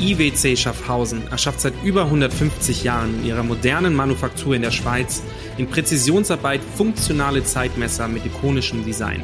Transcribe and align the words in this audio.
IWC 0.00 0.56
Schaffhausen 0.56 1.30
erschafft 1.30 1.60
seit 1.60 1.74
über 1.84 2.04
150 2.04 2.84
Jahren 2.84 3.20
in 3.20 3.26
ihrer 3.26 3.42
modernen 3.42 3.94
Manufaktur 3.94 4.54
in 4.54 4.62
der 4.62 4.70
Schweiz 4.70 5.22
in 5.58 5.68
Präzisionsarbeit 5.68 6.60
funktionale 6.76 7.44
Zeitmesser 7.44 8.08
mit 8.08 8.24
ikonischem 8.24 8.84
Design. 8.84 9.22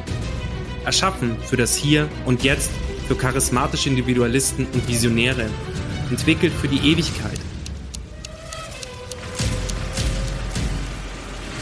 Erschaffen 0.85 1.35
für 1.43 1.57
das 1.57 1.75
Hier 1.75 2.07
und 2.25 2.43
Jetzt, 2.43 2.69
für 3.07 3.15
charismatische 3.15 3.89
Individualisten 3.89 4.67
und 4.71 4.87
Visionäre, 4.87 5.49
entwickelt 6.09 6.53
für 6.53 6.67
die 6.67 6.91
Ewigkeit. 6.91 7.39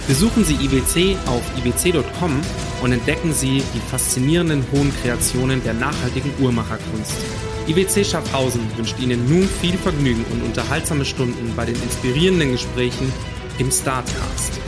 Besuchen 0.08 0.44
Sie 0.44 0.54
IWC 0.54 1.18
auf 1.26 1.42
iwc.com 1.58 2.42
und 2.84 2.92
entdecken 2.92 3.34
Sie 3.34 3.64
die 3.74 3.90
faszinierenden 3.90 4.64
hohen 4.72 4.94
Kreationen 5.02 5.64
der 5.64 5.74
nachhaltigen 5.74 6.32
Uhrmacherkunst. 6.40 7.55
IWC 7.68 8.06
Schaffhausen 8.06 8.62
wünscht 8.78 9.00
Ihnen 9.00 9.28
nun 9.28 9.48
viel 9.48 9.78
Vergnügen 9.78 10.24
und 10.32 10.44
unterhaltsame 10.44 11.04
Stunden 11.04 11.54
bei 11.56 11.66
den 11.66 11.76
inspirierenden 11.82 12.52
Gesprächen 12.52 13.12
im 13.58 13.72
Startcast. 13.72 14.60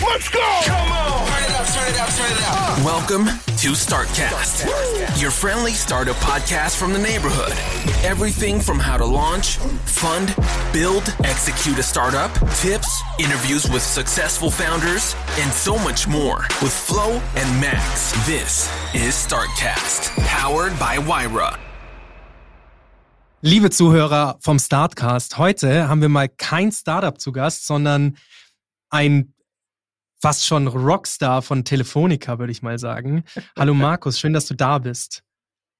Let's 0.00 0.30
go! 0.30 0.40
Come 0.64 0.90
on! 0.90 1.26
Turn 1.26 1.44
it 1.44 1.54
up, 1.54 1.66
turn 1.72 1.88
it 1.88 2.00
up, 2.00 2.08
turn 2.16 2.32
it 2.32 2.42
up. 2.48 2.84
Welcome 2.84 3.51
to 3.62 3.76
Startcast, 3.76 4.66
your 5.22 5.30
friendly 5.30 5.70
startup 5.70 6.16
podcast 6.16 6.76
from 6.76 6.92
the 6.92 6.98
neighborhood. 6.98 7.52
Everything 8.02 8.58
from 8.58 8.80
how 8.80 8.96
to 8.96 9.04
launch, 9.06 9.58
fund, 9.86 10.34
build, 10.72 11.04
execute 11.22 11.78
a 11.78 11.82
startup, 11.84 12.32
tips, 12.56 13.00
interviews 13.20 13.70
with 13.70 13.80
successful 13.80 14.50
founders, 14.50 15.14
and 15.38 15.52
so 15.52 15.78
much 15.78 16.08
more 16.08 16.38
with 16.60 16.72
Flo 16.72 17.22
and 17.36 17.60
Max. 17.60 18.10
This 18.26 18.68
is 18.96 19.14
Startcast, 19.14 20.10
powered 20.26 20.76
by 20.80 20.98
Wyra. 20.98 21.56
Liebe 23.42 23.70
Zuhörer 23.70 24.38
vom 24.40 24.58
Startcast, 24.58 25.38
heute 25.38 25.88
haben 25.88 26.00
wir 26.00 26.08
mal 26.08 26.28
kein 26.28 26.72
Startup 26.72 27.20
zu 27.20 27.30
Gast, 27.30 27.64
sondern 27.64 28.16
ein 28.90 29.31
fast 30.22 30.46
schon 30.46 30.68
Rockstar 30.68 31.42
von 31.42 31.64
Telefonica, 31.64 32.38
würde 32.38 32.52
ich 32.52 32.62
mal 32.62 32.78
sagen. 32.78 33.24
Hallo 33.58 33.74
Markus, 33.74 34.20
schön, 34.20 34.32
dass 34.32 34.46
du 34.46 34.54
da 34.54 34.78
bist. 34.78 35.24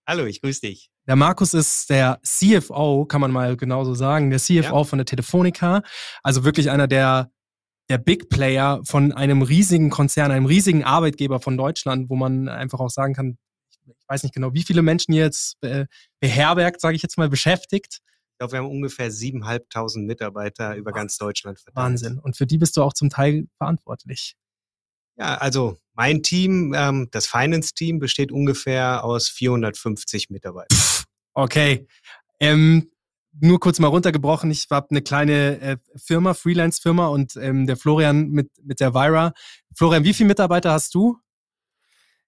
Hallo, 0.07 0.25
ich 0.27 0.43
grüße 0.43 0.61
dich. 0.63 0.91
Der 1.07 1.15
Markus 1.15 1.55
ist 1.55 1.89
der 1.91 2.21
CFO, 2.25 3.07
kann 3.07 3.21
man 3.21 3.31
mal 3.31 3.57
genauso 3.57 3.95
sagen, 3.95 4.31
der 4.31 4.41
CFO 4.41 4.79
Ja. 4.79 4.85
von 4.85 4.99
der 4.99 5.07
Telefonica. 5.07 5.83
Also 6.25 6.43
wirklich 6.45 6.71
einer 6.71 6.89
der, 6.89 7.31
der 7.89 7.99
Big 7.99 8.29
Player 8.29 8.81
von 8.85 9.13
einem 9.13 9.43
riesigen 9.43 9.91
Konzern, 9.91 10.33
einem 10.33 10.47
riesigen 10.47 10.83
Arbeitgeber 10.83 11.39
von 11.41 11.57
Deutschland, 11.57 12.11
wo 12.11 12.17
man 12.17 12.49
einfach 12.49 12.81
auch 12.81 12.91
sagen 12.91 13.15
kann, 13.15 13.39
ich 13.87 14.09
weiß 14.09 14.25
nicht 14.25 14.35
genau, 14.35 14.55
wie 14.55 14.63
viele 14.65 14.83
Menschen 14.83 15.13
jetzt 15.13 15.57
äh, 15.63 15.87
beherbergt, 16.21 16.81
sage 16.81 16.97
ich 16.97 17.03
jetzt 17.03 17.17
mal, 17.17 17.29
beschäftigt. 17.29 17.99
Ich 18.33 18.39
glaube, 18.39 18.53
wir 18.53 18.59
haben 18.59 18.71
ungefähr 18.71 19.11
7.500 19.11 20.05
Mitarbeiter 20.05 20.75
über 20.75 20.93
ganz 20.93 21.17
Deutschland 21.17 21.61
verteilt. 21.61 21.85
Wahnsinn. 21.85 22.19
Und 22.19 22.37
für 22.37 22.47
die 22.47 22.59
bist 22.59 22.77
du 22.77 22.83
auch 22.83 22.93
zum 22.93 23.11
Teil 23.11 23.47
verantwortlich. 23.57 24.37
Ja, 25.17 25.37
also 25.37 25.79
mein 25.95 26.23
Team, 26.23 26.75
ähm, 26.75 27.09
das 27.13 27.27
Finance-Team, 27.27 27.99
besteht 27.99 28.33
ungefähr 28.33 29.05
aus 29.05 29.29
450 29.29 30.31
Mitarbeitern. 30.31 30.79
Okay. 31.35 31.87
Ähm, 32.41 32.91
nur 33.41 33.61
kurz 33.61 33.79
mal 33.79 33.89
runtergebrochen. 33.89 34.51
Ich 34.51 34.67
habe 34.71 34.89
eine 34.91 35.03
kleine 35.03 35.61
äh, 35.61 35.77
Firma, 35.97 36.35
Freelance-Firma 36.35 37.07
und 37.09 37.37
ähm, 37.37 37.67
der 37.67 37.77
Florian 37.77 38.31
mit, 38.31 38.51
mit 38.63 38.81
der 38.81 38.95
Vira. 38.95 39.33
Florian, 39.75 40.05
wie 40.05 40.15
viele 40.15 40.29
Mitarbeiter 40.29 40.73
hast 40.73 40.95
du? 40.95 41.19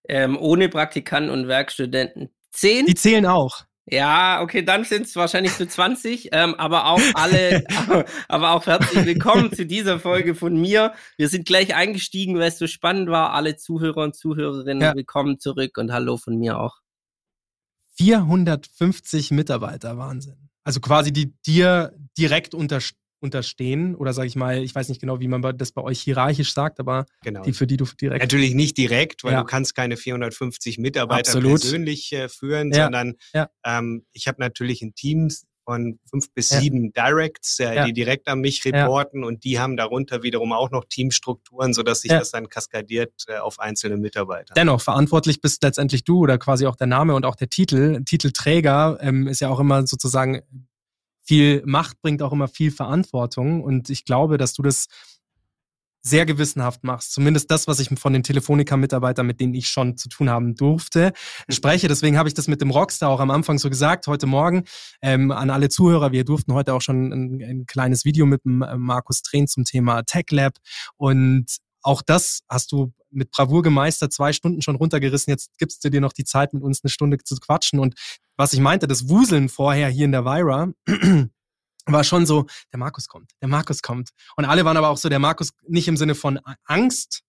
Ähm, 0.08 0.36
ohne 0.38 0.68
Praktikanten 0.68 1.30
und 1.30 1.48
Werkstudenten. 1.48 2.30
Zehn? 2.50 2.86
Die 2.86 2.94
zählen 2.94 3.26
auch. 3.26 3.64
Ja, 3.86 4.40
okay, 4.40 4.62
dann 4.62 4.84
sind 4.84 5.02
es 5.06 5.14
wahrscheinlich 5.14 5.52
für 5.52 5.68
20, 5.68 6.30
ähm, 6.32 6.54
aber 6.54 6.86
auch 6.86 7.02
alle, 7.14 7.64
aber 8.28 8.52
auch 8.52 8.64
herzlich 8.64 9.04
willkommen 9.04 9.52
zu 9.52 9.66
dieser 9.66 10.00
Folge 10.00 10.34
von 10.34 10.58
mir. 10.58 10.94
Wir 11.18 11.28
sind 11.28 11.44
gleich 11.44 11.74
eingestiegen, 11.74 12.36
weil 12.38 12.48
es 12.48 12.58
so 12.58 12.66
spannend 12.66 13.10
war. 13.10 13.34
Alle 13.34 13.56
Zuhörer 13.56 14.02
und 14.04 14.16
Zuhörerinnen, 14.16 14.82
Ja. 14.82 14.94
willkommen 14.94 15.38
zurück 15.38 15.76
und 15.76 15.92
hallo 15.92 16.16
von 16.16 16.38
mir 16.38 16.58
auch. 16.58 16.78
450 17.98 19.30
Mitarbeiter, 19.32 19.98
Wahnsinn. 19.98 20.48
Also 20.64 20.80
quasi 20.80 21.12
die 21.12 21.34
dir 21.42 21.92
direkt 22.16 22.54
unter, 22.54 22.80
unterstehen 23.24 23.96
oder 23.96 24.12
sage 24.12 24.28
ich 24.28 24.36
mal, 24.36 24.62
ich 24.62 24.74
weiß 24.74 24.88
nicht 24.88 25.00
genau, 25.00 25.18
wie 25.18 25.26
man 25.28 25.42
das 25.56 25.72
bei 25.72 25.82
euch 25.82 26.00
hierarchisch 26.00 26.54
sagt, 26.54 26.78
aber 26.78 27.06
Genau. 27.22 27.42
die 27.42 27.52
für 27.52 27.66
die 27.66 27.76
du 27.76 27.84
direkt. 28.00 28.22
Natürlich 28.22 28.54
nicht 28.54 28.76
direkt, 28.78 29.24
weil 29.24 29.32
Ja. 29.32 29.40
du 29.40 29.46
kannst 29.46 29.74
keine 29.74 29.96
450 29.96 30.78
Mitarbeiter 30.78 31.30
Absolut. 31.30 31.60
persönlich 31.60 32.12
äh, 32.12 32.28
führen, 32.28 32.70
Ja. 32.72 32.84
sondern 32.84 33.14
Ja. 33.34 33.50
ähm, 33.64 34.04
ich 34.12 34.28
habe 34.28 34.40
natürlich 34.40 34.82
ein 34.82 34.94
Team 34.94 35.28
von 35.66 35.98
fünf 36.10 36.30
bis 36.34 36.50
sieben 36.50 36.92
Directs, 36.92 37.58
äh, 37.58 37.86
die 37.86 37.94
direkt 37.94 38.28
an 38.28 38.40
mich 38.40 38.62
reporten 38.66 39.24
und 39.24 39.44
die 39.44 39.58
haben 39.58 39.78
darunter 39.78 40.22
wiederum 40.22 40.52
auch 40.52 40.70
noch 40.70 40.84
Teamstrukturen, 40.84 41.72
sodass 41.72 42.02
sich 42.02 42.10
das 42.10 42.30
dann 42.32 42.50
kaskadiert 42.50 43.14
äh, 43.28 43.38
auf 43.38 43.58
einzelne 43.58 43.96
Mitarbeiter. 43.96 44.52
Dennoch, 44.52 44.82
verantwortlich 44.82 45.40
bist 45.40 45.62
letztendlich 45.62 46.04
du 46.04 46.18
oder 46.18 46.36
quasi 46.36 46.66
auch 46.66 46.76
der 46.76 46.86
Name 46.86 47.14
und 47.14 47.24
auch 47.24 47.34
der 47.34 47.48
Titel. 47.48 48.04
Titelträger 48.04 48.98
ähm, 49.00 49.26
ist 49.26 49.40
ja 49.40 49.48
auch 49.48 49.58
immer 49.58 49.86
sozusagen 49.86 50.42
viel 51.24 51.62
Macht, 51.66 52.00
bringt 52.02 52.22
auch 52.22 52.32
immer 52.32 52.48
viel 52.48 52.70
Verantwortung. 52.70 53.62
Und 53.62 53.90
ich 53.90 54.04
glaube, 54.04 54.38
dass 54.38 54.54
du 54.54 54.62
das 54.62 54.86
sehr 56.06 56.26
gewissenhaft 56.26 56.84
machst. 56.84 57.12
Zumindest 57.12 57.50
das, 57.50 57.66
was 57.66 57.80
ich 57.80 57.88
von 57.98 58.12
den 58.12 58.22
Telefonica-Mitarbeitern, 58.22 59.26
mit 59.26 59.40
denen 59.40 59.54
ich 59.54 59.68
schon 59.68 59.96
zu 59.96 60.10
tun 60.10 60.28
haben 60.28 60.54
durfte, 60.54 61.12
spreche. 61.48 61.88
Deswegen 61.88 62.18
habe 62.18 62.28
ich 62.28 62.34
das 62.34 62.46
mit 62.46 62.60
dem 62.60 62.70
Rockstar 62.70 63.08
auch 63.08 63.20
am 63.20 63.30
Anfang 63.30 63.58
so 63.58 63.70
gesagt, 63.70 64.06
heute 64.06 64.26
Morgen. 64.26 64.64
Ähm, 65.00 65.30
an 65.30 65.48
alle 65.48 65.70
Zuhörer, 65.70 66.12
wir 66.12 66.24
durften 66.24 66.52
heute 66.52 66.74
auch 66.74 66.82
schon 66.82 67.10
ein, 67.10 67.42
ein 67.42 67.66
kleines 67.66 68.04
Video 68.04 68.26
mit 68.26 68.42
Markus 68.44 69.22
drehen 69.22 69.48
zum 69.48 69.64
Thema 69.64 70.02
Tech 70.02 70.26
Lab. 70.30 70.52
Und 70.96 71.46
auch 71.84 72.02
das 72.02 72.40
hast 72.48 72.72
du 72.72 72.92
mit 73.10 73.30
Bravour 73.30 73.62
gemeistert, 73.62 74.12
zwei 74.12 74.32
Stunden 74.32 74.62
schon 74.62 74.76
runtergerissen. 74.76 75.30
Jetzt 75.30 75.56
gibst 75.58 75.84
du 75.84 75.90
dir 75.90 76.00
noch 76.00 76.12
die 76.12 76.24
Zeit, 76.24 76.54
mit 76.54 76.62
uns 76.62 76.82
eine 76.82 76.90
Stunde 76.90 77.18
zu 77.18 77.36
quatschen. 77.36 77.78
Und 77.78 77.94
was 78.36 78.52
ich 78.52 78.60
meinte, 78.60 78.88
das 78.88 79.08
Wuseln 79.08 79.48
vorher 79.48 79.88
hier 79.88 80.06
in 80.06 80.12
der 80.12 80.24
Vira, 80.24 80.72
war 81.86 82.04
schon 82.04 82.24
so, 82.24 82.46
der 82.72 82.78
Markus 82.78 83.06
kommt, 83.06 83.32
der 83.42 83.48
Markus 83.48 83.82
kommt. 83.82 84.10
Und 84.36 84.46
alle 84.46 84.64
waren 84.64 84.76
aber 84.76 84.88
auch 84.88 84.96
so, 84.96 85.08
der 85.08 85.18
Markus 85.18 85.52
nicht 85.68 85.86
im 85.86 85.96
Sinne 85.96 86.14
von 86.14 86.40
Angst, 86.64 87.22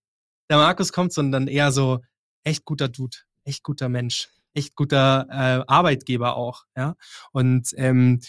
der 0.48 0.56
Markus 0.56 0.92
kommt, 0.92 1.12
sondern 1.12 1.48
eher 1.48 1.70
so, 1.70 2.00
echt 2.42 2.64
guter 2.64 2.88
Dude, 2.88 3.18
echt 3.44 3.62
guter 3.62 3.90
Mensch, 3.90 4.30
echt 4.54 4.74
guter 4.74 5.26
äh, 5.30 5.64
Arbeitgeber 5.66 6.36
auch. 6.36 6.64
Ja. 6.74 6.96
Und 7.32 7.74
ähm, 7.76 8.20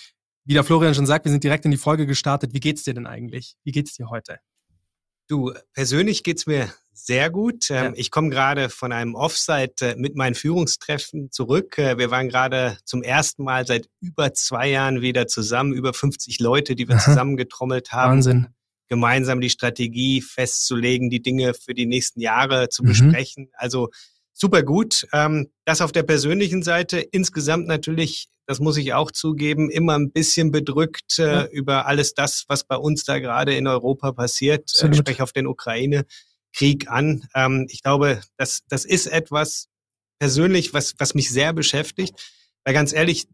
wie 0.43 0.53
der 0.53 0.63
Florian 0.66 0.93
schon 0.93 1.05
sagt, 1.05 1.25
wir 1.25 1.31
sind 1.31 1.43
direkt 1.43 1.66
in 1.66 1.71
die 1.71 1.77
Folge 1.77 2.05
gestartet. 2.05 2.53
Wie 2.53 2.59
geht's 2.59 2.83
dir 2.83 2.93
denn 2.93 3.07
eigentlich? 3.07 3.55
Wie 3.63 3.71
geht's 3.71 3.93
dir 3.93 4.09
heute? 4.09 4.39
Du, 5.27 5.53
persönlich 5.73 6.23
geht's 6.23 6.45
mir 6.47 6.71
sehr 6.93 7.29
gut. 7.29 7.69
Ähm, 7.69 7.75
Ja. 7.85 7.91
Ich 7.95 8.11
komme 8.11 8.29
gerade 8.29 8.69
von 8.69 8.91
einem 8.91 9.15
Offsite 9.15 9.85
äh, 9.93 9.95
mit 9.95 10.15
meinen 10.15 10.35
Führungstreffen 10.35 11.31
zurück. 11.31 11.77
Äh, 11.77 11.97
Wir 11.97 12.11
waren 12.11 12.29
gerade 12.29 12.77
zum 12.85 13.03
ersten 13.03 13.43
Mal 13.43 13.67
seit 13.67 13.89
über 13.99 14.33
zwei 14.33 14.69
Jahren 14.69 15.01
wieder 15.01 15.27
zusammen, 15.27 15.73
über 15.73 15.93
50 15.93 16.39
Leute, 16.39 16.75
die 16.75 16.87
wir 16.87 16.95
Aha. 16.95 17.03
zusammengetrommelt 17.03 17.91
haben, 17.91 18.13
Wahnsinn. 18.17 18.47
gemeinsam 18.87 19.41
die 19.41 19.49
Strategie 19.49 20.22
festzulegen, 20.22 21.09
die 21.09 21.22
Dinge 21.22 21.53
für 21.53 21.73
die 21.73 21.85
nächsten 21.85 22.22
Jahre 22.22 22.69
zu 22.69 22.84
Mhm. 22.84 22.87
besprechen. 22.87 23.49
Also 23.53 23.90
super 24.37 24.63
gut. 24.63 25.07
Ähm, 25.13 25.49
Das 25.66 25.81
auf 25.81 25.91
der 25.91 26.03
persönlichen 26.03 26.63
Seite. 26.63 26.99
Insgesamt 26.99 27.67
natürlich, 27.67 28.28
das 28.45 28.59
muss 28.59 28.78
ich 28.78 28.93
auch 28.93 29.11
zugeben, 29.11 29.69
immer 29.69 29.97
ein 29.97 30.11
bisschen 30.11 30.51
bedrückt 30.51 31.19
äh, 31.19 31.23
Ja. 31.23 31.45
über 31.47 31.85
alles 31.87 32.13
das, 32.13 32.45
was 32.47 32.63
bei 32.63 32.75
uns 32.78 33.03
da 33.03 33.19
gerade 33.19 33.55
in 33.55 33.67
Europa 33.67 34.11
passiert. 34.13 34.59
Äh, 34.61 34.63
Absolut. 34.63 34.93
Ich 34.95 34.99
spreche 34.99 35.23
auf 35.23 35.34
den 35.34 35.47
Ukraine-Krieg 35.47 36.89
an. 36.89 37.28
Ähm, 37.35 37.67
Ich 37.69 37.81
glaube, 37.84 38.22
das, 38.37 38.61
das 38.69 38.85
ist 38.85 39.07
etwas 39.07 39.67
persönlich, 40.19 40.73
was, 40.73 40.93
was 40.97 41.13
mich 41.16 41.29
sehr 41.29 41.53
beschäftigt. 41.53 42.13
Weil 42.63 42.73
ganz 42.73 42.93
ehrlich, 42.93 43.28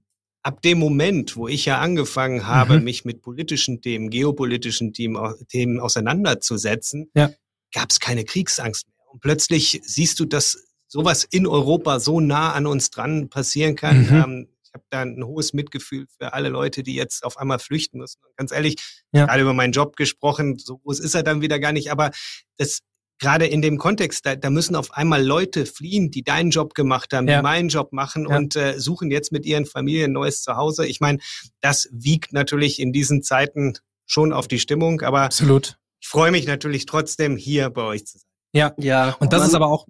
ab 0.44 0.62
dem 0.62 0.78
Moment, 0.80 1.38
wo 1.38 1.48
ich 1.48 1.66
ja 1.66 1.80
angefangen 1.80 2.46
habe, 2.48 2.78
Mhm. 2.80 2.84
mich 2.84 3.06
mit 3.06 3.22
politischen 3.22 3.82
Themen, 3.82 4.10
geopolitischen 4.10 4.94
Themen, 4.94 5.16
au- 5.18 5.34
Themen 5.50 5.80
auseinanderzusetzen, 5.80 7.10
Ja. 7.16 7.32
gab 7.74 7.90
es 7.92 8.00
keine 8.00 8.26
Kriegsangst 8.26 8.88
mehr. 8.88 9.12
Und 9.12 9.22
plötzlich 9.22 9.80
siehst 9.86 10.20
du, 10.20 10.26
dass 10.26 10.58
sowas 10.94 11.24
in 11.24 11.48
Europa 11.48 12.00
so 12.00 12.20
nah 12.20 12.54
an 12.54 12.68
uns 12.68 12.92
dran 12.92 13.28
passieren 13.28 13.76
kann. 13.76 14.02
Mhm. 14.04 14.14
Ähm, 14.24 14.48
ich 14.64 14.72
habe 14.76 14.84
da 14.92 15.02
ein 15.02 15.24
hohes 15.26 15.52
Mitgefühl 15.54 16.06
für 16.20 16.34
alle 16.34 16.50
Leute, 16.50 16.84
die 16.84 16.94
jetzt 16.94 17.24
auf 17.24 17.38
einmal 17.38 17.58
flüchten 17.58 17.98
müssen. 17.98 18.20
Und 18.24 18.38
ganz 18.38 18.52
ehrlich, 18.52 18.76
Ja. 19.12 19.26
gerade 19.26 19.42
über 19.42 19.54
meinen 19.54 19.72
Job 19.74 19.96
gesprochen, 19.96 20.60
so 20.60 20.78
groß 20.78 21.00
ist 21.00 21.16
er 21.16 21.24
dann 21.24 21.42
wieder 21.42 21.58
gar 21.60 21.72
nicht, 21.72 21.92
aber 21.92 22.12
das 22.58 22.80
gerade 23.20 23.48
in 23.48 23.64
dem 23.64 23.80
Kontext, 23.80 24.24
da, 24.26 24.36
da 24.36 24.52
müssen 24.52 24.76
auf 24.76 24.94
einmal 24.94 25.24
Leute 25.26 25.66
fliehen, 25.66 26.12
die 26.12 26.24
deinen 26.24 26.52
Job 26.52 26.76
gemacht 26.76 27.12
haben, 27.14 27.28
Ja. 27.28 27.38
die 27.38 27.42
meinen 27.44 27.70
Job 27.70 27.92
machen 27.92 28.28
Ja. 28.30 28.38
und 28.38 28.56
äh, 28.56 28.80
suchen 28.80 29.10
jetzt 29.10 29.32
mit 29.32 29.48
ihren 29.48 29.66
Familien 29.66 30.12
ein 30.12 30.14
neues 30.14 30.44
Zuhause. 30.44 30.86
Ich 30.86 31.00
meine, 31.00 31.18
das 31.62 31.90
wiegt 31.92 32.34
natürlich 32.34 32.80
in 32.80 32.92
diesen 32.94 33.24
Zeiten 33.24 33.74
schon 34.06 34.32
auf 34.32 34.48
die 34.48 34.60
Stimmung, 34.60 35.02
aber 35.02 35.22
Absolut. 35.22 35.80
ich 36.02 36.08
freue 36.08 36.30
mich 36.32 36.46
natürlich 36.46 36.86
trotzdem 36.86 37.36
hier 37.36 37.72
bei 37.72 37.82
euch 37.84 38.06
zu 38.06 38.20
sein. 38.20 38.28
Ja. 38.54 38.74
Ja. 38.78 39.16
Und 39.20 39.34
das 39.34 39.48
ist 39.48 39.56
aber 39.56 39.68
auch, 39.68 39.88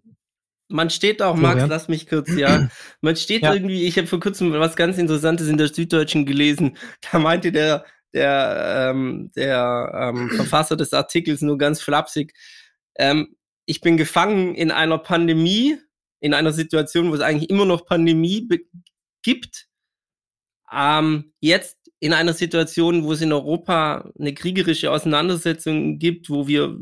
Man 0.69 0.89
steht 0.89 1.21
auch, 1.21 1.35
Max, 1.35 1.53
Florian? 1.53 1.69
lass 1.69 1.87
mich 1.87 2.07
kurz, 2.07 2.29
ja. 2.29 2.67
Man 3.01 3.15
steht 3.15 3.43
Ja. 3.43 3.53
irgendwie, 3.53 3.85
ich 3.85 3.97
habe 3.97 4.07
vor 4.07 4.19
kurzem 4.19 4.51
was 4.53 4.75
ganz 4.75 4.97
Interessantes 4.97 5.47
in 5.47 5.57
der 5.57 5.67
Süddeutschen 5.67 6.25
gelesen. 6.25 6.77
Da 7.11 7.19
meinte 7.19 7.51
der, 7.51 7.85
der, 8.13 8.91
ähm, 8.91 9.31
der 9.35 9.91
ähm, 10.15 10.29
Verfasser 10.35 10.75
des 10.75 10.93
Artikels 10.93 11.41
nur 11.41 11.57
ganz 11.57 11.81
flapsig, 11.81 12.33
ähm, 12.95 13.35
ich 13.65 13.81
bin 13.81 13.97
gefangen 13.97 14.55
in 14.55 14.71
einer 14.71 14.97
Pandemie, 14.97 15.77
in 16.19 16.33
einer 16.33 16.51
Situation, 16.51 17.11
wo 17.11 17.15
es 17.15 17.21
eigentlich 17.21 17.49
immer 17.49 17.65
noch 17.65 17.85
Pandemie 17.85 18.47
gibt. 19.21 19.67
Ähm, 20.71 21.33
jetzt 21.39 21.77
in 21.99 22.13
einer 22.13 22.33
Situation, 22.33 23.03
wo 23.03 23.13
es 23.13 23.21
in 23.21 23.31
Europa 23.31 24.11
eine 24.19 24.33
kriegerische 24.33 24.91
Auseinandersetzung 24.91 25.99
gibt, 25.99 26.29
wo 26.29 26.47
wir 26.47 26.77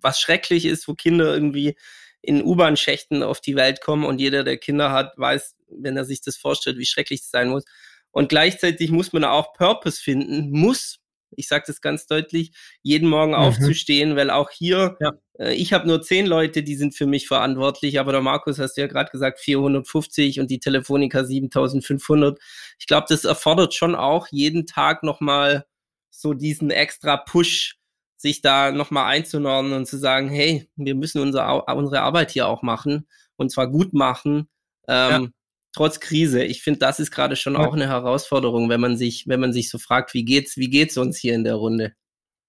was 0.00 0.18
schrecklich 0.20 0.64
ist, 0.64 0.88
wo 0.88 0.94
Kinder 0.94 1.34
irgendwie 1.34 1.76
in 2.22 2.42
U-Bahn-Schächten 2.42 3.22
auf 3.22 3.40
die 3.40 3.56
Welt 3.56 3.80
kommen 3.80 4.04
und 4.04 4.20
jeder, 4.20 4.44
der 4.44 4.56
Kinder 4.56 4.92
hat, 4.92 5.12
weiß, 5.18 5.56
wenn 5.68 5.96
er 5.96 6.04
sich 6.04 6.20
das 6.22 6.36
vorstellt, 6.36 6.78
wie 6.78 6.86
schrecklich 6.86 7.20
es 7.20 7.30
sein 7.30 7.48
muss. 7.48 7.64
Und 8.12 8.28
gleichzeitig 8.28 8.90
muss 8.90 9.12
man 9.12 9.24
auch 9.24 9.52
Purpose 9.54 10.00
finden, 10.00 10.50
muss, 10.50 10.98
ich 11.34 11.48
sage 11.48 11.64
das 11.66 11.80
ganz 11.80 12.06
deutlich, 12.06 12.52
jeden 12.82 13.08
Morgen 13.08 13.32
Mhm. 13.32 13.38
aufzustehen, 13.38 14.16
weil 14.16 14.30
auch 14.30 14.50
hier, 14.50 14.96
Ja. 15.00 15.12
äh, 15.38 15.54
ich 15.54 15.72
habe 15.72 15.88
nur 15.88 16.02
zehn 16.02 16.26
Leute, 16.26 16.62
die 16.62 16.76
sind 16.76 16.94
für 16.94 17.06
mich 17.06 17.26
verantwortlich, 17.26 17.98
aber 17.98 18.12
der 18.12 18.20
Markus 18.20 18.58
hast 18.58 18.76
du 18.76 18.82
ja 18.82 18.86
gerade 18.86 19.10
gesagt, 19.10 19.40
450 19.40 20.40
und 20.40 20.50
die 20.50 20.60
Telefonica 20.60 21.24
7500. 21.24 22.38
Ich 22.78 22.86
glaube, 22.86 23.06
das 23.08 23.24
erfordert 23.24 23.74
schon 23.74 23.94
auch 23.94 24.28
jeden 24.30 24.66
Tag 24.66 25.02
nochmal 25.02 25.64
so 26.10 26.34
diesen 26.34 26.70
extra 26.70 27.16
Push, 27.16 27.78
sich 28.22 28.40
da 28.40 28.72
nochmal 28.72 29.06
einzunordnen 29.12 29.74
und 29.74 29.86
zu 29.86 29.98
sagen, 29.98 30.28
hey, 30.30 30.68
wir 30.76 30.94
müssen 30.94 31.20
unser, 31.20 31.48
Au- 31.50 31.76
unsere 31.76 32.00
Arbeit 32.00 32.30
hier 32.30 32.46
auch 32.48 32.62
machen 32.62 33.06
und 33.36 33.50
zwar 33.50 33.68
gut 33.70 33.92
machen, 33.92 34.48
ähm, 34.88 35.32
trotz 35.74 36.00
Krise. 36.00 36.42
Ich 36.44 36.62
finde, 36.62 36.78
das 36.78 37.00
ist 37.00 37.10
gerade 37.10 37.36
schon 37.36 37.54
Ja. 37.54 37.60
auch 37.60 37.74
eine 37.74 37.88
Herausforderung, 37.88 38.68
wenn 38.68 38.80
man 38.80 38.96
sich, 38.96 39.24
wenn 39.26 39.40
man 39.40 39.52
sich 39.52 39.68
so 39.70 39.78
fragt, 39.78 40.14
wie 40.14 40.24
geht's, 40.24 40.56
wie 40.56 40.70
geht's 40.70 40.96
uns 40.96 41.18
hier 41.18 41.34
in 41.34 41.44
der 41.44 41.56
Runde? 41.56 41.92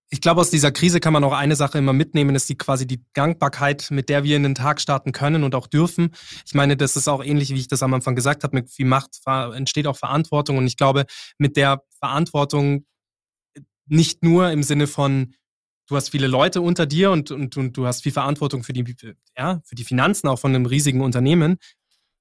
ich 0.09 0.21
glaube, 0.21 0.41
aus 0.41 0.51
dieser 0.51 0.71
Krise 0.71 0.99
kann 0.99 1.11
man 1.11 1.23
auch 1.23 1.33
eine 1.33 1.55
Sache 1.55 1.79
immer 1.79 1.91
mitnehmen, 1.91 2.35
ist 2.35 2.47
die 2.47 2.55
quasi 2.55 2.85
die 2.85 3.03
Dankbarkeit, 3.13 3.87
mit 3.89 4.09
der 4.09 4.23
wir 4.23 4.37
in 4.37 4.43
den 4.43 4.53
Tag 4.53 4.79
starten 4.79 5.11
können 5.11 5.43
und 5.43 5.55
auch 5.55 5.65
dürfen. 5.65 6.11
Ich 6.45 6.53
meine, 6.53 6.77
das 6.77 6.95
ist 6.95 7.07
auch 7.07 7.23
ähnlich, 7.23 7.49
wie 7.49 7.59
ich 7.59 7.67
das 7.67 7.81
am 7.81 7.95
Anfang 7.95 8.13
gesagt 8.15 8.43
habe, 8.43 8.55
mit 8.55 8.69
viel 8.69 8.85
Macht 8.85 9.19
entsteht 9.25 9.87
auch 9.87 9.97
Verantwortung 9.97 10.59
und 10.59 10.67
ich 10.67 10.77
glaube, 10.77 11.05
mit 11.39 11.57
der 11.57 11.81
Verantwortung 11.97 12.85
nicht 13.87 14.23
nur 14.23 14.51
im 14.51 14.61
Sinne 14.61 14.85
von, 14.85 15.33
du 15.87 15.95
hast 15.95 16.09
viele 16.09 16.27
Leute 16.27 16.61
unter 16.61 16.85
dir 16.85 17.11
und, 17.11 17.31
und, 17.31 17.57
und 17.57 17.77
du 17.77 17.85
hast 17.85 18.03
viel 18.03 18.11
Verantwortung 18.11 18.63
für 18.63 18.73
die, 18.73 18.95
ja, 19.37 19.61
für 19.65 19.75
die 19.75 19.83
Finanzen 19.83 20.27
auch 20.27 20.39
von 20.39 20.53
einem 20.53 20.65
riesigen 20.65 21.01
Unternehmen. 21.01 21.57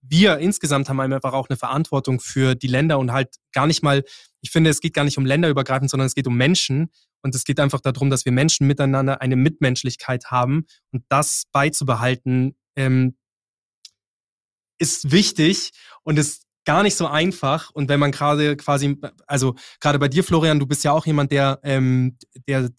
Wir 0.00 0.38
insgesamt 0.38 0.88
haben 0.88 0.98
einfach 0.98 1.32
auch 1.32 1.48
eine 1.48 1.56
Verantwortung 1.56 2.18
für 2.18 2.54
die 2.54 2.66
Länder 2.66 2.98
und 2.98 3.12
halt 3.12 3.36
gar 3.52 3.66
nicht 3.66 3.82
mal, 3.82 4.02
ich 4.40 4.50
finde, 4.50 4.70
es 4.70 4.80
geht 4.80 4.94
gar 4.94 5.04
nicht 5.04 5.18
um 5.18 5.26
länderübergreifend, 5.26 5.90
sondern 5.90 6.06
es 6.06 6.14
geht 6.14 6.26
um 6.26 6.36
Menschen. 6.36 6.90
Und 7.22 7.36
es 7.36 7.44
geht 7.44 7.60
einfach 7.60 7.80
darum, 7.80 8.10
dass 8.10 8.24
wir 8.24 8.32
Menschen 8.32 8.66
miteinander 8.66 9.20
eine 9.20 9.36
Mitmenschlichkeit 9.36 10.26
haben 10.32 10.66
und 10.90 11.04
das 11.08 11.44
beizubehalten, 11.52 12.56
ähm, 12.74 13.16
ist 14.78 15.12
wichtig 15.12 15.70
und 16.02 16.18
ist 16.18 16.42
gar 16.64 16.82
nicht 16.82 16.96
so 16.96 17.06
einfach. 17.06 17.70
Und 17.70 17.88
wenn 17.88 18.00
man 18.00 18.10
gerade 18.10 18.56
quasi, 18.56 18.98
also 19.26 19.54
gerade 19.80 20.00
bei 20.00 20.08
dir, 20.08 20.24
Florian, 20.24 20.58
du 20.58 20.66
bist 20.66 20.82
ja 20.82 20.92
auch 20.92 21.06
jemand, 21.06 21.30
der, 21.30 21.60
ähm, 21.62 22.18
der, 22.48 22.70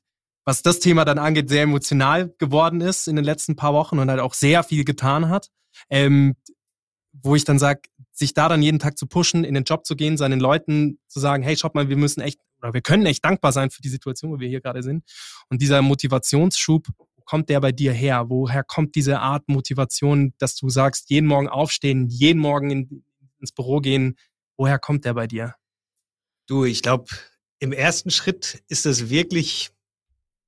was 0.46 0.62
das 0.62 0.80
Thema 0.80 1.06
dann 1.06 1.20
angeht, 1.20 1.50
sehr 1.50 1.64
emotional 1.64 2.34
geworden 2.38 2.82
ist 2.82 3.08
in 3.08 3.16
den 3.16 3.26
letzten 3.26 3.56
paar 3.56 3.74
Wochen 3.74 4.00
und 4.00 4.10
halt 4.10 4.20
auch 4.20 4.34
sehr 4.34 4.64
viel 4.64 4.84
getan 4.84 5.30
hat. 5.30 5.50
Ähm, 5.90 6.36
wo 7.14 7.36
ich 7.36 7.46
dann 7.46 7.60
sage, 7.60 7.82
sich 8.12 8.34
da 8.34 8.50
dann 8.50 8.62
jeden 8.62 8.80
Tag 8.80 8.98
zu 8.98 9.08
pushen, 9.08 9.44
in 9.44 9.54
den 9.54 9.64
Job 9.64 9.86
zu 9.86 9.96
gehen, 9.96 10.18
seinen 10.18 10.40
Leuten 10.40 11.00
zu 11.08 11.20
sagen, 11.20 11.44
hey, 11.44 11.56
schaut 11.56 11.76
mal, 11.76 11.90
wir 11.90 11.98
müssen 11.98 12.22
echt, 12.22 12.40
oder 12.62 12.74
wir 12.74 12.82
können 12.82 13.06
echt 13.06 13.24
dankbar 13.24 13.52
sein 13.52 13.70
für 13.70 13.82
die 13.82 13.90
Situation, 13.90 14.32
wo 14.32 14.40
wir 14.40 14.48
hier 14.48 14.62
gerade 14.62 14.84
sind. 14.84 15.04
Und 15.50 15.62
dieser 15.62 15.82
Motivationsschub, 15.82 16.88
wo 16.98 17.22
kommt 17.24 17.50
der 17.50 17.60
bei 17.60 17.72
dir 17.72 17.94
her? 17.94 18.26
Woher 18.30 18.64
kommt 18.64 18.96
diese 18.96 19.20
Art 19.20 19.48
Motivation, 19.48 20.34
dass 20.38 20.56
du 20.56 20.70
sagst, 20.70 21.10
jeden 21.10 21.28
Morgen 21.28 21.48
aufstehen, 21.48 22.08
jeden 22.10 22.40
Morgen 22.40 22.72
in, 22.72 23.04
ins 23.40 23.52
Büro 23.52 23.80
gehen? 23.80 24.18
Woher 24.58 24.80
kommt 24.80 25.06
der 25.06 25.14
bei 25.14 25.28
dir? 25.28 25.56
Du, 26.48 26.66
ich 26.66 26.82
glaube, 26.82 27.06
im 27.60 27.72
ersten 27.72 28.12
Schritt 28.12 28.64
ist 28.68 28.86
es 28.86 29.10
wirklich 29.10 29.72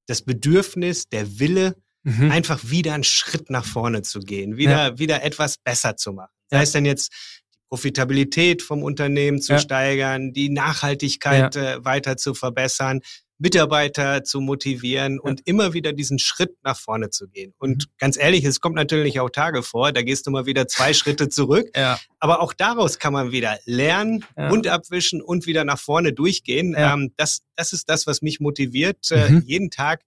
das 0.08 0.22
Bedürfnis, 0.22 1.08
der 1.10 1.40
Wille, 1.40 1.76
Mhm. 2.08 2.30
einfach 2.30 2.60
wieder 2.70 2.94
einen 2.94 3.04
Schritt 3.04 3.50
nach 3.50 3.66
vorne 3.66 4.04
zu 4.04 4.20
gehen, 4.20 4.58
wieder, 4.58 5.00
wieder 5.00 5.24
etwas 5.24 5.58
besser 5.58 5.98
zu 5.98 6.14
machen. 6.14 6.30
Sei 6.52 6.58
Ja. 6.58 6.62
es 6.64 6.72
denn 6.72 6.86
jetzt 6.86 7.12
die 7.52 7.58
Profitabilität 7.68 8.62
vom 8.62 8.84
Unternehmen 8.84 9.42
zu 9.42 9.54
Ja. 9.54 9.60
steigern, 9.60 10.32
die 10.32 10.50
Nachhaltigkeit 10.50 11.56
äh, 11.56 11.84
weiter 11.84 12.16
zu 12.16 12.36
verbessern, 12.36 13.00
Mitarbeiter 13.38 14.24
zu 14.24 14.40
motivieren 14.40 15.20
und 15.20 15.42
immer 15.46 15.74
wieder 15.74 15.94
diesen 15.94 16.20
Schritt 16.20 16.56
nach 16.64 16.78
vorne 16.80 17.10
zu 17.10 17.28
gehen. 17.28 17.54
Und 17.58 17.88
ganz 17.98 18.18
ehrlich, 18.18 18.44
es 18.46 18.62
kommt 18.62 18.76
natürlich 18.76 19.20
auch 19.20 19.30
Tage 19.30 19.62
vor, 19.62 19.92
da 19.92 20.02
gehst 20.02 20.26
du 20.28 20.32
mal 20.32 20.46
wieder 20.46 20.68
zwei 20.68 20.94
Schritte 20.94 21.30
zurück. 21.30 21.68
Ja. 21.76 22.00
Aber 22.20 22.42
auch 22.42 22.54
daraus 22.54 22.98
kann 23.00 23.14
man 23.14 23.32
wieder 23.32 23.60
lernen, 23.66 24.24
Ja. 24.38 24.50
Mund 24.50 24.68
abwischen 24.68 25.22
und 25.22 25.46
wieder 25.46 25.66
nach 25.66 25.80
vorne 25.80 26.14
durchgehen. 26.14 26.74
Ja. 26.74 26.94
Ähm, 26.94 27.12
das, 27.18 27.42
das 27.56 27.74
ist 27.74 27.90
das, 27.90 28.08
was 28.08 28.22
mich 28.22 28.40
motiviert, 28.40 29.12
äh, 29.12 29.30
Mhm. 29.30 29.44
jeden 29.46 29.70
Tag 29.72 30.02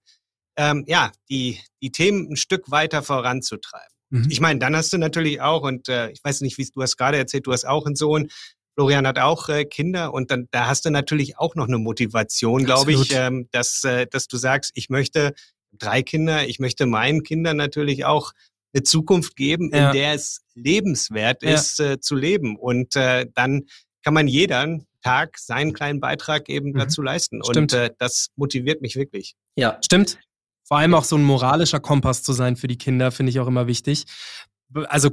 ähm, 0.57 0.83
ja, 0.87 1.11
die, 1.29 1.57
die 1.81 1.91
Themen 1.91 2.31
ein 2.31 2.35
Stück 2.35 2.69
weiter 2.69 3.01
voranzutreiben. 3.01 3.87
Mhm. 4.09 4.27
Ich 4.29 4.41
meine, 4.41 4.59
dann 4.59 4.75
hast 4.75 4.91
du 4.91 4.97
natürlich 4.97 5.39
auch, 5.39 5.61
und 5.63 5.87
äh, 5.87 6.09
ich 6.11 6.21
weiß 6.23 6.41
nicht, 6.41 6.57
wie 6.57 6.65
du 6.65 6.81
hast 6.81 6.97
gerade 6.97 7.17
erzählt, 7.17 7.47
du 7.47 7.53
hast 7.53 7.65
auch 7.65 7.85
einen 7.85 7.95
Sohn, 7.95 8.29
Florian 8.79 9.05
hat 9.05 9.19
auch 9.19 9.49
äh, 9.49 9.65
Kinder 9.65 10.13
und 10.13 10.31
dann 10.31 10.47
da 10.51 10.67
hast 10.67 10.85
du 10.85 10.89
natürlich 10.89 11.37
auch 11.37 11.55
noch 11.55 11.67
eine 11.67 11.77
Motivation, 11.79 12.63
glaube 12.63 12.93
ich, 12.93 13.13
ähm, 13.13 13.49
dass, 13.51 13.83
äh, 13.83 14.07
dass 14.07 14.29
du 14.29 14.37
sagst, 14.37 14.71
ich 14.73 14.87
möchte 14.89 15.33
drei 15.73 16.01
Kinder, 16.01 16.47
ich 16.47 16.59
möchte 16.59 16.85
meinen 16.85 17.23
Kindern 17.23 17.57
natürlich 17.57 18.05
auch 18.05 18.31
eine 18.73 18.83
Zukunft 18.83 19.35
geben, 19.35 19.69
Ja. 19.73 19.87
in 19.89 19.97
der 19.97 20.13
es 20.13 20.43
lebenswert 20.55 21.43
Ja. 21.43 21.55
ist, 21.55 21.81
äh, 21.81 21.99
zu 21.99 22.15
leben. 22.15 22.55
Und 22.55 22.95
äh, 22.95 23.25
dann 23.35 23.63
kann 24.05 24.13
man 24.13 24.29
jeden 24.29 24.87
Tag 25.03 25.37
seinen 25.39 25.73
kleinen 25.73 25.99
Beitrag 25.99 26.47
eben 26.47 26.69
Mhm. 26.71 26.77
dazu 26.77 27.01
leisten. 27.01 27.41
Stimmt. 27.43 27.73
Und 27.73 27.79
äh, 27.79 27.89
das 27.99 28.27
motiviert 28.37 28.81
mich 28.81 28.95
wirklich. 28.95 29.35
Ja, 29.57 29.77
Stimmt. 29.83 30.19
Vor 30.63 30.77
allem 30.77 30.93
auch 30.93 31.03
so 31.03 31.17
ein 31.17 31.23
moralischer 31.25 31.81
Kompass 31.81 32.23
zu 32.23 32.31
sein 32.31 32.55
für 32.55 32.67
die 32.69 32.77
Kinder, 32.77 33.11
finde 33.11 33.31
ich 33.31 33.41
auch 33.41 33.47
immer 33.47 33.67
wichtig. 33.67 34.05
Also 34.85 35.09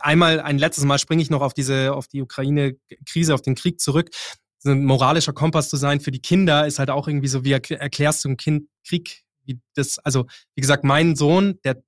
einmal, 0.00 0.40
ein 0.40 0.58
letztes 0.58 0.84
Mal 0.84 0.98
springe 0.98 1.22
ich 1.22 1.30
noch 1.30 1.40
auf 1.40 1.54
diese, 1.54 1.94
auf 1.94 2.08
die 2.08 2.22
Ukraine-Krise, 2.22 3.34
auf 3.34 3.42
den 3.42 3.54
Krieg 3.54 3.80
zurück. 3.80 4.10
So 4.58 4.70
ein 4.70 4.84
moralischer 4.84 5.32
Kompass 5.32 5.70
zu 5.70 5.76
sein 5.76 6.00
für 6.00 6.10
die 6.10 6.20
Kinder 6.20 6.66
ist 6.66 6.78
halt 6.78 6.90
auch 6.90 7.08
irgendwie 7.08 7.28
so, 7.28 7.44
wie 7.44 7.54
erk- 7.54 7.74
erklärst 7.76 8.24
du 8.24 8.28
ein 8.30 8.36
Kind 8.36 8.68
Krieg, 8.86 9.22
wie 9.44 9.60
das, 9.74 9.98
also 10.00 10.26
wie 10.54 10.60
gesagt, 10.60 10.84
mein 10.84 11.16
Sohn, 11.16 11.58
der 11.64 11.82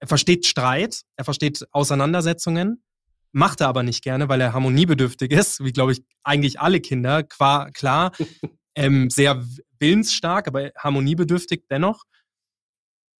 er 0.00 0.08
versteht 0.08 0.44
Streit, 0.44 1.02
er 1.16 1.24
versteht 1.24 1.66
Auseinandersetzungen, 1.70 2.82
macht 3.32 3.62
er 3.62 3.68
aber 3.68 3.82
nicht 3.82 4.02
gerne, 4.02 4.28
weil 4.28 4.40
er 4.40 4.52
harmoniebedürftig 4.52 5.30
ist, 5.30 5.64
wie 5.64 5.72
glaube 5.72 5.92
ich 5.92 6.02
eigentlich 6.22 6.60
alle 6.60 6.80
Kinder, 6.80 7.22
qua, 7.22 7.70
klar, 7.70 8.12
ähm, 8.74 9.08
sehr 9.08 9.42
willensstark, 9.78 10.46
aber 10.46 10.72
harmoniebedürftig 10.76 11.62
dennoch. 11.70 12.04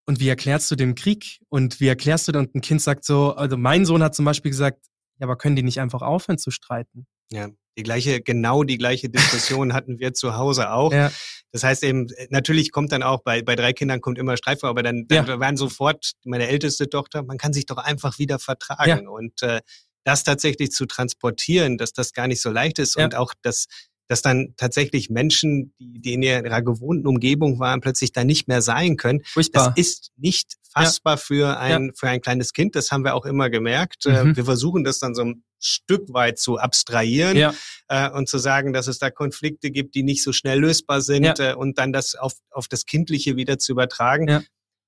Und 0.07 0.21
wie 0.21 0.29
erklärst 0.29 0.71
du 0.71 0.77
dem 0.77 0.95
Krieg? 0.95 1.41
Und 1.49 1.81
wie 1.81 1.89
erklärst 1.89 2.29
du 2.29 2.33
dann, 2.33 2.47
und 2.47 2.55
ein 2.55 2.61
Kind 2.61 2.83
sagt 2.83 3.05
so, 3.05 3.35
also 3.35 3.57
mein 3.57 3.85
Sohn 3.87 4.03
hat 4.03 4.15
zum 4.15 4.25
Beispiel 4.25 4.51
gesagt, 4.51 4.85
ja, 5.19 5.27
aber 5.27 5.37
können 5.37 5.57
die 5.57 5.63
nicht 5.63 5.81
einfach 5.81 6.03
aufhören 6.03 6.39
zu 6.39 6.51
streiten? 6.51 7.07
Ja, 7.33 7.49
die 7.79 7.83
gleiche, 7.83 8.21
genau 8.21 8.63
die 8.65 8.77
gleiche 8.79 9.09
Diskussion 9.09 9.73
hatten 9.75 9.99
wir 9.99 10.13
zu 10.13 10.37
Hause 10.37 10.71
auch. 10.73 10.93
Ja, 10.93 11.11
Das 11.53 11.65
heißt 11.65 11.83
eben, 11.85 12.09
äh, 12.11 12.27
natürlich 12.31 12.71
kommt 12.71 12.93
dann 12.93 13.03
auch 13.03 13.23
bei, 13.23 13.43
bei 13.43 13.57
drei 13.57 13.73
Kindern 13.73 14.01
kommt 14.01 14.19
immer 14.19 14.37
Streit 14.37 14.61
vor, 14.61 14.69
aber 14.69 14.83
dann, 14.83 15.07
dann 15.09 15.27
Ja. 15.27 15.41
waren 15.41 15.57
sofort 15.57 16.13
meine 16.25 16.47
älteste 16.49 16.89
Tochter, 16.91 17.23
man 17.23 17.39
kann 17.39 17.53
sich 17.53 17.65
doch 17.67 17.79
einfach 17.79 18.19
wieder 18.19 18.39
vertragen. 18.39 19.09
Und 19.09 19.41
äh, 19.43 19.61
das 20.05 20.23
tatsächlich 20.23 20.71
zu 20.71 20.85
transportieren, 20.85 21.79
dass 21.79 21.93
das 21.95 22.13
gar 22.13 22.27
nicht 22.29 22.43
so 22.43 22.51
leicht 22.51 22.79
ist 22.79 22.97
Ja. 22.97 23.05
und 23.05 23.15
auch, 23.15 23.33
dass, 23.41 23.67
dass 24.09 24.23
dann 24.23 24.55
tatsächlich 24.57 25.11
Menschen, 25.11 25.73
die, 25.79 26.01
die 26.01 26.13
in 26.15 26.23
ihrer 26.23 26.63
gewohnten 26.63 27.07
Umgebung 27.07 27.59
waren, 27.59 27.81
plötzlich 27.81 28.13
da 28.13 28.25
nicht 28.25 28.49
mehr 28.49 28.63
sein 28.63 28.97
können. 28.97 29.21
Das 29.21 29.31
furchtbar. 29.33 29.73
ist 29.77 30.11
nicht 30.17 30.55
fassbar 30.73 31.19
für 31.19 31.59
ein, 31.59 31.93
für 31.95 32.09
ein 32.09 32.21
kleines 32.21 32.53
Kind. 32.53 32.75
Das 32.75 32.91
haben 32.91 33.05
wir 33.05 33.15
auch 33.15 33.25
immer 33.27 33.49
gemerkt. 33.49 34.05
Mhm. 34.07 34.37
Wir 34.37 34.45
versuchen 34.45 34.85
das 34.85 34.99
dann 34.99 35.15
so 35.15 35.33
Stück 35.61 36.13
weit 36.13 36.39
zu 36.39 36.59
abstrahieren 36.59 37.37
Ja. 37.37 37.55
äh, 37.89 38.11
und 38.11 38.29
zu 38.29 38.39
sagen, 38.39 38.73
dass 38.73 38.87
es 38.87 38.99
da 38.99 39.11
Konflikte 39.11 39.71
gibt, 39.71 39.95
die 39.95 40.03
nicht 40.03 40.23
so 40.23 40.33
schnell 40.33 40.61
lösbar 40.61 41.01
sind 41.01 41.25
Ja. 41.25 41.53
äh, 41.53 41.55
und 41.55 41.79
dann 41.79 41.93
das 41.93 42.15
auf, 42.17 42.35
auf 42.51 42.69
das 42.69 42.85
Kindliche 42.85 43.37
wieder 43.37 43.59
zu 43.59 43.73
übertragen. 43.73 44.29
Ja. 44.29 44.43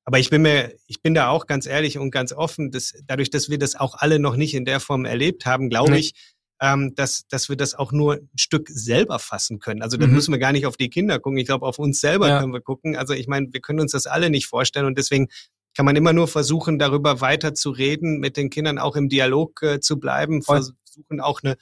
Aber 0.04 0.18
ich 0.18 0.30
bin 0.30 0.42
mir, 0.42 0.73
ich 0.87 1.02
bin 1.02 1.14
da 1.14 1.28
auch 1.28 1.46
ganz 1.46 1.66
ehrlich 1.66 1.99
und 1.99 2.11
ganz 2.12 2.32
offen, 2.32 2.70
dass 2.70 2.92
dadurch, 3.06 3.30
dass 3.30 3.49
wir 3.49 3.58
das 3.58 3.75
auch 3.75 3.94
alle 3.94 4.18
noch 4.18 4.37
nicht 4.37 4.54
in 4.54 4.64
der 4.64 4.78
Form 4.80 5.04
erlebt 5.04 5.46
haben, 5.46 5.68
glaube 5.68 5.99
ich, 5.99 6.12
ähm, 6.60 6.94
dass, 6.94 7.26
dass 7.28 7.48
wir 7.48 7.56
das 7.56 7.75
auch 7.75 7.92
nur 7.92 8.14
ein 8.14 8.28
Stück 8.38 8.68
selber 8.70 9.18
fassen 9.18 9.58
können. 9.58 9.82
Also 9.82 9.96
da 9.96 10.06
Mhm. 10.06 10.14
müssen 10.14 10.32
wir 10.32 10.38
gar 10.38 10.52
nicht 10.52 10.66
auf 10.66 10.76
die 10.76 10.88
Kinder 10.88 11.18
gucken. 11.18 11.38
Ich 11.38 11.46
glaube, 11.46 11.66
auf 11.66 11.78
uns 11.78 12.00
selber 12.00 12.28
Ja. 12.28 12.40
können 12.40 12.52
wir 12.52 12.60
gucken. 12.62 12.96
Also 12.96 13.12
ich 13.14 13.26
meine, 13.28 13.48
wir 13.52 13.60
können 13.60 13.80
uns 13.80 13.92
das 13.92 14.06
alle 14.06 14.30
nicht 14.30 14.46
vorstellen 14.46 14.86
und 14.86 14.96
deswegen 14.98 15.28
kann 15.76 15.84
man 15.84 15.96
immer 15.96 16.14
nur 16.14 16.26
versuchen, 16.28 16.78
darüber 16.78 17.20
weiter 17.20 17.52
zu 17.54 17.70
reden, 17.70 18.18
mit 18.18 18.38
den 18.38 18.48
Kindern 18.48 18.78
auch 18.78 18.96
im 18.96 19.08
Dialog 19.10 19.62
äh, 19.62 19.80
zu 19.80 19.98
bleiben, 20.00 20.42
Voll. 20.42 20.62
versuchen 20.62 21.20
auch 21.20 21.42
eine, 21.42 21.56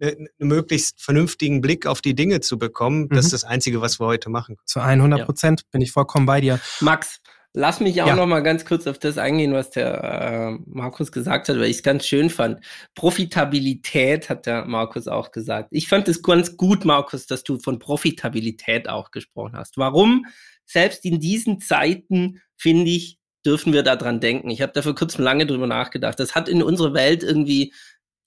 eine, 0.00 0.12
einen 0.12 0.28
möglichst 0.38 1.02
vernünftigen 1.02 1.60
Blick 1.60 1.86
auf 1.86 2.00
die 2.00 2.14
Dinge 2.14 2.40
zu 2.40 2.58
bekommen. 2.58 3.08
Das 3.08 3.16
Mhm. 3.24 3.26
ist 3.26 3.32
das 3.32 3.44
Einzige, 3.44 3.80
was 3.80 3.98
wir 4.00 4.06
heute 4.06 4.30
machen. 4.30 4.56
Zu 4.64 4.80
100 4.80 5.24
Prozent 5.26 5.62
bin 5.72 5.80
ich 5.82 5.90
vollkommen 5.90 6.26
bei 6.26 6.40
dir. 6.40 6.60
Max, 6.80 7.18
lass 7.54 7.80
mich 7.80 8.00
auch 8.02 8.06
Ja. 8.08 8.16
noch 8.16 8.26
mal 8.26 8.42
ganz 8.42 8.64
kurz 8.64 8.86
auf 8.86 8.98
das 8.98 9.18
eingehen, 9.18 9.52
was 9.52 9.70
der 9.70 10.02
äh, 10.02 10.58
Markus 10.66 11.10
gesagt 11.12 11.48
hat, 11.48 11.56
weil 11.56 11.64
ich 11.64 11.76
es 11.78 11.82
ganz 11.82 12.06
schön 12.06 12.30
fand. 12.30 12.60
Profitabilität 12.94 14.28
hat 14.28 14.46
der 14.46 14.64
Markus 14.66 15.08
auch 15.08 15.32
gesagt. 15.32 15.68
Ich 15.70 15.88
fand 15.88 16.08
es 16.08 16.22
ganz 16.22 16.56
gut, 16.56 16.84
Markus, 16.84 17.26
dass 17.26 17.42
du 17.42 17.58
von 17.58 17.78
Profitabilität 17.78 18.88
auch 18.88 19.10
gesprochen 19.10 19.56
hast. 19.56 19.76
Warum? 19.78 20.26
Selbst 20.64 21.04
in 21.04 21.20
diesen 21.20 21.60
Zeiten, 21.60 22.40
finde 22.56 22.90
ich, 22.90 23.18
dürfen 23.44 23.72
wir 23.72 23.82
daran 23.82 24.20
denken. 24.20 24.50
Ich 24.50 24.62
habe 24.62 24.72
da 24.72 24.82
vor 24.82 24.94
kurzem 24.94 25.24
lange 25.24 25.46
drüber 25.46 25.66
nachgedacht. 25.66 26.20
Das 26.20 26.34
hat 26.34 26.48
in 26.48 26.62
unserer 26.62 26.94
Welt 26.94 27.22
irgendwie 27.22 27.72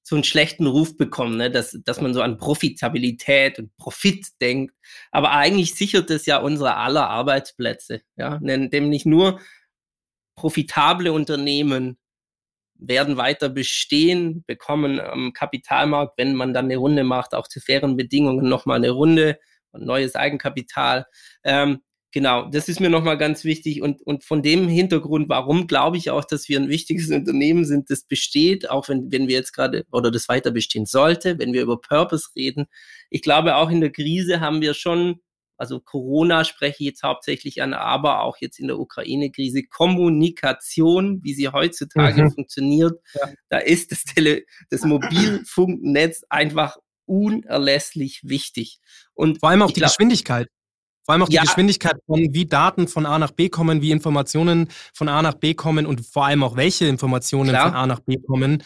so 0.03 0.15
einen 0.15 0.25
schlechten 0.25 0.67
Ruf 0.67 0.97
bekommen, 0.97 1.37
ne? 1.37 1.49
dass, 1.49 1.77
dass 1.85 2.01
man 2.01 2.13
so 2.13 2.21
an 2.21 2.37
Profitabilität 2.37 3.57
und 3.57 3.75
Profit 3.77 4.27
denkt. 4.41 4.75
Aber 5.11 5.31
eigentlich 5.31 5.75
sichert 5.75 6.09
es 6.09 6.25
ja 6.25 6.37
unsere 6.37 6.75
aller 6.75 7.09
Arbeitsplätze, 7.09 8.01
ja, 8.17 8.35
indem 8.35 8.89
nicht 8.89 9.05
nur 9.05 9.39
profitable 10.35 11.13
Unternehmen 11.13 11.97
werden 12.75 13.15
weiter 13.15 13.47
bestehen, 13.47 14.43
bekommen 14.45 14.99
am 14.99 15.31
Kapitalmarkt, 15.31 16.17
wenn 16.17 16.35
man 16.35 16.53
dann 16.53 16.65
eine 16.65 16.77
Runde 16.77 17.05
macht, 17.05 17.33
auch 17.33 17.47
zu 17.47 17.61
fairen 17.61 17.95
Bedingungen 17.95 18.49
nochmal 18.49 18.77
eine 18.77 18.91
Runde 18.91 19.39
und 19.71 19.85
neues 19.85 20.15
Eigenkapital. 20.15 21.05
Ähm, 21.45 21.81
genau, 22.13 22.45
das 22.49 22.69
ist 22.69 22.79
mir 22.79 22.89
nochmal 22.89 23.17
ganz 23.17 23.43
wichtig. 23.43 23.81
Und, 23.81 24.01
und 24.03 24.23
von 24.23 24.41
dem 24.41 24.69
Hintergrund, 24.69 25.27
warum 25.27 25.67
glaube 25.67 25.97
ich 25.97 26.09
auch, 26.11 26.23
dass 26.23 26.47
wir 26.47 26.57
ein 26.59 26.69
wichtiges 26.69 27.09
Unternehmen 27.11 27.65
sind, 27.65 27.89
das 27.89 28.03
besteht, 28.03 28.69
auch 28.69 28.87
wenn, 28.87 29.11
wenn 29.11 29.27
wir 29.27 29.35
jetzt 29.35 29.51
gerade 29.51 29.85
oder 29.91 30.09
das 30.11 30.29
weiter 30.29 30.51
bestehen 30.51 30.85
sollte, 30.85 31.37
wenn 31.39 31.51
wir 31.51 31.61
über 31.63 31.81
Purpose 31.81 32.29
reden. 32.35 32.67
Ich 33.09 33.21
glaube, 33.21 33.57
auch 33.57 33.69
in 33.69 33.81
der 33.81 33.91
Krise 33.91 34.39
haben 34.39 34.61
wir 34.61 34.73
schon 34.73 35.19
also 35.55 35.79
Corona 35.79 36.43
spreche 36.45 36.77
ich 36.79 36.87
jetzt 36.87 37.03
hauptsächlich 37.03 37.61
an, 37.61 37.73
aber 37.73 38.21
auch 38.23 38.37
jetzt 38.41 38.59
in 38.59 38.67
der 38.67 38.79
Ukraine-Krise, 38.79 39.61
Kommunikation, 39.63 41.23
wie 41.23 41.33
sie 41.35 41.47
heutzutage 41.47 42.23
Mhm. 42.23 42.31
funktioniert, 42.31 42.99
Ja. 43.13 43.29
da 43.49 43.57
ist 43.59 43.91
das, 43.91 44.03
Tele 44.03 44.43
das 44.71 44.81
Mobilfunknetz 44.83 46.23
einfach 46.29 46.77
unerlässlich 47.05 48.21
wichtig. 48.23 48.79
Und 49.13 49.39
Vor 49.39 49.49
allem 49.49 49.61
auch 49.61 49.67
die 49.71 49.75
glaub- 49.75 49.89
Geschwindigkeit. 49.91 50.49
Vor 51.05 51.13
allem 51.13 51.23
auch 51.23 51.29
die 51.29 51.35
Ja. 51.35 51.41
Geschwindigkeit 51.43 51.97
von 52.05 52.19
wie 52.33 52.45
Daten 52.45 52.87
von 52.87 53.05
A 53.05 53.19
nach 53.19 53.31
B 53.31 53.49
kommen, 53.49 53.81
wie 53.81 53.91
Informationen 53.91 54.69
von 54.93 55.09
A 55.09 55.21
nach 55.21 55.33
B 55.35 55.53
kommen 55.53 55.85
und 55.85 56.05
vor 56.05 56.25
allem 56.25 56.43
auch 56.43 56.55
welche 56.55 56.85
Informationen 56.85 57.49
Klar. 57.49 57.67
von 57.69 57.75
A 57.75 57.85
nach 57.87 57.99
B 57.99 58.17
kommen. 58.17 58.63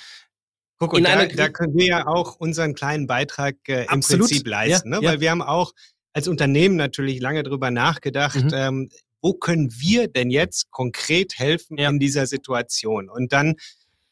Guck, 0.79 0.93
und 0.93 1.03
da, 1.03 1.25
da 1.25 1.49
können 1.49 1.75
wir 1.75 1.85
ja 1.87 2.07
auch 2.07 2.35
unseren 2.35 2.75
kleinen 2.75 3.07
Beitrag 3.07 3.55
äh, 3.67 3.85
im. 3.91 4.01
Prinzip 4.01 4.45
leisten, 4.47 4.93
Ja, 4.93 4.99
ne? 4.99 5.05
ja. 5.05 5.11
weil 5.11 5.19
wir 5.21 5.31
haben 5.31 5.41
auch 5.41 5.71
als 6.13 6.27
Unternehmen 6.27 6.75
natürlich 6.75 7.19
lange 7.19 7.41
drüber 7.43 7.71
nachgedacht, 7.71 8.35
Mhm. 8.43 8.51
ähm, 8.53 8.89
wo 9.21 9.33
können 9.33 9.71
wir 9.79 10.07
denn 10.07 10.29
jetzt 10.29 10.69
konkret 10.69 11.39
helfen 11.39 11.77
in 11.79 11.97
dieser 11.99 12.27
Situation? 12.27 13.09
Und 13.09 13.33
dann 13.33 13.55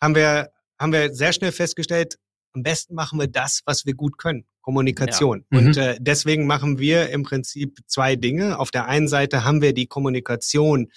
haben 0.01 0.15
wir, 0.15 0.49
haben 0.79 0.91
wir 0.91 1.13
sehr 1.13 1.31
schnell 1.33 1.51
festgestellt, 1.51 2.17
am 2.53 2.63
besten 2.63 2.95
machen 2.95 3.19
wir 3.19 3.27
das, 3.27 3.61
was 3.65 3.85
wir 3.85 3.93
gut 3.93 4.17
können. 4.17 4.45
Kommunikation. 4.65 5.45
Ja. 5.51 5.59
Und 5.59 5.75
Mhm. 5.75 5.81
äh, 5.81 5.95
deswegen 5.99 6.47
machen 6.47 6.79
wir 6.79 7.09
im 7.09 7.21
Prinzip 7.21 7.77
zwei 7.85 8.15
Dinge. 8.15 8.57
Auf 8.57 8.71
der 8.71 8.87
einen 8.87 9.07
Seite 9.07 9.43
haben 9.45 9.61
wir 9.61 9.73
die 9.73 9.85
Kommunikation 9.85 10.87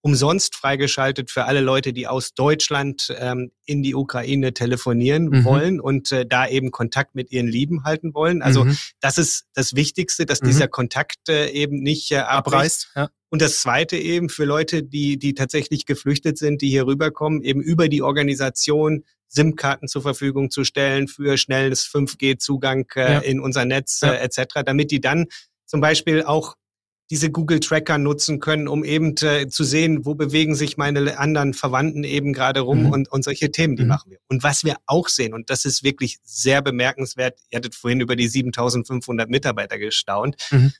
umsonst 0.00 0.54
freigeschaltet 0.54 1.30
für 1.30 1.44
alle 1.44 1.60
Leute, 1.60 1.92
die 1.92 2.06
aus 2.06 2.32
Deutschland 2.32 3.14
ähm, 3.18 3.50
in 3.66 3.82
die 3.82 3.94
Ukraine 3.94 4.54
telefonieren 4.54 5.24
Mhm. 5.28 5.44
wollen 5.44 5.80
und 5.80 6.10
äh, 6.12 6.24
da 6.24 6.48
eben 6.48 6.70
Kontakt 6.70 7.14
mit 7.14 7.30
ihren 7.32 7.48
Lieben 7.48 7.84
halten 7.84 8.14
wollen. 8.14 8.40
Also 8.40 8.64
Mhm. 8.64 8.78
das 9.00 9.18
ist 9.18 9.44
das 9.54 9.74
Wichtigste, 9.74 10.24
dass 10.24 10.40
Mhm. 10.40 10.46
dieser 10.46 10.68
Kontakt 10.68 11.28
äh, 11.28 11.50
eben 11.50 11.80
nicht 11.82 12.10
äh, 12.12 12.18
abreißt. 12.18 12.46
abreißt. 12.46 12.88
Ja. 12.96 13.08
Und 13.30 13.42
das 13.42 13.60
Zweite 13.60 13.98
eben 13.98 14.30
für 14.30 14.46
Leute, 14.46 14.82
die, 14.82 15.18
die 15.18 15.34
tatsächlich 15.34 15.84
geflüchtet 15.84 16.38
sind, 16.38 16.62
die 16.62 16.70
hier 16.70 16.86
rüberkommen, 16.86 17.42
eben 17.42 17.60
über 17.60 17.88
die 17.90 18.00
Organisation 18.00 19.04
SIM-Karten 19.28 19.88
zur 19.88 20.02
Verfügung 20.02 20.50
zu 20.50 20.64
stellen 20.64 21.08
für 21.08 21.36
schnelles 21.36 21.84
5G-Zugang 21.86 22.86
äh, 22.96 23.12
Ja. 23.14 23.18
in 23.20 23.40
unser 23.40 23.64
Netz 23.64 24.00
Ja. 24.02 24.12
äh, 24.12 24.18
etc., 24.24 24.62
damit 24.64 24.90
die 24.90 25.00
dann 25.00 25.26
zum 25.66 25.80
Beispiel 25.80 26.22
auch 26.24 26.54
diese 27.10 27.30
Google-Tracker 27.30 27.96
nutzen 27.96 28.38
können, 28.38 28.68
um 28.68 28.84
eben 28.84 29.14
äh, 29.22 29.48
zu 29.48 29.64
sehen, 29.64 30.04
wo 30.04 30.14
bewegen 30.14 30.54
sich 30.54 30.76
meine 30.76 31.18
anderen 31.18 31.54
Verwandten 31.54 32.04
eben 32.04 32.34
gerade 32.34 32.60
rum 32.60 32.80
Mhm. 32.80 32.90
und, 32.90 33.08
und 33.10 33.24
solche 33.24 33.50
Themen, 33.50 33.76
die 33.76 33.82
Mhm. 33.84 33.88
machen 33.88 34.10
wir. 34.10 34.18
Und 34.28 34.42
was 34.42 34.62
wir 34.62 34.76
auch 34.84 35.08
sehen, 35.08 35.32
und 35.32 35.48
das 35.48 35.64
ist 35.64 35.82
wirklich 35.82 36.18
sehr 36.22 36.60
bemerkenswert, 36.60 37.38
ihr 37.50 37.56
hattet 37.58 37.74
vorhin 37.74 38.00
über 38.02 38.14
die 38.14 38.28
7500 38.28 39.30
Mitarbeiter 39.30 39.78
gestaunt, 39.78 40.36
Mhm. 40.50 40.72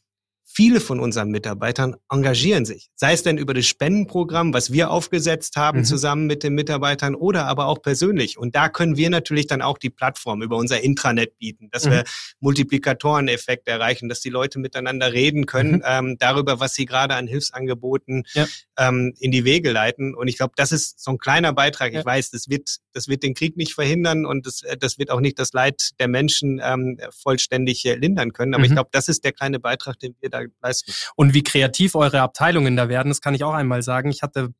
Viele 0.50 0.80
von 0.80 0.98
unseren 0.98 1.28
Mitarbeitern 1.30 1.94
engagieren 2.10 2.64
sich, 2.64 2.88
sei 2.96 3.12
es 3.12 3.22
denn 3.22 3.38
über 3.38 3.54
das 3.54 3.66
Spendenprogramm, 3.66 4.52
was 4.54 4.72
wir 4.72 4.90
aufgesetzt 4.90 5.56
haben 5.56 5.80
Mhm. 5.80 5.84
zusammen 5.84 6.26
mit 6.26 6.42
den 6.42 6.54
Mitarbeitern 6.54 7.14
oder 7.14 7.46
aber 7.46 7.66
auch 7.66 7.80
persönlich. 7.82 8.38
Und 8.38 8.56
da 8.56 8.68
können 8.68 8.96
wir 8.96 9.10
natürlich 9.10 9.46
dann 9.46 9.62
auch 9.62 9.78
die 9.78 9.90
Plattform 9.90 10.42
über 10.42 10.56
unser 10.56 10.80
Intranet 10.82 11.38
bieten, 11.38 11.68
dass 11.70 11.84
Mhm. 11.84 11.90
wir 11.90 12.04
Multiplikatoreneffekte 12.40 13.70
erreichen, 13.70 14.08
dass 14.08 14.20
die 14.20 14.30
Leute 14.30 14.58
miteinander 14.58 15.12
reden 15.12 15.46
können 15.46 15.76
Mhm. 15.76 15.82
ähm, 15.84 16.16
darüber, 16.18 16.60
was 16.60 16.74
sie 16.74 16.86
gerade 16.86 17.14
an 17.14 17.26
Hilfsangeboten 17.26 18.24
Ja. 18.34 18.46
ähm, 18.78 19.14
in 19.20 19.30
die 19.30 19.44
Wege 19.44 19.70
leiten. 19.70 20.14
Und 20.14 20.28
ich 20.28 20.36
glaube, 20.36 20.54
das 20.56 20.72
ist 20.72 21.00
so 21.00 21.10
ein 21.12 21.18
kleiner 21.18 21.52
Beitrag. 21.52 21.92
Ja. 21.92 22.00
Ich 22.00 22.06
weiß, 22.06 22.30
das 22.30 22.48
wird, 22.48 22.78
das 22.92 23.08
wird 23.08 23.22
den 23.22 23.34
Krieg 23.34 23.56
nicht 23.56 23.74
verhindern 23.74 24.24
und 24.26 24.46
das, 24.46 24.62
äh, 24.62 24.76
das 24.76 24.98
wird 24.98 25.10
auch 25.10 25.20
nicht 25.20 25.38
das 25.38 25.52
Leid 25.52 25.90
der 26.00 26.08
Menschen 26.08 26.60
ähm, 26.62 26.98
vollständig 27.10 27.84
äh, 27.84 27.94
lindern 27.94 28.32
können. 28.32 28.54
Aber 28.54 28.64
ich 28.64 28.70
Mhm. 28.70 28.74
glaube, 28.74 28.90
das 28.92 29.08
ist 29.08 29.24
der 29.24 29.32
kleine 29.32 29.58
Beitrag, 29.60 29.98
den 29.98 30.14
wir 30.20 30.30
da 30.30 30.37
leisten. 30.62 30.92
Und 31.16 31.34
wie 31.34 31.42
kreativ 31.42 31.94
eure 31.94 32.20
Abteilungen 32.20 32.76
da 32.76 32.88
werden, 32.88 33.08
das 33.08 33.20
kann 33.20 33.34
ich 33.34 33.44
auch 33.44 33.54
einmal 33.54 33.82
sagen. 33.82 34.10
Ich 34.10 34.22
hatte 34.22 34.52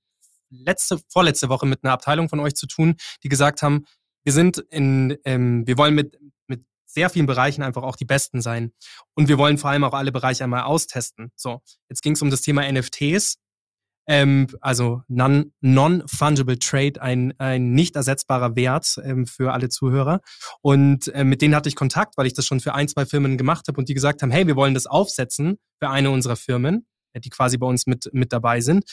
letzte, 0.51 0.99
vorletzte 1.09 1.49
Woche 1.49 1.67
mit 1.67 1.85
einer 1.85 1.93
Abteilung 1.93 2.29
von 2.29 2.41
euch 2.41 2.55
zu 2.55 2.67
tun, 2.67 2.97
die 3.23 3.29
gesagt 3.29 3.63
haben, 3.63 3.85
wir 4.25 4.33
sind 4.33 4.59
in, 4.71 5.17
ähm, 5.25 5.67
wir 5.67 5.79
wollen 5.79 5.95
mit, 5.95 6.19
mit 6.47 6.65
sehr 6.87 7.11
vielen 7.11 7.27
Bereichen 7.27 7.63
einfach 7.63 7.83
auch 7.83 7.97
die 7.97 8.05
Besten 8.05 8.41
sein. 8.41 8.73
Und 9.15 9.29
wir 9.29 9.39
wollen 9.39 9.59
vor 9.59 9.71
allem 9.71 9.85
auch 9.85 9.95
alle 9.95 10.13
Bereiche 10.13 10.45
einmal 10.45 10.63
austesten. 10.63 11.33
So, 11.37 11.61
jetzt 11.89 12.03
ging 12.03 12.13
es 12.13 12.23
um 12.23 12.31
das 12.31 12.43
Thema 12.43 12.71
NFTs. 12.71 13.39
Ähm, 14.11 14.47
also 14.63 15.03
non- 15.07 15.53
Non-Fungible 15.61 16.59
Trade, 16.59 17.01
ein, 17.03 17.35
ein 17.39 17.73
nicht 17.73 17.95
ersetzbarer 17.95 18.57
Wert 18.57 18.99
ähm, 19.05 19.27
für 19.27 19.53
alle 19.53 19.69
Zuhörer. 19.69 20.21
Und 20.63 21.09
äh, 21.09 21.25
mit 21.25 21.43
denen 21.43 21.55
hatte 21.55 21.69
ich 21.69 21.77
Kontakt, 21.77 22.17
weil 22.17 22.27
ich 22.27 22.33
das 22.33 22.47
schon 22.47 22.61
für 22.61 22.75
ein, 22.75 22.89
zwei 22.89 23.05
Firmen 23.05 23.37
gemacht 23.37 23.69
habe 23.69 23.79
und 23.79 23.89
die 23.89 23.95
gesagt 23.95 24.23
haben, 24.23 24.31
hey, 24.31 24.47
wir 24.47 24.57
wollen 24.57 24.73
das 24.73 24.87
aufsetzen 24.87 25.59
für 25.79 25.91
eine 25.91 26.11
unserer 26.11 26.37
Firmen, 26.37 26.87
äh, 27.13 27.21
die 27.21 27.29
quasi 27.29 27.59
bei 27.59 27.67
uns 27.67 27.87
mit, 27.87 28.09
mit 28.13 28.33
dabei 28.33 28.63
sind. 28.63 28.85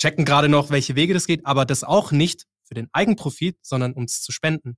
Checken 0.00 0.24
gerade 0.24 0.48
noch, 0.48 0.70
welche 0.70 0.94
Wege 0.94 1.12
das 1.12 1.26
geht, 1.26 1.44
aber 1.44 1.64
das 1.64 1.82
auch 1.82 2.12
nicht 2.12 2.44
für 2.68 2.74
den 2.74 2.88
Eigenprofit, 2.92 3.58
sondern 3.62 3.92
um 3.92 4.04
es 4.04 4.22
zu 4.22 4.30
spenden. 4.30 4.76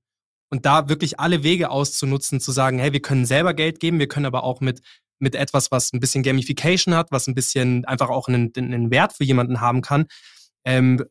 Und 0.51 0.65
da 0.65 0.89
wirklich 0.89 1.19
alle 1.19 1.43
Wege 1.43 1.69
auszunutzen, 1.69 2.39
zu 2.39 2.51
sagen, 2.51 2.79
hey, 2.79 2.93
wir 2.93 3.01
können 3.01 3.25
selber 3.25 3.53
Geld 3.53 3.79
geben, 3.79 3.99
wir 3.99 4.07
können 4.07 4.25
aber 4.25 4.43
auch 4.43 4.61
mit, 4.61 4.81
mit 5.19 5.35
etwas, 5.35 5.71
was 5.71 5.93
ein 5.93 5.99
bisschen 5.99 6.23
Gamification 6.23 6.95
hat, 6.95 7.11
was 7.11 7.27
ein 7.27 7.35
bisschen 7.35 7.85
einfach 7.85 8.09
auch 8.09 8.27
einen, 8.27 8.51
einen 8.55 8.91
Wert 8.91 9.13
für 9.13 9.23
jemanden 9.23 9.61
haben 9.61 9.81
kann, 9.81 10.05
ähm, 10.65 11.03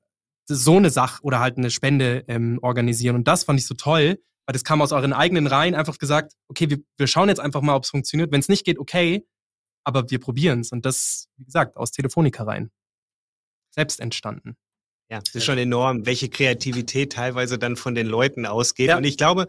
so 0.47 0.77
eine 0.77 0.91
Sache 0.91 1.23
oder 1.23 1.41
halt 1.41 1.59
eine 1.59 1.71
Spende 1.71 2.25
ähm, 2.27 2.59
organisieren. 2.63 3.17
Und 3.17 3.29
das 3.29 3.45
fand 3.45 3.61
ich 3.61 3.67
so 3.67 3.75
toll, 3.75 4.19
weil 4.47 4.55
das 4.55 4.65
kam 4.65 4.81
aus 4.81 4.93
euren 4.93 5.13
eigenen 5.13 5.47
Reihen, 5.47 5.75
einfach 5.75 5.99
gesagt, 5.99 6.33
okay, 6.49 6.71
wir, 6.71 6.79
wir 6.97 7.07
schauen 7.07 7.29
jetzt 7.29 7.41
einfach 7.41 7.61
mal, 7.61 7.75
ob 7.75 7.85
es 7.85 7.91
funktioniert. 7.91 8.33
Wenn 8.33 8.41
es 8.41 8.49
nicht 8.49 8.65
geht, 8.65 8.79
okay, 8.79 9.27
aber 9.85 10.11
wir 10.11 10.19
probieren 10.19 10.61
es. 10.61 10.73
Und 10.73 10.87
das, 10.87 11.29
wie 11.37 11.45
gesagt, 11.45 11.77
aus 11.77 11.91
Telefonica 11.91 12.45
rein. 12.45 12.71
Selbst 13.75 14.01
entstanden. 14.01 14.57
Ja, 15.11 15.21
das 15.21 15.35
ist 15.35 15.45
schon 15.45 15.59
enorm, 15.59 16.05
welche 16.05 16.29
Kreativität 16.29 17.13
teilweise 17.13 17.59
dann 17.59 17.77
von 17.77 17.95
den 17.95 18.07
Leuten 18.07 18.45
ausgeht. 18.47 18.89
Ja. 18.89 18.97
Und 18.99 19.05
ich 19.05 19.17
glaube, 19.17 19.47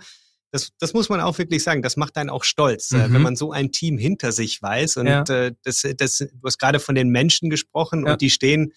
das, 0.52 0.70
das 0.80 0.94
muss 0.94 1.10
man 1.10 1.22
auch 1.22 1.38
wirklich 1.38 1.64
sagen, 1.64 1.82
das 1.82 1.96
macht 1.98 2.18
einen 2.18 2.30
auch 2.30 2.44
stolz, 2.44 2.92
äh, 2.92 3.08
Mhm. 3.08 3.14
wenn 3.14 3.22
man 3.22 3.36
so 3.36 3.52
ein 3.52 3.72
Team 3.72 3.98
hinter 3.98 4.32
sich 4.32 4.62
weiß. 4.62 4.98
Und 4.98 5.08
Ja. 5.08 5.24
äh, 5.24 5.54
das, 5.64 5.86
das, 5.98 6.18
du 6.18 6.28
hast 6.46 6.58
gerade 6.58 6.80
von 6.80 6.96
den 6.96 7.10
Menschen 7.10 7.50
gesprochen 7.50 8.06
Ja. 8.06 8.14
und 8.14 8.22
die 8.22 8.30
stehen 8.30 8.74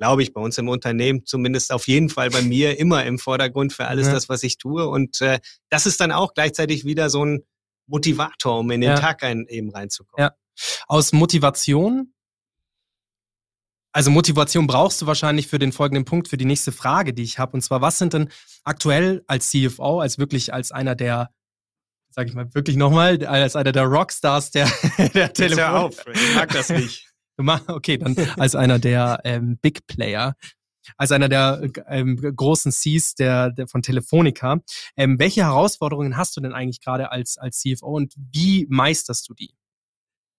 glaube 0.00 0.24
ich, 0.24 0.32
bei 0.32 0.40
uns 0.40 0.58
im 0.58 0.68
Unternehmen, 0.68 1.24
zumindest 1.24 1.70
auf 1.72 1.86
jeden 1.86 2.08
Fall 2.08 2.28
bei 2.28 2.42
mir, 2.42 2.78
immer 2.80 3.04
im 3.06 3.16
Vordergrund 3.16 3.72
für 3.72 3.86
alles 3.86 4.08
Ja. 4.08 4.12
das, 4.14 4.28
was 4.28 4.42
ich 4.42 4.58
tue. 4.58 4.88
Und 4.88 5.20
äh, 5.20 5.38
das 5.70 5.86
ist 5.86 6.00
dann 6.00 6.10
auch 6.10 6.34
gleichzeitig 6.34 6.84
wieder 6.84 7.08
so 7.10 7.24
ein 7.24 7.44
Motivator, 7.86 8.58
um 8.58 8.70
in 8.72 8.80
den. 8.80 8.96
Tag 8.96 9.22
ein, 9.22 9.46
eben 9.48 9.70
reinzukommen. 9.70 10.30
Ja. 10.30 10.34
Aus 10.88 11.12
Motivation, 11.12 12.12
also 13.94 14.10
Motivation 14.10 14.66
brauchst 14.66 15.00
du 15.00 15.06
wahrscheinlich 15.06 15.46
für 15.46 15.60
den 15.60 15.70
folgenden 15.70 16.04
Punkt, 16.04 16.26
für 16.26 16.36
die 16.36 16.44
nächste 16.44 16.72
Frage, 16.72 17.14
die 17.14 17.22
ich 17.22 17.38
habe. 17.38 17.52
Und 17.52 17.62
zwar, 17.62 17.80
was 17.80 17.96
sind 17.96 18.12
denn 18.12 18.28
aktuell 18.64 19.22
als 19.28 19.50
CFO, 19.50 20.00
als 20.00 20.18
wirklich 20.18 20.52
als 20.52 20.72
einer 20.72 20.96
der, 20.96 21.30
sag 22.10 22.26
ich 22.26 22.34
mal, 22.34 22.52
wirklich 22.54 22.76
nochmal, 22.76 23.24
als 23.24 23.54
einer 23.54 23.70
der 23.70 23.84
Rockstars 23.84 24.50
der, 24.50 24.66
der 24.98 25.06
Jetzt 25.06 25.16
hör 25.16 25.48
Telefon. 25.48 25.64
auf, 25.64 26.04
ich 26.12 26.34
mag 26.34 26.52
das 26.52 26.68
nicht. 26.68 27.08
Okay, 27.66 27.98
dann 27.98 28.16
als 28.38 28.54
einer 28.54 28.78
der 28.78 29.18
ähm, 29.24 29.58
Big 29.60 29.88
Player, 29.88 30.36
als 30.96 31.10
einer 31.10 31.28
der 31.28 31.68
ähm, 31.88 32.16
großen 32.16 32.70
Cs 32.70 33.16
der, 33.16 33.50
der 33.50 33.66
von 33.66 33.82
Telefonica. 33.82 34.60
Ähm, 34.96 35.18
welche 35.18 35.42
Herausforderungen 35.42 36.16
hast 36.16 36.36
du 36.36 36.40
denn 36.40 36.52
eigentlich 36.52 36.80
gerade 36.80 37.10
als, 37.10 37.36
als 37.36 37.58
CFO 37.58 37.96
und 37.96 38.14
wie 38.16 38.68
meisterst 38.70 39.28
du 39.28 39.34
die? 39.34 39.52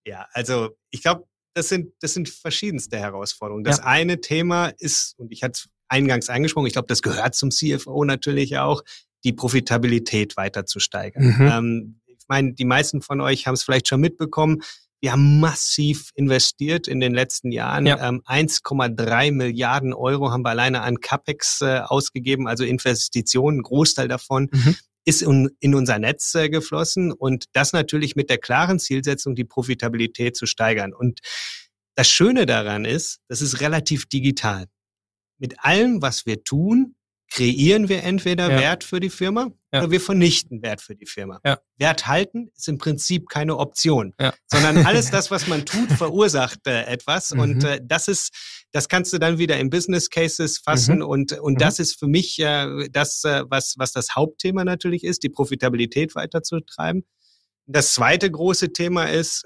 Ja, 0.07 0.25
also 0.31 0.77
ich 0.89 1.01
glaube, 1.01 1.25
das 1.55 1.69
sind, 1.69 1.93
das 2.01 2.13
sind 2.13 2.29
verschiedenste 2.29 2.97
Herausforderungen. 2.97 3.63
Das 3.63 3.77
Ja. 3.77 3.85
eine 3.85 4.21
Thema 4.21 4.67
ist, 4.77 5.15
und 5.17 5.31
ich 5.31 5.41
hatte 5.41 5.53
es 5.53 5.69
eingangs 5.87 6.29
angesprochen, 6.29 6.67
ich 6.67 6.73
glaube, 6.73 6.87
das 6.87 7.01
gehört 7.01 7.33
zum 7.35 7.49
CFO 7.49 8.03
natürlich 8.05 8.57
auch, 8.57 8.83
die 9.23 9.33
Profitabilität 9.33 10.37
weiter 10.37 10.65
zu 10.65 10.79
steigern. 10.79 11.23
Mhm. 11.23 11.47
Ähm, 11.51 11.99
ich 12.05 12.25
meine, 12.27 12.53
die 12.53 12.65
meisten 12.65 13.01
von 13.01 13.21
euch 13.21 13.47
haben 13.47 13.53
es 13.55 13.63
vielleicht 13.63 13.87
schon 13.87 14.01
mitbekommen. 14.01 14.61
Wir 15.01 15.11
haben 15.11 15.39
massiv 15.39 16.09
investiert 16.15 16.87
in 16.87 16.99
den 16.99 17.13
letzten 17.13 17.51
Jahren. 17.51 17.85
Ja. 17.85 18.07
Ähm, 18.07 18.21
1,3 18.25 19.31
Milliarden 19.31 19.93
Euro 19.93 20.31
haben 20.31 20.43
wir 20.43 20.49
alleine 20.49 20.81
an 20.81 20.99
CapEx 20.99 21.61
äh, 21.61 21.79
ausgegeben, 21.85 22.47
also 22.47 22.63
Investitionen, 22.63 23.61
Großteil 23.61 24.07
davon 24.07 24.49
Mhm. 24.51 24.75
Ist 25.05 25.21
in, 25.21 25.75
unser 25.75 25.99
Netz 25.99 26.33
äh, 26.35 26.49
geflossen 26.49 27.11
und 27.11 27.45
das 27.53 27.73
natürlich 27.73 28.15
mit 28.15 28.29
der 28.29 28.39
klaren 28.39 28.79
Zielsetzung, 28.79 29.35
die 29.35 29.45
Profitabilität 29.45 30.35
zu 30.35 30.47
steigern. 30.47 30.93
Und 30.93 31.19
das 31.95 32.09
Schöne 32.09 32.45
daran 32.45 32.83
ist, 32.83 33.19
das 33.29 33.41
ist 33.41 33.61
relativ 33.61 34.07
digital. 34.07 34.65
Mit 35.37 35.63
allem, 35.63 36.01
was 36.01 36.25
wir 36.25 36.43
tun, 36.43 36.95
kreieren 37.31 37.89
wir 37.89 38.03
entweder 38.03 38.51
Ja. 38.51 38.59
Wert 38.59 38.83
für 38.83 38.99
die 38.99 39.09
Firma 39.09 39.51
Ja. 39.73 39.81
oder 39.81 39.91
wir 39.91 39.99
vernichten 40.01 40.61
Wert 40.61 40.81
für 40.81 40.95
die 40.95 41.05
Firma. 41.05 41.39
Ja. 41.43 41.59
Wert 41.77 42.07
halten 42.07 42.49
ist 42.55 42.67
im 42.67 42.77
Prinzip 42.77 43.29
keine 43.29 43.57
Option, 43.57 44.13
sondern 44.47 44.85
alles 44.85 45.11
das, 45.11 45.31
was 45.31 45.47
man 45.47 45.65
tut, 45.65 45.91
verursacht 45.91 46.65
äh, 46.67 46.83
etwas. 46.83 47.31
Mhm. 47.33 47.39
Und 47.39 47.63
äh, 47.63 47.79
das 47.83 48.07
ist, 48.07 48.31
das 48.71 48.87
kannst 48.89 49.11
du 49.13 49.17
dann 49.17 49.37
wieder 49.37 49.57
in 49.57 49.69
Business 49.69 50.09
Cases 50.09 50.59
fassen. 50.59 51.01
Und, 51.01 51.33
und 51.33 51.53
Mhm. 51.53 51.57
das 51.57 51.79
ist 51.79 51.99
für 51.99 52.07
mich 52.07 52.39
äh, 52.39 52.87
das, 52.91 53.23
äh, 53.23 53.43
was, 53.49 53.75
was 53.77 53.91
das 53.91 54.15
Hauptthema 54.15 54.63
natürlich 54.63 55.03
ist, 55.03 55.23
die 55.23 55.29
Profitabilität 55.29 56.15
weiterzutreiben. 56.15 57.05
Das 57.67 57.93
zweite 57.93 58.29
große 58.29 58.73
Thema 58.73 59.05
ist, 59.05 59.43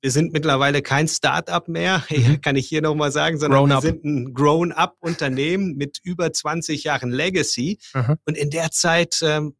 wir 0.00 0.10
sind 0.10 0.32
mittlerweile 0.32 0.82
kein 0.82 1.08
Start-up 1.08 1.68
mehr, 1.68 2.04
Mhm. 2.10 2.40
kann 2.40 2.56
ich 2.56 2.68
hier 2.68 2.82
nochmal 2.82 3.12
sagen, 3.12 3.38
sondern 3.38 3.68
wir 3.68 3.80
sind 3.80 4.04
ein 4.04 4.34
Grown-up-Unternehmen 4.34 5.76
mit 5.76 5.98
über 6.02 6.32
20 6.32 6.84
Jahren 6.84 7.10
Legacy. 7.10 7.78
Aha. 7.94 8.16
Und 8.26 8.36
in 8.36 8.50
der 8.50 8.70
Zeit 8.70 9.20
ähm, 9.22 9.54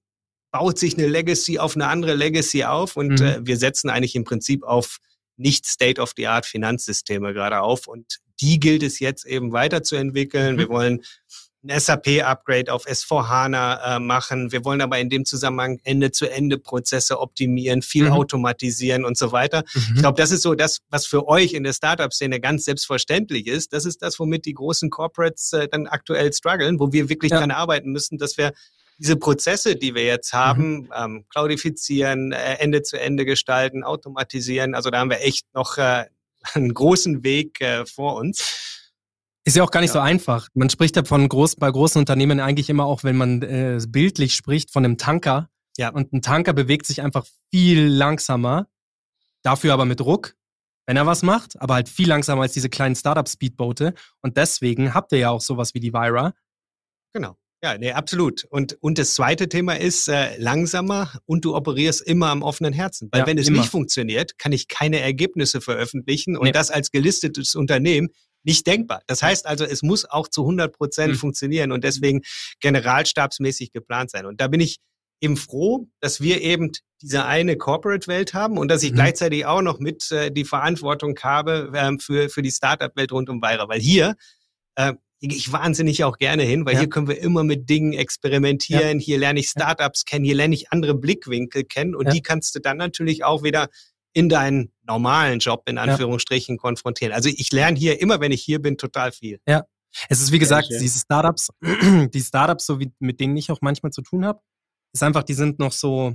baut 0.51 0.79
sich 0.79 0.97
eine 0.99 1.07
Legacy 1.09 1.59
auf 1.59 1.75
eine 1.77 1.89
andere 1.89 2.15
Legacy 2.15 2.65
auf 2.65 2.97
und 2.97 3.21
Mhm. 3.21 3.27
äh, 3.27 3.47
wir 3.47 3.57
setzen 3.57 3.89
eigentlich 3.91 4.15
im 4.15 4.25
Prinzip 4.25 4.63
auf 4.65 4.99
nicht 5.37 5.65
State-of-the-Art 5.67 6.45
Finanzsysteme 6.47 7.33
gerade 7.33 7.61
auf 7.63 7.87
und 7.89 8.19
die 8.41 8.61
gilt 8.61 8.83
es 8.83 8.99
jetzt 8.99 9.25
eben 9.25 9.53
weiterzuentwickeln. 9.53 10.55
Mhm. 10.57 10.59
Wir 10.59 10.69
wollen 10.69 11.03
ein 11.65 11.79
SAP-Upgrade 11.79 12.73
auf 12.73 12.87
S4HANA 12.87 13.97
äh, 13.97 13.99
machen. 14.01 14.51
Wir 14.53 14.65
wollen 14.65 14.81
aber 14.81 14.99
in 14.99 15.09
dem 15.11 15.25
Zusammenhang 15.25 15.79
Ende-zu-Ende-Prozesse 15.85 17.21
optimieren, 17.21 17.83
viel 17.83 18.07
Mhm. 18.07 18.13
automatisieren 18.13 19.05
und 19.05 19.17
so 19.17 19.33
weiter. 19.33 19.63
Ich 19.75 19.91
Mhm. 19.91 19.95
glaube, 20.01 20.21
das 20.21 20.31
ist 20.33 20.43
so 20.43 20.55
das, 20.55 20.79
was 20.91 21.07
für 21.07 21.29
euch 21.29 21.53
in 21.53 21.63
der 21.63 21.73
Startup-Szene 21.73 22.41
ganz 22.41 22.65
selbstverständlich 22.65 23.47
ist. 23.47 23.73
Das 23.73 23.85
ist 23.87 24.03
das, 24.03 24.19
womit 24.19 24.45
die 24.47 24.55
großen 24.55 24.91
Corporates 24.91 25.53
äh, 25.53 25.69
dann 25.69 25.87
aktuell 25.87 26.33
strugglen, 26.33 26.81
wo 26.81 26.93
wir 26.93 27.09
wirklich 27.09 27.31
Ja. 27.33 27.39
dran 27.39 27.51
arbeiten 27.53 27.93
müssen, 27.93 28.19
dass 28.19 28.37
wir 28.37 28.53
diese 28.99 29.17
Prozesse, 29.17 29.75
die 29.77 29.95
wir 29.95 30.05
jetzt 30.05 30.33
haben, 30.33 30.89
ähm, 30.97 31.25
cloudifizieren, 31.31 32.33
äh, 32.33 32.55
Ende 32.59 32.83
zu 32.83 33.01
Ende 33.01 33.25
gestalten, 33.25 33.85
automatisieren. 33.85 34.75
Also 34.75 34.91
da 34.91 34.99
haben 34.99 35.11
wir 35.11 35.21
echt 35.23 35.47
noch 35.55 35.79
äh, 35.79 36.05
einen 36.55 36.75
großen 36.75 37.23
Weg 37.25 37.61
äh, 37.61 37.87
vor 37.87 38.17
uns. 38.17 38.72
Ist 39.45 39.57
ja 39.57 39.65
auch 39.65 39.71
gar 39.71 39.81
nicht 39.81 39.89
Ja. 39.91 39.95
so 39.95 39.99
einfach. 40.01 40.49
Man 40.55 40.71
spricht 40.71 40.95
ja 40.97 41.05
von 41.05 41.29
groß, 41.29 41.57
bei 41.57 41.71
großen 41.71 41.99
Unternehmen 41.99 42.39
eigentlich 42.41 42.71
immer 42.71 42.85
auch, 42.87 43.03
wenn 43.05 43.17
man 43.17 43.43
äh, 43.43 43.81
bildlich 43.89 44.35
spricht, 44.35 44.71
von 44.73 44.85
einem 44.85 44.99
Tanker. 44.99 45.49
Ja. 45.77 45.89
Und 45.91 46.13
ein 46.13 46.23
Tanker 46.23 46.53
bewegt 46.53 46.87
sich 46.87 47.03
einfach 47.03 47.27
viel 47.51 47.87
langsamer, 47.87 48.69
dafür 49.43 49.73
aber 49.73 49.85
mit 49.85 50.01
Ruck, 50.01 50.35
wenn 50.87 50.97
er 50.97 51.07
was 51.07 51.23
macht, 51.23 51.61
aber 51.61 51.75
halt 51.75 51.89
viel 51.89 52.09
langsamer 52.09 52.43
als 52.43 52.53
diese 52.53 52.69
kleinen 52.69 52.95
Startup-Speedboote. 52.95 53.95
Und 54.21 54.37
deswegen 54.37 54.95
habt 54.95 55.13
ihr 55.13 55.19
ja 55.19 55.31
auch 55.31 55.41
sowas 55.41 55.75
wie 55.75 55.81
die 55.81 55.93
Vira. 55.93 56.35
Genau. 57.13 57.37
Ja, 57.65 57.79
nee, 57.79 57.93
absolut. 57.93 58.45
Und, 58.51 58.77
und 58.81 58.99
das 58.99 59.15
zweite 59.15 59.49
Thema 59.49 59.75
ist 59.79 60.09
äh, 60.09 60.37
langsamer 60.37 61.13
und 61.27 61.45
du 61.45 61.55
operierst 61.55 62.03
immer 62.03 62.29
am 62.31 62.43
offenen 62.43 62.73
Herzen. 62.73 63.09
Weil 63.13 63.21
Ja, 63.21 63.27
wenn 63.29 63.39
es 63.39 63.47
immer. 63.49 63.59
nicht 63.61 63.71
funktioniert, 63.71 64.37
kann 64.39 64.51
ich 64.51 64.67
keine 64.67 64.99
Ergebnisse 64.99 65.61
veröffentlichen 65.61 66.37
und 66.37 66.45
Nee. 66.47 66.53
das 66.53 66.73
als 66.73 66.91
gelistetes 66.91 67.55
Unternehmen 67.55 68.09
nicht 68.45 68.67
denkbar. 68.67 69.03
Das 69.07 69.23
heißt 69.23 69.47
also, 69.47 69.65
es 69.65 69.83
muss 69.83 70.05
auch 70.05 70.29
zu 70.29 70.43
100 70.45 70.73
Prozent 70.77 71.13
Mhm. 71.15 71.19
funktionieren 71.19 71.73
und 71.73 71.85
deswegen 71.85 72.23
generalstabsmäßig 72.61 73.73
geplant 73.73 74.11
sein. 74.11 74.27
Und 74.27 74.41
da 74.41 74.49
bin 74.49 74.61
ich 74.61 74.79
eben 75.21 75.37
froh, 75.37 75.87
dass 76.01 76.21
wir 76.21 76.41
eben 76.41 76.73
diese 77.01 77.25
eine 77.25 77.57
Corporate-Welt 77.57 78.35
haben 78.35 78.59
und 78.59 78.69
dass 78.69 78.83
ich 78.83 78.91
Mhm. 78.91 78.97
gleichzeitig 78.97 79.47
auch 79.47 79.63
noch 79.63 79.79
mit 79.79 80.11
äh, 80.11 80.31
die 80.33 80.45
Verantwortung 80.45 81.17
habe 81.23 81.71
ähm, 81.75 81.99
für, 82.01 82.29
für 82.29 82.43
die 82.43 82.51
Startup-Welt 82.51 83.13
rund 83.13 83.29
um 83.31 83.41
Weira. 83.41 83.69
Weil 83.69 83.81
hier 83.81 84.17
äh, 84.77 84.95
ich 85.21 85.53
wahnsinnig 85.53 86.03
auch 86.03 86.19
gerne 86.19 86.43
hin, 86.43 86.67
weil 86.67 86.75
Ja. 86.75 86.81
hier 86.81 86.89
können 86.89 87.07
wir 87.07 87.21
immer 87.21 87.45
mit 87.45 87.71
Dingen 87.71 87.93
experimentieren. 87.93 88.99
Hier 88.99 89.19
lerne 89.19 89.39
ich 89.39 89.49
Startups 89.51 90.05
kennen, 90.05 90.25
hier 90.25 90.35
lerne 90.35 90.55
ich 90.57 90.73
andere 90.73 90.95
Blickwinkel 90.97 91.63
kennen 91.63 91.95
und 91.95 92.07
Ja. 92.07 92.13
die 92.13 92.23
kannst 92.23 92.57
du 92.57 92.59
dann 92.59 92.77
natürlich 92.79 93.23
auch 93.23 93.45
wieder 93.45 93.69
in 94.13 94.29
deinen 94.29 94.73
normalen 94.83 95.39
Job 95.39 95.69
in 95.69 95.79
Anführungsstrichen 95.79 96.59
konfrontieren. 96.59 97.13
Also 97.13 97.29
ich 97.29 97.53
lerne 97.53 97.79
hier 97.79 98.01
immer, 98.01 98.21
wenn 98.21 98.33
ich 98.33 98.43
hier 98.43 98.61
bin, 98.61 98.77
total 98.77 99.13
viel. 99.13 99.41
Es 100.09 100.21
ist 100.21 100.33
wie 100.33 100.39
gesagt, 100.39 100.69
diese 100.71 100.99
Startups, 100.99 101.51
die 101.63 102.21
Startups, 102.21 102.67
so 102.67 102.81
wie 102.81 102.93
mit 102.99 103.21
denen 103.21 103.37
ich 103.37 103.51
auch 103.51 103.61
manchmal 103.61 103.93
zu 103.93 104.03
tun 104.03 104.25
habe, 104.25 104.41
ist 104.93 105.03
einfach, 105.03 105.23
die 105.23 105.35
sind 105.35 105.59
noch 105.59 105.73
so 105.73 106.15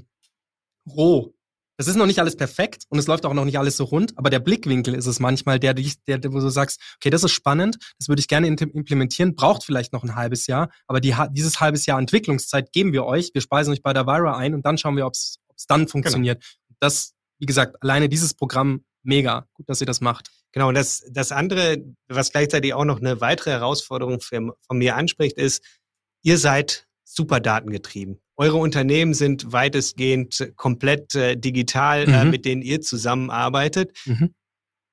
roh. 0.90 1.34
Das 1.78 1.88
ist 1.88 1.96
noch 1.96 2.08
nicht 2.08 2.20
alles 2.20 2.36
perfekt 2.36 2.86
und 2.90 2.98
es 2.98 3.06
läuft 3.06 3.24
auch 3.28 3.36
noch 3.36 3.46
nicht 3.46 3.60
alles 3.60 3.78
so 3.78 3.84
rund, 3.84 4.18
aber 4.18 4.32
der 4.32 4.40
Blickwinkel 4.40 4.96
ist 4.96 5.06
es 5.06 5.20
manchmal, 5.20 5.60
der, 5.60 5.76
der, 5.76 6.18
der 6.18 6.34
wo 6.34 6.40
du 6.40 6.50
sagst, 6.50 6.82
okay, 6.96 7.12
das 7.12 7.24
ist 7.24 7.34
spannend, 7.34 7.78
das 8.00 8.10
würde 8.10 8.20
ich 8.20 8.28
gerne 8.28 8.48
implementieren, 8.48 9.36
braucht 9.36 9.64
vielleicht 9.64 9.94
noch 9.94 10.04
ein 10.04 10.16
halbes 10.16 10.48
Jahr, 10.48 10.72
aber 10.88 11.00
die, 11.00 11.14
dieses 11.34 11.60
halbes 11.60 11.86
Jahr 11.86 12.00
Entwicklungszeit 12.00 12.72
geben 12.72 12.94
wir 12.94 13.06
euch, 13.06 13.30
wir 13.36 13.42
speisen 13.42 13.74
euch 13.74 13.84
bei 13.84 13.94
der 13.94 14.08
Vira 14.08 14.36
ein 14.36 14.56
und 14.56 14.66
dann 14.66 14.80
schauen 14.80 14.96
wir, 14.98 15.06
ob 15.06 15.14
es 15.14 15.38
dann 15.68 15.88
funktioniert. 15.88 16.44
Das, 16.80 17.14
wie 17.40 17.46
gesagt, 17.46 17.82
alleine 17.82 18.10
dieses 18.10 18.34
Programm, 18.34 18.84
mega, 19.04 19.48
gut, 19.54 19.70
dass 19.70 19.82
ihr 19.82 19.88
das 19.88 20.02
macht. 20.02 20.30
Genau, 20.52 20.70
und 20.70 20.76
das, 20.76 21.06
das 21.12 21.32
andere, 21.32 21.78
was 22.08 22.32
gleichzeitig 22.32 22.74
auch 22.74 22.86
noch 22.86 23.00
eine 23.00 23.22
weitere 23.22 23.52
Herausforderung 23.52 24.20
für, 24.22 24.56
von 24.66 24.78
mir 24.78 24.96
anspricht, 24.96 25.38
ist, 25.38 25.64
ihr 26.24 26.38
seid 26.38 26.88
super 27.04 27.40
datengetrieben. 27.40 28.20
Eure 28.36 28.58
Unternehmen 28.58 29.14
sind 29.14 29.52
weitestgehend 29.52 30.52
komplett 30.56 31.16
äh, 31.16 31.36
digital, 31.38 32.04
äh, 32.08 32.26
Mhm. 32.26 32.32
mit 32.32 32.46
denen 32.46 32.62
ihr 32.62 32.82
zusammenarbeitet. 32.82 33.98
Mhm. 34.06 34.34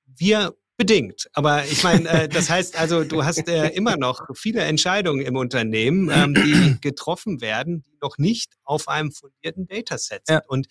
Wir 0.06 0.54
bedingt. 0.76 1.28
Aber 1.34 1.64
ich 1.64 1.82
meine, 1.82 2.08
äh, 2.08 2.28
das 2.28 2.50
heißt 2.50 2.76
also, 2.78 3.04
du 3.04 3.24
hast 3.24 3.48
äh, 3.48 3.68
immer 3.68 3.96
noch 3.96 4.20
viele 4.34 4.62
Entscheidungen 4.62 5.24
im 5.24 5.36
Unternehmen, 5.36 6.10
ähm, 6.12 6.34
die 6.34 6.76
getroffen 6.80 7.40
werden, 7.40 7.82
die 7.82 7.96
noch 8.00 8.18
nicht 8.18 8.54
auf 8.64 8.88
einem 8.88 9.12
fundierten 9.12 9.66
Dataset 9.66 10.26
sind. 10.26 10.36
Ja. 10.36 10.42
Und 10.48 10.66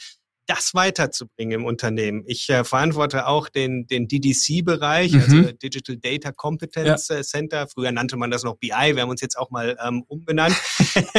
das 0.47 0.73
weiterzubringen 0.73 1.61
im 1.61 1.65
Unternehmen. 1.65 2.23
Ich 2.25 2.49
äh, 2.49 2.63
verantworte 2.63 3.27
auch 3.27 3.49
den, 3.49 3.87
den 3.87 4.07
DDC-Bereich, 4.07 5.13
Mhm. 5.13 5.19
also 5.21 5.41
Digital 5.53 5.97
Data 5.97 6.31
Competence 6.31 7.09
äh, 7.09 7.21
Center. 7.23 7.67
Früher 7.67 7.91
nannte 7.91 8.17
man 8.17 8.29
das 8.31 8.43
noch 8.43 8.57
BI, 8.57 8.69
wir 8.69 9.01
haben 9.01 9.09
uns 9.09 9.21
jetzt 9.21 9.37
auch 9.37 9.49
mal 9.51 9.77
ähm, 9.85 10.03
umbenannt. 10.07 10.55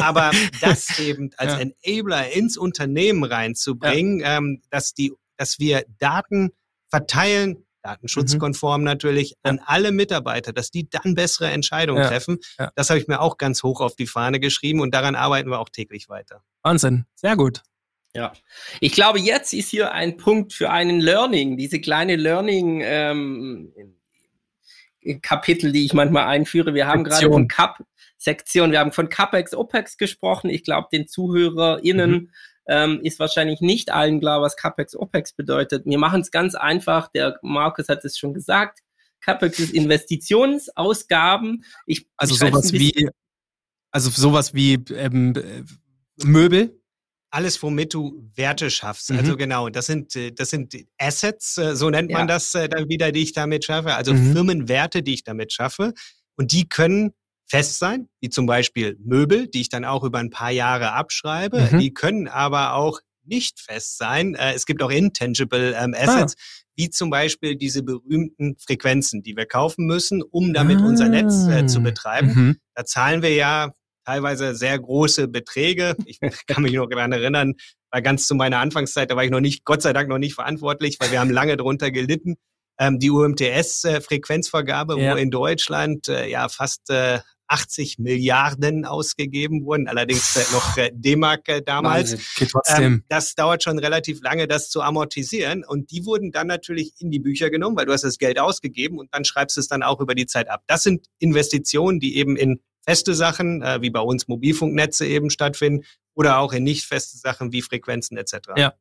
Aber 0.00 0.30
das 0.60 0.98
eben 0.98 1.30
als 1.36 1.54
Ja. 1.54 1.60
Enabler 1.82 2.32
ins 2.32 2.56
Unternehmen 2.58 3.24
reinzubringen, 3.24 4.22
ähm, 4.24 4.60
dass, 4.70 4.94
die, 4.94 5.12
dass 5.36 5.58
wir 5.58 5.84
Daten 5.98 6.50
verteilen, 6.90 7.64
datenschutzkonform 7.82 8.82
natürlich, 8.82 9.34
an 9.42 9.60
alle 9.64 9.92
Mitarbeiter, 9.92 10.52
dass 10.52 10.70
die 10.70 10.88
dann 10.88 11.14
bessere 11.14 11.50
Entscheidungen 11.50 12.02
Ja. 12.02 12.08
treffen. 12.08 12.38
Ja. 12.58 12.70
Das 12.76 12.90
habe 12.90 12.98
ich 13.00 13.08
mir 13.08 13.20
auch 13.20 13.36
ganz 13.38 13.62
hoch 13.62 13.80
auf 13.80 13.94
die 13.96 14.06
Fahne 14.06 14.40
geschrieben 14.40 14.80
und 14.80 14.94
daran 14.94 15.14
arbeiten 15.14 15.50
wir 15.50 15.58
auch 15.60 15.68
täglich 15.68 16.08
weiter. 16.08 16.42
Wahnsinn, 16.62 17.04
sehr 17.14 17.36
gut. 17.36 17.62
Ja. 18.14 18.32
Ich 18.80 18.92
glaube, 18.92 19.18
jetzt 19.18 19.52
ist 19.52 19.70
hier 19.70 19.92
ein 19.92 20.16
Punkt 20.16 20.52
für 20.52 20.70
einen 20.70 21.00
Learning, 21.00 21.56
diese 21.56 21.80
kleine 21.80 22.16
Learning, 22.16 22.80
ähm, 22.84 23.72
Kapitel, 25.20 25.72
die 25.72 25.84
ich 25.84 25.92
manchmal 25.92 26.26
einführe. 26.26 26.74
Wir 26.74 26.86
haben 26.86 27.04
gerade 27.04 27.26
von 27.26 27.48
Cup 27.48 27.84
Sektion, 28.16 28.72
wir 28.72 28.78
haben 28.78 28.92
von 28.92 29.08
CapEx, 29.08 29.54
OPEX 29.54 29.98
gesprochen. 29.98 30.48
Ich 30.48 30.64
glaube, 30.64 30.88
den 30.90 31.06
ZuhörerInnen 31.06 32.10
mhm. 32.10 32.30
ähm, 32.66 33.00
ist 33.02 33.18
wahrscheinlich 33.18 33.60
nicht 33.60 33.92
allen 33.92 34.20
klar, 34.20 34.40
was 34.40 34.56
CapEx, 34.56 34.96
OPEX 34.96 35.34
bedeutet. 35.34 35.84
Wir 35.84 35.98
machen 35.98 36.22
es 36.22 36.30
ganz 36.30 36.54
einfach. 36.54 37.08
Der 37.08 37.38
Markus 37.42 37.88
hat 37.88 38.04
es 38.04 38.16
schon 38.16 38.32
gesagt. 38.32 38.80
CapEx 39.20 39.58
ist 39.58 39.74
Investitionsausgaben. 39.74 41.64
Ich, 41.86 42.06
also 42.16 42.34
sowas 42.34 42.72
wie, 42.72 43.10
also 43.90 44.10
sowas 44.10 44.54
wie 44.54 44.74
ähm, 44.94 45.34
Möbel? 46.22 46.80
Alles, 47.34 47.60
womit 47.64 47.92
du 47.92 48.30
Werte 48.36 48.70
schaffst. 48.70 49.10
Also 49.10 49.14
mhm. 49.14 49.26
Also 49.26 49.36
genau, 49.36 49.68
das 49.68 49.86
sind, 49.86 50.14
äh, 50.14 50.30
das 50.30 50.50
sind 50.50 50.76
Assets, 50.98 51.58
äh, 51.58 51.74
so 51.74 51.90
nennt 51.90 52.10
man 52.10 52.22
ja. 52.22 52.26
das 52.26 52.54
äh, 52.54 52.68
dann 52.68 52.88
wieder, 52.88 53.10
die 53.10 53.22
ich 53.22 53.32
damit 53.32 53.64
schaffe. 53.64 53.94
Also 53.94 54.14
mhm. 54.14 54.32
Firmenwerte, 54.32 55.02
die 55.02 55.14
ich 55.14 55.24
damit 55.24 55.52
schaffe. 55.52 55.92
Und 56.36 56.52
die 56.52 56.68
können 56.68 57.12
fest 57.46 57.80
sein, 57.80 58.08
wie 58.20 58.30
zum 58.30 58.46
Beispiel 58.46 58.96
Möbel, 59.04 59.48
die 59.48 59.62
ich 59.62 59.68
dann 59.68 59.84
auch 59.84 60.04
über 60.04 60.18
ein 60.18 60.30
paar 60.30 60.52
Jahre 60.52 60.92
abschreibe. 60.92 61.68
Mhm. 61.72 61.78
Die 61.80 61.92
können 61.92 62.28
aber 62.28 62.74
auch 62.74 63.00
nicht 63.24 63.58
fest 63.58 63.98
sein. 63.98 64.34
Es 64.34 64.66
gibt 64.66 64.82
auch 64.82 64.90
intangible 64.90 65.74
ähm, 65.76 65.94
Assets, 65.96 66.34
ah. 66.36 66.42
wie 66.76 66.90
zum 66.90 67.10
Beispiel 67.10 67.56
diese 67.56 67.82
berühmten 67.82 68.56
Frequenzen, 68.58 69.22
die 69.22 69.34
wir 69.36 69.46
kaufen 69.46 69.86
müssen, 69.86 70.22
um 70.22 70.52
damit 70.52 70.78
ah. 70.78 70.86
unser 70.86 71.08
Netz 71.08 71.46
zu 71.72 71.78
ah. 71.78 71.82
betreiben. 71.82 72.34
Mhm. 72.34 72.56
Da 72.74 72.84
zahlen 72.84 73.22
wir 73.22 73.34
ja 73.34 73.72
teilweise 74.04 74.54
sehr 74.54 74.78
große 74.78 75.28
Beträge. 75.28 75.96
Ich 76.06 76.20
kann 76.46 76.62
mich 76.62 76.72
noch 76.72 76.88
daran 76.88 77.12
erinnern, 77.12 77.54
war 77.90 78.02
ganz 78.02 78.26
zu 78.26 78.34
meiner 78.34 78.58
Anfangszeit, 78.58 79.10
da 79.10 79.16
war 79.16 79.24
ich 79.24 79.30
noch 79.30 79.40
nicht, 79.40 79.64
Gott 79.64 79.82
sei 79.82 79.92
Dank 79.92 80.08
noch 80.08 80.18
nicht 80.18 80.34
verantwortlich, 80.34 80.96
weil 81.00 81.10
wir 81.10 81.20
haben 81.20 81.30
lange 81.30 81.56
drunter 81.56 81.90
gelitten. 81.90 82.36
Ähm, 82.76 82.98
die 82.98 83.10
UMTS-Frequenzvergabe, 83.10 85.00
ja. 85.00 85.12
wo 85.12 85.16
in 85.16 85.30
Deutschland 85.30 86.08
äh, 86.08 86.28
ja 86.28 86.48
fast 86.48 86.90
äh, 86.90 87.20
80 87.46 87.98
Milliarden 87.98 88.84
ausgegeben 88.84 89.64
wurden, 89.64 89.86
allerdings 89.86 90.36
äh, 90.36 90.52
noch 90.52 90.76
äh, 90.76 90.90
D-Mark 90.92 91.48
äh, 91.48 91.62
damals. 91.62 92.16
Ähm, 92.68 93.04
das 93.08 93.34
dauert 93.34 93.62
schon 93.62 93.78
relativ 93.78 94.22
lange, 94.22 94.48
das 94.48 94.70
zu 94.70 94.82
amortisieren. 94.82 95.64
Und 95.64 95.90
die 95.90 96.04
wurden 96.04 96.32
dann 96.32 96.46
natürlich 96.46 96.94
in 96.98 97.10
die 97.10 97.20
Bücher 97.20 97.50
genommen, 97.50 97.76
weil 97.76 97.86
du 97.86 97.92
hast 97.92 98.02
das 98.02 98.18
Geld 98.18 98.38
ausgegeben 98.38 98.98
und 98.98 99.14
dann 99.14 99.24
schreibst 99.24 99.56
du 99.56 99.60
es 99.60 99.68
dann 99.68 99.82
auch 99.82 100.00
über 100.00 100.14
die 100.14 100.26
Zeit 100.26 100.48
ab. 100.48 100.62
Das 100.66 100.82
sind 100.82 101.06
Investitionen, 101.18 102.00
die 102.00 102.16
eben 102.16 102.36
in 102.36 102.60
feste 102.84 103.14
Sachen, 103.14 103.62
äh, 103.62 103.80
wie 103.80 103.90
bei 103.90 104.00
uns 104.00 104.28
Mobilfunknetze 104.28 105.06
eben 105.06 105.30
stattfinden, 105.30 105.84
oder 106.14 106.38
auch 106.38 106.52
in 106.52 106.62
nicht 106.62 106.84
feste 106.84 107.18
Sachen 107.18 107.52
wie 107.52 107.62
Frequenzen 107.62 108.16
etc. 108.16 108.38
Ja. 108.56 108.74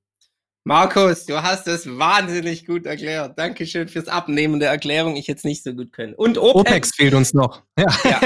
Markus, 0.66 1.26
du 1.26 1.44
hast 1.44 1.68
es 1.68 1.86
wahnsinnig 1.86 2.66
gut 2.66 2.86
erklärt. 2.86 3.38
Dankeschön 3.38 3.90
fürs 3.90 4.08
Abnehmen 4.08 4.62
der 4.62 4.70
Erklärung. 4.70 5.18
Ich 5.18 5.28
jetzt 5.28 5.44
nicht 5.44 5.62
so 5.62 5.74
gut 5.74 5.92
können. 5.92 6.14
Und 6.14 6.38
OPEX, 6.38 6.56
OPEX 6.56 6.96
fehlt 6.96 7.14
uns 7.16 7.34
noch. 7.34 7.64
Ja. 7.78 7.88
ja. 8.06 8.22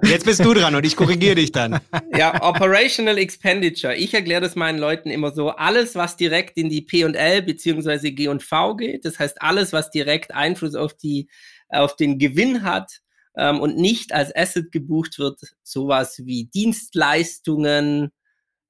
Jetzt 0.02 0.24
bist 0.24 0.42
du 0.42 0.54
dran 0.54 0.74
und 0.74 0.86
ich 0.86 0.96
korrigiere 0.96 1.34
dich 1.34 1.52
dann. 1.52 1.80
Ja, 2.16 2.42
Operational 2.42 3.18
Expenditure. 3.18 3.94
Ich 3.94 4.14
erkläre 4.14 4.40
das 4.40 4.56
meinen 4.56 4.78
Leuten 4.78 5.10
immer 5.10 5.32
so. 5.32 5.50
Alles, 5.50 5.94
was 5.94 6.16
direkt 6.16 6.56
in 6.56 6.70
die 6.70 6.80
P&L 6.80 7.42
beziehungsweise 7.42 8.10
G&V 8.10 8.76
geht, 8.76 9.04
das 9.04 9.18
heißt 9.18 9.42
alles, 9.42 9.74
was 9.74 9.90
direkt 9.90 10.32
Einfluss 10.32 10.74
auf 10.74 10.94
die, 10.94 11.28
auf 11.68 11.94
den 11.96 12.18
Gewinn 12.18 12.62
hat, 12.62 13.01
ähm, 13.36 13.60
und 13.60 13.76
nicht 13.76 14.12
als 14.12 14.34
Asset 14.34 14.72
gebucht 14.72 15.18
wird, 15.18 15.40
sowas 15.62 16.20
wie 16.24 16.46
Dienstleistungen, 16.46 18.10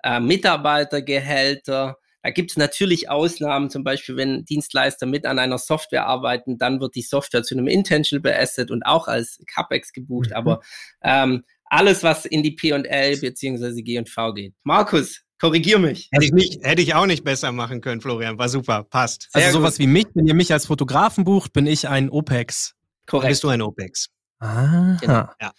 äh, 0.02 0.20
Mitarbeitergehälter. 0.20 1.98
Da 2.22 2.30
gibt 2.30 2.52
es 2.52 2.56
natürlich 2.56 3.10
Ausnahmen, 3.10 3.68
zum 3.70 3.82
Beispiel 3.82 4.16
wenn 4.16 4.44
Dienstleister 4.44 5.06
mit 5.06 5.26
an 5.26 5.38
einer 5.38 5.58
Software 5.58 6.06
arbeiten, 6.06 6.56
dann 6.56 6.80
wird 6.80 6.94
die 6.94 7.02
Software 7.02 7.42
zu 7.42 7.56
einem 7.56 7.66
Intangible 7.66 8.36
Asset 8.36 8.70
und 8.70 8.84
auch 8.84 9.08
als 9.08 9.40
CapEx 9.46 9.92
gebucht. 9.92 10.30
Mhm. 10.30 10.36
Aber 10.36 10.60
ähm, 11.02 11.44
alles, 11.64 12.02
was 12.02 12.26
in 12.26 12.42
die 12.42 12.52
P&L 12.52 13.16
bzw. 13.18 13.82
G&V 13.82 14.34
geht. 14.34 14.54
Markus, 14.62 15.22
korrigier 15.40 15.78
mich. 15.78 16.08
Hätte 16.12 16.26
ich, 16.26 16.32
nicht, 16.32 16.62
hätte 16.62 16.82
ich 16.82 16.94
auch 16.94 17.06
nicht 17.06 17.24
besser 17.24 17.50
machen 17.50 17.80
können, 17.80 18.00
Florian. 18.00 18.38
War 18.38 18.48
super, 18.48 18.84
passt. 18.84 19.28
Also 19.32 19.44
Sehr 19.44 19.52
sowas 19.52 19.74
gut. 19.74 19.80
wie 19.80 19.86
mich, 19.88 20.06
wenn 20.14 20.26
ihr 20.26 20.34
mich 20.34 20.52
als 20.52 20.66
Fotografen 20.66 21.24
bucht, 21.24 21.52
bin 21.52 21.66
ich 21.66 21.88
ein 21.88 22.10
OPEX. 22.10 22.74
Korrekt. 23.06 23.24
Dann 23.24 23.30
bist 23.30 23.44
du 23.44 23.48
ein 23.48 23.62
OPEX. 23.62 24.10
Ah. 24.42 24.96
Genau. 25.00 25.28
Ja. 25.40 25.52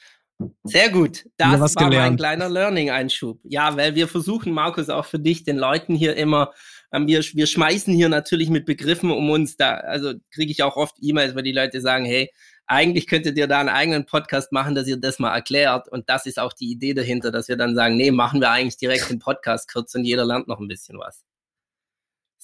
Sehr 0.64 0.90
gut. 0.90 1.26
Das 1.38 1.76
war 1.76 1.90
gelernt. 1.90 1.94
mein 1.94 2.18
kleiner 2.18 2.50
Learning-Einschub. 2.50 3.40
Ja, 3.44 3.78
weil 3.78 3.96
wir 3.96 4.10
versuchen, 4.10 4.52
Markus, 4.52 4.90
auch 4.90 5.06
für 5.06 5.20
dich, 5.20 5.44
den 5.44 5.58
Leuten 5.58 5.96
hier 5.96 6.18
immer, 6.18 6.52
ähm, 6.92 7.08
wir, 7.08 7.22
wir 7.22 7.48
schmeißen 7.48 7.94
hier 7.94 8.10
natürlich 8.10 8.50
mit 8.50 8.66
Begriffen 8.66 9.10
um 9.12 9.30
uns 9.30 9.56
da, 9.56 9.76
also 9.76 10.14
kriege 10.32 10.52
ich 10.52 10.64
auch 10.64 10.76
oft 10.76 10.96
E-Mails, 11.00 11.34
weil 11.34 11.44
die 11.44 11.54
Leute 11.54 11.80
sagen, 11.80 12.04
hey, 12.04 12.30
eigentlich 12.66 13.08
könntet 13.08 13.38
ihr 13.38 13.48
da 13.48 13.60
einen 13.60 13.70
eigenen 13.70 14.06
Podcast 14.06 14.52
machen, 14.52 14.76
dass 14.76 14.88
ihr 14.88 14.98
das 14.98 15.20
mal 15.20 15.34
erklärt. 15.34 15.88
Und 15.88 16.10
das 16.10 16.26
ist 16.26 16.40
auch 16.40 16.52
die 16.52 16.72
Idee 16.72 16.94
dahinter, 16.94 17.32
dass 17.32 17.48
wir 17.48 17.56
dann 17.56 17.76
sagen, 17.76 17.96
nee, 17.96 18.12
machen 18.12 18.42
wir 18.42 18.52
eigentlich 18.52 18.78
direkt 18.78 19.10
den 19.10 19.20
Podcast 19.20 19.72
kurz 19.72 19.96
und 19.96 20.04
jeder 20.04 20.26
lernt 20.26 20.48
noch 20.48 20.60
ein 20.60 20.68
bisschen 20.68 20.98
was. 20.98 21.24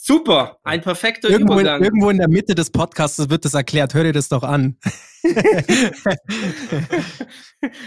Super, 0.01 0.57
ein 0.63 0.79
perfekter 0.79 1.29
irgendwo 1.29 1.55
Übergang. 1.55 1.79
In, 1.79 1.83
irgendwo 1.83 2.09
in 2.09 2.19
der 2.19 2.29
Mitte 2.29 2.55
des 2.55 2.69
Podcasts 2.71 3.29
wird 3.29 3.43
das 3.43 3.53
erklärt. 3.53 3.93
Hör 3.93 4.05
dir 4.05 4.13
das 4.13 4.29
doch 4.29 4.43
an. 4.43 4.77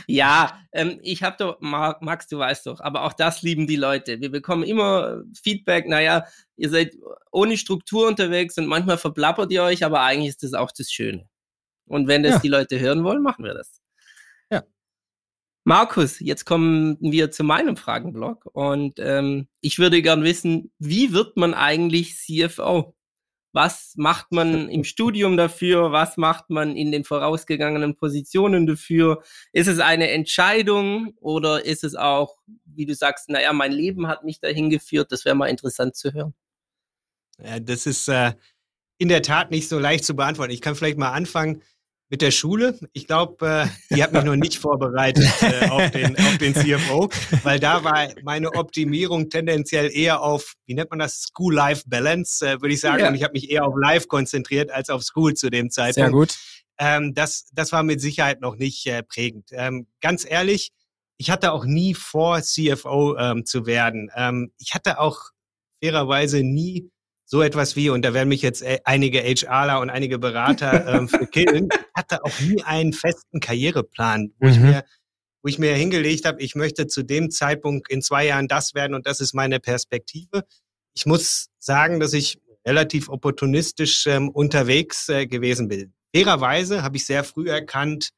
ja, 0.06 0.60
ähm, 0.72 1.00
ich 1.02 1.22
habe 1.22 1.36
doch, 1.38 1.56
Max, 1.60 2.28
du 2.28 2.36
weißt 2.36 2.66
doch, 2.66 2.80
aber 2.80 3.04
auch 3.04 3.14
das 3.14 3.40
lieben 3.40 3.66
die 3.66 3.76
Leute. 3.76 4.20
Wir 4.20 4.30
bekommen 4.30 4.62
immer 4.62 5.22
Feedback, 5.42 5.88
naja, 5.88 6.26
ihr 6.58 6.68
seid 6.68 6.94
ohne 7.30 7.56
Struktur 7.56 8.08
unterwegs 8.08 8.58
und 8.58 8.66
manchmal 8.66 8.98
verplappert 8.98 9.50
ihr 9.50 9.62
euch, 9.62 9.82
aber 9.82 10.02
eigentlich 10.02 10.28
ist 10.28 10.42
das 10.42 10.52
auch 10.52 10.70
das 10.70 10.92
Schöne. 10.92 11.26
Und 11.86 12.08
wenn 12.08 12.22
das 12.22 12.34
ja. 12.34 12.40
die 12.40 12.48
Leute 12.48 12.78
hören 12.78 13.04
wollen, 13.04 13.22
machen 13.22 13.42
wir 13.42 13.54
das. 13.54 13.81
Markus, 15.64 16.18
jetzt 16.18 16.44
kommen 16.44 16.96
wir 17.00 17.30
zu 17.30 17.44
meinem 17.44 17.76
Fragenblock 17.76 18.46
und 18.52 18.98
ähm, 18.98 19.46
ich 19.60 19.78
würde 19.78 20.02
gern 20.02 20.24
wissen, 20.24 20.72
wie 20.78 21.12
wird 21.12 21.36
man 21.36 21.54
eigentlich 21.54 22.16
CFO? 22.16 22.96
Was 23.52 23.92
macht 23.96 24.32
man 24.32 24.68
im 24.70 24.82
Studium 24.82 25.36
dafür? 25.36 25.92
Was 25.92 26.16
macht 26.16 26.50
man 26.50 26.74
in 26.76 26.90
den 26.90 27.04
vorausgegangenen 27.04 27.94
Positionen 27.94 28.66
dafür? 28.66 29.22
Ist 29.52 29.68
es 29.68 29.78
eine 29.78 30.10
Entscheidung 30.10 31.14
oder 31.20 31.64
ist 31.64 31.84
es 31.84 31.94
auch, 31.94 32.38
wie 32.64 32.86
du 32.86 32.94
sagst, 32.94 33.28
naja, 33.28 33.52
mein 33.52 33.72
Leben 33.72 34.08
hat 34.08 34.24
mich 34.24 34.40
dahin 34.40 34.68
geführt? 34.68 35.12
Das 35.12 35.24
wäre 35.24 35.36
mal 35.36 35.46
interessant 35.46 35.94
zu 35.94 36.12
hören. 36.12 36.34
Ja, 37.38 37.60
das 37.60 37.86
ist 37.86 38.08
äh, 38.08 38.32
in 38.98 39.08
der 39.08 39.22
Tat 39.22 39.52
nicht 39.52 39.68
so 39.68 39.78
leicht 39.78 40.04
zu 40.04 40.16
beantworten. 40.16 40.52
Ich 40.52 40.60
kann 40.60 40.74
vielleicht 40.74 40.98
mal 40.98 41.12
anfangen 41.12 41.62
mit 42.12 42.20
der 42.20 42.30
Schule. 42.30 42.78
Ich 42.92 43.06
glaube, 43.06 43.68
äh, 43.90 43.94
die 43.94 44.02
hat 44.02 44.12
mich 44.12 44.22
noch 44.22 44.36
nicht 44.36 44.58
vorbereitet 44.58 45.24
äh, 45.40 45.66
auf, 45.70 45.90
den, 45.92 46.14
auf 46.18 46.36
den 46.36 46.54
CFO, 46.54 47.08
weil 47.42 47.58
da 47.58 47.82
war 47.84 48.06
meine 48.22 48.52
Optimierung 48.52 49.30
tendenziell 49.30 49.90
eher 49.90 50.20
auf, 50.20 50.52
wie 50.66 50.74
nennt 50.74 50.90
man 50.90 50.98
das, 50.98 51.22
School-Life-Balance, 51.22 52.46
äh, 52.46 52.60
würde 52.60 52.74
ich 52.74 52.80
sagen. 52.80 53.00
Ja. 53.00 53.08
Und 53.08 53.14
ich 53.14 53.22
habe 53.22 53.32
mich 53.32 53.50
eher 53.50 53.64
auf 53.64 53.74
Life 53.80 54.08
konzentriert 54.08 54.70
als 54.70 54.90
auf 54.90 55.02
School 55.02 55.32
zu 55.32 55.48
dem 55.48 55.70
Zeitpunkt. 55.70 55.94
Sehr 55.94 56.10
gut. 56.10 56.36
Ähm, 56.78 57.14
das, 57.14 57.46
das 57.54 57.72
war 57.72 57.82
mit 57.82 58.02
Sicherheit 58.02 58.42
noch 58.42 58.56
nicht 58.56 58.86
äh, 58.86 59.02
prägend. 59.02 59.48
Ähm, 59.52 59.86
ganz 60.02 60.26
ehrlich, 60.28 60.70
ich 61.16 61.30
hatte 61.30 61.50
auch 61.52 61.64
nie 61.64 61.94
vor, 61.94 62.42
CFO 62.42 63.16
ähm, 63.16 63.46
zu 63.46 63.64
werden. 63.64 64.10
Ähm, 64.14 64.52
ich 64.58 64.74
hatte 64.74 65.00
auch 65.00 65.30
fairerweise 65.82 66.42
nie 66.42 66.90
so 67.32 67.40
etwas 67.40 67.76
wie, 67.76 67.88
und 67.88 68.04
da 68.04 68.12
werden 68.12 68.28
mich 68.28 68.42
jetzt 68.42 68.60
äh, 68.60 68.80
einige 68.84 69.20
HRler 69.20 69.80
und 69.80 69.88
einige 69.88 70.18
Berater 70.18 70.86
ähm, 70.86 71.08
für 71.08 71.26
killen, 71.26 71.70
hatte 71.96 72.22
auch 72.26 72.40
nie 72.40 72.62
einen 72.62 72.92
festen 72.92 73.40
Karriereplan, 73.40 74.34
wo 74.38 74.46
mhm. 74.46 74.52
ich 74.52 74.60
mir 74.60 74.84
wo 75.42 75.48
ich 75.48 75.58
mir 75.58 75.74
hingelegt 75.74 76.26
habe, 76.26 76.40
ich 76.40 76.54
möchte 76.54 76.86
zu 76.86 77.02
dem 77.02 77.30
Zeitpunkt 77.30 77.90
in 77.90 78.02
zwei 78.02 78.26
Jahren 78.26 78.48
das 78.48 78.74
werden 78.74 78.94
und 78.94 79.06
das 79.06 79.20
ist 79.20 79.34
meine 79.34 79.60
Perspektive. 79.60 80.44
Ich 80.94 81.06
muss 81.06 81.48
sagen, 81.58 81.98
dass 82.00 82.12
ich 82.12 82.38
relativ 82.66 83.08
opportunistisch 83.08 84.06
ähm, 84.06 84.28
unterwegs 84.28 85.08
äh, 85.08 85.26
gewesen 85.26 85.68
bin. 85.68 85.94
Fairerweise 86.14 86.82
habe 86.82 86.98
ich 86.98 87.06
sehr 87.06 87.24
früh 87.24 87.48
erkannt, 87.48 88.10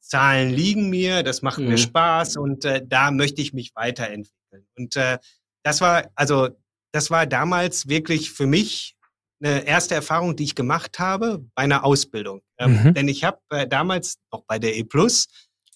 Zahlen 0.00 0.50
liegen 0.50 0.88
mir, 0.88 1.24
das 1.24 1.42
macht 1.42 1.58
mhm. 1.58 1.68
mir 1.68 1.78
Spaß 1.78 2.36
und 2.36 2.64
äh, 2.64 2.80
da 2.86 3.10
möchte 3.10 3.42
ich 3.42 3.52
mich 3.52 3.74
weiterentwickeln. 3.74 4.66
Und 4.78 4.94
äh, 4.94 5.18
das 5.64 5.80
war, 5.80 6.10
also 6.14 6.48
das 6.92 7.10
war 7.10 7.26
damals 7.26 7.88
wirklich 7.88 8.30
für 8.30 8.46
mich 8.46 8.94
eine 9.42 9.66
erste 9.66 9.94
Erfahrung, 9.94 10.36
die 10.36 10.44
ich 10.44 10.54
gemacht 10.54 10.98
habe 10.98 11.44
bei 11.54 11.64
einer 11.64 11.84
Ausbildung. 11.84 12.40
Ähm, 12.58 12.84
mhm. 12.84 12.94
Denn 12.94 13.08
ich 13.08 13.24
habe 13.24 13.38
äh, 13.50 13.66
damals 13.66 14.16
noch 14.32 14.44
bei 14.46 14.58
der 14.58 14.74
E 14.76 14.84
Plus 14.84 15.26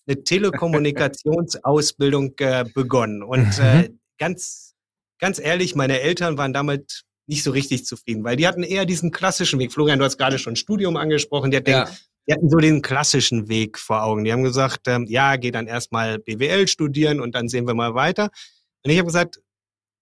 eine 0.07 0.23
Telekommunikationsausbildung 0.23 2.35
äh, 2.39 2.65
begonnen. 2.73 3.23
Und 3.25 3.59
äh, 3.59 3.89
mhm. 3.89 3.99
ganz, 4.19 4.75
ganz 5.19 5.41
ehrlich, 5.41 5.75
meine 5.75 6.01
Eltern 6.01 6.39
waren 6.39 6.53
damit 6.53 7.03
nicht 7.27 7.43
so 7.43 7.51
richtig 7.51 7.85
zufrieden, 7.85 8.23
weil 8.23 8.37
die 8.37 8.47
hatten 8.47 8.63
eher 8.63 8.87
diesen 8.87 9.11
klassischen 9.11 9.59
Weg. 9.59 9.73
Florian, 9.73 9.99
du 9.99 10.05
hast 10.05 10.17
gerade 10.17 10.39
schon 10.39 10.55
Studium 10.55 10.97
angesprochen, 10.97 11.51
die, 11.51 11.61
ja. 11.67 11.91
die 12.29 12.33
hatten 12.33 12.49
so 12.49 12.59
den 12.59 12.83
klassischen 12.83 13.49
Weg 13.49 13.81
vor 13.81 14.05
Augen. 14.05 14.23
Die 14.23 14.33
haben 14.33 14.45
gesagt, 14.45 14.87
ähm, 14.87 15.07
ja, 15.09 15.35
geh 15.35 15.51
dann 15.51 15.67
erstmal 15.67 16.21
BWL 16.21 16.69
studieren 16.69 17.21
und 17.21 17.35
dann 17.35 17.49
sehen 17.49 17.67
wir 17.67 17.75
mal 17.75 17.95
weiter. 17.95 18.31
Und 18.85 18.93
ich 18.93 18.99
habe 18.99 19.07
gesagt, 19.07 19.41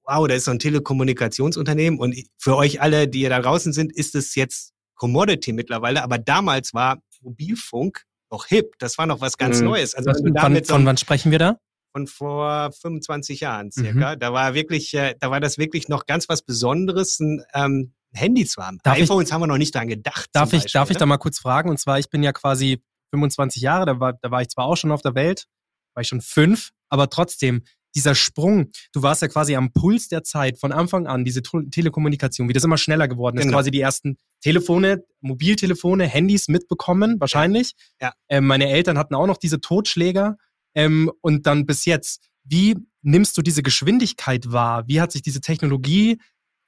wow, 0.06 0.26
da 0.28 0.34
ist 0.34 0.44
so 0.44 0.50
ein 0.50 0.58
Telekommunikationsunternehmen 0.58 1.98
und 1.98 2.14
für 2.38 2.56
euch 2.56 2.80
alle, 2.80 3.08
die 3.08 3.22
da 3.24 3.40
draußen 3.40 3.72
sind, 3.72 3.92
ist 3.92 4.14
es 4.14 4.34
jetzt 4.34 4.72
Commodity 4.96 5.52
mittlerweile, 5.52 6.02
aber 6.02 6.18
damals 6.18 6.74
war 6.74 6.98
Mobilfunk 7.22 8.04
noch 8.30 8.46
hip. 8.46 8.74
Das 8.78 8.98
war 8.98 9.06
noch 9.06 9.20
was 9.20 9.38
ganz 9.38 9.60
Mhm. 9.60 9.66
Neues. 9.66 9.94
Also 9.94 10.12
von, 10.12 10.64
von 10.64 10.86
wann 10.86 10.96
sprechen 10.96 11.30
wir 11.32 11.38
da? 11.38 11.58
von 11.96 12.06
vor 12.08 12.72
25 12.72 13.38
Jahren 13.38 13.70
circa. 13.70 14.16
Da 14.16 14.32
war 14.32 14.54
wirklich, 14.54 14.92
äh, 14.94 15.14
da 15.20 15.30
war 15.30 15.38
das 15.38 15.58
wirklich 15.58 15.88
noch 15.88 16.06
ganz 16.06 16.28
was 16.28 16.42
Besonderes, 16.42 17.20
ein 17.20 17.44
ähm, 17.54 17.94
Handy 18.12 18.44
zu 18.46 18.60
haben. 18.66 18.78
Darf 18.82 18.96
ich- 18.96 19.04
iPhones 19.04 19.30
haben 19.32 19.42
wir 19.42 19.46
noch 19.46 19.58
nicht 19.58 19.76
dran 19.76 19.86
gedacht. 19.86 20.28
Darf 20.32 20.52
ich, 20.52 20.62
darf 20.72 20.90
ich 20.90 20.94
Beispiel, 20.94 20.96
da 20.98 21.04
ne? 21.06 21.10
mal 21.10 21.18
kurz 21.18 21.38
fragen? 21.38 21.70
Und 21.70 21.78
zwar, 21.78 22.00
ich 22.00 22.10
bin 22.10 22.24
ja 22.24 22.32
quasi 22.32 22.82
25 23.10 23.62
Jahre, 23.62 23.86
da 23.86 24.00
war, 24.00 24.14
da 24.14 24.30
war 24.32 24.42
ich 24.42 24.48
zwar 24.48 24.64
auch 24.64 24.76
schon 24.76 24.90
auf 24.90 25.02
der 25.02 25.14
Welt, 25.14 25.46
war 25.94 26.00
ich 26.00 26.08
schon 26.08 26.20
fünf, 26.20 26.70
aber 26.88 27.08
trotzdem, 27.10 27.62
dieser 27.94 28.14
Sprung, 28.14 28.70
du 28.92 29.02
warst 29.02 29.22
ja 29.22 29.28
quasi 29.28 29.54
am 29.56 29.72
Puls 29.72 30.08
der 30.08 30.22
Zeit 30.24 30.58
von 30.58 30.72
Anfang 30.72 31.06
an, 31.06 31.24
diese 31.24 31.42
Tele- 31.42 31.70
Telekommunikation, 31.70 32.48
wie 32.48 32.52
das 32.52 32.64
immer 32.64 32.78
schneller 32.78 33.08
geworden 33.08 33.38
ist, 33.38 33.44
Genau. 33.44 33.56
quasi 33.56 33.70
die 33.70 33.80
ersten 33.80 34.16
Telefone, 34.40 35.04
Mobiltelefone, 35.20 36.06
Handys 36.06 36.48
mitbekommen, 36.48 37.20
wahrscheinlich. 37.20 37.72
Ja. 38.00 38.12
Ähm, 38.28 38.46
meine 38.46 38.68
Eltern 38.68 38.98
hatten 38.98 39.14
auch 39.14 39.26
noch 39.26 39.36
diese 39.38 39.60
Totschläger 39.60 40.36
ähm, 40.74 41.10
und 41.20 41.46
dann 41.46 41.66
bis 41.66 41.84
jetzt. 41.84 42.28
Wie 42.44 42.76
nimmst 43.02 43.36
du 43.38 43.42
diese 43.42 43.62
Geschwindigkeit 43.62 44.52
wahr? 44.52 44.84
Wie 44.86 45.00
hat 45.00 45.12
sich 45.12 45.22
diese 45.22 45.40
Technologie 45.40 46.18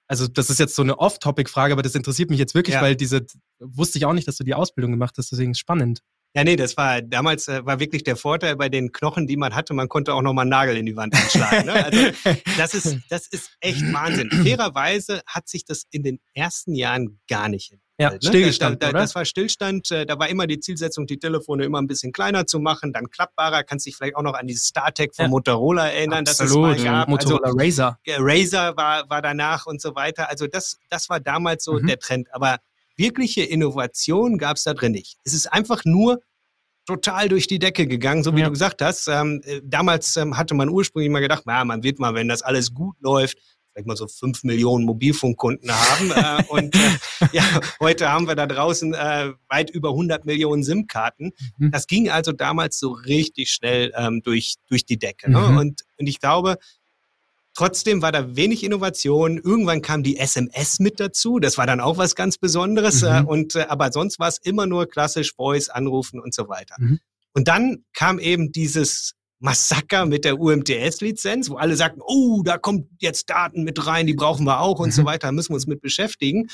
also 0.08 0.28
das 0.28 0.50
ist 0.50 0.60
jetzt 0.60 0.76
so 0.76 0.82
eine 0.82 0.98
Off-Topic-Frage, 1.00 1.72
aber 1.72 1.82
das 1.82 1.96
interessiert 1.96 2.30
mich 2.30 2.38
jetzt 2.38 2.54
wirklich, 2.54 2.74
Ja. 2.74 2.80
weil 2.80 2.94
diese, 2.94 3.26
wusste 3.58 3.98
ich 3.98 4.04
auch 4.06 4.12
nicht, 4.12 4.28
dass 4.28 4.36
du 4.36 4.44
die 4.44 4.54
Ausbildung 4.54 4.92
gemacht 4.92 5.16
hast, 5.18 5.32
deswegen 5.32 5.50
ist 5.50 5.58
spannend. 5.58 6.00
Ja, 6.36 6.44
nee, 6.44 6.54
das 6.56 6.76
war 6.76 7.00
damals 7.00 7.48
äh, 7.48 7.64
war 7.64 7.80
wirklich 7.80 8.04
der 8.04 8.14
Vorteil 8.14 8.56
bei 8.56 8.68
den 8.68 8.92
Knochen, 8.92 9.26
die 9.26 9.38
man 9.38 9.54
hatte. 9.54 9.72
Man 9.72 9.88
konnte 9.88 10.12
auch 10.12 10.20
noch 10.20 10.34
mal 10.34 10.42
einen 10.42 10.50
Nagel 10.50 10.76
in 10.76 10.84
die 10.84 10.94
Wand 10.94 11.14
einschlagen. 11.14 11.64
Ne? 11.66 11.72
Also 11.84 11.98
das 12.58 12.74
ist, 12.74 12.98
das 13.08 13.26
ist 13.26 13.52
echt 13.60 13.80
Wahnsinn. 13.92 14.30
Fairerweise 14.30 15.22
hat 15.26 15.48
sich 15.48 15.64
das 15.64 15.84
in 15.90 16.02
den 16.02 16.20
ersten 16.34 16.74
Jahren 16.74 17.18
gar 17.28 17.48
nicht 17.48 17.72
Ja, 17.98 18.08
entwickelt, 18.10 18.22
ne? 18.22 18.28
Stillstand, 18.28 18.82
da, 18.82 18.86
da, 18.86 18.90
oder? 18.90 18.98
Das 19.00 19.14
war 19.14 19.24
Stillstand. 19.24 19.90
äh, 19.90 20.04
Da 20.04 20.18
war 20.18 20.28
immer 20.28 20.46
die 20.46 20.60
Zielsetzung, 20.60 21.06
die 21.06 21.18
Telefone 21.18 21.64
immer 21.64 21.80
ein 21.80 21.86
bisschen 21.86 22.12
kleiner 22.12 22.46
zu 22.46 22.58
machen, 22.60 22.92
dann 22.92 23.08
klappbarer. 23.08 23.64
Kannst 23.64 23.86
dich 23.86 23.96
vielleicht 23.96 24.16
auch 24.16 24.22
noch 24.22 24.34
an 24.34 24.46
dieses 24.46 24.68
StarTech 24.68 25.12
von 25.14 25.24
Ja. 25.24 25.28
Motorola 25.30 25.88
erinnern, 25.88 26.26
dass 26.26 26.38
es 26.40 26.54
mal 26.54 26.76
gab. 26.76 27.08
Also, 27.08 27.30
Motorola 27.30 27.50
Razer. 27.56 27.98
äh, 28.04 28.16
Razer 28.18 28.76
war, 28.76 29.08
war 29.08 29.22
danach 29.22 29.64
und 29.64 29.80
so 29.80 29.94
weiter. 29.94 30.28
Also 30.28 30.46
das, 30.46 30.76
das 30.90 31.08
war 31.08 31.18
damals 31.18 31.64
so 31.64 31.72
Mhm. 31.80 31.86
der 31.86 31.98
Trend. 31.98 32.28
Aber 32.34 32.58
wirkliche 32.96 33.42
Innovation 33.42 34.38
gab 34.38 34.56
es 34.56 34.64
da 34.64 34.74
drin 34.74 34.92
nicht. 34.92 35.16
Es 35.24 35.34
ist 35.34 35.52
einfach 35.52 35.84
nur 35.84 36.20
total 36.86 37.28
durch 37.28 37.46
die 37.48 37.58
Decke 37.58 37.86
gegangen, 37.86 38.22
so 38.22 38.34
wie 38.36 38.40
Ja. 38.40 38.46
du 38.46 38.52
gesagt 38.52 38.80
hast. 38.80 39.08
Ähm, 39.08 39.40
äh, 39.44 39.60
damals 39.64 40.16
ähm, 40.16 40.36
hatte 40.36 40.54
man 40.54 40.68
ursprünglich 40.68 41.10
mal 41.10 41.20
gedacht, 41.20 41.42
na, 41.46 41.64
man 41.64 41.82
wird 41.82 41.98
mal, 41.98 42.14
wenn 42.14 42.28
das 42.28 42.42
alles 42.42 42.72
gut 42.72 42.96
läuft, 43.00 43.38
vielleicht 43.72 43.88
mal 43.88 43.96
so 43.96 44.06
fünf 44.06 44.44
Millionen 44.44 44.84
Mobilfunkkunden 44.84 45.70
haben. 45.70 46.10
äh, 46.12 46.42
und 46.48 46.74
äh, 46.76 46.78
ja, 47.32 47.42
heute 47.80 48.08
haben 48.10 48.28
wir 48.28 48.36
da 48.36 48.46
draußen 48.46 48.94
äh, 48.94 49.32
weit 49.48 49.70
über 49.70 49.90
100 49.90 50.24
Millionen 50.26 50.62
SIM-Karten. 50.62 51.32
Mhm. 51.58 51.72
Das 51.72 51.88
ging 51.88 52.08
also 52.08 52.30
damals 52.32 52.78
so 52.78 52.92
richtig 52.92 53.50
schnell 53.50 53.92
ähm, 53.96 54.22
durch, 54.22 54.54
durch 54.68 54.86
die 54.86 54.98
Decke. 54.98 55.30
Ne? 55.30 55.40
Mhm. 55.40 55.56
Und, 55.58 55.82
und 55.98 56.06
ich 56.06 56.20
glaube, 56.20 56.56
Trotzdem 57.56 58.02
war 58.02 58.12
da 58.12 58.36
wenig 58.36 58.62
Innovation. 58.64 59.38
Irgendwann 59.38 59.80
kam 59.82 60.02
die 60.02 60.18
SMS 60.18 60.78
mit 60.78 61.00
dazu. 61.00 61.38
Das 61.38 61.56
war 61.56 61.66
dann 61.66 61.80
auch 61.80 61.96
was 61.96 62.14
ganz 62.14 62.36
Besonderes. 62.38 63.00
Mhm. 63.02 63.08
Äh, 63.08 63.22
und, 63.22 63.54
äh, 63.54 63.66
aber 63.68 63.90
sonst 63.92 64.18
war 64.18 64.28
es 64.28 64.38
immer 64.38 64.66
nur 64.66 64.86
klassisch 64.86 65.32
Voice, 65.34 65.70
Anrufen 65.70 66.20
und 66.20 66.34
so 66.34 66.48
weiter. 66.48 66.76
Mhm. 66.78 67.00
Und 67.32 67.48
dann 67.48 67.84
kam 67.94 68.18
eben 68.18 68.52
dieses 68.52 69.12
Massaker 69.38 70.06
mit 70.06 70.24
der 70.24 70.38
UMTS-Lizenz, 70.38 71.50
wo 71.50 71.56
alle 71.56 71.76
sagten, 71.76 72.00
oh, 72.04 72.42
da 72.44 72.58
kommt 72.58 72.88
jetzt 73.00 73.28
Daten 73.30 73.64
mit 73.64 73.86
rein, 73.86 74.06
die 74.06 74.14
brauchen 74.14 74.44
wir 74.46 74.60
auch 74.60 74.78
und 74.78 74.92
so 74.92 75.02
Mhm. 75.02 75.06
weiter, 75.06 75.28
da 75.28 75.32
müssen 75.32 75.50
wir 75.50 75.56
uns 75.56 75.66
mit 75.66 75.80
beschäftigen. 75.80 76.46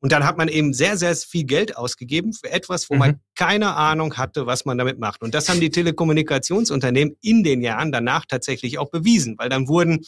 Und 0.00 0.10
dann 0.10 0.24
hat 0.24 0.36
man 0.36 0.48
eben 0.48 0.72
sehr, 0.74 0.96
sehr 0.96 1.14
viel 1.14 1.44
Geld 1.44 1.76
ausgegeben 1.76 2.32
für 2.32 2.50
etwas, 2.50 2.90
wo 2.90 2.94
Mhm. 2.94 2.98
man 2.98 3.20
keine 3.36 3.74
Ahnung 3.76 4.16
hatte, 4.16 4.46
was 4.46 4.64
man 4.64 4.76
damit 4.78 4.98
macht. 4.98 5.22
Und 5.22 5.32
das 5.34 5.48
haben 5.48 5.60
die 5.60 5.70
Telekommunikationsunternehmen 5.70 7.16
in 7.20 7.44
den 7.44 7.60
Jahren 7.62 7.92
danach 7.92 8.24
tatsächlich 8.26 8.78
auch 8.78 8.90
bewiesen, 8.90 9.36
weil 9.38 9.48
dann 9.48 9.68
wurden 9.68 10.00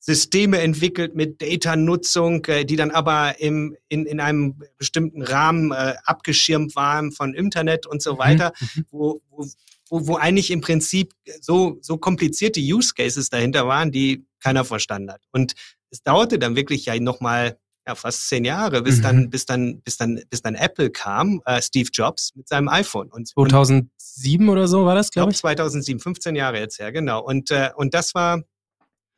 Systeme 0.00 0.58
entwickelt 0.60 1.14
mit 1.14 1.42
Data-Nutzung, 1.42 2.44
äh, 2.46 2.64
die 2.64 2.76
dann 2.76 2.90
aber 2.90 3.40
im, 3.40 3.76
in, 3.88 4.06
in 4.06 4.20
einem 4.20 4.62
bestimmten 4.78 5.22
Rahmen 5.22 5.72
äh, 5.72 5.94
abgeschirmt 6.04 6.76
waren 6.76 7.12
von 7.12 7.34
Internet 7.34 7.86
und 7.86 8.02
so 8.02 8.18
weiter, 8.18 8.52
Mhm. 8.60 8.84
wo, 8.90 9.20
wo, 9.30 9.46
wo, 9.90 10.16
eigentlich 10.16 10.50
im 10.50 10.60
Prinzip 10.60 11.12
so, 11.40 11.78
so 11.82 11.96
komplizierte 11.98 12.60
Use 12.60 12.92
Cases 12.94 13.28
dahinter 13.28 13.66
waren, 13.66 13.90
die 13.90 14.24
keiner 14.40 14.64
verstanden 14.64 15.10
hat. 15.12 15.22
Und 15.32 15.54
es 15.90 16.02
dauerte 16.02 16.38
dann 16.38 16.54
wirklich 16.56 16.84
ja 16.86 16.98
nochmal 17.00 17.58
ja, 17.86 17.94
fast 17.94 18.28
zehn 18.28 18.44
Jahre, 18.44 18.82
bis 18.82 18.98
Mhm. 18.98 19.02
dann, 19.02 19.30
bis 19.30 19.46
dann, 19.46 19.80
bis 19.80 19.96
dann, 19.96 20.20
bis 20.28 20.42
dann 20.42 20.54
Apple 20.54 20.90
kam, 20.90 21.40
äh, 21.46 21.60
Steve 21.62 21.88
Jobs 21.92 22.32
mit 22.36 22.46
seinem 22.46 22.68
iPhone. 22.68 23.08
Und, 23.10 23.32
und 23.34 23.48
2007 23.50 24.48
oder 24.50 24.68
so 24.68 24.84
war 24.84 24.94
das, 24.94 25.10
glaube 25.10 25.32
ich. 25.32 25.38
2007, 25.38 25.98
15 25.98 26.36
Jahre 26.36 26.58
jetzt 26.58 26.78
her, 26.78 26.92
genau. 26.92 27.22
Und, 27.24 27.50
äh, 27.50 27.70
und 27.74 27.94
das 27.94 28.14
war, 28.14 28.42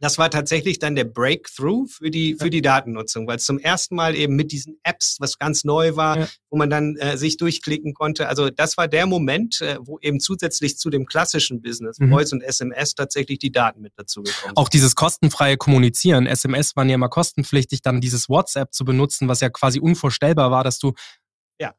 das 0.00 0.18
war 0.18 0.30
tatsächlich 0.30 0.78
dann 0.78 0.94
der 0.96 1.04
Breakthrough 1.04 1.86
für 1.90 2.10
die, 2.10 2.34
für 2.34 2.50
die 2.50 2.62
Datennutzung, 2.62 3.26
weil 3.26 3.36
es 3.36 3.44
zum 3.44 3.58
ersten 3.58 3.94
Mal 3.94 4.16
eben 4.16 4.34
mit 4.34 4.50
diesen 4.50 4.78
Apps, 4.82 5.16
was 5.20 5.38
ganz 5.38 5.62
neu 5.64 5.94
war, 5.96 6.18
Ja. 6.18 6.28
wo 6.50 6.56
man 6.58 6.70
dann 6.70 6.96
äh, 6.96 7.16
sich 7.16 7.36
durchklicken 7.36 7.94
konnte. 7.94 8.28
Also 8.28 8.50
das 8.50 8.76
war 8.76 8.88
der 8.88 9.06
Moment, 9.06 9.60
äh, 9.60 9.76
wo 9.82 9.98
eben 10.00 10.18
zusätzlich 10.18 10.78
zu 10.78 10.90
dem 10.90 11.06
klassischen 11.06 11.60
Business, 11.62 11.98
Mhm. 11.98 12.10
Voice 12.10 12.32
und 12.32 12.42
SMS, 12.42 12.94
tatsächlich 12.94 13.38
die 13.38 13.52
Daten 13.52 13.80
mit 13.82 13.92
dazu 13.96 14.22
gekommen 14.22 14.56
Auch 14.56 14.68
dieses 14.68 14.94
kostenfreie 14.94 15.56
Kommunizieren. 15.56 16.26
SMS 16.26 16.74
waren 16.76 16.88
ja 16.88 16.94
immer 16.96 17.08
kostenpflichtig, 17.10 17.82
dann 17.82 18.00
dieses 18.00 18.28
WhatsApp 18.28 18.72
zu 18.72 18.84
benutzen, 18.84 19.28
was 19.28 19.40
ja 19.40 19.50
quasi 19.50 19.80
unvorstellbar 19.80 20.50
war, 20.50 20.64
dass 20.64 20.78
du 20.78 20.94
Ja. 21.60 21.74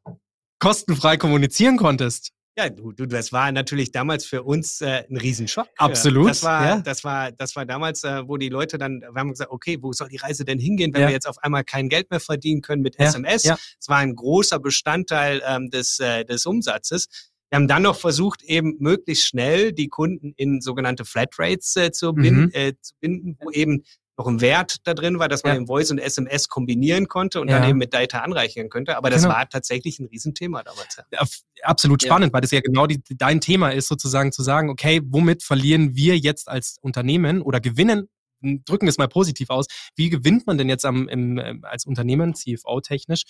kostenfrei 0.60 1.18
kommunizieren 1.18 1.78
konntest. 1.78 2.32
Ja, 2.58 2.70
du, 2.70 2.92
du, 2.92 3.06
das 3.06 3.32
war 3.32 3.50
natürlich 3.54 3.92
damals 3.94 4.26
für 4.26 4.44
uns 4.44 4.82
äh, 4.82 5.06
ein 5.10 5.16
Riesenschock. 5.16 5.68
Absolut, 5.78 6.30
Das 6.30 6.44
war, 6.44 6.66
ja. 6.66 6.80
das 6.82 7.04
war, 7.06 7.32
das 7.32 7.56
war 7.56 7.66
damals, 7.66 8.04
äh, 8.04 8.28
wo 8.28 8.36
die 8.36 8.50
Leute 8.50 8.78
dann, 8.78 9.00
wir 9.00 9.14
haben 9.16 9.30
gesagt, 9.32 9.52
okay, 9.52 9.78
wo 9.82 9.94
soll 9.94 10.10
die 10.10 10.18
Reise 10.18 10.44
denn 10.44 10.60
hingehen, 10.60 10.94
wenn 10.94 11.02
Ja. 11.04 11.08
wir 11.08 11.14
jetzt 11.14 11.28
auf 11.28 11.38
einmal 11.44 11.64
kein 11.64 11.88
Geld 11.88 12.12
mehr 12.12 12.20
verdienen 12.20 12.62
können 12.62 12.82
mit 12.82 12.98
Ja, 13.00 13.06
SMS? 13.06 13.44
ja. 13.44 13.58
Es 13.80 13.88
war 13.88 13.98
ein 14.00 14.16
großer 14.16 14.60
Bestandteil 14.60 15.42
ähm, 15.48 15.70
des, 15.70 16.00
äh, 16.00 16.26
des 16.26 16.46
Umsatzes. 16.46 17.08
Wir 17.50 17.56
haben 17.58 17.68
dann 17.70 17.84
noch 17.84 17.98
versucht, 17.98 18.44
eben 18.44 18.76
möglichst 18.80 19.28
schnell 19.28 19.72
die 19.72 19.88
Kunden 19.88 20.34
in 20.36 20.60
sogenannte 20.60 21.06
Flatrates 21.06 21.76
äh, 21.78 21.92
zu, 21.92 22.12
bin, 22.14 22.36
Mhm. 22.46 22.50
äh, 22.54 22.74
zu 22.82 22.94
binden, 23.00 23.38
wo 23.42 23.50
eben 23.52 23.84
noch 24.18 24.28
ein 24.28 24.42
Wert 24.42 24.78
da 24.84 24.94
drin 24.94 25.20
war, 25.20 25.28
dass 25.30 25.44
man 25.44 25.54
Ja. 25.54 25.60
den 25.60 25.68
Voice 25.68 25.90
und 25.92 25.98
SMS 25.98 26.48
kombinieren 26.50 27.08
konnte 27.08 27.42
und 27.42 27.48
Ja. 27.50 27.60
dann 27.60 27.70
eben 27.70 27.80
mit 27.80 27.94
Data 27.94 28.20
anreichern 28.20 28.70
könnte. 28.70 28.98
Aber 28.98 29.10
das 29.10 29.24
Genau. 29.24 29.34
war 29.36 29.50
tatsächlich 29.50 30.00
ein 30.00 30.06
Riesenthema 30.08 30.64
damals. 30.64 30.98
Ja. 31.12 31.24
Absolut 31.64 32.04
spannend, 32.04 32.34
weil 32.34 32.42
das 32.42 32.52
ja 32.52 32.60
genau 32.62 32.88
die, 32.88 33.02
dein 33.18 33.42
Thema 33.42 33.70
ist, 33.70 33.88
sozusagen 33.88 34.32
zu 34.32 34.44
sagen, 34.44 34.70
okay, 34.70 35.02
womit 35.06 35.44
verlieren 35.44 35.96
wir 35.96 36.18
jetzt 36.18 36.48
als 36.50 36.78
Unternehmen 36.82 37.42
oder 37.42 37.60
gewinnen, 37.62 38.10
drücken 38.42 38.86
wir 38.86 38.90
es 38.90 38.98
mal 38.98 39.08
positiv 39.08 39.50
aus, 39.50 39.68
wie 39.96 40.10
gewinnt 40.10 40.46
man 40.48 40.58
denn 40.58 40.68
jetzt 40.70 40.86
am, 40.86 41.08
im, 41.08 41.38
ähm, 41.38 41.64
als 41.64 41.86
Unternehmen, 41.86 42.34
CFO-technisch, 42.36 43.24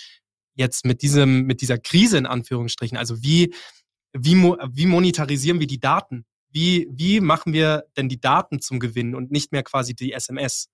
jetzt 0.55 0.85
mit 0.85 1.01
diesem, 1.01 1.43
mit 1.43 1.61
dieser 1.61 1.77
Krise 1.77 2.17
in 2.17 2.25
Anführungsstrichen? 2.25 2.97
Also 2.97 3.21
wie, 3.21 3.53
wie, 4.13 4.35
wie 4.35 4.85
monetarisieren 4.85 5.59
wir 5.59 5.67
die 5.67 5.79
Daten? 5.79 6.25
Wie, 6.51 6.87
wie 6.91 7.19
machen 7.21 7.53
wir 7.53 7.85
denn 7.97 8.09
die 8.09 8.19
Daten 8.19 8.61
zum 8.61 8.79
Gewinn 8.79 9.15
und 9.15 9.31
nicht 9.31 9.51
mehr 9.51 9.63
quasi 9.63 9.93
die 9.95 10.13
SMS? 10.13 10.67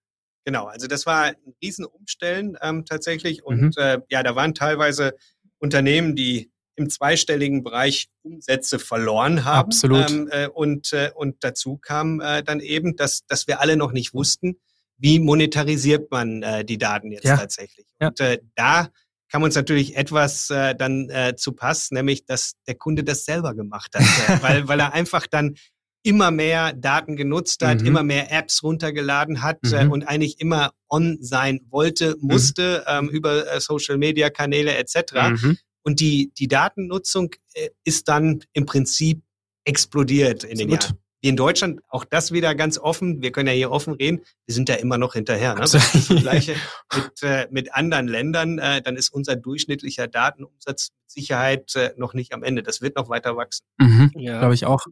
Genau, 0.46 0.66
also 0.66 0.88
das 0.88 1.06
war 1.06 1.24
ein 1.24 1.36
Riesenumstellen 1.62 2.58
ähm, 2.62 2.86
tatsächlich. 2.86 3.44
Und 3.44 3.78
äh, 3.78 4.00
ja, 4.10 4.24
da 4.24 4.36
waren 4.36 4.54
teilweise 4.54 5.14
Unternehmen, 5.60 6.16
die 6.16 6.52
im 6.76 6.90
zweistelligen 6.90 7.64
Bereich 7.64 8.08
Umsätze 8.22 8.80
verloren 8.80 9.44
haben. 9.44 9.66
Absolut. 9.68 10.10
Ähm, 10.10 10.30
äh, 10.32 10.48
und, 10.48 10.94
äh, 10.94 11.12
und 11.14 11.44
dazu 11.44 11.78
kam 11.78 12.22
äh, 12.22 12.44
dann 12.44 12.60
eben, 12.60 12.96
dass, 12.96 13.26
dass 13.26 13.48
wir 13.48 13.60
alle 13.60 13.76
noch 13.78 13.92
nicht 13.92 14.14
wussten, 14.14 14.58
wie 14.98 15.20
monetarisiert 15.20 16.10
man 16.12 16.44
äh, 16.44 16.64
die 16.64 16.78
Daten 16.78 17.12
jetzt 17.12 17.26
Ja. 17.26 17.36
tatsächlich. 17.38 17.88
Ja. 18.00 18.08
Und 18.10 18.20
äh, 18.20 18.40
da 18.56 18.90
kam 19.32 19.44
uns 19.44 19.56
natürlich 19.56 19.96
etwas 19.98 20.50
äh, 20.50 20.76
dann 20.76 21.10
äh, 21.10 21.36
zu 21.36 21.52
Pass, 21.52 21.92
nämlich 21.92 22.26
dass 22.26 22.54
der 22.68 22.76
Kunde 22.76 23.04
das 23.04 23.26
selber 23.26 23.54
gemacht 23.56 23.94
hat, 23.96 24.02
äh, 24.04 24.42
weil, 24.44 24.68
weil 24.68 24.80
er 24.80 24.94
einfach 24.94 25.28
dann 25.28 25.56
immer 26.04 26.32
mehr 26.32 26.72
Daten 26.74 27.18
genutzt 27.18 27.62
hat, 27.66 27.82
Mhm. 27.82 27.88
immer 27.88 28.04
mehr 28.04 28.32
Apps 28.32 28.64
runtergeladen 28.64 29.42
hat 29.42 29.60
äh, 29.74 29.86
Mhm. 29.86 29.92
und 29.92 30.04
eigentlich 30.08 30.40
immer 30.40 30.72
on 30.90 31.18
sein 31.22 31.60
wollte, 31.70 32.16
musste 32.22 32.86
ähm, 32.88 33.10
über 33.10 33.52
äh, 33.52 33.60
Social 33.60 33.98
Media 33.98 34.30
Kanäle 34.30 34.78
etc. 34.78 35.14
Mhm. 35.32 35.58
Und 35.84 36.00
die, 36.00 36.32
die 36.38 36.48
Datennutzung 36.48 37.32
äh, 37.54 37.70
ist 37.84 38.08
dann 38.08 38.40
im 38.54 38.66
Prinzip 38.66 39.22
explodiert 39.66 40.44
in 40.46 40.58
den 40.58 40.72
Absolut. 40.74 40.84
Jahren. 40.84 40.98
In 41.22 41.36
Deutschland, 41.36 41.82
auch 41.88 42.06
das 42.06 42.32
wieder 42.32 42.54
ganz 42.54 42.78
offen, 42.78 43.22
wir 43.22 43.32
können 43.32 43.48
ja 43.48 43.54
hier 43.54 43.72
offen 43.72 43.94
reden, 43.94 44.22
wir 44.46 44.54
sind 44.54 44.70
da 44.70 44.76
immer 44.76 44.98
noch 44.98 45.14
hinterher. 45.14 45.56
Ne? 45.56 45.62
Das 45.62 45.76
vergleiche 45.76 46.56
mit, 46.96 47.24
äh, 47.24 47.48
mit 47.50 47.74
anderen 47.74 48.08
Ländern, 48.08 48.60
äh, 48.60 48.82
dann 48.82 48.96
ist 48.96 49.10
unser 49.10 49.36
durchschnittlicher 49.36 50.08
Datenumsatz 50.08 50.92
mit 50.92 51.12
Sicherheit 51.12 51.76
äh, 51.76 51.94
noch 51.98 52.14
nicht 52.14 52.34
am 52.34 52.44
Ende. 52.44 52.62
Das 52.62 52.82
wird 52.82 52.96
noch 52.96 53.10
weiter 53.10 53.36
wachsen. 53.36 53.66
Mhm. 53.80 54.12
Ja. 54.16 54.40
Glaube 54.40 54.54
ich 54.54 54.66
auch. 54.66 54.86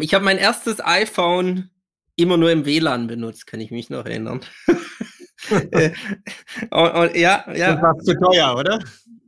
Ich 0.00 0.14
habe 0.14 0.24
mein 0.24 0.38
erstes 0.38 0.80
iPhone 0.84 1.70
immer 2.16 2.36
nur 2.36 2.50
im 2.50 2.64
WLAN 2.64 3.06
benutzt, 3.06 3.46
kann 3.46 3.60
ich 3.60 3.70
mich 3.70 3.90
noch 3.90 4.06
erinnern. 4.06 4.40
Äh, 5.50 5.90
und, 6.70 6.90
und, 6.90 7.16
ja, 7.16 7.44
ja. 7.52 7.82
war 7.82 7.98
zu 7.98 8.14
teuer, 8.14 8.56
oder? 8.56 8.78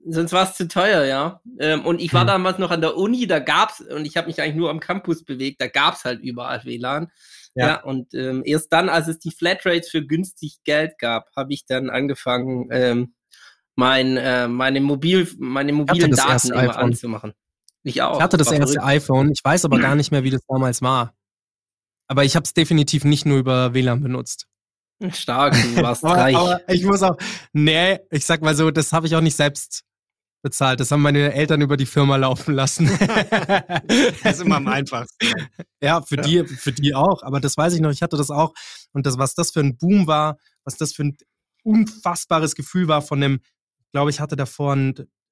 Sonst 0.07 0.33
war 0.33 0.49
es 0.49 0.55
zu 0.57 0.69
teuer, 0.69 1.05
ja. 1.05 1.40
Ähm, 1.59 1.87
und 1.87 2.01
ich 2.01 2.12
war 2.12 2.23
Hm. 2.23 2.27
damals 2.29 2.59
noch 2.59 2.71
an 2.71 2.81
der 2.83 2.97
Uni, 2.97 3.27
da 3.27 3.38
gab's, 3.38 3.81
und 3.81 4.05
ich 4.05 4.17
habe 4.17 4.27
mich 4.27 4.40
eigentlich 4.40 4.57
nur 4.57 4.71
am 4.71 4.81
Campus 4.81 5.25
bewegt, 5.25 5.61
da 5.61 5.67
gab's 5.69 6.05
halt 6.05 6.21
überall 6.21 6.62
WLAN. 6.64 7.11
Ja, 7.55 7.67
Ja. 7.69 7.83
und 7.85 8.12
ähm, 8.14 8.43
erst 8.45 8.73
dann, 8.73 8.88
als 8.88 9.09
es 9.09 9.19
die 9.19 9.31
Flatrates 9.31 9.88
für 9.88 10.05
günstig 10.05 10.59
Geld 10.64 10.99
gab, 10.99 11.29
habe 11.37 11.53
ich 11.55 11.64
dann 11.67 11.88
angefangen, 11.88 12.69
ähm, 12.71 13.14
mein, 13.77 14.17
äh, 14.17 14.47
meine, 14.49 14.81
Mobil, 14.81 15.29
meine 15.38 15.73
mobilen 15.73 16.11
das 16.11 16.21
Daten 16.21 16.49
immer 16.53 16.71
iPhone. 16.71 16.85
anzumachen. 16.85 17.33
Ich 17.83 18.03
auch. 18.03 18.17
Ich 18.19 18.23
hatte 18.23 18.37
das 18.37 18.49
War 18.49 18.55
erste 18.59 18.75
verrückt. 18.75 18.88
iPhone. 18.88 19.31
Ich 19.33 19.40
weiß 19.45 19.64
aber 19.64 19.79
gar 19.81 19.95
nicht 19.95 20.11
mehr, 20.11 20.23
wie 20.25 20.31
das 20.31 20.43
damals 20.49 20.83
war. 20.83 21.14
Aber 22.09 22.25
ich 22.25 22.37
habe 22.37 22.45
es 22.45 22.53
definitiv 22.55 23.05
nicht 23.05 23.25
nur 23.27 23.38
über 23.38 23.73
WLAN 23.75 24.03
benutzt. 24.03 24.47
Stark, 25.11 25.55
du 25.55 25.83
warst 25.83 26.05
Aber, 26.05 26.17
reich. 26.17 26.37
aber 26.37 26.61
ich 26.69 26.85
muss 26.85 27.03
auch, 27.03 27.17
nee, 27.53 27.99
ich 28.11 28.25
sag 28.27 28.43
mal 28.43 28.55
so, 28.55 28.71
das 28.71 28.93
habe 28.93 29.07
ich 29.07 29.17
auch 29.17 29.21
nicht 29.21 29.37
selbst 29.37 29.83
bezahlt. 30.44 30.78
Das 30.78 30.92
haben 30.92 31.02
meine 31.02 31.33
Eltern 31.33 31.61
über 31.62 31.76
die 31.76 31.87
Firma 31.87 32.16
laufen 32.16 32.54
lassen. 32.54 32.88
Das 34.22 34.37
ist 34.37 34.42
immer 34.42 34.57
am 34.57 34.68
einfachsten. 34.68 35.33
Ja, 35.83 36.02
für 36.02 36.16
die, 36.16 36.44
für 36.46 36.72
die 36.72 36.94
auch. 36.94 37.22
Aber 37.22 37.40
das 37.40 37.57
weiß 37.57 37.74
ich 37.74 37.80
noch. 37.80 37.90
Ich 37.90 38.02
hatte 38.02 38.16
das 38.16 38.30
auch. 38.30 38.54
Und 38.92 39.07
das, 39.07 39.18
was 39.18 39.35
das 39.35 39.50
für 39.50 39.61
ein 39.61 39.76
Boom 39.76 40.07
war, 40.07 40.37
was 40.64 40.76
das 40.76 40.92
für 40.92 41.04
ein 41.04 41.16
unfassbares 41.62 42.54
Gefühl 42.54 42.88
war 42.88 43.02
von 43.02 43.20
dem, 43.20 43.40
glaube, 43.94 44.11
ich 44.11 44.20
hatte 44.20 44.37
davor 44.37 44.76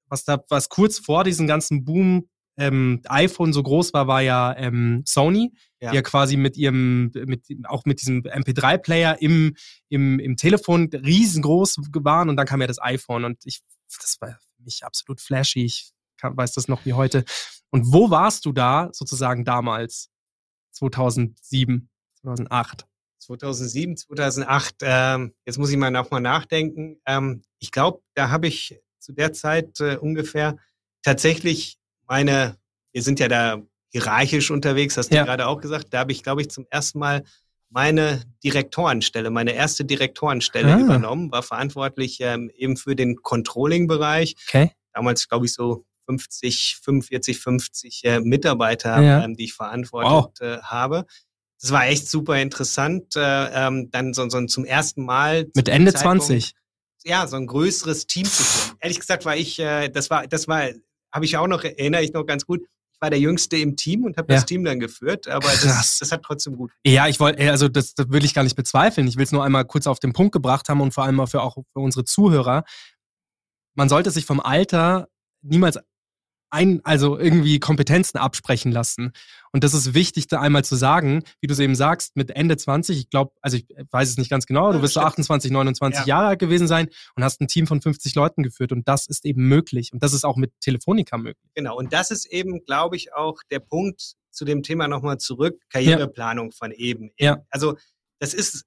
was 0.07 0.23
da, 0.23 0.43
was 0.49 0.69
kurz 0.69 0.99
vor 0.99 1.23
diesem 1.23 1.47
ganzen 1.47 1.83
Boom 1.85 2.27
ähm, 2.57 3.01
iPhone 3.07 3.51
so 3.51 3.61
groß 3.61 3.93
war, 3.93 4.07
war 4.07 4.21
ja 4.21 4.55
ähm, 4.57 5.03
Sony, 5.05 5.51
Ja. 5.81 5.89
die 5.91 5.95
ja 5.97 6.01
quasi 6.01 6.37
mit 6.37 6.55
ihrem, 6.55 7.11
mit, 7.25 7.45
auch 7.65 7.83
mit 7.85 8.01
diesem 8.01 8.21
MP3-Player 8.21 9.21
im, 9.21 9.55
im, 9.89 10.19
im 10.19 10.37
Telefon 10.37 10.89
riesengroß 10.93 11.77
waren 11.95 12.29
und 12.29 12.37
dann 12.37 12.45
kam 12.45 12.61
ja 12.61 12.67
das 12.67 12.81
iPhone 12.81 13.25
und 13.25 13.39
ich, 13.45 13.61
das 13.87 14.17
war 14.21 14.37
mich 14.63 14.83
absolut 14.83 15.21
flashy. 15.21 15.65
Ich 15.65 15.91
kann, 16.17 16.35
weiß 16.37 16.53
das 16.53 16.67
noch 16.67 16.85
wie 16.85 16.93
heute. 16.93 17.23
Und 17.71 17.91
wo 17.91 18.09
warst 18.09 18.45
du 18.45 18.51
da 18.51 18.89
sozusagen 18.91 19.45
damals? 19.45 20.09
2007, 20.71 21.89
2008. 22.21 22.85
2007, 23.19 23.97
2008, 23.97 24.75
ähm, 24.81 25.33
jetzt 25.45 25.57
muss 25.57 25.69
ich 25.69 25.77
mal 25.77 25.91
nochmal 25.91 26.19
nachdenken. 26.21 26.99
Ähm, 27.05 27.43
ich 27.59 27.71
glaube, 27.71 28.01
da 28.15 28.29
habe 28.29 28.47
ich 28.47 28.79
zu 28.99 29.13
der 29.13 29.33
Zeit 29.33 29.79
äh, 29.79 29.95
ungefähr 29.97 30.57
tatsächlich 31.03 31.77
meine, 32.07 32.57
wir 32.91 33.01
sind 33.01 33.19
ja 33.19 33.27
da 33.27 33.61
hierarchisch 33.91 34.51
unterwegs, 34.51 34.97
hast 34.97 35.11
du 35.11 35.15
Ja. 35.15 35.23
gerade 35.23 35.47
auch 35.47 35.61
gesagt, 35.61 35.93
da 35.93 35.99
habe 35.99 36.11
ich, 36.11 36.23
glaube 36.23 36.41
ich, 36.41 36.49
zum 36.49 36.65
ersten 36.69 36.99
Mal 36.99 37.23
meine 37.73 38.21
Direktorenstelle, 38.43 39.29
meine 39.31 39.53
erste 39.53 39.83
Direktorenstelle 39.83 40.75
Ah. 40.75 40.79
übernommen, 40.79 41.31
war 41.31 41.43
verantwortlich 41.43 42.19
ähm, 42.21 42.49
eben 42.55 42.77
für 42.77 42.95
den 42.95 43.15
Controlling-Bereich. 43.17 44.35
Okay. 44.47 44.71
Damals, 44.93 45.27
glaube 45.27 45.45
ich, 45.47 45.53
so 45.53 45.85
50, 46.07 46.77
45, 46.83 47.39
50 47.39 48.01
äh, 48.03 48.19
Mitarbeiter, 48.19 49.01
Ja. 49.01 49.23
ähm, 49.23 49.35
die 49.35 49.45
ich 49.45 49.53
verantwortet 49.53 50.41
äh, 50.41 50.61
habe. 50.61 51.05
Das 51.59 51.71
war 51.71 51.87
echt 51.87 52.07
super 52.09 52.39
interessant, 52.41 53.15
äh, 53.15 53.21
ähm, 53.67 53.89
dann 53.89 54.13
so, 54.13 54.27
so 54.29 54.45
zum 54.45 54.65
ersten 54.65 55.03
Mal. 55.05 55.47
Mit 55.55 55.69
Ende 55.69 55.93
Zeitpunkt, 55.93 56.25
20. 56.25 56.53
Ja, 57.05 57.25
so 57.25 57.37
ein 57.37 57.47
größeres 57.47 58.05
Team 58.05 58.25
zu 58.25 58.43
führen. 58.43 58.77
Ehrlich 58.81 58.99
gesagt 58.99 59.25
war 59.25 59.35
ich, 59.35 59.59
äh, 59.59 59.89
das 59.89 60.09
war, 60.09 60.27
das 60.27 60.47
war, 60.47 60.69
habe 61.11 61.25
ich 61.25 61.37
auch 61.37 61.47
noch, 61.47 61.63
erinnere 61.63 62.03
ich 62.03 62.13
noch 62.13 62.25
ganz 62.25 62.45
gut. 62.45 62.61
War 63.03 63.09
der 63.09 63.19
Jüngste 63.19 63.57
im 63.57 63.75
Team 63.75 64.05
und 64.05 64.15
habe 64.15 64.31
Ja. 64.31 64.37
das 64.39 64.45
Team 64.45 64.63
dann 64.63 64.79
geführt, 64.79 65.27
aber 65.27 65.49
das, 65.49 65.97
das 65.99 66.09
hat 66.13 66.23
trotzdem 66.23 66.55
gut. 66.55 66.71
Ja, 66.85 67.05
ich 67.09 67.19
wollte, 67.19 67.51
also 67.51 67.67
das, 67.67 67.95
das 67.95 68.09
will 68.09 68.23
ich 68.23 68.33
gar 68.33 68.43
nicht 68.43 68.55
bezweifeln. 68.55 69.07
Ich 69.09 69.17
will 69.17 69.25
es 69.25 69.33
nur 69.33 69.43
einmal 69.43 69.65
kurz 69.65 69.87
auf 69.87 69.99
den 69.99 70.13
Punkt 70.13 70.31
gebracht 70.31 70.69
haben 70.69 70.79
und 70.79 70.93
vor 70.93 71.03
allem 71.03 71.19
auch 71.19 71.27
für, 71.27 71.41
auch 71.41 71.55
für 71.73 71.79
unsere 71.81 72.05
Zuhörer. 72.05 72.63
Man 73.75 73.89
sollte 73.89 74.09
sich 74.09 74.25
vom 74.25 74.39
Alter 74.39 75.09
niemals 75.41 75.79
ein, 76.53 76.81
also 76.83 77.17
irgendwie 77.17 77.59
Kompetenzen 77.59 78.17
absprechen 78.17 78.71
lassen. 78.71 79.11
Und 79.51 79.63
das 79.63 79.73
ist 79.73 79.93
wichtig, 79.93 80.27
da 80.27 80.39
einmal 80.39 80.63
zu 80.63 80.75
sagen, 80.75 81.23
wie 81.41 81.47
du 81.47 81.53
es 81.53 81.59
eben 81.59 81.75
sagst, 81.75 82.15
mit 82.15 82.31
Ende 82.31 82.57
20, 82.57 82.97
ich 82.97 83.09
glaube, 83.09 83.33
also 83.41 83.57
ich 83.57 83.65
weiß 83.91 84.09
es 84.09 84.17
nicht 84.17 84.29
ganz 84.29 84.45
genau, 84.45 84.71
du 84.71 84.77
Ja, 84.77 84.81
wirst 84.83 84.93
so 84.93 84.99
stimmt. 85.01 85.11
28, 85.11 85.51
29 85.51 85.99
Ja. 86.01 86.05
Jahre 86.07 86.27
alt 86.27 86.39
gewesen 86.39 86.67
sein 86.67 86.87
und 87.15 87.23
hast 87.23 87.41
ein 87.41 87.47
Team 87.47 87.67
von 87.67 87.81
50 87.81 88.15
Leuten 88.15 88.43
geführt. 88.43 88.71
Und 88.71 88.87
das 88.87 89.07
ist 89.07 89.25
eben 89.25 89.47
möglich. 89.47 89.91
Und 89.91 90.01
das 90.03 90.13
ist 90.13 90.23
auch 90.23 90.37
mit 90.37 90.53
Telefonica 90.61 91.17
möglich. 91.17 91.51
Genau. 91.55 91.77
Und 91.77 91.91
das 91.91 92.11
ist 92.11 92.25
eben, 92.27 92.63
glaube 92.65 92.95
ich, 92.95 93.13
auch 93.13 93.39
der 93.51 93.59
Punkt 93.59 94.13
zu 94.31 94.45
dem 94.45 94.63
Thema 94.63 94.87
nochmal 94.87 95.17
zurück, 95.17 95.59
Karriereplanung 95.69 96.51
von 96.51 96.71
eben. 96.71 97.11
Ja. 97.19 97.43
Also 97.49 97.75
das 98.19 98.33
ist, 98.33 98.65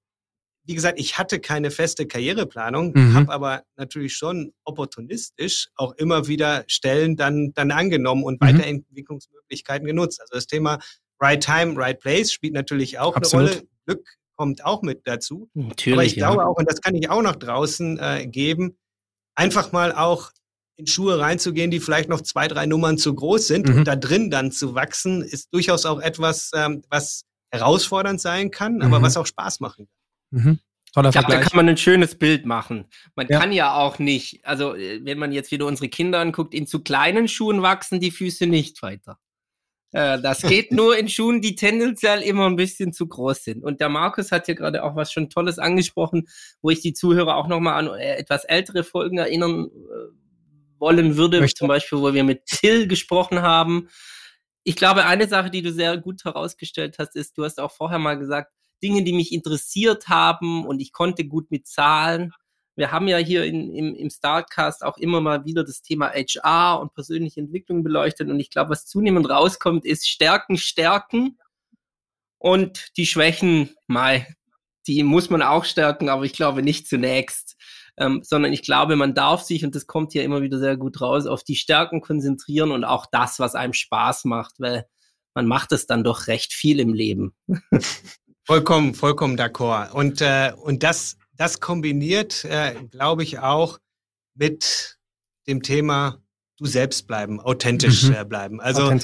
wie 0.67 0.75
gesagt, 0.75 0.99
ich 0.99 1.17
hatte 1.17 1.39
keine 1.41 1.71
feste 1.71 2.07
Karriereplanung, 2.07 2.93
Mhm. 2.95 3.15
habe 3.15 3.33
aber 3.33 3.63
natürlich 3.77 4.15
schon 4.15 4.53
opportunistisch 4.65 5.69
auch 5.77 5.93
immer 5.95 6.27
wieder 6.27 6.65
Stellen 6.67 7.17
dann, 7.17 7.53
dann 7.55 7.71
angenommen 7.71 8.25
und 8.25 8.41
Mhm. 8.41 8.47
Weiterentwicklungsmöglichkeiten 8.47 9.87
genutzt. 9.87 10.21
Also 10.21 10.35
das 10.35 10.47
Thema 10.47 10.79
Right 11.21 11.43
Time, 11.43 11.77
Right 11.77 11.99
Place 12.01 12.33
spielt 12.33 12.53
natürlich 12.55 12.99
auch 12.99 13.17
Absolut. 13.17 13.49
eine 13.51 13.57
Rolle. 13.59 13.69
Glück 13.87 14.09
kommt 14.37 14.65
auch 14.65 14.83
mit 14.83 15.03
dazu. 15.07 15.49
Natürlich. 15.55 15.93
Aber 15.95 16.05
ich 16.05 16.17
ja. 16.17 16.29
glaube 16.29 16.47
auch, 16.47 16.57
und 16.57 16.71
das 16.71 16.81
kann 16.81 16.95
ich 16.95 17.09
auch 17.09 17.23
noch 17.23 17.37
draußen 17.37 17.99
äh, 17.99 18.27
geben, 18.27 18.77
einfach 19.35 19.73
mal 19.73 19.93
auch 19.93 20.31
in 20.79 20.87
Schuhe 20.87 21.19
reinzugehen, 21.19 21.71
die 21.71 21.81
vielleicht 21.81 22.09
noch 22.11 22.21
zwei, 22.21 22.49
drei 22.49 22.67
Nummern 22.67 22.99
zu 22.99 23.15
groß 23.15 23.47
sind 23.47 23.69
Mhm. 23.69 23.77
und 23.79 23.85
da 23.89 23.97
drin 23.97 24.31
dann 24.31 24.53
zu 24.53 24.75
wachsen, 24.75 25.23
ist 25.23 25.49
durchaus 25.55 25.87
auch 25.87 26.01
etwas, 26.01 26.51
ähm, 26.55 26.83
was 26.91 27.23
herausfordernd 27.51 28.21
sein 28.21 28.51
kann, 28.51 28.83
aber 28.83 28.99
Mhm. 28.99 29.03
was 29.05 29.17
auch 29.17 29.25
Spaß 29.27 29.61
machen 29.61 29.87
kann. 29.87 29.96
Mhm. 30.31 30.59
Toller 30.93 31.11
Ich 31.11 31.13
glaube, 31.15 31.29
da 31.31 31.41
kann 31.41 31.57
man 31.57 31.69
ein 31.69 31.77
schönes 31.77 32.15
Bild 32.19 32.47
machen. 32.47 32.87
Man 33.17 33.27
Ja. 33.29 33.39
kann 33.39 33.53
ja 33.53 33.75
auch 33.75 33.99
nicht, 33.99 34.45
also 34.47 34.75
äh, 34.75 35.05
wenn 35.05 35.19
man 35.19 35.33
jetzt 35.33 35.51
wieder 35.51 35.67
unsere 35.67 35.89
Kinder 35.89 36.21
anguckt, 36.21 36.55
in 36.55 36.67
zu 36.67 36.83
kleinen 36.83 37.29
Schuhen 37.29 37.63
wachsen 37.63 38.01
die 38.01 38.11
Füße 38.11 38.47
nicht 38.47 38.81
weiter. 38.83 39.19
Äh, 39.93 40.21
das 40.21 40.43
geht 40.43 40.73
nur 40.73 40.97
in 40.97 41.09
Schuhen, 41.09 41.41
die 41.41 41.55
tendenziell 41.55 42.23
immer 42.23 42.47
ein 42.47 42.57
bisschen 42.57 42.93
zu 42.93 43.07
groß 43.07 43.45
sind. 43.45 43.63
Und 43.63 43.81
der 43.81 43.89
Markus 43.89 44.33
hat 44.33 44.47
hier 44.47 44.55
gerade 44.55 44.83
auch 44.85 44.97
was 44.97 45.13
schon 45.13 45.29
Tolles 45.31 45.59
angesprochen, 45.59 46.29
wo 46.63 46.71
ich 46.71 46.81
die 46.81 46.93
Zuhörer 46.95 47.37
auch 47.37 47.47
nochmal 47.47 47.75
an 47.75 47.99
äh, 47.99 48.17
etwas 48.17 48.45
ältere 48.45 48.83
Folgen 48.85 49.19
erinnern 49.19 49.69
wollen 50.79 51.17
würde. 51.17 51.41
Möchte. 51.41 51.59
Zum 51.59 51.69
Beispiel, 51.69 51.99
wo 51.99 52.13
wir 52.15 52.25
mit 52.25 52.47
Till 52.47 52.87
gesprochen 52.87 53.43
haben. 53.43 53.89
Ich 54.65 54.77
glaube, 54.77 55.07
eine 55.07 55.29
Sache, 55.29 55.51
die 55.51 55.63
du 55.63 55.73
sehr 55.73 55.97
gut 55.97 56.25
herausgestellt 56.25 56.97
hast, 56.99 57.17
ist, 57.17 57.39
du 57.39 57.45
hast 57.45 57.61
auch 57.61 57.71
vorher 57.71 57.99
mal 57.99 58.19
gesagt, 58.19 58.51
Dinge, 58.87 59.03
die 59.03 59.13
mich 59.13 59.33
interessiert 59.33 60.09
haben 60.09 60.65
und 60.65 60.79
ich 60.81 60.93
konnte 60.93 61.25
gut 61.25 61.51
mit 61.51 61.67
Zahlen. 61.67 62.33
Wir 62.77 62.93
haben 62.93 63.09
ja 63.09 63.17
hier 63.17 63.45
in, 63.45 63.75
im, 63.75 63.95
im 63.97 64.11
Startcast 64.11 64.85
auch 64.85 64.97
immer 64.97 65.21
mal 65.21 65.45
wieder 65.45 65.65
das 65.65 65.83
Thema 65.83 66.13
HR 66.13 66.81
und 66.81 66.95
persönliche 66.95 67.41
Entwicklung 67.41 67.83
beleuchtet. 67.83 68.29
Und 68.29 68.39
ich 68.39 68.51
glaube, 68.51 68.71
was 68.71 68.87
zunehmend 68.87 69.29
rauskommt, 69.29 69.85
ist 69.85 70.09
Stärken, 70.09 70.57
Stärken 70.57 71.37
und 72.39 72.97
die 72.97 73.07
Schwächen, 73.07 73.75
mal, 73.89 74.25
die 74.87 75.03
muss 75.03 75.31
man 75.31 75.43
auch 75.43 75.65
stärken, 75.65 76.09
aber 76.09 76.23
ich 76.23 76.33
glaube 76.33 76.63
nicht 76.63 76.87
zunächst. 76.87 77.57
Ähm, 77.99 78.21
sondern 78.23 78.53
ich 78.53 78.63
glaube, 78.63 78.95
man 78.95 79.15
darf 79.15 79.43
sich, 79.43 79.65
und 79.65 79.75
das 79.75 79.87
kommt 79.89 80.13
hier 80.13 80.23
immer 80.23 80.43
wieder 80.43 80.59
sehr 80.61 80.77
gut 80.77 81.01
raus, 81.01 81.27
auf 81.27 81.43
die 81.43 81.57
Stärken 81.57 82.03
konzentrieren 82.03 82.71
und 82.71 82.85
auch 82.85 83.07
das, 83.11 83.41
was 83.41 83.57
einem 83.57 83.73
Spaß 83.73 84.27
macht, 84.27 84.61
weil 84.61 84.85
man 85.35 85.47
macht 85.47 85.73
es 85.73 85.87
dann 85.87 86.05
doch 86.05 86.29
recht 86.29 86.53
viel 86.53 86.79
im 86.79 86.93
Leben. 86.93 87.35
Vollkommen, 88.47 88.95
vollkommen 88.95 89.37
d'accord. 89.37 89.91
Und, 89.91 90.21
äh, 90.21 90.53
und 90.57 90.85
das, 90.85 91.17
das 91.33 91.59
kombiniert, 91.59 92.45
äh, 92.45 92.75
glaube 92.91 93.25
ich, 93.25 93.41
auch 93.41 93.79
mit 94.35 94.99
dem 95.49 95.63
Thema 95.63 96.23
du 96.57 96.67
selbst 96.67 97.07
bleiben, 97.07 97.41
authentisch 97.41 98.05
Mhm. 98.05 98.15
äh, 98.15 98.25
bleiben. 98.25 98.61
Also 98.61 98.91
ja. 98.91 98.99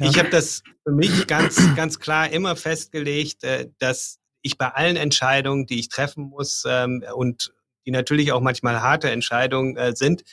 Ich 0.00 0.18
habe 0.18 0.30
das 0.30 0.62
für 0.84 0.92
mich 0.92 1.26
ganz, 1.26 1.74
ganz 1.76 2.00
klar 2.00 2.30
immer 2.30 2.56
festgelegt, 2.56 3.44
äh, 3.44 3.68
dass 3.78 4.18
ich 4.42 4.58
bei 4.58 4.68
allen 4.68 4.96
Entscheidungen, 4.96 5.66
die 5.66 5.78
ich 5.78 5.88
treffen 5.88 6.24
muss 6.24 6.64
ähm, 6.66 7.04
und 7.14 7.52
die 7.86 7.92
natürlich 7.92 8.32
auch 8.32 8.40
manchmal 8.40 8.82
harte 8.82 9.10
Entscheidungen 9.10 9.76
äh, 9.76 9.94
sind, 9.94 10.24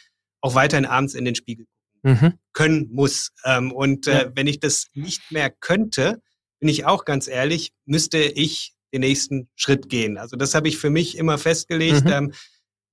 auch 0.42 0.56
weiterhin 0.56 0.86
abends 0.86 1.14
in 1.14 1.24
den 1.24 1.36
Spiegel 1.36 1.68
mhm. 2.04 2.34
können 2.52 2.90
muss. 2.92 3.32
Ähm, 3.46 3.72
und 3.72 4.08
äh, 4.08 4.32
wenn 4.34 4.48
ich 4.48 4.60
das 4.60 4.88
nicht 4.94 5.32
mehr 5.32 5.50
könnte, 5.52 6.22
bin 6.60 6.70
ich 6.70 6.86
auch 6.86 7.06
ganz 7.06 7.28
ehrlich, 7.28 7.72
müsste 7.86 8.18
ich 8.20 8.74
den 8.94 9.02
nächsten 9.02 9.50
Schritt 9.56 9.90
gehen. 9.90 10.18
Also 10.18 10.36
das 10.38 10.56
habe 10.56 10.68
ich 10.68 10.78
für 10.78 10.90
mich 10.90 11.18
immer 11.18 11.38
festgelegt. 11.38 12.06
Mhm. 12.06 12.12
Ähm, 12.12 12.34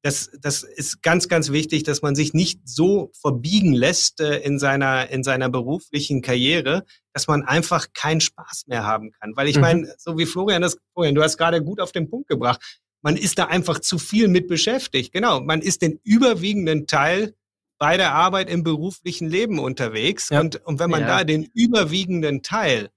das, 0.05 0.31
das 0.41 0.65
ist 0.65 1.01
ganz, 1.03 1.29
ganz 1.29 1.53
wichtig, 1.53 1.85
dass 1.85 2.03
man 2.03 2.17
sich 2.17 2.35
nicht 2.35 2.61
so 2.69 3.13
verbiegen 3.21 3.73
lässt 3.73 4.21
äh, 4.21 4.39
in, 4.41 4.59
seiner, 4.59 5.11
in 5.11 5.23
seiner 5.23 5.49
beruflichen 5.49 6.23
Karriere, 6.23 6.85
dass 7.13 7.29
man 7.29 7.45
einfach 7.45 7.87
keinen 7.95 8.21
Spaß 8.21 8.65
mehr 8.67 8.83
haben 8.85 9.13
kann. 9.13 9.37
Weil 9.37 9.47
ich 9.47 9.57
Mhm. 9.57 9.61
meine, 9.63 9.95
so 9.99 10.19
wie 10.19 10.27
Florian 10.27 10.61
das, 10.63 10.77
Florian, 10.93 11.15
du 11.15 11.23
hast 11.23 11.37
gerade 11.39 11.63
gut 11.63 11.81
auf 11.81 11.93
den 11.93 12.11
Punkt 12.11 12.29
gebracht, 12.29 12.61
man 13.01 13.17
ist 13.17 13.39
da 13.39 13.45
einfach 13.45 13.79
zu 13.79 13.99
viel 13.99 14.27
mit 14.27 14.49
beschäftigt. 14.49 15.13
Genau, 15.13 15.41
man 15.41 15.61
ist 15.63 15.83
den 15.83 16.01
überwiegenden 16.03 16.89
Teil 16.89 17.35
bei 17.79 17.97
der 17.97 18.13
Arbeit 18.13 18.49
im 18.51 18.65
beruflichen 18.65 19.29
Leben 19.29 19.61
unterwegs. 19.61 20.31
Ja. 20.31 20.41
Und, 20.41 20.65
und 20.67 20.81
wenn 20.81 20.91
man 20.91 21.03
Ja. 21.03 21.19
da 21.19 21.25
den 21.25 21.45
überwiegenden 21.55 22.43
Teil 22.43 22.91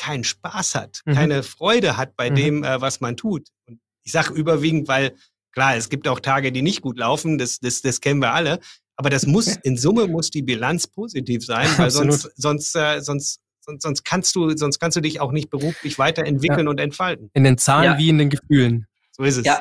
keinen 0.00 0.24
Spaß 0.24 0.74
hat, 0.74 1.02
Mhm. 1.04 1.12
keine 1.12 1.42
Freude 1.42 1.96
hat 1.98 2.16
bei 2.16 2.30
Mhm. 2.30 2.34
dem, 2.34 2.64
äh, 2.64 2.80
was 2.80 3.00
man 3.00 3.16
tut. 3.16 3.48
Und 3.66 3.80
ich 4.02 4.12
sage 4.12 4.32
überwiegend, 4.32 4.88
weil 4.88 5.12
klar, 5.52 5.76
es 5.76 5.90
gibt 5.90 6.08
auch 6.08 6.20
Tage, 6.20 6.52
die 6.52 6.62
nicht 6.62 6.80
gut 6.80 6.98
laufen, 6.98 7.36
das, 7.36 7.58
das, 7.60 7.82
das 7.82 8.00
kennen 8.00 8.20
wir 8.20 8.32
alle. 8.32 8.60
Aber 8.96 9.10
das 9.10 9.26
muss, 9.26 9.56
in 9.62 9.76
Summe 9.76 10.06
muss 10.06 10.30
die 10.30 10.42
Bilanz 10.42 10.86
positiv 10.86 11.44
sein, 11.44 11.68
weil 11.76 11.90
sonst, 11.90 12.30
sonst, 12.36 12.74
äh, 12.76 13.00
sonst, 13.00 13.40
sonst, 13.60 13.82
sonst 13.82 14.04
kannst 14.04 14.34
du, 14.34 14.56
sonst 14.56 14.78
kannst 14.78 14.96
du 14.96 15.00
dich 15.02 15.20
auch 15.20 15.32
nicht 15.32 15.50
beruflich 15.50 15.98
weiterentwickeln 15.98 16.66
ja. 16.66 16.70
und 16.70 16.80
entfalten. 16.80 17.30
In 17.34 17.44
den 17.44 17.58
Zahlen 17.58 17.92
ja. 17.92 17.98
wie 17.98 18.08
in 18.08 18.18
den 18.18 18.30
Gefühlen. 18.30 18.86
So 19.12 19.22
ist 19.24 19.36
es. 19.36 19.44
Ja, 19.44 19.60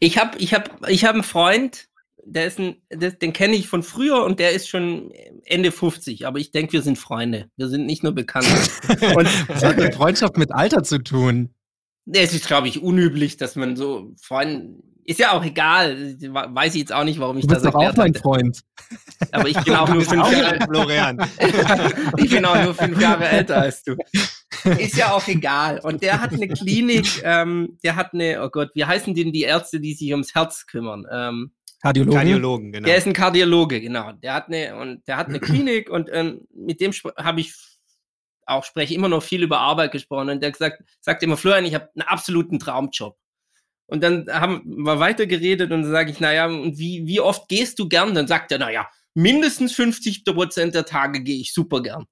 ich 0.00 0.18
habe 0.18 0.36
ich 0.38 0.52
hab, 0.52 0.86
ich 0.88 1.04
hab 1.04 1.14
einen 1.14 1.22
Freund, 1.22 1.87
der 2.32 2.46
ist 2.46 2.58
ein, 2.58 2.76
der, 2.92 3.12
den 3.12 3.32
kenne 3.32 3.56
ich 3.56 3.68
von 3.68 3.82
früher 3.82 4.24
und 4.24 4.38
der 4.38 4.52
ist 4.52 4.68
schon 4.68 5.10
Ende 5.44 5.72
50, 5.72 6.26
aber 6.26 6.38
ich 6.38 6.50
denke, 6.50 6.72
wir 6.74 6.82
sind 6.82 6.98
Freunde. 6.98 7.50
Wir 7.56 7.68
sind 7.68 7.86
nicht 7.86 8.02
nur 8.02 8.12
bekannt. 8.12 8.46
und 8.88 9.48
was 9.48 9.64
hat 9.64 9.78
eine 9.78 9.92
Freundschaft 9.92 10.36
mit 10.36 10.52
Alter 10.52 10.82
zu 10.82 10.98
tun? 10.98 11.50
Es 12.10 12.34
ist, 12.34 12.46
glaube 12.46 12.68
ich, 12.68 12.82
unüblich, 12.82 13.36
dass 13.36 13.56
man 13.56 13.76
so 13.76 14.14
Freunde. 14.20 14.82
Ist 15.04 15.20
ja 15.20 15.32
auch 15.32 15.42
egal. 15.42 16.16
Weiß 16.20 16.74
ich 16.74 16.80
jetzt 16.80 16.92
auch 16.92 17.04
nicht, 17.04 17.18
warum 17.18 17.38
ich 17.38 17.46
du 17.46 17.48
bist 17.48 17.64
das 17.64 17.72
doch 17.72 17.80
auch 17.80 17.96
mein 17.96 18.14
Freund. 18.14 18.60
Aber 19.32 19.48
ich 19.48 19.58
bin 19.64 19.74
auch 19.74 19.88
nur 19.88 20.02
fünf 20.04 20.30
Jahre 20.30 20.58
Florian. 20.66 21.18
ich 22.18 22.28
bin 22.28 22.44
auch 22.44 22.62
nur 22.62 22.74
fünf 22.74 23.00
Jahre 23.00 23.26
älter 23.26 23.56
als 23.56 23.82
du. 23.84 23.96
Ist 24.64 24.96
ja 24.96 25.12
auch 25.12 25.26
egal. 25.26 25.80
Und 25.82 26.02
der 26.02 26.20
hat 26.20 26.34
eine 26.34 26.48
Klinik, 26.48 27.22
ähm, 27.24 27.78
der 27.82 27.96
hat 27.96 28.12
eine, 28.12 28.42
oh 28.42 28.50
Gott, 28.50 28.70
wie 28.74 28.84
heißen 28.84 29.14
denn 29.14 29.32
die 29.32 29.42
Ärzte, 29.42 29.80
die 29.80 29.94
sich 29.94 30.10
ums 30.10 30.34
Herz 30.34 30.66
kümmern? 30.66 31.06
Ähm, 31.10 31.52
Kardiologen. 31.80 32.16
Kardiologen, 32.16 32.72
genau. 32.72 32.86
Der 32.86 32.96
ist 32.96 33.06
ein 33.06 33.12
Kardiologe, 33.12 33.80
genau. 33.80 34.12
Der 34.12 34.34
hat 34.34 34.48
eine, 34.48 34.76
und 34.76 35.06
der 35.06 35.16
hat 35.16 35.28
eine 35.28 35.40
Klinik 35.40 35.90
und 35.90 36.08
ähm, 36.12 36.46
mit 36.52 36.80
dem 36.80 36.92
habe 37.16 37.40
ich 37.40 37.54
auch 38.48 38.64
spreche 38.64 38.94
immer 38.94 39.08
noch 39.08 39.22
viel 39.22 39.42
über 39.42 39.58
Arbeit 39.58 39.92
gesprochen 39.92 40.30
und 40.30 40.42
der 40.42 40.50
gesagt, 40.50 40.82
sagt 41.00 41.22
immer, 41.22 41.36
Florian, 41.36 41.66
ich 41.66 41.74
habe 41.74 41.90
einen 41.94 42.08
absoluten 42.08 42.58
Traumjob. 42.58 43.16
Und 43.86 44.02
dann 44.02 44.26
haben 44.30 44.62
wir 44.66 44.98
weiter 44.98 45.26
geredet 45.26 45.70
und 45.70 45.82
dann 45.82 45.90
sage 45.90 46.10
ich, 46.10 46.20
naja, 46.20 46.46
und 46.46 46.78
wie, 46.78 47.06
wie 47.06 47.20
oft 47.20 47.48
gehst 47.48 47.78
du 47.78 47.88
gern? 47.88 48.14
Dann 48.14 48.26
sagt 48.26 48.52
er, 48.52 48.58
naja, 48.58 48.88
mindestens 49.14 49.72
50 49.72 50.24
Prozent 50.24 50.74
der 50.74 50.84
Tage 50.84 51.22
gehe 51.22 51.40
ich 51.40 51.54
super 51.54 51.82
gern. 51.82 52.04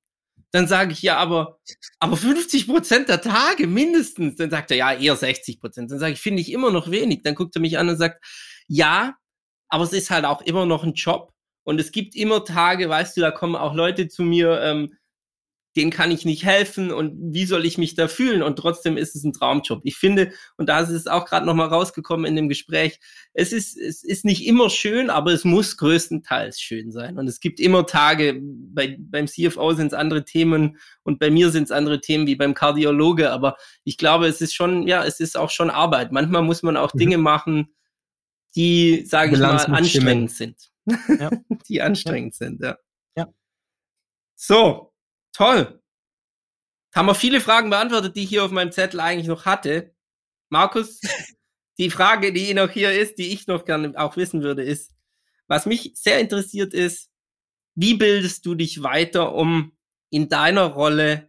Dann 0.53 0.69
sage 0.69 0.93
ich, 0.93 1.03
ja, 1.03 1.17
aber, 1.19 1.59
aber 1.99 2.17
50 2.17 2.67
Prozent 2.67 3.09
der 3.09 3.21
Tage 3.21 3.67
mindestens. 3.67 4.37
Dann 4.37 4.49
sagt 4.51 4.71
er, 4.71 4.77
ja, 4.79 4.93
eher 4.95 5.17
60 5.17 5.61
Prozent. 5.61 5.91
Dann 5.91 5.99
sage 5.99 6.15
ich, 6.15 6.21
finde 6.21 6.41
ich 6.41 6.51
immer 6.51 6.71
noch 6.71 6.91
wenig. 6.91 7.23
Dann 7.23 7.35
guckt 7.35 7.55
er 7.57 7.61
mich 7.61 7.79
an 7.79 7.91
und 7.91 7.99
sagt, 7.99 8.25
ja, 8.69 9.15
aber 9.77 9.85
es 9.85 9.93
ist 9.93 10.09
halt 10.09 10.25
auch 10.25 10.41
immer 10.41 10.65
noch 10.65 10.85
ein 10.85 10.95
Job. 10.95 11.35
Und 11.63 11.79
es 11.79 11.93
gibt 11.93 12.17
immer 12.17 12.47
Tage, 12.47 12.89
weißt 12.89 13.15
du, 13.15 13.21
da 13.21 13.31
kommen 13.31 13.57
auch 13.57 13.75
Leute 13.75 14.09
zu 14.09 14.23
mir, 14.23 14.59
ähm, 14.63 14.97
denen 15.77 15.91
kann 15.91 16.11
ich 16.11 16.25
nicht 16.25 16.47
helfen 16.47 16.91
und 16.91 17.35
wie 17.35 17.45
soll 17.45 17.67
ich 17.67 17.77
mich 17.77 17.95
da 17.95 18.09
fühlen? 18.09 18.43
Und 18.43 18.59
trotzdem 18.59 18.97
ist 18.97 19.15
es 19.15 19.23
ein 19.23 19.35
Traumjob. 19.35 19.83
Ich 19.85 19.97
finde, 19.97 20.33
und 20.57 20.71
da 20.71 20.81
ist 20.81 20.89
es 20.89 21.07
auch 21.07 21.27
gerade 21.27 21.45
nochmal 21.45 21.69
rausgekommen 21.69 22.25
in 22.25 22.37
dem 22.37 22.49
Gespräch, 22.49 22.99
es 23.35 23.53
ist, 23.53 23.77
es 23.77 24.03
ist 24.03 24.25
nicht 24.25 24.47
immer 24.47 24.71
schön, 24.71 25.11
aber 25.11 25.33
es 25.33 25.45
muss 25.45 25.77
größtenteils 25.77 26.59
schön 26.59 26.91
sein. 26.91 27.19
Und 27.19 27.29
es 27.29 27.39
gibt 27.39 27.61
immer 27.61 27.85
Tage, 27.85 28.41
bei, 28.41 28.97
beim 28.99 29.27
CFO 29.27 29.75
sind 29.75 29.89
es 29.89 29.93
andere 29.93 30.25
Themen 30.25 30.79
und 31.03 31.19
bei 31.19 31.29
mir 31.29 31.51
sind 31.51 31.65
es 31.65 31.71
andere 31.71 32.01
Themen 32.01 32.27
wie 32.27 32.37
beim 32.37 32.55
Kardiologe, 32.55 33.31
aber 33.31 33.59
ich 33.85 33.99
glaube, 33.99 34.27
es 34.27 34.41
ist 34.41 34.55
schon, 34.55 34.89
ja, 34.89 35.05
es 35.05 35.21
ist 35.21 35.37
auch 35.37 35.51
schon 35.51 35.69
Arbeit. 35.69 36.11
Manchmal 36.11 36.41
muss 36.41 36.63
man 36.63 36.79
auch 36.79 36.95
mhm. 36.95 36.99
Dinge 36.99 37.19
machen, 37.19 37.76
die, 38.57 39.05
sage 39.07 39.35
ich 39.35 39.39
mal, 39.39 39.57
anstrengend 39.57 40.33
sind. 40.33 40.71
Ja. 40.87 41.31
die 41.69 41.83
anstrengend 41.83 42.35
ja. 42.35 42.47
sind, 42.47 42.61
ja. 42.63 42.79
Ja. 43.17 43.33
So, 44.35 44.93
Toll. 45.37 45.83
Haben 46.95 47.09
wir 47.09 47.15
viele 47.15 47.43
Fragen 47.43 47.69
beantwortet, 47.69 48.17
die 48.17 48.23
ich 48.23 48.31
hier 48.31 48.43
auf 48.43 48.53
meinem 48.53 48.73
Zettel 48.73 49.01
eigentlich 49.01 49.27
noch 49.29 49.45
hatte. 49.45 49.95
Markus, 50.49 50.99
die 51.79 51.91
Frage, 51.91 52.33
die 52.33 52.55
noch 52.55 52.71
hier 52.71 52.99
ist, 52.99 53.19
die 53.19 53.35
ich 53.35 53.47
noch 53.47 53.67
gerne 53.67 53.93
auch 54.01 54.17
wissen 54.17 54.43
würde, 54.43 54.63
ist, 54.63 54.95
was 55.47 55.67
mich 55.67 55.93
sehr 55.95 56.21
interessiert 56.21 56.73
ist, 56.73 57.11
wie 57.75 57.95
bildest 57.95 58.47
du 58.47 58.55
dich 58.55 58.83
weiter, 58.83 59.35
um 59.35 59.77
in 60.09 60.31
deiner 60.31 60.65
Rolle 60.65 61.29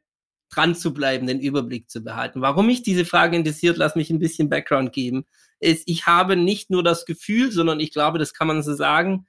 dran 0.50 0.74
zu 0.74 0.94
bleiben, 0.94 1.28
den 1.28 1.42
Überblick 1.42 1.90
zu 1.90 2.02
behalten? 2.02 2.40
Warum 2.40 2.68
mich 2.68 2.82
diese 2.82 3.04
Frage 3.04 3.36
interessiert, 3.36 3.76
lass 3.76 3.96
mich 3.96 4.10
ein 4.10 4.20
bisschen 4.20 4.48
Background 4.48 4.94
geben, 4.94 5.26
ist, 5.60 5.84
ich 5.86 6.06
habe 6.06 6.36
nicht 6.36 6.70
nur 6.70 6.84
das 6.84 7.06
Gefühl, 7.06 7.52
sondern 7.52 7.80
ich 7.80 7.92
glaube, 7.92 8.20
das 8.20 8.34
kann 8.34 8.48
man 8.48 8.64
so 8.64 8.74
sagen, 8.74 9.28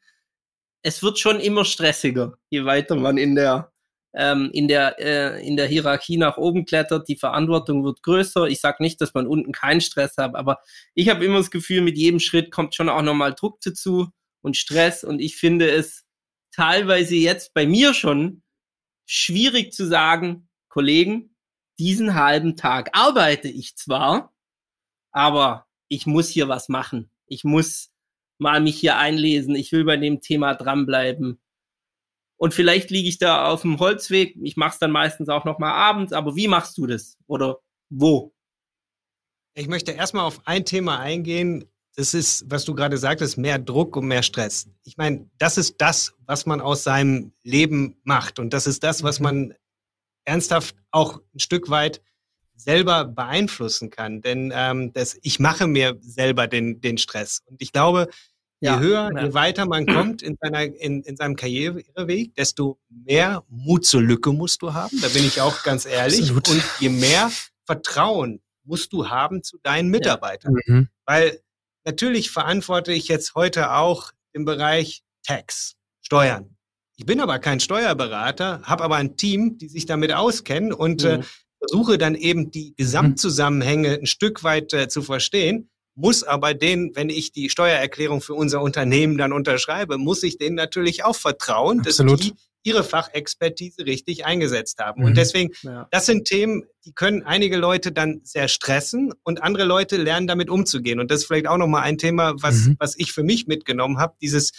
es 0.83 1.03
wird 1.03 1.19
schon 1.19 1.41
immer 1.41 1.65
stressiger, 1.65 2.39
je 2.51 2.65
weiter 2.65 2.97
man 2.97 3.19
in 3.19 3.35
der 3.35 3.73
ähm, 4.15 4.51
in, 4.53 4.69
der, 4.69 4.99
äh, 4.99 5.47
in 5.47 5.57
der 5.57 5.67
Hierarchie 5.67 6.17
nach 6.17 6.39
oben 6.39 6.65
klettert, 6.65 7.09
die 7.09 7.17
Verantwortung 7.17 7.85
wird 7.85 8.03
größer. 8.03 8.47
Ich 8.47 8.61
sage 8.61 8.83
nicht, 8.83 9.01
dass 9.01 9.15
man 9.15 9.27
unten 9.27 9.53
keinen 9.53 9.81
Stress 9.81 10.17
hat, 10.17 10.35
aber 10.35 10.59
ich 10.95 11.09
habe 11.09 11.25
immer 11.25 11.39
das 11.39 11.51
Gefühl, 11.51 11.83
mit 11.83 11.97
jedem 11.97 12.19
Schritt 12.19 12.51
kommt 12.51 12.75
schon 12.75 12.89
auch 12.89 13.03
nochmal 13.03 13.35
Druck 13.35 13.61
dazu 13.61 14.09
und 14.43 14.57
Stress. 14.57 15.05
Und 15.05 15.21
ich 15.21 15.37
finde 15.37 15.71
es 15.71 16.05
teilweise 16.53 17.15
jetzt 17.17 17.55
bei 17.55 17.67
mir 17.67 17.95
schon 17.95 18.43
schwierig 19.07 19.73
zu 19.73 19.87
sagen, 19.87 20.49
Kollegen, 20.69 21.37
diesen 21.79 22.15
halben 22.15 22.57
Tag 22.57 22.91
arbeite 22.93 23.49
ich 23.49 23.77
zwar, 23.77 24.35
aber 25.13 25.68
ich 25.89 26.07
muss 26.07 26.29
hier 26.29 26.49
was 26.49 26.69
machen. 26.69 27.11
Ich 27.27 27.45
muss 27.45 27.91
mal 28.39 28.61
mich 28.61 28.79
hier 28.79 28.97
einlesen. 28.97 29.55
Ich 29.55 29.73
will 29.73 29.85
bei 29.85 29.97
dem 29.97 30.21
Thema 30.21 30.55
dranbleiben. 30.55 31.41
Und 32.37 32.55
vielleicht 32.55 32.91
liege 32.91 33.09
ich 33.09 33.19
da 33.19 33.47
auf 33.47 33.63
dem 33.63 33.79
Holzweg. 33.81 34.37
Ich 34.43 34.57
mache 34.57 34.75
es 34.75 34.79
dann 34.79 34.93
meistens 34.93 35.29
auch 35.29 35.45
noch 35.45 35.59
mal 35.59 35.73
abends. 35.73 36.13
Aber 36.13 36.37
wie 36.37 36.49
machst 36.49 36.79
du 36.79 36.87
das? 36.87 37.19
Oder 37.27 37.59
wo? 37.91 38.33
Ich 39.55 39.67
möchte 39.67 39.93
erstmal 39.93 40.25
auf 40.25 40.47
ein 40.47 40.65
Thema 40.65 41.01
eingehen. 41.01 41.65
Das 41.97 42.15
ist, 42.15 42.49
was 42.49 42.65
du 42.65 42.77
gerade 42.77 42.97
sagtest, 42.97 43.39
mehr 43.39 43.59
Druck 43.59 43.97
und 43.97 44.07
mehr 44.07 44.23
Stress. 44.23 44.69
Ich 44.85 44.97
meine, 44.97 45.29
das 45.39 45.59
ist 45.59 45.81
das, 45.81 46.15
was 46.27 46.47
man 46.47 46.61
aus 46.61 46.85
seinem 46.85 47.33
Leben 47.43 47.97
macht. 48.05 48.39
Und 48.39 48.53
das 48.53 48.69
ist 48.69 48.85
das, 48.85 49.03
was 49.03 49.19
mhm. 49.19 49.25
man 49.25 49.55
ernsthaft 50.25 50.77
auch 50.93 51.21
ein 51.35 51.41
Stück 51.41 51.71
weit 51.71 52.01
selber 52.59 53.05
beeinflussen 53.05 53.91
kann. 53.91 54.21
Denn 54.21 54.53
ähm, 54.55 54.93
das, 54.93 55.17
ich 55.23 55.41
mache 55.41 55.67
mir 55.67 55.97
selber 56.01 56.47
den, 56.47 56.81
den 56.81 56.99
Stress. 56.99 57.43
Und 57.47 57.63
ich 57.63 57.73
glaube, 57.73 58.09
Je 58.61 58.71
ja, 58.71 58.81
höher, 58.81 59.11
ja. 59.15 59.25
je 59.25 59.35
weiter 59.35 59.67
man 59.67 59.87
kommt 59.87 60.21
in, 60.21 60.37
seiner, 60.41 60.63
in, 60.65 61.03
in 61.05 61.17
seinem 61.17 61.37
Karriereweg, 61.37 62.35
desto 62.35 62.81
mehr 62.89 63.45
Mut 63.49 63.87
zur 63.87 64.03
Lücke 64.03 64.33
musst 64.33 64.63
du 64.63 64.75
haben. 64.75 65.01
Da 65.01 65.09
bin 65.09 65.25
ich 65.25 65.41
auch 65.41 65.63
ganz 65.63 65.87
ehrlich. 65.87 66.23
Absolut. 66.23 66.49
Und 66.49 66.65
je 66.81 66.89
mehr 66.89 67.31
Vertrauen 67.67 68.41
musst 68.65 68.93
du 68.93 69.09
haben 69.09 69.45
zu 69.45 69.59
deinen 69.63 69.91
Mitarbeitern. 69.91 70.57
Ja. 70.67 70.75
Mhm. 70.75 70.89
Weil 71.05 71.41
natürlich 71.85 72.33
verantworte 72.33 72.93
ich 72.93 73.07
jetzt 73.07 73.37
heute 73.37 73.73
auch 73.75 74.11
im 74.33 74.45
Bereich 74.45 75.05
Tax, 75.23 75.77
Steuern. 76.01 76.57
Ich 76.97 77.07
bin 77.07 77.21
aber 77.21 77.39
kein 77.39 77.61
Steuerberater, 77.61 78.63
habe 78.65 78.83
aber 78.83 78.97
ein 78.97 79.17
Team, 79.17 79.57
die 79.59 79.69
sich 79.69 79.87
damit 79.87 80.13
auskennen 80.13 80.73
und 80.73 81.05
äh, 81.05 81.19
mhm. 81.19 81.23
äh, 81.23 81.27
versuche 81.59 81.99
dann 81.99 82.15
eben 82.15 82.51
die 82.51 82.75
Gesamtzusammenhänge 82.77 83.95
ein 83.95 84.07
Stück 84.07 84.45
weit 84.45 84.73
äh, 84.73 84.89
zu 84.89 85.03
verstehen 85.03 85.71
muss 85.99 86.23
aber 86.23 86.55
den, 86.55 86.93
wenn 86.95 87.11
ich 87.11 87.33
die 87.33 87.51
Steuererklärung 87.51 88.21
für 88.21 88.35
unser 88.35 88.63
Unternehmen 88.63 89.19
dann 89.19 89.33
unterschreibe, 89.33 89.99
muss 89.99 90.23
ich 90.23 90.39
denen 90.39 90.55
natürlich 90.55 91.05
auch 91.05 91.17
vertrauen, 91.17 91.81
Absolut. 91.81 92.21
dass 92.21 92.27
die 92.29 92.35
ihre 92.63 92.85
Fachexpertise 92.85 93.85
richtig 93.85 94.25
eingesetzt 94.25 94.79
haben. 94.79 95.01
Mhm. 95.01 95.07
Und 95.09 95.17
deswegen, 95.17 95.53
ja. 95.63 95.89
das 95.91 96.07
sind 96.07 96.27
Themen, 96.27 96.65
die 96.85 96.93
können 96.93 97.23
einige 97.23 97.57
Leute 97.57 97.93
dann 97.93 98.21
sehr 98.25 98.49
stressen 98.49 99.13
und 99.25 99.43
andere 99.43 99.65
Leute 99.65 99.97
lernen 99.97 100.27
damit 100.27 100.51
umzugehen. 100.51 101.01
Und 101.01 101.11
das 101.11 101.21
ist 101.21 101.27
vielleicht 101.27 101.49
auch 101.49 101.57
nochmal 101.57 101.83
ein 101.83 101.99
Thema, 101.99 102.35
was, 102.41 102.67
mhm. 102.67 102.77
was 102.79 102.97
ich 102.97 103.13
für 103.13 103.23
mich 103.23 103.47
mitgenommen 103.47 103.99
habe, 103.99 104.15
dieses 104.21 104.53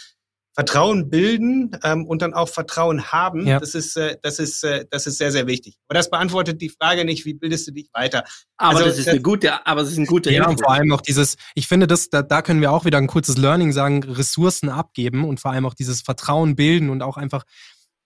Vertrauen 0.54 1.10
bilden 1.10 1.70
ähm, 1.84 2.06
und 2.06 2.22
dann 2.22 2.34
auch 2.34 2.48
Vertrauen 2.48 3.12
haben, 3.12 3.46
ja. 3.46 3.60
das 3.60 3.74
ist 3.74 3.96
äh, 3.96 4.16
das 4.22 4.38
ist 4.38 4.64
äh, 4.64 4.84
das 4.90 5.06
ist 5.06 5.18
sehr 5.18 5.30
sehr 5.30 5.46
wichtig. 5.46 5.76
Aber 5.88 5.96
das 5.96 6.10
beantwortet 6.10 6.60
die 6.60 6.70
Frage 6.70 7.04
nicht, 7.04 7.24
wie 7.24 7.34
bildest 7.34 7.68
du 7.68 7.72
dich 7.72 7.88
weiter? 7.92 8.24
Aber 8.56 8.78
also, 8.78 8.88
das 8.88 8.98
ist 8.98 9.08
eine 9.08 9.22
gute, 9.22 9.64
aber 9.66 9.82
es 9.82 9.92
ist 9.92 9.98
ein 9.98 10.06
guter. 10.06 10.30
Ja, 10.30 10.48
und 10.48 10.60
vor 10.60 10.72
allem 10.72 10.92
auch 10.92 11.00
dieses, 11.00 11.36
ich 11.54 11.68
finde, 11.68 11.86
das 11.86 12.10
da, 12.10 12.22
da 12.22 12.42
können 12.42 12.60
wir 12.60 12.72
auch 12.72 12.84
wieder 12.84 12.98
ein 12.98 13.06
kurzes 13.06 13.36
Learning 13.36 13.72
sagen, 13.72 14.02
Ressourcen 14.02 14.68
abgeben 14.68 15.24
und 15.24 15.40
vor 15.40 15.52
allem 15.52 15.66
auch 15.66 15.74
dieses 15.74 16.02
Vertrauen 16.02 16.56
bilden 16.56 16.90
und 16.90 17.02
auch 17.02 17.16
einfach 17.16 17.44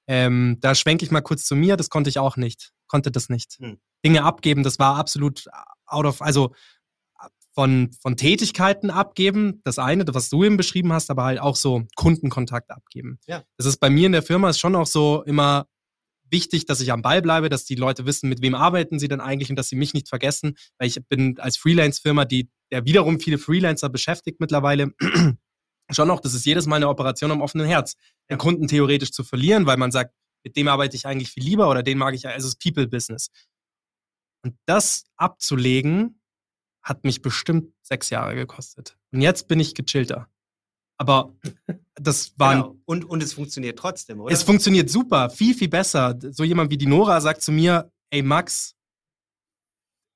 ähm, 0.07 0.59
da 0.61 0.75
schwenke 0.75 1.05
ich 1.05 1.11
mal 1.11 1.23
kurz 1.23 1.45
zu 1.45 1.57
mir, 1.57 1.77
das 1.77 1.89
konnte 1.89 2.11
ich 2.11 2.19
auch 2.19 2.37
nicht, 2.37 2.73
konnte 2.87 3.11
das 3.11 3.29
nicht. 3.29 3.57
Hm. 3.59 3.79
Dinge 4.05 4.23
abgeben, 4.23 4.63
das 4.63 4.79
war 4.79 4.97
absolut 4.97 5.47
out 5.87 6.05
of, 6.05 6.21
also 6.21 6.55
von, 7.55 7.91
von 8.01 8.17
Tätigkeiten 8.17 8.91
abgeben, 8.91 9.61
das 9.65 9.79
eine, 9.79 10.05
was 10.09 10.29
du 10.29 10.45
eben 10.45 10.57
beschrieben 10.57 10.93
hast, 10.93 11.11
aber 11.11 11.25
halt 11.25 11.41
auch 11.41 11.57
so 11.57 11.85
Kundenkontakt 11.95 12.71
abgeben. 12.71 13.19
Ja. 13.27 13.45
Das 13.57 13.67
ist 13.67 13.79
bei 13.79 13.91
mir 13.91 14.07
in 14.07 14.13
der 14.13 14.23
Firma 14.23 14.51
ist 14.51 14.59
schon 14.59 14.75
auch 14.75 14.87
so 14.87 15.23
immer 15.23 15.67
wichtig, 16.31 16.67
dass 16.67 16.81
ich 16.81 16.91
am 16.91 17.03
Ball 17.03 17.23
bleibe, 17.23 17.49
dass 17.49 17.65
die 17.65 17.77
Leute 17.77 18.07
wissen, 18.07 18.29
mit 18.29 18.43
wem 18.43 18.55
arbeiten 18.55 18.99
sie 18.99 19.09
denn 19.09 19.21
eigentlich 19.21 19.51
und 19.51 19.57
dass 19.57 19.69
sie 19.69 19.77
mich 19.77 19.95
nicht 19.95 20.09
vergessen, 20.09 20.57
weil 20.79 20.89
ich 20.89 20.99
bin 21.09 21.39
als 21.39 21.57
Freelance-Firma, 21.57 22.25
die 22.25 22.51
der 22.73 22.85
wiederum 22.85 23.21
viele 23.21 23.39
Freelancer 23.39 23.89
beschäftigt 23.89 24.41
mittlerweile, 24.41 24.93
schon 25.91 26.11
auch, 26.11 26.21
das 26.21 26.35
ist 26.35 26.45
jedes 26.45 26.67
Mal 26.67 26.77
eine 26.77 26.89
Operation 26.89 27.31
am 27.31 27.41
offenen 27.41 27.67
Herz, 27.67 27.95
den 28.29 28.39
Kunden 28.39 28.67
theoretisch 28.67 29.13
zu 29.13 29.23
verlieren, 29.23 29.67
weil 29.67 29.77
man 29.77 29.93
sagt, 29.93 30.13
mit 30.45 30.57
dem 30.57 30.67
arbeite 30.67 30.97
ich 30.97 31.07
eigentlich 31.07 31.31
viel 31.31 31.45
lieber 31.45 31.71
oder 31.71 31.83
den 31.83 31.99
mag 31.99 32.15
ich, 32.15 32.27
also 32.27 32.49
es 32.49 32.55
ist 32.55 32.61
People-Business. 32.61 33.31
Und 34.45 34.57
das 34.67 35.05
abzulegen, 35.17 36.21
hat 36.85 37.03
mich 37.03 37.23
bestimmt 37.23 37.73
sechs 37.83 38.11
Jahre 38.11 38.37
gekostet. 38.37 38.97
Und 39.11 39.23
jetzt 39.23 39.49
bin 39.49 39.59
ich 39.59 39.75
gechillter. 39.75 40.29
Aber 40.97 41.35
das 41.95 42.39
war. 42.39 42.55
Genau. 42.55 42.77
Und, 42.85 43.05
und 43.05 43.23
es 43.23 43.33
funktioniert 43.33 43.79
trotzdem, 43.79 44.21
oder? 44.21 44.33
Es 44.33 44.43
funktioniert 44.43 44.91
super, 44.91 45.31
viel, 45.31 45.55
viel 45.55 45.69
besser. 45.69 46.17
So 46.31 46.45
jemand 46.45 46.71
wie 46.71 46.79
die 46.79 46.87
Nora 46.87 47.21
sagt 47.21 47.43
zu 47.43 47.51
mir, 47.51 47.91
ey 48.11 48.23
Max, 48.23 48.77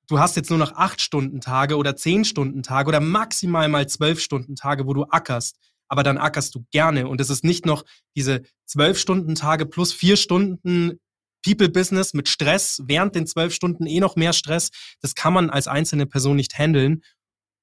du 0.09 0.19
hast 0.19 0.37
jetzt 0.37 0.51
nur 0.51 0.59
noch 0.59 0.73
acht 0.73 1.01
Stunden 1.01 1.41
Tage 1.41 1.77
oder 1.77 1.97
zehn 1.97 2.25
Stunden 2.25 2.63
Tage 2.63 2.89
oder 2.89 3.01
maximal 3.01 3.69
mal 3.69 3.89
zwölf 3.89 4.21
Stunden 4.21 4.55
Tage, 4.55 4.87
wo 4.87 4.95
du 4.95 5.05
ackerst. 5.05 5.59
Aber 5.89 6.03
dann 6.03 6.19
ackerst 6.19 6.55
du 6.55 6.67
gerne. 6.71 7.09
Und 7.09 7.21
es 7.21 7.31
ist 7.31 7.45
nicht 7.45 7.65
noch 7.65 7.85
diese 8.15 8.43
zwölf 8.67 8.99
Stunden 8.99 9.35
Tage 9.35 9.65
plus 9.65 9.93
vier 9.93 10.17
Stunden 10.17 11.01
People-Business 11.45 12.15
mit 12.15 12.29
Stress, 12.29 12.83
während 12.87 13.15
den 13.15 13.27
zwölf 13.27 13.55
Stunden 13.55 13.87
eh 13.87 14.01
noch 14.01 14.17
mehr 14.17 14.33
Stress. 14.33 14.71
Das 15.01 15.15
kann 15.15 15.33
man 15.33 15.51
als 15.51 15.69
einzelne 15.69 16.07
Person 16.07 16.37
nicht 16.37 16.59
handeln. 16.59 17.03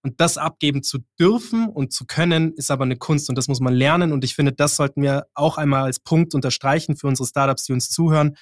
Und 0.01 0.21
das 0.21 0.37
abgeben 0.37 0.83
zu 0.83 0.99
dürfen 1.19 1.67
und 1.67 1.91
zu 1.91 2.05
können, 2.05 2.53
ist 2.53 2.69
aber 2.69 2.83
eine 2.83 2.95
Kunst 2.95 3.27
und 3.27 3.35
das 3.35 3.47
muss 3.47 3.59
man 3.59 3.73
lernen. 3.73 4.11
Und 4.11 4.23
ich 4.23 4.35
finde, 4.35 4.53
das 4.53 4.75
sollten 4.75 5.01
wir 5.01 5.25
auch 5.33 5.57
einmal 5.57 5.83
als 5.83 5.99
Punkt 5.99 6.35
unterstreichen 6.35 6.95
für 6.95 7.07
unsere 7.07 7.27
Startups, 7.27 7.65
die 7.65 7.73
uns 7.73 7.89
zuhören. 7.89 8.37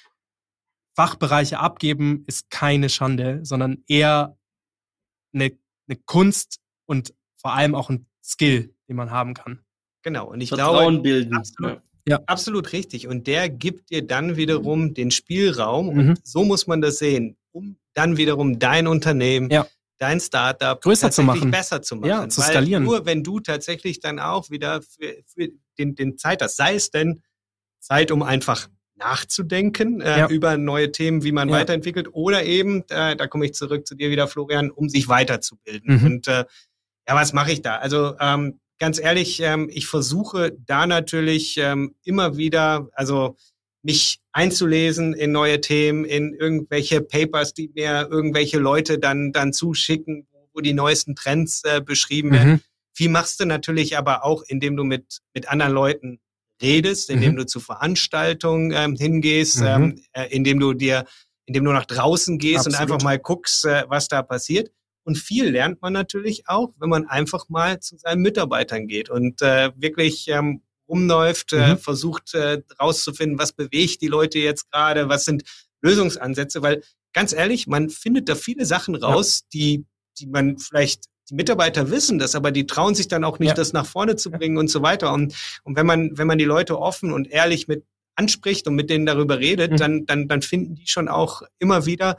Fachbereiche 0.94 1.58
abgeben 1.58 2.24
ist 2.26 2.50
keine 2.50 2.90
Schande, 2.90 3.40
sondern 3.44 3.82
eher 3.88 4.36
eine, 5.32 5.56
eine 5.88 5.98
Kunst 6.04 6.60
und 6.86 7.14
vor 7.40 7.54
allem 7.54 7.74
auch 7.74 7.88
ein 7.88 8.06
Skill, 8.22 8.74
den 8.88 8.96
man 8.96 9.10
haben 9.10 9.32
kann. 9.32 9.64
Genau. 10.02 10.30
Und 10.30 10.42
ich 10.42 10.50
Vertrauen 10.50 10.94
glaube, 10.94 11.02
bilden. 11.02 11.34
Absolut, 11.34 11.76
ja. 11.76 11.82
Absolut 12.26 12.72
richtig. 12.72 13.08
Und 13.08 13.26
der 13.26 13.48
gibt 13.48 13.90
dir 13.90 14.06
dann 14.06 14.36
wiederum 14.36 14.94
den 14.94 15.10
Spielraum. 15.10 15.88
Und 15.88 16.06
mhm. 16.06 16.14
so 16.22 16.44
muss 16.44 16.66
man 16.66 16.80
das 16.80 16.98
sehen, 16.98 17.36
um 17.52 17.76
dann 17.94 18.16
wiederum 18.16 18.58
dein 18.58 18.86
Unternehmen, 18.86 19.50
ja 19.50 19.66
dein 19.98 20.20
Startup 20.20 20.80
größer 20.80 21.10
zu 21.10 21.22
machen, 21.22 21.50
besser 21.50 21.82
zu 21.82 21.96
machen. 21.96 22.08
Ja, 22.08 22.28
zu 22.28 22.40
skalieren. 22.40 22.84
Nur 22.84 23.06
wenn 23.06 23.22
du 23.22 23.40
tatsächlich 23.40 24.00
dann 24.00 24.18
auch 24.18 24.50
wieder 24.50 24.82
für, 24.82 25.16
für 25.26 25.48
den, 25.78 25.94
den 25.94 26.18
Zeit 26.18 26.42
hast, 26.42 26.56
sei 26.56 26.74
es 26.74 26.90
denn 26.90 27.22
Zeit, 27.80 28.10
um 28.10 28.22
einfach 28.22 28.68
nachzudenken 28.96 30.00
äh, 30.00 30.18
ja. 30.20 30.28
über 30.28 30.56
neue 30.56 30.92
Themen, 30.92 31.24
wie 31.24 31.32
man 31.32 31.48
ja. 31.48 31.56
weiterentwickelt, 31.56 32.08
oder 32.12 32.44
eben, 32.44 32.84
äh, 32.90 33.16
da 33.16 33.26
komme 33.26 33.46
ich 33.46 33.54
zurück 33.54 33.86
zu 33.86 33.94
dir 33.94 34.10
wieder, 34.10 34.28
Florian, 34.28 34.70
um 34.70 34.88
sich 34.88 35.08
weiterzubilden. 35.08 35.98
Mhm. 35.98 36.06
Und 36.06 36.28
äh, 36.28 36.44
ja, 37.08 37.14
was 37.14 37.32
mache 37.32 37.52
ich 37.52 37.62
da? 37.62 37.76
Also 37.76 38.14
ähm, 38.20 38.60
ganz 38.78 39.00
ehrlich, 39.00 39.40
ähm, 39.40 39.70
ich 39.72 39.86
versuche 39.86 40.56
da 40.66 40.86
natürlich 40.86 41.56
ähm, 41.58 41.94
immer 42.04 42.36
wieder, 42.36 42.88
also 42.92 43.36
mich 43.82 44.20
einzulesen 44.32 45.12
in 45.12 45.32
neue 45.32 45.60
Themen, 45.60 46.04
in 46.04 46.32
irgendwelche 46.32 47.00
Papers, 47.00 47.52
die 47.54 47.70
mir 47.74 48.08
irgendwelche 48.10 48.58
Leute 48.58 48.98
dann, 48.98 49.32
dann 49.32 49.52
zuschicken, 49.52 50.26
wo 50.52 50.60
die 50.60 50.72
neuesten 50.72 51.14
Trends 51.14 51.62
äh, 51.64 51.80
beschrieben 51.80 52.32
werden. 52.32 52.52
Mhm. 52.52 52.60
Viel 52.94 53.10
machst 53.10 53.40
du 53.40 53.44
natürlich 53.44 53.98
aber 53.98 54.24
auch, 54.24 54.42
indem 54.46 54.76
du 54.76 54.84
mit, 54.84 55.18
mit 55.34 55.48
anderen 55.48 55.72
Leuten 55.72 56.20
redest, 56.62 57.10
indem 57.10 57.32
mhm. 57.32 57.36
du 57.36 57.46
zu 57.46 57.60
Veranstaltungen 57.60 58.72
ähm, 58.74 58.96
hingehst, 58.96 59.60
mhm. 59.60 59.66
ähm, 59.66 60.02
äh, 60.12 60.26
indem 60.30 60.60
du 60.60 60.72
dir, 60.72 61.04
indem 61.46 61.64
du 61.64 61.72
nach 61.72 61.84
draußen 61.84 62.38
gehst 62.38 62.66
Absolut. 62.66 62.74
und 62.74 62.80
einfach 62.80 63.04
mal 63.04 63.18
guckst, 63.18 63.64
äh, 63.64 63.84
was 63.88 64.08
da 64.08 64.22
passiert. 64.22 64.70
Und 65.04 65.18
viel 65.18 65.50
lernt 65.50 65.82
man 65.82 65.92
natürlich 65.92 66.48
auch, 66.48 66.72
wenn 66.78 66.88
man 66.88 67.06
einfach 67.06 67.48
mal 67.48 67.80
zu 67.80 67.96
seinen 67.96 68.22
Mitarbeitern 68.22 68.86
geht 68.86 69.10
und 69.10 69.42
äh, 69.42 69.70
wirklich 69.76 70.28
ähm, 70.28 70.62
rumläuft, 70.88 71.52
äh, 71.52 71.56
mhm. 71.56 71.62
äh, 71.62 71.76
versucht 71.76 72.34
äh, 72.34 72.62
rauszufinden, 72.80 73.38
was 73.38 73.52
bewegt 73.52 74.00
die 74.00 74.08
Leute 74.08 74.38
jetzt 74.38 74.70
gerade, 74.70 75.08
was 75.08 75.24
sind 75.24 75.44
Lösungsansätze, 75.82 76.62
weil 76.62 76.82
ganz 77.12 77.32
ehrlich, 77.32 77.66
man 77.66 77.90
findet 77.90 78.28
da 78.28 78.34
viele 78.34 78.66
Sachen 78.66 78.94
raus, 78.94 79.40
ja. 79.42 79.48
die, 79.52 79.86
die 80.18 80.26
man 80.26 80.58
vielleicht 80.58 81.04
die 81.30 81.34
Mitarbeiter 81.34 81.90
wissen 81.90 82.18
das, 82.18 82.34
aber 82.34 82.50
die 82.50 82.66
trauen 82.66 82.94
sich 82.94 83.08
dann 83.08 83.24
auch 83.24 83.38
nicht, 83.38 83.50
ja. 83.50 83.54
das 83.54 83.72
nach 83.72 83.86
vorne 83.86 84.16
zu 84.16 84.30
bringen 84.30 84.58
und 84.58 84.68
so 84.68 84.82
weiter. 84.82 85.12
Und, 85.12 85.34
und 85.62 85.76
wenn 85.76 85.86
man, 85.86 86.18
wenn 86.18 86.26
man 86.26 86.38
die 86.38 86.44
Leute 86.44 86.78
offen 86.78 87.12
und 87.12 87.30
ehrlich 87.30 87.66
mit 87.66 87.84
anspricht 88.14 88.68
und 88.68 88.74
mit 88.74 88.90
denen 88.90 89.06
darüber 89.06 89.38
redet, 89.38 89.72
mhm. 89.72 89.76
dann, 89.76 90.06
dann, 90.06 90.28
dann 90.28 90.42
finden 90.42 90.74
die 90.74 90.86
schon 90.86 91.08
auch 91.08 91.42
immer 91.58 91.86
wieder 91.86 92.16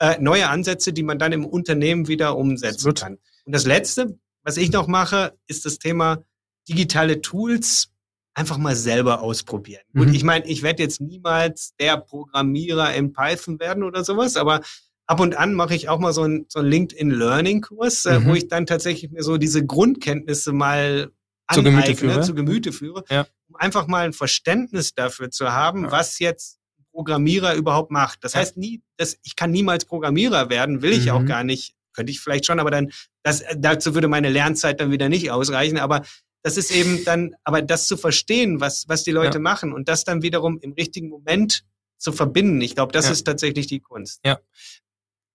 äh, 0.00 0.18
neue 0.20 0.48
Ansätze, 0.48 0.92
die 0.92 1.02
man 1.02 1.18
dann 1.18 1.32
im 1.32 1.44
Unternehmen 1.44 2.08
wieder 2.08 2.36
umsetzen 2.36 2.94
kann. 2.94 3.18
Und 3.44 3.54
das 3.54 3.66
Letzte, 3.66 4.18
was 4.42 4.56
ich 4.56 4.72
noch 4.72 4.86
mache, 4.86 5.36
ist 5.46 5.64
das 5.64 5.78
Thema 5.78 6.24
digitale 6.68 7.20
Tools 7.20 7.90
einfach 8.34 8.58
mal 8.58 8.76
selber 8.76 9.20
ausprobieren. 9.22 9.82
Mhm. 9.92 10.00
Und 10.00 10.14
ich 10.14 10.22
meine, 10.22 10.46
ich 10.46 10.62
werde 10.62 10.82
jetzt 10.82 11.00
niemals 11.00 11.74
der 11.80 11.96
Programmierer 11.96 12.94
in 12.94 13.12
Python 13.12 13.58
werden 13.58 13.82
oder 13.82 14.04
sowas, 14.04 14.36
aber 14.36 14.60
ab 15.06 15.20
und 15.20 15.36
an 15.36 15.54
mache 15.54 15.74
ich 15.74 15.88
auch 15.88 15.98
mal 15.98 16.12
so 16.12 16.22
einen, 16.22 16.46
so 16.48 16.60
einen 16.60 16.68
LinkedIn 16.68 17.10
Learning 17.10 17.62
Kurs, 17.62 18.04
äh, 18.04 18.20
mhm. 18.20 18.26
wo 18.26 18.34
ich 18.34 18.46
dann 18.46 18.66
tatsächlich 18.66 19.10
mir 19.10 19.22
so 19.22 19.38
diese 19.38 19.66
Grundkenntnisse 19.66 20.52
mal 20.52 21.10
zu 21.52 21.62
Gemüte 21.62 21.96
führe, 21.96 22.20
zu 22.20 22.34
Gemüte 22.34 22.72
führe 22.72 23.04
ja. 23.08 23.26
um 23.48 23.56
einfach 23.56 23.86
mal 23.86 24.04
ein 24.04 24.12
Verständnis 24.12 24.94
dafür 24.94 25.30
zu 25.30 25.50
haben, 25.50 25.84
ja. 25.84 25.90
was 25.90 26.18
jetzt 26.18 26.57
Programmierer 26.92 27.54
überhaupt 27.54 27.90
macht. 27.90 28.24
Das 28.24 28.34
heißt 28.34 28.56
nie, 28.56 28.82
dass 28.96 29.16
ich 29.22 29.36
kann 29.36 29.50
niemals 29.50 29.84
Programmierer 29.84 30.50
werden, 30.50 30.82
will 30.82 30.92
ich 30.92 31.06
mhm. 31.06 31.12
auch 31.12 31.24
gar 31.24 31.44
nicht. 31.44 31.74
Könnte 31.92 32.12
ich 32.12 32.20
vielleicht 32.20 32.46
schon, 32.46 32.60
aber 32.60 32.70
dann, 32.70 32.90
das, 33.24 33.42
dazu 33.56 33.94
würde 33.94 34.06
meine 34.06 34.28
Lernzeit 34.28 34.80
dann 34.80 34.92
wieder 34.92 35.08
nicht 35.08 35.30
ausreichen. 35.32 35.78
Aber 35.78 36.02
das 36.42 36.56
ist 36.56 36.70
eben 36.70 37.04
dann, 37.04 37.34
aber 37.44 37.60
das 37.62 37.88
zu 37.88 37.96
verstehen, 37.96 38.60
was, 38.60 38.88
was 38.88 39.02
die 39.02 39.10
Leute 39.10 39.38
ja. 39.38 39.42
machen 39.42 39.72
und 39.72 39.88
das 39.88 40.04
dann 40.04 40.22
wiederum 40.22 40.58
im 40.60 40.72
richtigen 40.72 41.08
Moment 41.08 41.64
zu 41.98 42.12
verbinden, 42.12 42.60
ich 42.60 42.74
glaube, 42.74 42.92
das 42.92 43.06
ja. 43.06 43.12
ist 43.12 43.24
tatsächlich 43.24 43.66
die 43.66 43.80
Kunst. 43.80 44.20
Ja. 44.24 44.38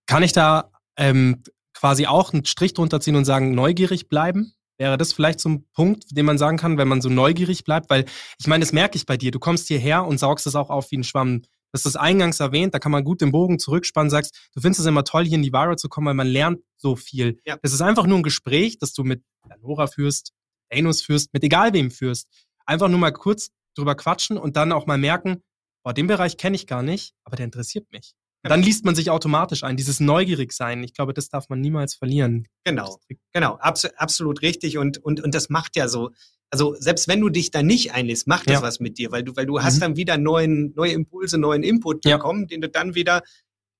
Kann 0.05 0.23
ich 0.23 0.31
da 0.31 0.71
ähm, 0.97 1.43
quasi 1.73 2.07
auch 2.07 2.33
einen 2.33 2.45
Strich 2.45 2.73
drunter 2.73 3.01
ziehen 3.01 3.15
und 3.15 3.25
sagen, 3.25 3.53
neugierig 3.53 4.07
bleiben? 4.07 4.53
Wäre 4.77 4.97
das 4.97 5.13
vielleicht 5.13 5.39
so 5.39 5.49
ein 5.49 5.65
Punkt, 5.73 6.05
den 6.11 6.25
man 6.25 6.37
sagen 6.37 6.57
kann, 6.57 6.77
wenn 6.77 6.87
man 6.87 7.01
so 7.01 7.09
neugierig 7.09 7.63
bleibt? 7.63 7.89
Weil 7.89 8.05
ich 8.39 8.47
meine, 8.47 8.63
das 8.63 8.73
merke 8.73 8.95
ich 8.95 9.05
bei 9.05 9.17
dir. 9.17 9.31
Du 9.31 9.39
kommst 9.39 9.67
hierher 9.67 10.05
und 10.05 10.17
saugst 10.17 10.47
es 10.47 10.55
auch 10.55 10.69
auf 10.69 10.89
wie 10.91 10.97
ein 10.97 11.03
Schwamm. 11.03 11.43
Das 11.71 11.85
ist 11.87 11.95
eingangs 11.95 12.39
erwähnt, 12.39 12.73
da 12.75 12.79
kann 12.79 12.91
man 12.91 13.03
gut 13.03 13.21
den 13.21 13.31
Bogen 13.31 13.57
zurückspannen, 13.57 14.11
sagst, 14.11 14.49
du 14.53 14.61
findest 14.61 14.81
es 14.81 14.85
immer 14.85 15.03
toll, 15.03 15.25
hier 15.25 15.35
in 15.35 15.41
die 15.41 15.51
Vira 15.51 15.75
zu 15.75 15.89
kommen, 15.89 16.05
weil 16.05 16.13
man 16.13 16.27
lernt 16.27 16.59
so 16.77 16.95
viel. 16.95 17.39
Ja. 17.45 17.57
Das 17.63 17.73
ist 17.73 17.81
einfach 17.81 18.05
nur 18.05 18.17
ein 18.17 18.23
Gespräch, 18.23 18.77
das 18.77 18.93
du 18.93 19.03
mit 19.03 19.23
Nora 19.59 19.87
führst, 19.87 20.33
Anus 20.71 21.01
führst, 21.01 21.33
mit 21.33 21.43
egal 21.43 21.73
wem 21.73 21.89
führst. 21.89 22.27
Einfach 22.67 22.89
nur 22.89 22.99
mal 22.99 23.11
kurz 23.11 23.49
drüber 23.75 23.95
quatschen 23.95 24.37
und 24.37 24.55
dann 24.55 24.71
auch 24.71 24.85
mal 24.85 24.99
merken, 24.99 25.41
boah, 25.83 25.93
den 25.93 26.05
Bereich 26.05 26.37
kenne 26.37 26.55
ich 26.55 26.67
gar 26.67 26.83
nicht, 26.83 27.15
aber 27.23 27.35
der 27.35 27.45
interessiert 27.45 27.91
mich. 27.91 28.13
Dann 28.43 28.61
liest 28.61 28.83
man 28.83 28.93
sich 28.93 29.09
automatisch 29.09 29.63
ein, 29.63 29.77
dieses 29.77 29.99
Neugierigsein. 29.99 30.83
Ich 30.83 30.93
glaube, 30.93 31.13
das 31.13 31.29
darf 31.29 31.47
man 31.47 31.61
niemals 31.61 31.95
verlieren. 31.95 32.47
Genau, 32.65 32.99
genau, 33.31 33.57
abs 33.61 33.85
absolut 33.85 34.41
richtig. 34.41 34.77
Und, 34.77 34.97
und, 34.97 35.21
und 35.21 35.33
das 35.33 35.49
macht 35.49 35.77
ja 35.77 35.87
so, 35.87 36.11
also 36.49 36.75
selbst 36.77 37.07
wenn 37.07 37.21
du 37.21 37.29
dich 37.29 37.51
da 37.51 37.63
nicht 37.63 37.93
einlässt, 37.93 38.27
macht 38.27 38.47
das 38.47 38.55
ja. 38.55 38.61
was 38.61 38.79
mit 38.79 38.97
dir, 38.97 39.11
weil 39.11 39.23
du, 39.23 39.35
weil 39.35 39.45
du 39.45 39.53
mhm. 39.53 39.63
hast 39.63 39.81
dann 39.81 39.95
wieder 39.95 40.17
neuen, 40.17 40.73
neue 40.75 40.91
Impulse, 40.91 41.37
neuen 41.37 41.63
Input 41.63 42.05
ja. 42.05 42.17
bekommen, 42.17 42.47
den 42.47 42.61
du 42.61 42.69
dann 42.69 42.95
wieder 42.95 43.23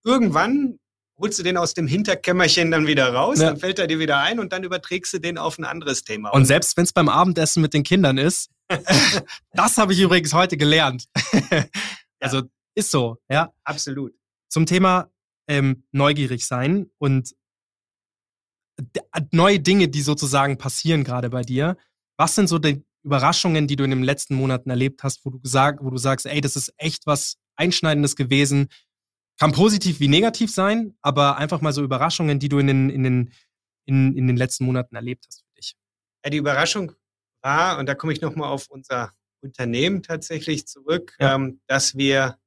irgendwann 0.06 0.80
holst 1.20 1.40
du 1.40 1.44
den 1.44 1.58
aus 1.58 1.74
dem 1.74 1.88
Hinterkämmerchen 1.88 2.72
dann 2.72 2.88
wieder 2.88 3.14
raus, 3.14 3.40
ja. 3.40 3.50
dann 3.50 3.58
fällt 3.58 3.80
er 3.80 3.88
dir 3.88 4.00
wieder 4.00 4.20
ein 4.20 4.40
und 4.40 4.52
dann 4.52 4.64
überträgst 4.64 5.14
du 5.14 5.20
den 5.20 5.38
auf 5.38 5.58
ein 5.58 5.66
anderes 5.66 6.04
Thema. 6.04 6.30
Und 6.30 6.46
selbst 6.46 6.76
wenn 6.76 6.84
es 6.84 6.94
beim 6.94 7.10
Abendessen 7.10 7.62
mit 7.62 7.74
den 7.74 7.84
Kindern 7.84 8.18
ist, 8.18 8.50
das 9.54 9.78
habe 9.78 9.94
ich 9.94 10.00
übrigens 10.00 10.34
heute 10.34 10.58
gelernt. 10.58 11.06
also 12.20 12.38
ja. 12.38 12.44
ist 12.76 12.92
so, 12.92 13.18
ja. 13.30 13.54
Absolut. 13.64 14.14
Zum 14.54 14.68
Thema 14.68 15.12
ähm, 15.48 15.84
neugierig 15.92 16.46
sein 16.46 16.92
und 17.00 17.36
neue 19.32 19.60
Dinge, 19.60 19.88
die 19.88 20.04
sozusagen 20.04 20.60
passieren 20.60 21.04
gerade 21.04 21.32
bei 21.32 21.42
dir. 21.42 21.76
Was 22.18 22.36
sind 22.36 22.48
so 22.48 22.60
die 22.60 22.86
Überraschungen, 23.02 23.66
die 23.66 23.76
du 23.76 23.84
in 23.84 23.90
den 23.90 24.04
letzten 24.04 24.36
Monaten 24.36 24.70
erlebt 24.70 25.02
hast, 25.02 25.26
wo 25.26 25.32
du 25.32 25.40
gesagt, 25.40 25.80
wo 25.82 25.90
du 25.90 25.98
sagst, 25.98 26.28
ey, 26.28 26.40
das 26.40 26.56
ist 26.56 26.72
echt 26.78 27.08
was 27.08 27.40
Einschneidendes 27.56 28.16
gewesen, 28.16 28.68
kann 29.40 29.54
positiv 29.54 30.00
wie 30.00 30.08
negativ 30.08 30.54
sein, 30.54 30.96
aber 31.02 31.38
einfach 31.38 31.62
mal 31.62 31.74
so 31.74 31.82
Überraschungen, 31.82 32.38
die 32.38 32.50
du 32.50 32.60
in 32.60 32.68
den, 32.68 32.90
in 32.92 33.02
den, 33.02 33.34
in, 33.86 34.16
in 34.16 34.28
den 34.28 34.38
letzten 34.38 34.66
Monaten 34.66 34.96
erlebt 34.96 35.26
hast 35.28 35.40
für 35.40 35.56
dich. 35.56 35.76
Ja, 36.24 36.30
die 36.30 36.38
Überraschung 36.38 36.92
war, 37.42 37.80
und 37.80 37.88
da 37.88 37.96
komme 37.96 38.14
ich 38.14 38.22
nochmal 38.22 38.50
auf 38.50 38.68
unser 38.70 39.14
Unternehmen 39.42 40.04
tatsächlich 40.04 40.68
zurück, 40.68 41.16
ja. 41.20 41.34
ähm, 41.34 41.60
dass 41.66 41.98
wir, 41.98 42.38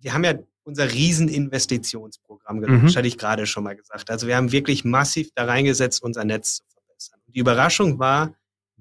wir 0.00 0.12
haben 0.12 0.24
ja 0.24 0.34
unser 0.64 0.92
Rieseninvestitionsprogramm 0.92 2.60
gelauncht, 2.60 2.84
mhm. 2.84 2.96
hatte 2.96 3.08
ich 3.08 3.18
gerade 3.18 3.46
schon 3.46 3.64
mal 3.64 3.76
gesagt. 3.76 4.10
Also 4.10 4.26
wir 4.26 4.36
haben 4.36 4.52
wirklich 4.52 4.84
massiv 4.84 5.30
da 5.34 5.44
reingesetzt, 5.44 6.02
unser 6.02 6.24
Netz 6.24 6.56
zu 6.56 6.64
verbessern. 6.72 7.20
Und 7.26 7.36
die 7.36 7.40
Überraschung 7.40 7.98
war, 7.98 8.34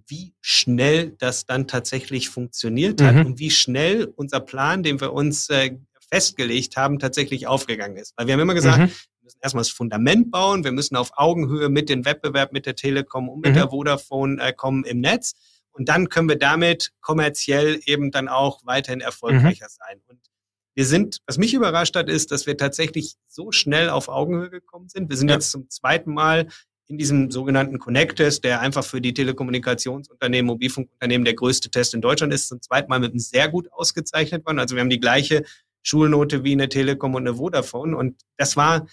wie 0.07 0.33
schnell 0.41 1.11
das 1.19 1.45
dann 1.45 1.67
tatsächlich 1.67 2.29
funktioniert 2.29 3.01
hat 3.01 3.15
mhm. 3.15 3.25
und 3.25 3.39
wie 3.39 3.51
schnell 3.51 4.11
unser 4.15 4.39
Plan, 4.39 4.83
den 4.83 4.99
wir 4.99 5.13
uns 5.13 5.49
äh, 5.49 5.77
festgelegt 6.09 6.77
haben, 6.77 6.99
tatsächlich 6.99 7.47
aufgegangen 7.47 7.97
ist. 7.97 8.13
Weil 8.17 8.27
wir 8.27 8.33
haben 8.33 8.41
immer 8.41 8.53
gesagt, 8.53 8.79
mhm. 8.79 8.87
wir 8.87 9.23
müssen 9.23 9.39
erstmal 9.41 9.61
das 9.61 9.69
Fundament 9.69 10.31
bauen, 10.31 10.63
wir 10.63 10.71
müssen 10.71 10.95
auf 10.95 11.11
Augenhöhe 11.15 11.69
mit 11.69 11.89
dem 11.89 12.05
Wettbewerb, 12.05 12.53
mit 12.53 12.65
der 12.65 12.75
Telekom 12.75 13.29
und 13.29 13.41
mit 13.41 13.51
mhm. 13.51 13.55
der 13.55 13.69
Vodafone 13.69 14.41
äh, 14.41 14.53
kommen 14.53 14.83
im 14.83 14.99
Netz. 14.99 15.33
Und 15.71 15.89
dann 15.89 16.09
können 16.09 16.29
wir 16.29 16.37
damit 16.37 16.91
kommerziell 17.01 17.79
eben 17.85 18.11
dann 18.11 18.27
auch 18.27 18.61
weiterhin 18.63 19.01
erfolgreicher 19.01 19.65
mhm. 19.65 19.77
sein. 19.79 20.01
Und 20.07 20.19
wir 20.75 20.85
sind, 20.85 21.19
was 21.27 21.37
mich 21.37 21.53
überrascht 21.53 21.95
hat, 21.95 22.09
ist, 22.09 22.31
dass 22.31 22.47
wir 22.47 22.57
tatsächlich 22.57 23.15
so 23.27 23.51
schnell 23.51 23.89
auf 23.89 24.09
Augenhöhe 24.09 24.49
gekommen 24.49 24.89
sind. 24.89 25.09
Wir 25.09 25.17
sind 25.17 25.29
ja. 25.29 25.35
jetzt 25.35 25.51
zum 25.51 25.69
zweiten 25.69 26.13
Mal 26.13 26.47
in 26.87 26.97
diesem 26.97 27.31
sogenannten 27.31 27.79
Connect-Test, 27.79 28.43
der 28.43 28.59
einfach 28.59 28.83
für 28.83 28.99
die 28.99 29.13
Telekommunikationsunternehmen, 29.13 30.47
Mobilfunkunternehmen 30.47 31.25
der 31.25 31.35
größte 31.35 31.69
Test 31.69 31.93
in 31.93 32.01
Deutschland 32.01 32.33
ist, 32.33 32.47
zum 32.47 32.61
zweiten 32.61 32.89
Mal 32.89 32.99
mit 32.99 33.11
einem 33.11 33.19
sehr 33.19 33.49
gut 33.49 33.71
ausgezeichnet 33.71 34.45
worden. 34.45 34.59
Also 34.59 34.75
wir 34.75 34.81
haben 34.81 34.89
die 34.89 34.99
gleiche 34.99 35.43
Schulnote 35.81 36.43
wie 36.43 36.53
eine 36.53 36.69
Telekom 36.69 37.15
und 37.15 37.27
eine 37.27 37.37
Vodafone. 37.37 37.95
Und 37.95 38.21
das 38.37 38.57
war 38.57 38.87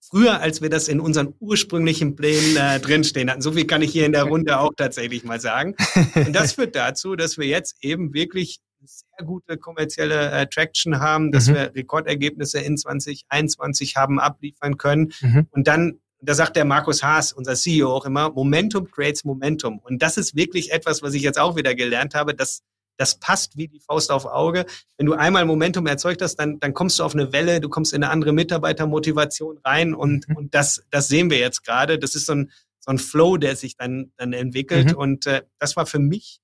früher, 0.00 0.40
als 0.40 0.62
wir 0.62 0.70
das 0.70 0.88
in 0.88 1.00
unseren 1.00 1.34
ursprünglichen 1.38 2.16
Plänen 2.16 2.56
äh, 2.56 2.80
drinstehen 2.80 3.30
hatten. 3.30 3.42
So 3.42 3.52
viel 3.52 3.66
kann 3.66 3.82
ich 3.82 3.92
hier 3.92 4.06
in 4.06 4.12
der 4.12 4.22
Runde 4.24 4.58
auch 4.58 4.72
tatsächlich 4.76 5.24
mal 5.24 5.40
sagen. 5.40 5.74
Und 6.14 6.34
das 6.34 6.52
führt 6.52 6.74
dazu, 6.74 7.16
dass 7.16 7.38
wir 7.38 7.46
jetzt 7.46 7.76
eben 7.80 8.12
wirklich 8.12 8.60
sehr 8.86 9.26
gute 9.26 9.56
kommerzielle 9.56 10.30
äh, 10.30 10.46
Traction 10.46 11.00
haben, 11.00 11.32
dass 11.32 11.48
mhm. 11.48 11.54
wir 11.54 11.74
Rekordergebnisse 11.74 12.60
in 12.60 12.76
2021 12.76 13.96
haben 13.96 14.20
abliefern 14.20 14.76
können. 14.76 15.12
Mhm. 15.20 15.46
Und 15.50 15.66
dann, 15.66 16.00
da 16.20 16.34
sagt 16.34 16.56
der 16.56 16.64
Markus 16.64 17.02
Haas, 17.02 17.32
unser 17.32 17.54
CEO 17.54 17.92
auch 17.92 18.06
immer, 18.06 18.30
Momentum 18.30 18.90
creates 18.90 19.24
Momentum. 19.24 19.78
Und 19.78 20.02
das 20.02 20.16
ist 20.16 20.34
wirklich 20.34 20.72
etwas, 20.72 21.02
was 21.02 21.14
ich 21.14 21.22
jetzt 21.22 21.38
auch 21.38 21.56
wieder 21.56 21.74
gelernt 21.74 22.14
habe, 22.14 22.34
dass 22.34 22.62
das 22.98 23.18
passt 23.18 23.56
wie 23.56 23.68
die 23.68 23.80
Faust 23.80 24.10
auf 24.10 24.24
Auge. 24.24 24.64
Wenn 24.96 25.06
du 25.06 25.12
einmal 25.14 25.44
Momentum 25.44 25.86
erzeugt 25.86 26.22
hast, 26.22 26.36
dann, 26.36 26.58
dann 26.60 26.72
kommst 26.74 26.98
du 26.98 27.04
auf 27.04 27.14
eine 27.14 27.32
Welle, 27.32 27.60
du 27.60 27.68
kommst 27.68 27.92
in 27.92 28.02
eine 28.02 28.10
andere 28.10 28.32
Mitarbeitermotivation 28.32 29.58
rein 29.64 29.94
und, 29.94 30.28
mhm. 30.28 30.36
und 30.36 30.54
das, 30.54 30.82
das 30.90 31.08
sehen 31.08 31.30
wir 31.30 31.38
jetzt 31.38 31.64
gerade. 31.64 31.98
Das 31.98 32.14
ist 32.14 32.26
so 32.26 32.32
ein, 32.32 32.50
so 32.80 32.90
ein 32.90 32.98
Flow, 32.98 33.36
der 33.36 33.56
sich 33.56 33.76
dann, 33.76 34.12
dann 34.16 34.32
entwickelt. 34.32 34.92
Mhm. 34.92 34.96
Und 34.96 35.26
äh, 35.26 35.42
das 35.58 35.76
war 35.76 35.86
für 35.86 35.98
mich 35.98 36.40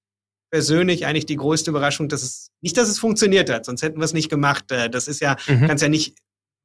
persönlich 0.52 1.06
eigentlich 1.06 1.26
die 1.26 1.36
größte 1.36 1.70
Überraschung, 1.70 2.08
dass 2.08 2.22
es 2.22 2.50
nicht, 2.60 2.76
dass 2.76 2.88
es 2.88 2.98
funktioniert 2.98 3.50
hat, 3.50 3.64
sonst 3.64 3.82
hätten 3.82 3.98
wir 3.98 4.04
es 4.04 4.12
nicht 4.12 4.28
gemacht. 4.28 4.70
Äh, 4.70 4.90
das 4.90 5.08
ist 5.08 5.20
ja, 5.20 5.36
mhm. 5.48 5.66
kannst 5.66 5.82
ja 5.82 5.88
nicht 5.88 6.16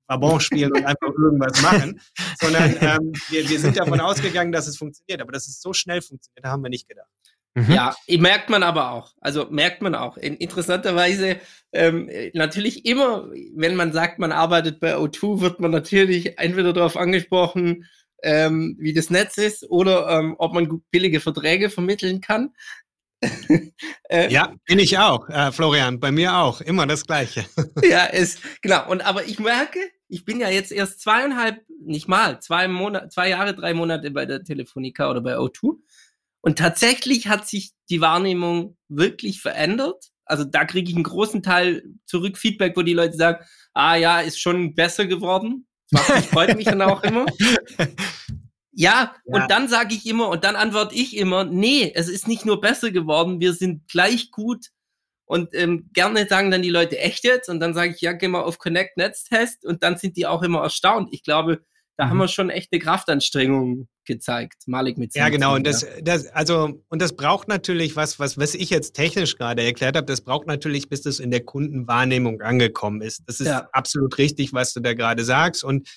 Vabon 0.07 0.39
spielen 0.39 0.71
und 0.73 0.85
einfach 0.85 1.09
irgendwas 1.17 1.61
machen, 1.61 1.99
sondern 2.39 2.75
ähm, 2.81 3.13
wir, 3.29 3.49
wir 3.49 3.59
sind 3.59 3.77
davon 3.77 3.99
ausgegangen, 3.99 4.51
dass 4.51 4.67
es 4.67 4.77
funktioniert. 4.77 5.21
Aber 5.21 5.31
dass 5.31 5.47
es 5.47 5.61
so 5.61 5.73
schnell 5.73 6.01
funktioniert, 6.01 6.45
haben 6.45 6.63
wir 6.63 6.69
nicht 6.69 6.87
gedacht. 6.87 7.07
Mhm. 7.55 7.71
Ja, 7.71 7.95
merkt 8.07 8.49
man 8.49 8.61
aber 8.61 8.91
auch. 8.91 9.13
Also 9.21 9.47
merkt 9.49 9.81
man 9.81 9.95
auch. 9.95 10.17
In, 10.17 10.35
interessanterweise, 10.35 11.37
ähm, 11.71 12.09
natürlich 12.33 12.85
immer, 12.85 13.29
wenn 13.55 13.75
man 13.75 13.93
sagt, 13.93 14.19
man 14.19 14.33
arbeitet 14.33 14.81
bei 14.81 14.95
O2, 14.95 15.39
wird 15.41 15.59
man 15.61 15.71
natürlich 15.71 16.37
entweder 16.37 16.73
darauf 16.73 16.97
angesprochen, 16.97 17.85
ähm, 18.21 18.75
wie 18.79 18.93
das 18.93 19.09
Netz 19.09 19.37
ist 19.37 19.69
oder 19.69 20.09
ähm, 20.09 20.35
ob 20.39 20.53
man 20.53 20.81
billige 20.91 21.19
Verträge 21.19 21.69
vermitteln 21.69 22.19
kann. 22.21 22.53
Äh, 24.09 24.31
ja, 24.31 24.53
bin 24.65 24.79
ich 24.79 24.97
auch, 24.97 25.27
äh, 25.29 25.51
Florian, 25.51 25.99
bei 25.99 26.11
mir 26.11 26.35
auch, 26.35 26.61
immer 26.61 26.85
das 26.85 27.05
Gleiche. 27.05 27.45
ja, 27.83 28.05
ist, 28.05 28.39
genau. 28.61 28.89
Und 28.89 29.05
aber 29.05 29.25
ich 29.25 29.39
merke, 29.39 29.79
ich 30.07 30.25
bin 30.25 30.39
ja 30.39 30.49
jetzt 30.49 30.71
erst 30.71 31.01
zweieinhalb, 31.01 31.63
nicht 31.83 32.07
mal, 32.07 32.39
zwei 32.39 32.67
Monate, 32.67 33.09
zwei 33.09 33.29
Jahre, 33.29 33.55
drei 33.55 33.73
Monate 33.73 34.11
bei 34.11 34.25
der 34.25 34.43
Telefonica 34.43 35.09
oder 35.09 35.21
bei 35.21 35.37
O2. 35.37 35.77
Und 36.41 36.57
tatsächlich 36.57 37.27
hat 37.27 37.47
sich 37.47 37.71
die 37.89 38.01
Wahrnehmung 38.01 38.77
wirklich 38.87 39.41
verändert. 39.41 40.11
Also 40.25 40.43
da 40.43 40.65
kriege 40.65 40.89
ich 40.89 40.95
einen 40.95 41.03
großen 41.03 41.41
Teil 41.41 41.83
zurück 42.05 42.37
Feedback, 42.37 42.75
wo 42.77 42.83
die 42.83 42.93
Leute 42.93 43.17
sagen, 43.17 43.43
ah 43.73 43.95
ja, 43.95 44.19
ist 44.19 44.39
schon 44.39 44.75
besser 44.75 45.05
geworden. 45.05 45.67
Das 45.89 46.25
freut 46.27 46.55
mich 46.55 46.65
dann 46.65 46.81
auch 46.81 47.03
immer. 47.03 47.25
Ja, 48.79 49.15
ja. 49.25 49.33
und 49.33 49.49
dann 49.49 49.67
sage 49.67 49.95
ich 49.95 50.05
immer, 50.05 50.29
und 50.29 50.43
dann 50.43 50.55
antworte 50.55 50.93
ich 50.93 51.17
immer, 51.17 51.43
nee, 51.45 51.91
es 51.95 52.07
ist 52.07 52.27
nicht 52.27 52.45
nur 52.45 52.61
besser 52.61 52.91
geworden, 52.91 53.39
wir 53.39 53.53
sind 53.53 53.87
gleich 53.87 54.29
gut. 54.29 54.67
Und 55.25 55.53
ähm, 55.55 55.89
gerne 55.93 56.27
sagen 56.27 56.51
dann 56.51 56.61
die 56.61 56.69
Leute 56.69 56.97
echt 56.99 57.23
jetzt. 57.23 57.49
Und 57.49 57.59
dann 57.59 57.73
sage 57.73 57.93
ich, 57.95 58.01
ja, 58.01 58.13
geh 58.13 58.27
mal 58.27 58.43
auf 58.43 58.59
Connect 58.59 58.95
Netztest. 58.95 59.65
Und 59.65 59.83
dann 59.83 59.97
sind 59.97 60.15
die 60.15 60.25
auch 60.25 60.41
immer 60.43 60.61
erstaunt. 60.61 61.09
Ich 61.11 61.23
glaube, 61.23 61.65
da 61.97 62.05
mhm. 62.05 62.09
haben 62.11 62.17
wir 62.17 62.27
schon 62.27 62.49
echte 62.49 62.77
Kraftanstrengungen 62.77 63.89
gezeigt. 64.05 64.67
Malik 64.67 64.97
mit 64.97 65.13
Ja, 65.15 65.27
genau. 65.29 65.55
Und 65.55 65.65
das, 65.65 65.85
das, 66.03 66.27
also, 66.27 66.81
und 66.87 67.01
das 67.01 67.15
braucht 67.15 67.47
natürlich 67.47 67.95
was, 67.95 68.19
was, 68.19 68.37
was 68.37 68.53
ich 68.53 68.69
jetzt 68.69 68.93
technisch 68.93 69.37
gerade 69.37 69.63
erklärt 69.63 69.97
habe, 69.97 70.05
das 70.05 70.21
braucht 70.21 70.47
natürlich, 70.47 70.87
bis 70.87 71.01
das 71.01 71.19
in 71.19 71.31
der 71.31 71.43
Kundenwahrnehmung 71.43 72.41
angekommen 72.41 73.01
ist. 73.01 73.23
Das 73.25 73.41
ist 73.41 73.47
ja. 73.47 73.67
absolut 73.73 74.19
richtig, 74.19 74.53
was 74.53 74.71
du 74.73 74.79
da 74.79 74.93
gerade 74.93 75.25
sagst. 75.25 75.63
Und 75.63 75.89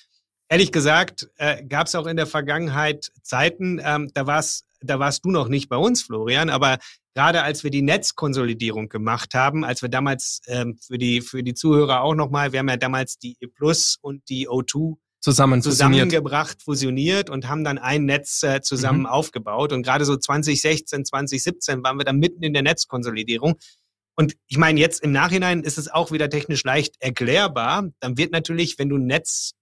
ehrlich 0.51 0.71
gesagt, 0.71 1.29
äh, 1.37 1.63
gab 1.63 1.87
es 1.87 1.95
auch 1.95 2.05
in 2.05 2.17
der 2.17 2.27
Vergangenheit 2.27 3.11
Zeiten, 3.23 3.81
ähm, 3.83 4.11
da 4.13 4.27
warst 4.27 4.65
da 4.83 4.97
warst 4.99 5.23
du 5.25 5.29
noch 5.29 5.47
nicht 5.47 5.69
bei 5.69 5.77
uns, 5.77 6.01
Florian, 6.01 6.49
aber 6.49 6.79
gerade 7.13 7.43
als 7.43 7.63
wir 7.63 7.69
die 7.69 7.83
Netzkonsolidierung 7.83 8.89
gemacht 8.89 9.35
haben, 9.35 9.63
als 9.63 9.83
wir 9.83 9.89
damals 9.89 10.41
ähm, 10.47 10.77
für 10.81 10.97
die 10.97 11.21
für 11.21 11.43
die 11.43 11.53
Zuhörer 11.53 12.01
auch 12.01 12.15
nochmal, 12.15 12.51
wir 12.51 12.59
haben 12.59 12.69
ja 12.69 12.77
damals 12.77 13.17
die 13.17 13.37
E 13.39 13.47
Plus 13.47 13.97
und 14.01 14.27
die 14.27 14.49
O2 14.49 14.97
zusammen 15.21 15.61
zusammengebracht, 15.61 16.63
fusioniert 16.63 17.29
und 17.29 17.47
haben 17.47 17.63
dann 17.63 17.77
ein 17.77 18.05
Netz 18.05 18.41
äh, 18.41 18.61
zusammen 18.61 19.01
mhm. 19.01 19.05
aufgebaut. 19.05 19.71
Und 19.71 19.83
gerade 19.83 20.03
so 20.03 20.17
2016, 20.17 21.05
2017 21.05 21.83
waren 21.83 21.97
wir 21.97 22.05
dann 22.05 22.17
mitten 22.17 22.41
in 22.41 22.53
der 22.53 22.63
Netzkonsolidierung. 22.63 23.55
Und 24.15 24.33
ich 24.47 24.57
meine, 24.57 24.79
jetzt 24.79 25.03
im 25.03 25.11
Nachhinein 25.11 25.61
ist 25.61 25.77
es 25.77 25.89
auch 25.89 26.11
wieder 26.11 26.27
technisch 26.27 26.63
leicht 26.63 26.95
erklärbar. 26.99 27.89
Dann 27.99 28.17
wird 28.17 28.31
natürlich, 28.31 28.79
wenn 28.79 28.89
du 28.89 28.97
ein 28.97 29.05
Netz 29.05 29.53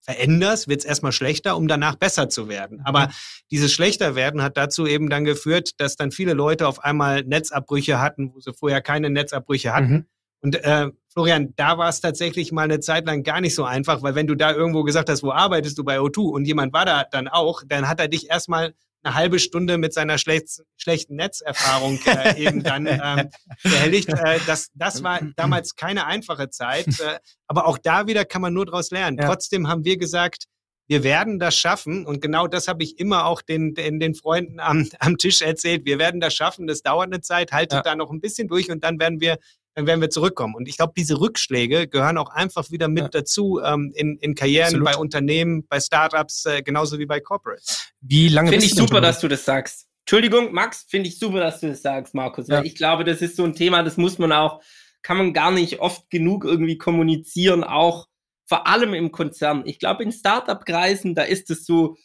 veränderst, 0.00 0.68
wird 0.68 0.80
es 0.80 0.84
erstmal 0.84 1.12
schlechter, 1.12 1.56
um 1.56 1.68
danach 1.68 1.96
besser 1.96 2.28
zu 2.28 2.48
werden. 2.48 2.78
Mhm. 2.78 2.84
Aber 2.84 3.10
dieses 3.50 3.72
Schlechterwerden 3.72 4.42
hat 4.42 4.56
dazu 4.56 4.86
eben 4.86 5.10
dann 5.10 5.24
geführt, 5.24 5.80
dass 5.80 5.96
dann 5.96 6.10
viele 6.10 6.32
Leute 6.32 6.66
auf 6.66 6.82
einmal 6.82 7.22
Netzabbrüche 7.22 8.00
hatten, 8.00 8.32
wo 8.34 8.40
sie 8.40 8.52
vorher 8.52 8.80
keine 8.80 9.10
Netzabbrüche 9.10 9.72
hatten. 9.74 9.92
Mhm. 9.92 10.06
Und 10.42 10.56
äh, 10.64 10.88
Florian, 11.12 11.52
da 11.56 11.76
war 11.76 11.88
es 11.88 12.00
tatsächlich 12.00 12.52
mal 12.52 12.62
eine 12.62 12.80
Zeit 12.80 13.04
lang 13.06 13.22
gar 13.24 13.40
nicht 13.40 13.54
so 13.54 13.64
einfach, 13.64 14.02
weil 14.02 14.14
wenn 14.14 14.26
du 14.26 14.34
da 14.34 14.54
irgendwo 14.54 14.84
gesagt 14.84 15.10
hast, 15.10 15.22
wo 15.22 15.32
arbeitest 15.32 15.76
du 15.76 15.84
bei 15.84 15.98
O2 15.98 16.30
und 16.30 16.44
jemand 16.46 16.72
war 16.72 16.86
da 16.86 17.04
dann 17.04 17.28
auch, 17.28 17.62
dann 17.66 17.88
hat 17.88 18.00
er 18.00 18.08
dich 18.08 18.30
erstmal 18.30 18.74
eine 19.02 19.14
halbe 19.14 19.38
Stunde 19.38 19.78
mit 19.78 19.94
seiner 19.94 20.18
schlecht, 20.18 20.62
schlechten 20.76 21.16
Netzerfahrung 21.16 21.98
äh, 22.06 22.42
eben 22.42 22.62
dann 22.62 22.86
ähm, 22.86 23.30
behelligt. 23.62 24.08
Äh, 24.08 24.40
das, 24.46 24.70
das 24.74 25.02
war 25.02 25.20
damals 25.36 25.74
keine 25.74 26.06
einfache 26.06 26.50
Zeit, 26.50 26.86
äh, 27.00 27.18
aber 27.46 27.66
auch 27.66 27.78
da 27.78 28.06
wieder 28.06 28.24
kann 28.24 28.42
man 28.42 28.52
nur 28.52 28.66
daraus 28.66 28.90
lernen. 28.90 29.18
Ja. 29.18 29.26
Trotzdem 29.26 29.68
haben 29.68 29.84
wir 29.84 29.96
gesagt, 29.96 30.44
wir 30.90 31.04
werden 31.04 31.38
das 31.38 31.56
schaffen 31.56 32.04
und 32.04 32.20
genau 32.20 32.48
das 32.48 32.66
habe 32.66 32.82
ich 32.82 32.98
immer 32.98 33.26
auch 33.26 33.42
den, 33.42 33.74
den, 33.74 34.00
den 34.00 34.14
Freunden 34.16 34.58
am, 34.58 34.88
am 34.98 35.18
Tisch 35.18 35.40
erzählt. 35.40 35.84
Wir 35.84 36.00
werden 36.00 36.20
das 36.20 36.34
schaffen, 36.34 36.66
das 36.66 36.82
dauert 36.82 37.06
eine 37.06 37.20
Zeit, 37.20 37.52
haltet 37.52 37.76
ja. 37.76 37.82
da 37.82 37.94
noch 37.94 38.10
ein 38.10 38.20
bisschen 38.20 38.48
durch 38.48 38.70
und 38.70 38.82
dann 38.82 38.98
werden 38.98 39.20
wir 39.20 39.38
dann 39.74 39.86
werden 39.86 40.00
wir 40.00 40.10
zurückkommen. 40.10 40.54
Und 40.54 40.68
ich 40.68 40.76
glaube, 40.76 40.92
diese 40.96 41.20
Rückschläge 41.20 41.88
gehören 41.88 42.18
auch 42.18 42.30
einfach 42.30 42.70
wieder 42.70 42.88
mit 42.88 43.04
ja. 43.04 43.08
dazu 43.08 43.60
ähm, 43.64 43.92
in, 43.94 44.16
in 44.18 44.34
Karrieren, 44.34 44.66
Absolut. 44.66 44.84
bei 44.84 44.96
Unternehmen, 44.96 45.66
bei 45.68 45.80
Startups, 45.80 46.46
äh, 46.46 46.62
genauso 46.62 46.98
wie 46.98 47.06
bei 47.06 47.20
Corporates. 47.20 47.90
Wie 48.00 48.28
lange 48.28 48.50
Finde 48.50 48.66
ich 48.66 48.74
super, 48.74 49.00
dass 49.00 49.20
du 49.20 49.28
das 49.28 49.44
sagst. 49.44 49.86
Entschuldigung, 50.00 50.52
Max, 50.52 50.86
finde 50.88 51.08
ich 51.08 51.18
super, 51.18 51.40
dass 51.40 51.60
du 51.60 51.68
das 51.68 51.82
sagst, 51.82 52.14
Markus. 52.14 52.48
Ja. 52.48 52.62
ich 52.62 52.74
glaube, 52.74 53.04
das 53.04 53.22
ist 53.22 53.36
so 53.36 53.44
ein 53.44 53.54
Thema, 53.54 53.82
das 53.82 53.96
muss 53.96 54.18
man 54.18 54.32
auch, 54.32 54.60
kann 55.02 55.16
man 55.16 55.32
gar 55.32 55.50
nicht 55.50 55.80
oft 55.80 56.10
genug 56.10 56.44
irgendwie 56.44 56.78
kommunizieren, 56.78 57.62
auch 57.62 58.08
vor 58.46 58.66
allem 58.66 58.94
im 58.94 59.12
Konzern. 59.12 59.62
Ich 59.66 59.78
glaube, 59.78 60.02
in 60.02 60.10
Startup-Kreisen, 60.10 61.14
da 61.14 61.22
ist 61.22 61.50
es 61.50 61.64
so, 61.64 61.96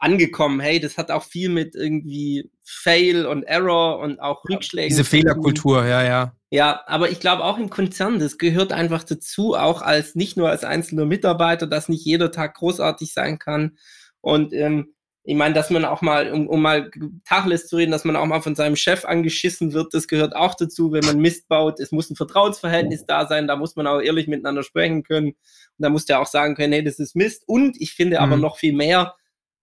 angekommen. 0.00 0.60
Hey, 0.60 0.80
das 0.80 0.98
hat 0.98 1.10
auch 1.10 1.24
viel 1.24 1.48
mit 1.48 1.74
irgendwie 1.74 2.50
Fail 2.64 3.26
und 3.26 3.44
Error 3.44 3.98
und 3.98 4.20
auch 4.20 4.44
Rückschlägen. 4.48 4.90
Diese 4.90 5.04
Fehlerkultur, 5.04 5.84
ja, 5.86 6.02
ja. 6.02 6.32
Ja, 6.50 6.82
aber 6.86 7.10
ich 7.10 7.20
glaube 7.20 7.44
auch 7.44 7.58
im 7.58 7.68
Konzern, 7.68 8.18
das 8.18 8.38
gehört 8.38 8.72
einfach 8.72 9.04
dazu, 9.04 9.54
auch 9.54 9.82
als 9.82 10.14
nicht 10.14 10.38
nur 10.38 10.48
als 10.48 10.64
einzelner 10.64 11.04
Mitarbeiter, 11.04 11.66
dass 11.66 11.90
nicht 11.90 12.04
jeder 12.04 12.30
Tag 12.30 12.54
großartig 12.54 13.12
sein 13.12 13.38
kann. 13.38 13.76
Und 14.22 14.54
ähm, 14.54 14.94
ich 15.28 15.36
meine, 15.36 15.52
dass 15.52 15.68
man 15.68 15.84
auch 15.84 16.00
mal, 16.00 16.32
um, 16.32 16.48
um 16.48 16.62
mal 16.62 16.90
Tacheles 17.26 17.66
zu 17.66 17.76
reden, 17.76 17.92
dass 17.92 18.06
man 18.06 18.16
auch 18.16 18.24
mal 18.24 18.40
von 18.40 18.54
seinem 18.54 18.76
Chef 18.76 19.04
angeschissen 19.04 19.74
wird, 19.74 19.92
das 19.92 20.08
gehört 20.08 20.34
auch 20.34 20.54
dazu, 20.54 20.90
wenn 20.90 21.04
man 21.04 21.18
Mist 21.18 21.48
baut. 21.48 21.80
Es 21.80 21.92
muss 21.92 22.08
ein 22.08 22.16
Vertrauensverhältnis 22.16 23.04
da 23.04 23.26
sein, 23.26 23.46
da 23.46 23.56
muss 23.56 23.76
man 23.76 23.86
auch 23.86 24.00
ehrlich 24.00 24.26
miteinander 24.26 24.62
sprechen 24.62 25.02
können. 25.02 25.32
Und 25.32 25.36
da 25.76 25.90
muss 25.90 26.06
der 26.06 26.20
auch 26.20 26.26
sagen 26.26 26.54
können, 26.54 26.72
hey, 26.72 26.82
das 26.82 26.98
ist 26.98 27.14
Mist. 27.14 27.42
Und 27.46 27.78
ich 27.78 27.92
finde 27.92 28.16
mhm. 28.16 28.22
aber 28.22 28.38
noch 28.38 28.56
viel 28.56 28.72
mehr, 28.72 29.16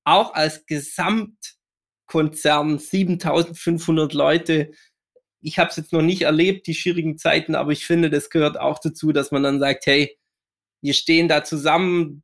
auch 0.03 0.35
als 0.35 0.67
Gesamtkonzern 0.67 2.77
7500 2.77 4.13
Leute. 4.13 4.69
Ich 5.45 5.59
habe 5.59 5.69
es 5.69 5.75
jetzt 5.75 5.93
noch 5.93 6.01
nicht 6.01 6.23
erlebt, 6.23 6.65
die 6.65 6.73
schwierigen 6.73 7.19
Zeiten, 7.19 7.53
aber 7.53 7.71
ich 7.71 7.85
finde, 7.85 8.09
das 8.09 8.31
gehört 8.31 8.59
auch 8.59 8.79
dazu, 8.79 9.11
dass 9.11 9.29
man 9.29 9.43
dann 9.43 9.59
sagt, 9.59 9.85
hey, 9.85 10.17
wir 10.81 10.95
stehen 10.95 11.27
da 11.27 11.43
zusammen. 11.43 12.23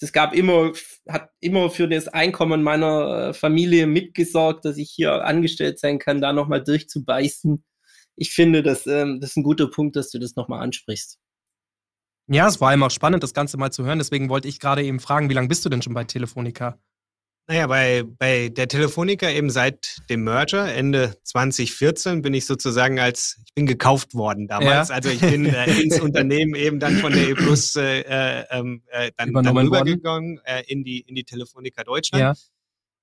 Das 0.00 0.12
gab 0.12 0.34
immer, 0.34 0.72
hat 1.06 1.28
immer 1.40 1.68
für 1.68 1.86
das 1.86 2.08
Einkommen 2.08 2.62
meiner 2.62 3.28
äh, 3.28 3.34
Familie 3.34 3.86
mitgesorgt, 3.86 4.64
dass 4.64 4.78
ich 4.78 4.90
hier 4.90 5.24
angestellt 5.26 5.78
sein 5.78 5.98
kann, 5.98 6.22
da 6.22 6.32
nochmal 6.32 6.64
durchzubeißen. 6.64 7.62
Ich 8.16 8.32
finde, 8.32 8.62
das, 8.62 8.86
ähm, 8.86 9.20
das 9.20 9.30
ist 9.30 9.36
ein 9.36 9.42
guter 9.42 9.68
Punkt, 9.68 9.94
dass 9.96 10.10
du 10.10 10.18
das 10.18 10.34
nochmal 10.34 10.62
ansprichst. 10.62 11.18
Ja, 12.28 12.48
es 12.48 12.62
war 12.62 12.72
immer 12.72 12.88
spannend, 12.88 13.22
das 13.22 13.34
Ganze 13.34 13.58
mal 13.58 13.72
zu 13.72 13.84
hören. 13.84 13.98
Deswegen 13.98 14.30
wollte 14.30 14.48
ich 14.48 14.58
gerade 14.58 14.82
eben 14.82 15.00
fragen, 15.00 15.28
wie 15.28 15.34
lange 15.34 15.48
bist 15.48 15.66
du 15.66 15.68
denn 15.68 15.82
schon 15.82 15.92
bei 15.92 16.04
Telefonica? 16.04 16.78
Naja, 17.46 17.66
bei, 17.66 18.04
bei 18.06 18.48
der 18.48 18.68
Telefonica 18.68 19.28
eben 19.28 19.50
seit 19.50 19.98
dem 20.08 20.24
Merger 20.24 20.72
Ende 20.72 21.14
2014 21.24 22.22
bin 22.22 22.32
ich 22.32 22.46
sozusagen 22.46 22.98
als, 22.98 23.38
ich 23.44 23.52
bin 23.52 23.66
gekauft 23.66 24.14
worden 24.14 24.48
damals. 24.48 24.88
Ja. 24.88 24.94
Also 24.94 25.10
ich 25.10 25.20
bin 25.20 25.44
äh, 25.44 25.66
ins 25.82 26.00
Unternehmen 26.00 26.54
eben 26.54 26.80
dann 26.80 26.96
von 26.96 27.12
der 27.12 27.28
E 27.28 27.34
Plus 27.34 27.76
äh, 27.76 28.00
äh, 28.00 28.44
ähm, 28.50 28.82
äh, 28.86 29.10
dann, 29.18 29.34
dann 29.34 29.58
rübergegangen 29.58 30.40
äh, 30.44 30.62
in, 30.68 30.84
die, 30.84 31.00
in 31.00 31.14
die 31.14 31.24
Telefonica 31.24 31.84
Deutschland. 31.84 32.22
Ja. 32.22 32.34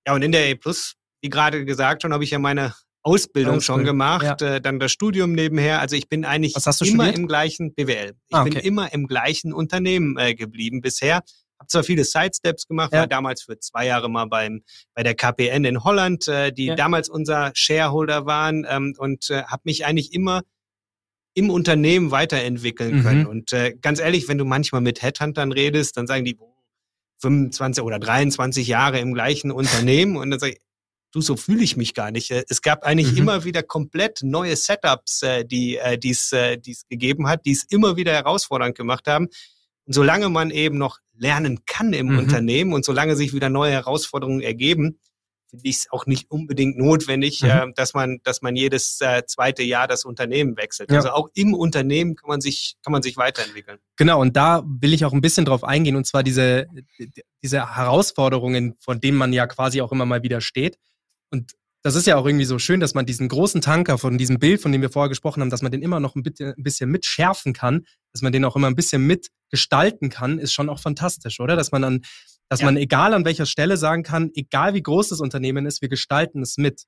ja, 0.07 0.15
und 0.15 0.23
in 0.23 0.31
der 0.31 0.49
E 0.49 0.55
Plus, 0.55 0.95
wie 1.21 1.29
gerade 1.29 1.63
gesagt 1.63 2.01
schon, 2.01 2.11
habe 2.11 2.23
ich 2.23 2.31
ja 2.31 2.39
meine 2.39 2.73
Ausbildung 3.03 3.53
Alles 3.53 3.65
schon 3.65 3.83
gemacht, 3.83 4.41
äh, 4.41 4.59
dann 4.59 4.79
das 4.79 4.91
Studium 4.91 5.33
nebenher. 5.33 5.81
Also 5.81 5.95
ich 5.95 6.09
bin 6.09 6.25
eigentlich 6.25 6.55
immer 6.55 6.73
studiert? 6.73 7.17
im 7.17 7.27
gleichen 7.27 7.73
BWL. 7.73 8.13
Ich 8.27 8.35
Ah, 8.35 8.43
bin 8.43 8.57
okay. 8.57 8.67
immer 8.67 8.91
im 8.91 9.05
gleichen 9.05 9.53
Unternehmen 9.53 10.17
äh, 10.17 10.33
geblieben 10.33 10.81
bisher. 10.81 11.21
Habe 11.61 11.67
zwar 11.67 11.83
viele 11.83 12.03
Sidesteps 12.03 12.65
gemacht, 12.65 12.91
Ja. 12.91 13.01
war 13.01 13.07
damals 13.07 13.43
für 13.43 13.59
zwei 13.59 13.85
Jahre 13.85 14.09
mal 14.09 14.25
beim 14.25 14.63
bei 14.95 15.03
der 15.03 15.13
KPN 15.13 15.63
in 15.63 15.83
Holland, 15.83 16.27
äh, 16.27 16.51
die 16.51 16.65
Ja. 16.65 16.75
damals 16.75 17.07
unser 17.07 17.51
Shareholder 17.53 18.25
waren 18.25 18.65
ähm, 18.67 18.95
und 18.97 19.29
äh, 19.29 19.43
habe 19.43 19.61
mich 19.65 19.85
eigentlich 19.85 20.11
immer 20.11 20.41
im 21.35 21.51
Unternehmen 21.51 22.09
weiterentwickeln 22.09 22.95
Mhm. 22.97 23.03
können. 23.03 23.25
Und 23.27 23.53
äh, 23.53 23.75
ganz 23.79 23.99
ehrlich, 23.99 24.27
wenn 24.27 24.39
du 24.39 24.45
manchmal 24.45 24.81
mit 24.81 25.03
Headhuntern 25.03 25.51
redest, 25.51 25.97
dann 25.97 26.07
sagen 26.07 26.25
die, 26.25 26.35
25 27.21 27.83
oder 27.83 27.99
23 27.99 28.67
Jahre 28.67 28.99
im 28.99 29.13
gleichen 29.13 29.51
Unternehmen 29.91 30.17
und 30.17 30.31
dann 30.31 30.39
sage 30.39 30.53
ich, 30.53 30.59
du, 31.13 31.21
so 31.21 31.37
fühle 31.37 31.63
ich 31.63 31.77
mich 31.77 31.93
gar 31.93 32.09
nicht. 32.09 32.31
Äh, 32.31 32.43
Es 32.49 32.63
gab 32.63 32.83
eigentlich 32.83 33.11
Mhm. 33.11 33.17
immer 33.19 33.43
wieder 33.43 33.61
komplett 33.61 34.21
neue 34.23 34.55
Setups, 34.55 35.21
äh, 35.21 35.45
die 35.45 35.77
äh, 35.77 35.99
die 35.99 36.09
es 36.09 36.31
gegeben 36.89 37.27
hat, 37.27 37.45
die 37.45 37.51
es 37.51 37.65
immer 37.69 37.97
wieder 37.97 38.13
herausfordernd 38.13 38.75
gemacht 38.75 39.05
haben. 39.05 39.27
Und 39.85 39.93
solange 39.93 40.29
man 40.29 40.49
eben 40.51 40.77
noch 40.79 40.97
lernen 41.21 41.59
kann 41.65 41.93
im 41.93 42.07
Mhm. 42.07 42.17
Unternehmen 42.19 42.73
und 42.73 42.83
solange 42.83 43.15
sich 43.15 43.33
wieder 43.33 43.49
neue 43.49 43.71
Herausforderungen 43.71 44.41
ergeben, 44.41 44.99
finde 45.49 45.67
ich 45.67 45.75
es 45.75 45.91
auch 45.91 46.05
nicht 46.05 46.31
unbedingt 46.31 46.77
notwendig, 46.77 47.43
Mhm. 47.43 47.49
äh, 47.49 47.73
dass 47.75 47.93
man 47.93 48.19
dass 48.23 48.41
man 48.41 48.55
jedes 48.55 48.99
äh, 49.01 49.23
zweite 49.27 49.63
Jahr 49.63 49.87
das 49.87 50.03
Unternehmen 50.05 50.57
wechselt. 50.57 50.89
Ja. 50.89 50.97
Also 50.97 51.09
auch 51.11 51.29
im 51.33 51.53
Unternehmen 51.53 52.15
kann 52.15 52.29
man 52.29 52.41
sich 52.41 52.75
kann 52.83 52.91
man 52.91 53.03
sich 53.03 53.17
weiterentwickeln. 53.17 53.77
Genau, 53.97 54.19
und 54.19 54.35
da 54.35 54.63
will 54.65 54.93
ich 54.93 55.05
auch 55.05 55.13
ein 55.13 55.21
bisschen 55.21 55.45
drauf 55.45 55.63
eingehen, 55.63 55.95
und 55.95 56.07
zwar 56.07 56.23
diese, 56.23 56.67
diese 57.43 57.75
Herausforderungen, 57.75 58.75
von 58.79 58.99
denen 58.99 59.17
man 59.17 59.31
ja 59.33 59.45
quasi 59.45 59.81
auch 59.81 59.91
immer 59.91 60.05
mal 60.05 60.23
wieder 60.23 60.41
steht. 60.41 60.77
Und 61.31 61.51
das 61.83 61.95
ist 61.95 62.05
ja 62.07 62.15
auch 62.17 62.25
irgendwie 62.25 62.45
so 62.45 62.59
schön, 62.59 62.79
dass 62.79 62.93
man 62.93 63.05
diesen 63.05 63.27
großen 63.27 63.61
Tanker 63.61 63.97
von 63.97 64.17
diesem 64.17 64.37
Bild, 64.39 64.61
von 64.61 64.71
dem 64.71 64.81
wir 64.81 64.89
vorher 64.91 65.09
gesprochen 65.09 65.41
haben, 65.41 65.49
dass 65.49 65.61
man 65.61 65.71
den 65.71 65.81
immer 65.81 65.99
noch 65.99 66.15
ein 66.15 66.23
bisschen, 66.23 66.53
ein 66.55 66.63
bisschen 66.63 66.89
mitschärfen 66.91 67.53
kann, 67.53 67.85
dass 68.13 68.21
man 68.21 68.31
den 68.31 68.45
auch 68.45 68.55
immer 68.55 68.67
ein 68.67 68.75
bisschen 68.75 69.05
mitgestalten 69.07 70.09
kann, 70.09 70.37
ist 70.39 70.53
schon 70.53 70.69
auch 70.69 70.79
fantastisch, 70.79 71.39
oder? 71.39 71.55
Dass 71.55 71.71
man 71.71 71.83
an, 71.83 72.01
dass 72.49 72.59
Ja. 72.59 72.65
man 72.67 72.77
egal 72.77 73.13
an 73.13 73.25
welcher 73.25 73.45
Stelle 73.45 73.77
sagen 73.77 74.03
kann, 74.03 74.29
egal 74.35 74.73
wie 74.73 74.83
groß 74.83 75.09
das 75.09 75.19
Unternehmen 75.21 75.65
ist, 75.65 75.81
wir 75.81 75.89
gestalten 75.89 76.41
es 76.41 76.57
mit. 76.57 76.83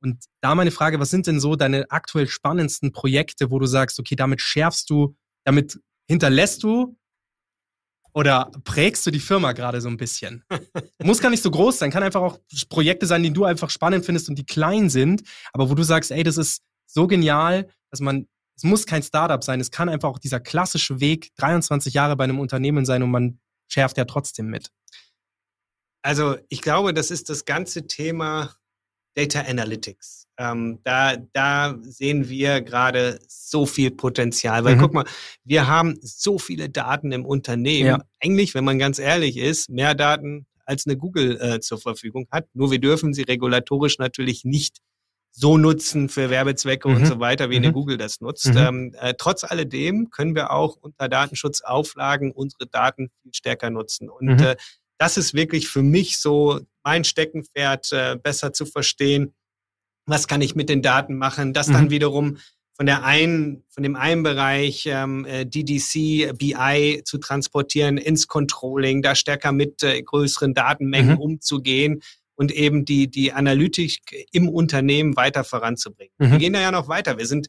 Und 0.00 0.24
da 0.40 0.54
meine 0.54 0.70
Frage, 0.70 1.00
was 1.00 1.10
sind 1.10 1.26
denn 1.26 1.40
so 1.40 1.56
deine 1.56 1.90
aktuell 1.90 2.28
spannendsten 2.28 2.92
Projekte, 2.92 3.50
wo 3.50 3.58
du 3.58 3.66
sagst, 3.66 3.98
okay, 3.98 4.14
damit 4.16 4.40
schärfst 4.40 4.88
du, 4.90 5.16
damit 5.44 5.78
hinterlässt 6.08 6.62
du 6.62 6.96
oder 8.18 8.50
prägst 8.64 9.06
du 9.06 9.12
die 9.12 9.20
Firma 9.20 9.52
gerade 9.52 9.80
so 9.80 9.88
ein 9.88 9.96
bisschen? 9.96 10.42
Muss 11.00 11.20
gar 11.20 11.30
nicht 11.30 11.40
so 11.40 11.52
groß 11.52 11.78
sein, 11.78 11.92
kann 11.92 12.02
einfach 12.02 12.20
auch 12.20 12.40
Projekte 12.68 13.06
sein, 13.06 13.22
die 13.22 13.32
du 13.32 13.44
einfach 13.44 13.70
spannend 13.70 14.04
findest 14.04 14.28
und 14.28 14.36
die 14.36 14.44
klein 14.44 14.90
sind, 14.90 15.22
aber 15.52 15.70
wo 15.70 15.74
du 15.74 15.84
sagst, 15.84 16.10
ey, 16.10 16.24
das 16.24 16.36
ist 16.36 16.62
so 16.84 17.06
genial, 17.06 17.68
dass 17.92 18.00
man, 18.00 18.26
es 18.56 18.64
muss 18.64 18.86
kein 18.86 19.04
Startup 19.04 19.44
sein, 19.44 19.60
es 19.60 19.70
kann 19.70 19.88
einfach 19.88 20.08
auch 20.08 20.18
dieser 20.18 20.40
klassische 20.40 20.98
Weg, 20.98 21.30
23 21.36 21.94
Jahre 21.94 22.16
bei 22.16 22.24
einem 22.24 22.40
Unternehmen 22.40 22.84
sein 22.84 23.04
und 23.04 23.12
man 23.12 23.38
schärft 23.68 23.96
ja 23.98 24.04
trotzdem 24.04 24.46
mit. 24.46 24.72
Also 26.02 26.38
ich 26.48 26.60
glaube, 26.60 26.92
das 26.92 27.12
ist 27.12 27.30
das 27.30 27.44
ganze 27.44 27.86
Thema 27.86 28.52
Data 29.14 29.42
Analytics. 29.42 30.27
Ähm, 30.38 30.78
da, 30.84 31.16
da 31.32 31.76
sehen 31.82 32.28
wir 32.28 32.60
gerade 32.60 33.18
so 33.26 33.66
viel 33.66 33.90
Potenzial. 33.90 34.64
Weil 34.64 34.76
Mhm. 34.76 34.80
guck 34.80 34.94
mal, 34.94 35.04
wir 35.44 35.66
haben 35.66 35.98
so 36.00 36.38
viele 36.38 36.68
Daten 36.70 37.10
im 37.12 37.26
Unternehmen. 37.26 37.88
Ja. 37.88 37.98
Eigentlich, 38.22 38.54
wenn 38.54 38.64
man 38.64 38.78
ganz 38.78 38.98
ehrlich 38.98 39.36
ist, 39.36 39.68
mehr 39.68 39.94
Daten 39.94 40.46
als 40.64 40.86
eine 40.86 40.96
Google 40.96 41.40
äh, 41.40 41.60
zur 41.60 41.78
Verfügung 41.78 42.28
hat. 42.30 42.46
Nur 42.54 42.70
wir 42.70 42.78
dürfen 42.78 43.14
sie 43.14 43.22
regulatorisch 43.22 43.98
natürlich 43.98 44.44
nicht 44.44 44.78
so 45.30 45.56
nutzen 45.56 46.08
für 46.08 46.30
Werbezwecke 46.30 46.88
und 46.88 47.00
Mhm. 47.02 47.06
so 47.06 47.20
weiter, 47.20 47.50
wie 47.50 47.56
eine 47.56 47.68
Mhm. 47.68 47.72
Google 47.72 47.96
das 47.96 48.20
nutzt. 48.20 48.46
Mhm. 48.54 48.56
Ähm, 48.58 48.94
äh, 49.00 49.14
trotz 49.16 49.44
alledem 49.44 50.10
können 50.10 50.34
wir 50.34 50.50
auch 50.52 50.76
unter 50.80 51.08
Datenschutzauflagen 51.08 52.32
unsere 52.32 52.66
Daten 52.66 53.10
viel 53.22 53.32
stärker 53.34 53.70
nutzen. 53.70 54.08
Und 54.08 54.26
Mhm. 54.26 54.38
äh, 54.40 54.56
das 54.98 55.16
ist 55.16 55.34
wirklich 55.34 55.68
für 55.68 55.82
mich 55.82 56.18
so 56.18 56.60
mein 56.84 57.04
Steckenpferd, 57.04 57.92
äh, 57.92 58.16
besser 58.22 58.52
zu 58.52 58.66
verstehen, 58.66 59.34
was 60.08 60.26
kann 60.26 60.40
ich 60.40 60.54
mit 60.54 60.68
den 60.68 60.82
Daten 60.82 61.16
machen, 61.16 61.52
das 61.52 61.66
dann 61.68 61.84
Mhm. 61.86 61.90
wiederum 61.90 62.36
von 62.74 62.86
der 62.86 63.04
einen, 63.04 63.64
von 63.68 63.82
dem 63.82 63.96
einen 63.96 64.22
Bereich 64.22 64.86
ähm, 64.86 65.24
äh, 65.24 65.44
DDC, 65.44 66.36
BI 66.38 67.02
zu 67.04 67.18
transportieren 67.18 67.98
ins 67.98 68.28
Controlling, 68.28 69.02
da 69.02 69.14
stärker 69.14 69.52
mit 69.52 69.82
äh, 69.82 70.00
größeren 70.02 70.54
Datenmengen 70.54 71.14
Mhm. 71.16 71.20
umzugehen 71.20 72.02
und 72.36 72.52
eben 72.52 72.84
die, 72.84 73.08
die 73.10 73.32
Analytik 73.32 74.26
im 74.32 74.48
Unternehmen 74.48 75.16
weiter 75.16 75.42
voranzubringen. 75.42 76.12
Mhm. 76.18 76.30
Wir 76.30 76.38
gehen 76.38 76.52
da 76.52 76.60
ja 76.60 76.70
noch 76.70 76.88
weiter. 76.88 77.18
Wir 77.18 77.26
sind 77.26 77.48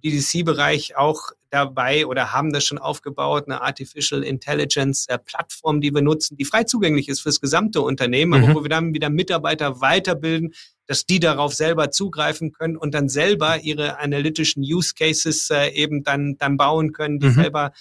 DDC-Bereich 0.00 0.96
auch 0.96 1.30
dabei 1.50 2.06
oder 2.06 2.32
haben 2.32 2.52
das 2.52 2.64
schon 2.64 2.78
aufgebaut, 2.78 3.44
eine 3.46 3.60
Artificial 3.60 4.22
Intelligence 4.22 5.06
äh, 5.08 5.18
Plattform, 5.18 5.80
die 5.80 5.92
wir 5.92 6.02
nutzen, 6.02 6.36
die 6.36 6.44
frei 6.44 6.64
zugänglich 6.64 7.08
ist 7.08 7.20
fürs 7.20 7.40
gesamte 7.40 7.80
Unternehmen, 7.82 8.38
Mhm. 8.40 8.44
aber 8.44 8.54
wo 8.54 8.62
wir 8.64 8.68
dann 8.68 8.94
wieder 8.94 9.10
Mitarbeiter 9.10 9.80
weiterbilden, 9.80 10.52
dass 10.86 11.06
die 11.06 11.20
darauf 11.20 11.54
selber 11.54 11.90
zugreifen 11.90 12.52
können 12.52 12.76
und 12.76 12.94
dann 12.94 13.08
selber 13.08 13.60
ihre 13.60 13.98
analytischen 13.98 14.62
Use 14.62 14.94
Cases 14.94 15.50
äh, 15.50 15.68
eben 15.70 16.02
dann, 16.04 16.36
dann 16.38 16.56
bauen 16.56 16.92
können, 16.92 17.18
die 17.18 17.26
Mhm. 17.28 17.32
selber 17.32 17.72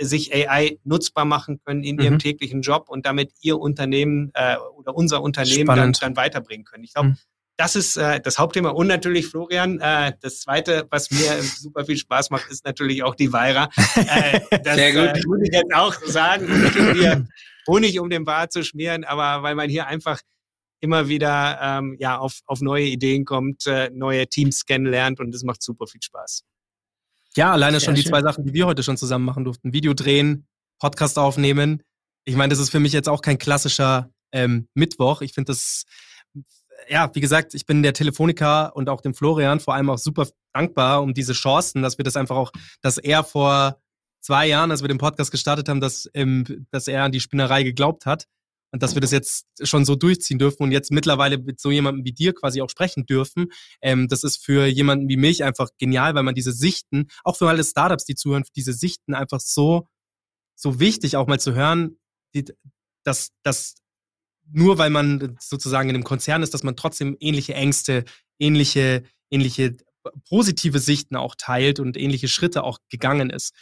sich 0.00 0.32
AI 0.32 0.78
nutzbar 0.84 1.24
machen 1.24 1.58
können 1.64 1.82
in 1.82 1.98
ihrem 1.98 2.14
Mhm. 2.14 2.18
täglichen 2.20 2.62
Job 2.62 2.88
und 2.88 3.04
damit 3.04 3.32
ihr 3.40 3.58
Unternehmen 3.58 4.30
äh, 4.34 4.56
oder 4.76 4.94
unser 4.94 5.22
Unternehmen 5.22 5.66
dann, 5.66 5.92
dann 6.00 6.16
weiterbringen 6.16 6.64
können. 6.64 6.84
Ich 6.84 6.94
glaube, 6.94 7.08
Mhm. 7.10 7.16
Das 7.58 7.74
ist 7.74 7.96
äh, 7.96 8.20
das 8.20 8.38
Hauptthema. 8.38 8.70
Und 8.70 8.86
natürlich, 8.86 9.26
Florian, 9.26 9.80
äh, 9.80 10.12
das 10.20 10.40
Zweite, 10.40 10.86
was 10.90 11.10
mir 11.10 11.42
super 11.42 11.84
viel 11.84 11.98
Spaß 11.98 12.30
macht, 12.30 12.48
ist 12.50 12.64
natürlich 12.64 13.02
auch 13.02 13.16
die 13.16 13.32
Weira. 13.32 13.68
Äh, 13.96 14.40
das 14.62 14.76
Sehr 14.76 14.92
gut. 14.92 15.18
Äh, 15.18 15.26
muss 15.26 15.40
ich 15.42 15.52
jetzt 15.52 15.74
auch 15.74 15.94
sagen, 16.06 16.46
nicht 16.62 16.76
um, 16.76 16.92
hier 16.94 17.28
Honig 17.66 17.98
um 18.00 18.08
den 18.08 18.24
Bart 18.24 18.52
zu 18.52 18.62
schmieren, 18.62 19.04
aber 19.04 19.42
weil 19.42 19.56
man 19.56 19.68
hier 19.68 19.88
einfach 19.88 20.20
immer 20.80 21.08
wieder 21.08 21.58
ähm, 21.60 21.96
ja, 21.98 22.18
auf, 22.18 22.38
auf 22.46 22.60
neue 22.60 22.84
Ideen 22.84 23.24
kommt, 23.24 23.66
äh, 23.66 23.90
neue 23.92 24.28
Teams 24.28 24.64
kennenlernt 24.64 25.18
und 25.18 25.34
das 25.34 25.42
macht 25.42 25.60
super 25.60 25.88
viel 25.88 26.00
Spaß. 26.00 26.44
Ja, 27.36 27.52
alleine 27.52 27.80
Sehr 27.80 27.86
schon 27.86 27.94
die 27.96 28.02
schön. 28.02 28.10
zwei 28.10 28.22
Sachen, 28.22 28.44
die 28.44 28.54
wir 28.54 28.66
heute 28.66 28.84
schon 28.84 28.96
zusammen 28.96 29.24
machen 29.24 29.42
durften. 29.42 29.72
Video 29.72 29.94
drehen, 29.94 30.46
Podcast 30.78 31.18
aufnehmen. 31.18 31.82
Ich 32.24 32.36
meine, 32.36 32.50
das 32.50 32.60
ist 32.60 32.70
für 32.70 32.78
mich 32.78 32.92
jetzt 32.92 33.08
auch 33.08 33.20
kein 33.20 33.38
klassischer 33.38 34.10
ähm, 34.30 34.68
Mittwoch. 34.74 35.22
Ich 35.22 35.32
finde 35.32 35.50
das, 35.50 35.84
ja, 36.88 37.10
wie 37.14 37.20
gesagt, 37.20 37.54
ich 37.54 37.66
bin 37.66 37.82
der 37.82 37.92
Telefoniker 37.92 38.74
und 38.76 38.88
auch 38.88 39.00
dem 39.00 39.14
Florian 39.14 39.60
vor 39.60 39.74
allem 39.74 39.90
auch 39.90 39.98
super 39.98 40.26
dankbar 40.52 41.02
um 41.02 41.14
diese 41.14 41.32
Chancen, 41.32 41.82
dass 41.82 41.98
wir 41.98 42.04
das 42.04 42.16
einfach 42.16 42.36
auch, 42.36 42.52
dass 42.80 42.98
er 42.98 43.24
vor 43.24 43.80
zwei 44.20 44.46
Jahren, 44.46 44.70
als 44.70 44.82
wir 44.82 44.88
den 44.88 44.98
Podcast 44.98 45.30
gestartet 45.30 45.68
haben, 45.68 45.80
dass, 45.80 46.08
ähm, 46.14 46.66
dass 46.70 46.88
er 46.88 47.04
an 47.04 47.12
die 47.12 47.20
Spinnerei 47.20 47.62
geglaubt 47.62 48.06
hat 48.06 48.26
und 48.72 48.82
dass 48.82 48.94
wir 48.94 49.00
das 49.00 49.10
jetzt 49.10 49.46
schon 49.62 49.84
so 49.84 49.94
durchziehen 49.94 50.38
dürfen 50.38 50.62
und 50.62 50.72
jetzt 50.72 50.90
mittlerweile 50.90 51.38
mit 51.38 51.60
so 51.60 51.70
jemandem 51.70 52.04
wie 52.04 52.12
dir 52.12 52.34
quasi 52.34 52.60
auch 52.60 52.68
sprechen 52.68 53.06
dürfen. 53.06 53.46
Ähm, 53.80 54.08
das 54.08 54.24
ist 54.24 54.44
für 54.44 54.66
jemanden 54.66 55.08
wie 55.08 55.16
mich 55.16 55.44
einfach 55.44 55.70
genial, 55.78 56.14
weil 56.14 56.22
man 56.22 56.34
diese 56.34 56.52
Sichten, 56.52 57.08
auch 57.24 57.36
für 57.36 57.48
alle 57.48 57.64
Startups, 57.64 58.04
die 58.04 58.14
zuhören, 58.14 58.44
diese 58.56 58.72
Sichten 58.72 59.14
einfach 59.14 59.40
so, 59.40 59.86
so 60.54 60.80
wichtig 60.80 61.16
auch 61.16 61.26
mal 61.26 61.40
zu 61.40 61.54
hören, 61.54 61.98
die, 62.34 62.44
dass, 63.04 63.30
dass 63.42 63.76
nur 64.50 64.78
weil 64.78 64.90
man 64.90 65.36
sozusagen 65.40 65.88
in 65.88 65.96
einem 65.96 66.04
Konzern 66.04 66.42
ist, 66.42 66.54
dass 66.54 66.62
man 66.62 66.76
trotzdem 66.76 67.16
ähnliche 67.20 67.54
Ängste, 67.54 68.04
ähnliche, 68.38 69.02
ähnliche 69.30 69.76
positive 70.28 70.78
Sichten 70.78 71.16
auch 71.16 71.34
teilt 71.36 71.80
und 71.80 71.96
ähnliche 71.96 72.28
Schritte 72.28 72.64
auch 72.64 72.78
gegangen 72.88 73.30
ist. 73.30 73.52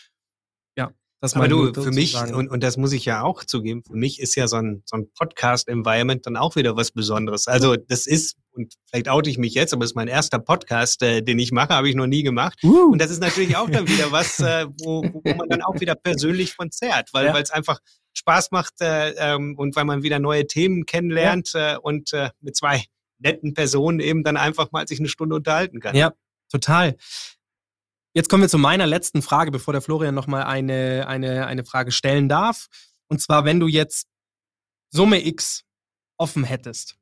Ja, 0.76 0.92
das 1.20 1.34
mal 1.34 1.48
du, 1.48 1.72
für 1.72 1.90
mich, 1.90 2.14
und, 2.14 2.48
und 2.48 2.62
das 2.62 2.76
muss 2.76 2.92
ich 2.92 3.04
ja 3.04 3.22
auch 3.22 3.42
zugeben, 3.42 3.82
für 3.84 3.96
mich 3.96 4.20
ist 4.20 4.36
ja 4.36 4.46
so 4.46 4.56
ein, 4.56 4.82
so 4.84 4.96
ein 4.96 5.10
Podcast-Environment 5.18 6.24
dann 6.26 6.36
auch 6.36 6.56
wieder 6.56 6.76
was 6.76 6.92
Besonderes. 6.92 7.48
Also 7.48 7.74
das 7.74 8.06
ist, 8.06 8.36
und 8.52 8.74
vielleicht 8.88 9.08
oute 9.08 9.28
ich 9.30 9.38
mich 9.38 9.54
jetzt, 9.54 9.72
aber 9.72 9.84
es 9.84 9.90
ist 9.92 9.96
mein 9.96 10.08
erster 10.08 10.38
Podcast, 10.38 11.02
äh, 11.02 11.22
den 11.22 11.38
ich 11.38 11.52
mache, 11.52 11.74
habe 11.74 11.88
ich 11.88 11.94
noch 11.94 12.06
nie 12.06 12.22
gemacht. 12.22 12.58
Uh, 12.62 12.92
Und 12.92 13.00
das 13.00 13.10
ist 13.10 13.20
natürlich 13.20 13.56
auch 13.56 13.68
dann 13.68 13.88
wieder 13.88 14.12
was, 14.12 14.38
äh, 14.40 14.66
wo, 14.82 15.02
wo 15.02 15.34
man 15.34 15.48
dann 15.48 15.62
auch 15.62 15.80
wieder 15.80 15.94
persönlich 15.94 16.52
von 16.54 16.70
zehrt, 16.70 17.08
weil 17.12 17.26
Ja. 17.26 17.34
weil 17.34 17.42
es 17.42 17.50
einfach 17.50 17.80
Spaß 18.16 18.50
macht 18.50 18.80
äh, 18.80 19.10
ähm, 19.12 19.56
und 19.56 19.76
weil 19.76 19.84
man 19.84 20.02
wieder 20.02 20.18
neue 20.18 20.46
Themen 20.46 20.86
kennenlernt 20.86 21.52
äh, 21.54 21.76
und 21.80 22.12
äh, 22.12 22.30
mit 22.40 22.56
zwei 22.56 22.84
netten 23.18 23.54
Personen 23.54 24.00
eben 24.00 24.24
dann 24.24 24.36
einfach 24.36 24.72
mal 24.72 24.86
sich 24.88 24.98
eine 24.98 25.08
Stunde 25.08 25.36
unterhalten 25.36 25.80
kann. 25.80 25.94
Ja, 25.94 26.12
total. 26.50 26.96
Jetzt 28.14 28.30
kommen 28.30 28.42
wir 28.42 28.48
zu 28.48 28.58
meiner 28.58 28.86
letzten 28.86 29.20
Frage, 29.20 29.50
bevor 29.50 29.72
der 29.72 29.82
Florian 29.82 30.14
nochmal 30.14 30.44
eine, 30.44 31.06
eine, 31.06 31.46
eine 31.46 31.64
Frage 31.64 31.92
stellen 31.92 32.28
darf. 32.28 32.68
Und 33.08 33.20
zwar, 33.20 33.44
wenn 33.44 33.60
du 33.60 33.68
jetzt 33.68 34.08
Summe 34.90 35.26
X 35.26 35.64
offen 36.16 36.44
hättest, 36.44 36.96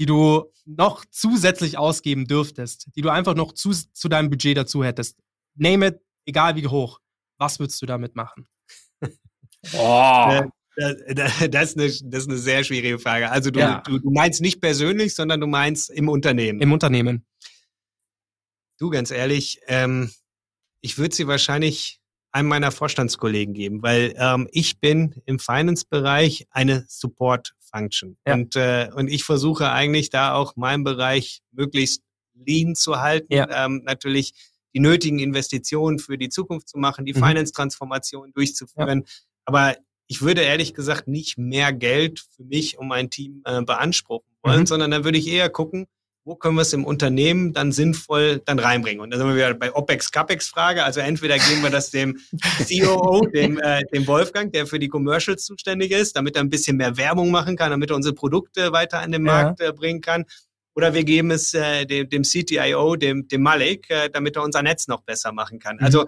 die 0.00 0.06
du 0.06 0.50
noch 0.64 1.04
zusätzlich 1.10 1.76
ausgeben 1.76 2.26
dürftest, 2.26 2.88
die 2.96 3.02
du 3.02 3.10
einfach 3.10 3.34
noch 3.34 3.52
zu, 3.52 3.72
zu 3.72 4.08
deinem 4.08 4.30
Budget 4.30 4.56
dazu 4.56 4.82
hättest, 4.82 5.18
name 5.54 5.88
it, 5.88 6.00
egal 6.24 6.56
wie 6.56 6.66
hoch, 6.66 7.00
was 7.38 7.58
würdest 7.58 7.82
du 7.82 7.86
damit 7.86 8.16
machen? 8.16 8.48
Oh. 9.74 10.42
Das, 10.76 10.94
das, 11.50 11.64
ist 11.74 11.76
eine, 11.78 11.86
das 12.10 12.22
ist 12.22 12.28
eine 12.28 12.38
sehr 12.38 12.62
schwierige 12.62 12.98
Frage. 13.00 13.30
Also 13.30 13.50
du, 13.50 13.58
Ja. 13.58 13.80
du, 13.84 13.98
du 13.98 14.10
meinst 14.12 14.40
nicht 14.40 14.60
persönlich, 14.60 15.14
sondern 15.14 15.40
du 15.40 15.48
meinst 15.48 15.90
im 15.90 16.08
Unternehmen. 16.08 16.60
Im 16.60 16.70
Unternehmen. 16.72 17.26
Du, 18.78 18.90
ganz 18.90 19.10
ehrlich, 19.10 19.60
ähm, 19.66 20.12
ich 20.80 20.98
würde 20.98 21.14
sie 21.14 21.26
wahrscheinlich 21.26 21.98
einem 22.30 22.48
meiner 22.48 22.70
Vorstandskollegen 22.70 23.54
geben, 23.54 23.82
weil 23.82 24.14
ähm, 24.18 24.48
ich 24.52 24.78
bin 24.78 25.20
im 25.26 25.40
Finance-Bereich 25.40 26.46
eine 26.50 26.84
Support-Function. 26.88 28.16
Ja. 28.24 28.34
Und, 28.34 28.54
äh, 28.54 28.88
und 28.94 29.08
ich 29.08 29.24
versuche 29.24 29.72
eigentlich 29.72 30.10
da 30.10 30.34
auch 30.34 30.54
meinen 30.54 30.84
Bereich 30.84 31.40
möglichst 31.50 32.02
lean 32.34 32.76
zu 32.76 33.00
halten. 33.00 33.32
Ja. 33.34 33.64
Ähm, 33.66 33.82
natürlich 33.84 34.32
die 34.74 34.80
nötigen 34.80 35.18
Investitionen 35.18 35.98
für 35.98 36.18
die 36.18 36.28
Zukunft 36.28 36.68
zu 36.68 36.78
machen, 36.78 37.04
die 37.04 37.14
Mhm. 37.14 37.24
Finance-Transformation 37.24 38.32
durchzuführen. 38.32 39.04
Aber 39.48 39.76
ich 40.08 40.20
würde 40.20 40.42
ehrlich 40.42 40.74
gesagt 40.74 41.08
nicht 41.08 41.38
mehr 41.38 41.72
Geld 41.72 42.20
für 42.36 42.44
mich 42.44 42.78
und 42.78 42.86
mein 42.86 43.08
Team 43.08 43.40
äh, 43.46 43.62
beanspruchen 43.62 44.28
wollen, 44.42 44.60
Mhm. 44.60 44.66
sondern 44.66 44.90
dann 44.90 45.04
würde 45.04 45.16
ich 45.16 45.26
eher 45.26 45.48
gucken, 45.48 45.86
wo 46.24 46.34
können 46.34 46.56
wir 46.56 46.62
es 46.62 46.74
im 46.74 46.84
Unternehmen 46.84 47.54
dann 47.54 47.72
sinnvoll 47.72 48.42
dann 48.44 48.58
reinbringen? 48.58 49.00
Und 49.00 49.10
da 49.10 49.16
sind 49.16 49.26
wir 49.26 49.34
wieder 49.36 49.54
bei 49.54 49.74
OPEX-CAPEX-Frage. 49.74 50.84
Also 50.84 51.00
entweder 51.00 51.38
geben 51.38 51.62
wir 51.62 51.70
das 51.70 51.90
dem 51.90 52.18
COO, 52.68 53.26
dem, 53.34 53.58
äh, 53.58 53.80
dem 53.94 54.06
Wolfgang, 54.06 54.52
der 54.52 54.66
für 54.66 54.78
die 54.78 54.88
Commercials 54.88 55.46
zuständig 55.46 55.92
ist, 55.92 56.14
damit 56.16 56.36
er 56.36 56.42
ein 56.42 56.50
bisschen 56.50 56.76
mehr 56.76 56.98
Werbung 56.98 57.30
machen 57.30 57.56
kann, 57.56 57.70
damit 57.70 57.88
er 57.88 57.96
unsere 57.96 58.14
Produkte 58.14 58.72
weiter 58.72 58.98
an 58.98 59.12
den 59.12 59.24
Ja. 59.24 59.32
Markt 59.32 59.60
äh, 59.62 59.72
bringen 59.72 60.02
kann. 60.02 60.26
Oder 60.74 60.92
wir 60.92 61.04
geben 61.04 61.30
es 61.30 61.54
äh, 61.54 61.86
dem, 61.86 62.10
dem 62.10 62.22
CTIO, 62.22 62.96
dem, 62.96 63.26
dem 63.28 63.42
Malik, 63.42 63.88
äh, 63.88 64.10
damit 64.10 64.36
er 64.36 64.42
unser 64.42 64.62
Netz 64.62 64.86
noch 64.86 65.00
besser 65.02 65.32
machen 65.32 65.58
kann. 65.58 65.76
Mhm. 65.76 65.84
Also, 65.84 66.06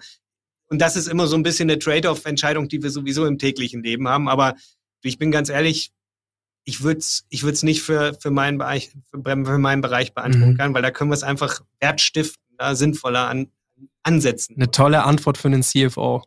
und 0.70 0.80
das 0.80 0.96
ist 0.96 1.08
immer 1.08 1.26
so 1.26 1.36
ein 1.36 1.42
bisschen 1.42 1.68
eine 1.68 1.78
Trade-off-Entscheidung, 1.78 2.68
die 2.68 2.82
wir 2.82 2.90
sowieso 2.90 3.26
im 3.26 3.38
täglichen 3.38 3.82
Leben 3.82 4.08
haben. 4.08 4.28
Aber 4.28 4.54
ich 5.02 5.18
bin 5.18 5.30
ganz 5.30 5.48
ehrlich, 5.48 5.92
ich 6.64 6.82
würde 6.82 7.00
es 7.00 7.24
ich 7.28 7.42
würd's 7.42 7.62
nicht 7.62 7.82
für, 7.82 8.14
für, 8.20 8.30
meinen 8.30 8.58
Bereich, 8.58 8.92
für, 9.10 9.22
für 9.22 9.58
meinen 9.58 9.80
Bereich 9.80 10.14
beanspruchen 10.14 10.52
Mhm. 10.52 10.56
können, 10.56 10.74
weil 10.74 10.82
da 10.82 10.90
können 10.90 11.10
wir 11.10 11.14
es 11.14 11.24
einfach 11.24 11.60
wertstiften, 11.80 12.42
sinnvoller 12.72 13.28
an, 13.28 13.50
ansetzen. 14.02 14.56
Eine 14.56 14.70
tolle 14.70 15.04
Antwort 15.04 15.38
für 15.38 15.50
den 15.50 15.62
CFO. 15.62 16.22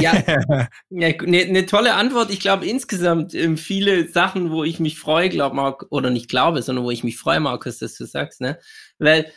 Ja, 0.00 0.12
eine 0.90 1.16
ne 1.26 1.66
tolle 1.66 1.94
Antwort. 1.94 2.30
Ich 2.30 2.40
glaube 2.40 2.66
insgesamt 2.66 3.34
ähm, 3.34 3.56
viele 3.56 4.08
Sachen, 4.08 4.50
wo 4.50 4.62
ich 4.62 4.78
mich 4.78 4.98
freue, 4.98 5.30
glaube 5.30 5.56
Mark, 5.56 5.86
oder 5.90 6.10
nicht 6.10 6.28
glaube, 6.28 6.62
sondern 6.62 6.84
wo 6.84 6.90
ich 6.90 7.02
mich 7.02 7.18
freue, 7.18 7.40
Markus, 7.40 7.78
dass 7.78 7.94
du 7.94 8.04
sagst, 8.04 8.40
ne? 8.40 8.58
Weil 8.98 9.32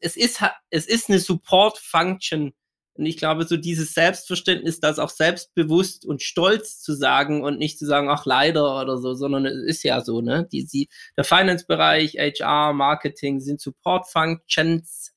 es 0.00 0.16
ist, 0.16 0.42
es 0.70 0.86
ist 0.86 1.08
eine 1.08 1.18
Support-Function. 1.18 2.52
Und 2.94 3.06
ich 3.06 3.16
glaube, 3.16 3.44
so 3.44 3.56
dieses 3.56 3.94
Selbstverständnis, 3.94 4.80
das 4.80 4.98
auch 4.98 5.10
selbstbewusst 5.10 6.04
und 6.04 6.22
stolz 6.22 6.80
zu 6.80 6.92
sagen 6.92 7.42
und 7.42 7.58
nicht 7.58 7.78
zu 7.78 7.86
sagen, 7.86 8.08
ach 8.10 8.26
leider 8.26 8.80
oder 8.80 8.98
so, 8.98 9.14
sondern 9.14 9.46
es 9.46 9.62
ist 9.64 9.82
ja 9.84 10.02
so, 10.02 10.20
ne? 10.20 10.48
Die, 10.50 10.66
die, 10.66 10.88
der 11.16 11.24
Finance-Bereich, 11.24 12.16
HR, 12.16 12.72
Marketing 12.72 13.40
sind 13.40 13.60
Support-Functions. 13.60 15.12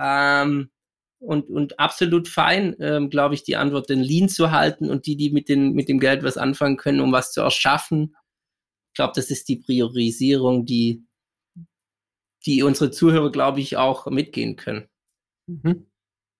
Ähm, 0.00 0.70
und, 1.18 1.50
und 1.50 1.78
absolut 1.78 2.28
fein, 2.28 2.74
ähm, 2.80 3.08
glaube 3.08 3.34
ich, 3.34 3.44
die 3.44 3.56
Antwort, 3.56 3.88
den 3.88 4.00
Lean 4.00 4.28
zu 4.28 4.50
halten 4.50 4.90
und 4.90 5.06
die, 5.06 5.16
die 5.16 5.30
mit, 5.30 5.48
den, 5.48 5.72
mit 5.72 5.88
dem 5.88 6.00
Geld 6.00 6.24
was 6.24 6.36
anfangen 6.36 6.76
können, 6.76 7.00
um 7.00 7.12
was 7.12 7.32
zu 7.32 7.40
erschaffen. 7.40 8.16
Ich 8.90 8.94
glaube, 8.94 9.12
das 9.14 9.30
ist 9.30 9.48
die 9.48 9.56
Priorisierung, 9.56 10.66
die, 10.66 11.04
die 12.44 12.62
unsere 12.62 12.90
Zuhörer, 12.90 13.30
glaube 13.30 13.60
ich, 13.60 13.76
auch 13.76 14.06
mitgehen 14.06 14.56
können. 14.56 14.88
Mhm. 15.46 15.86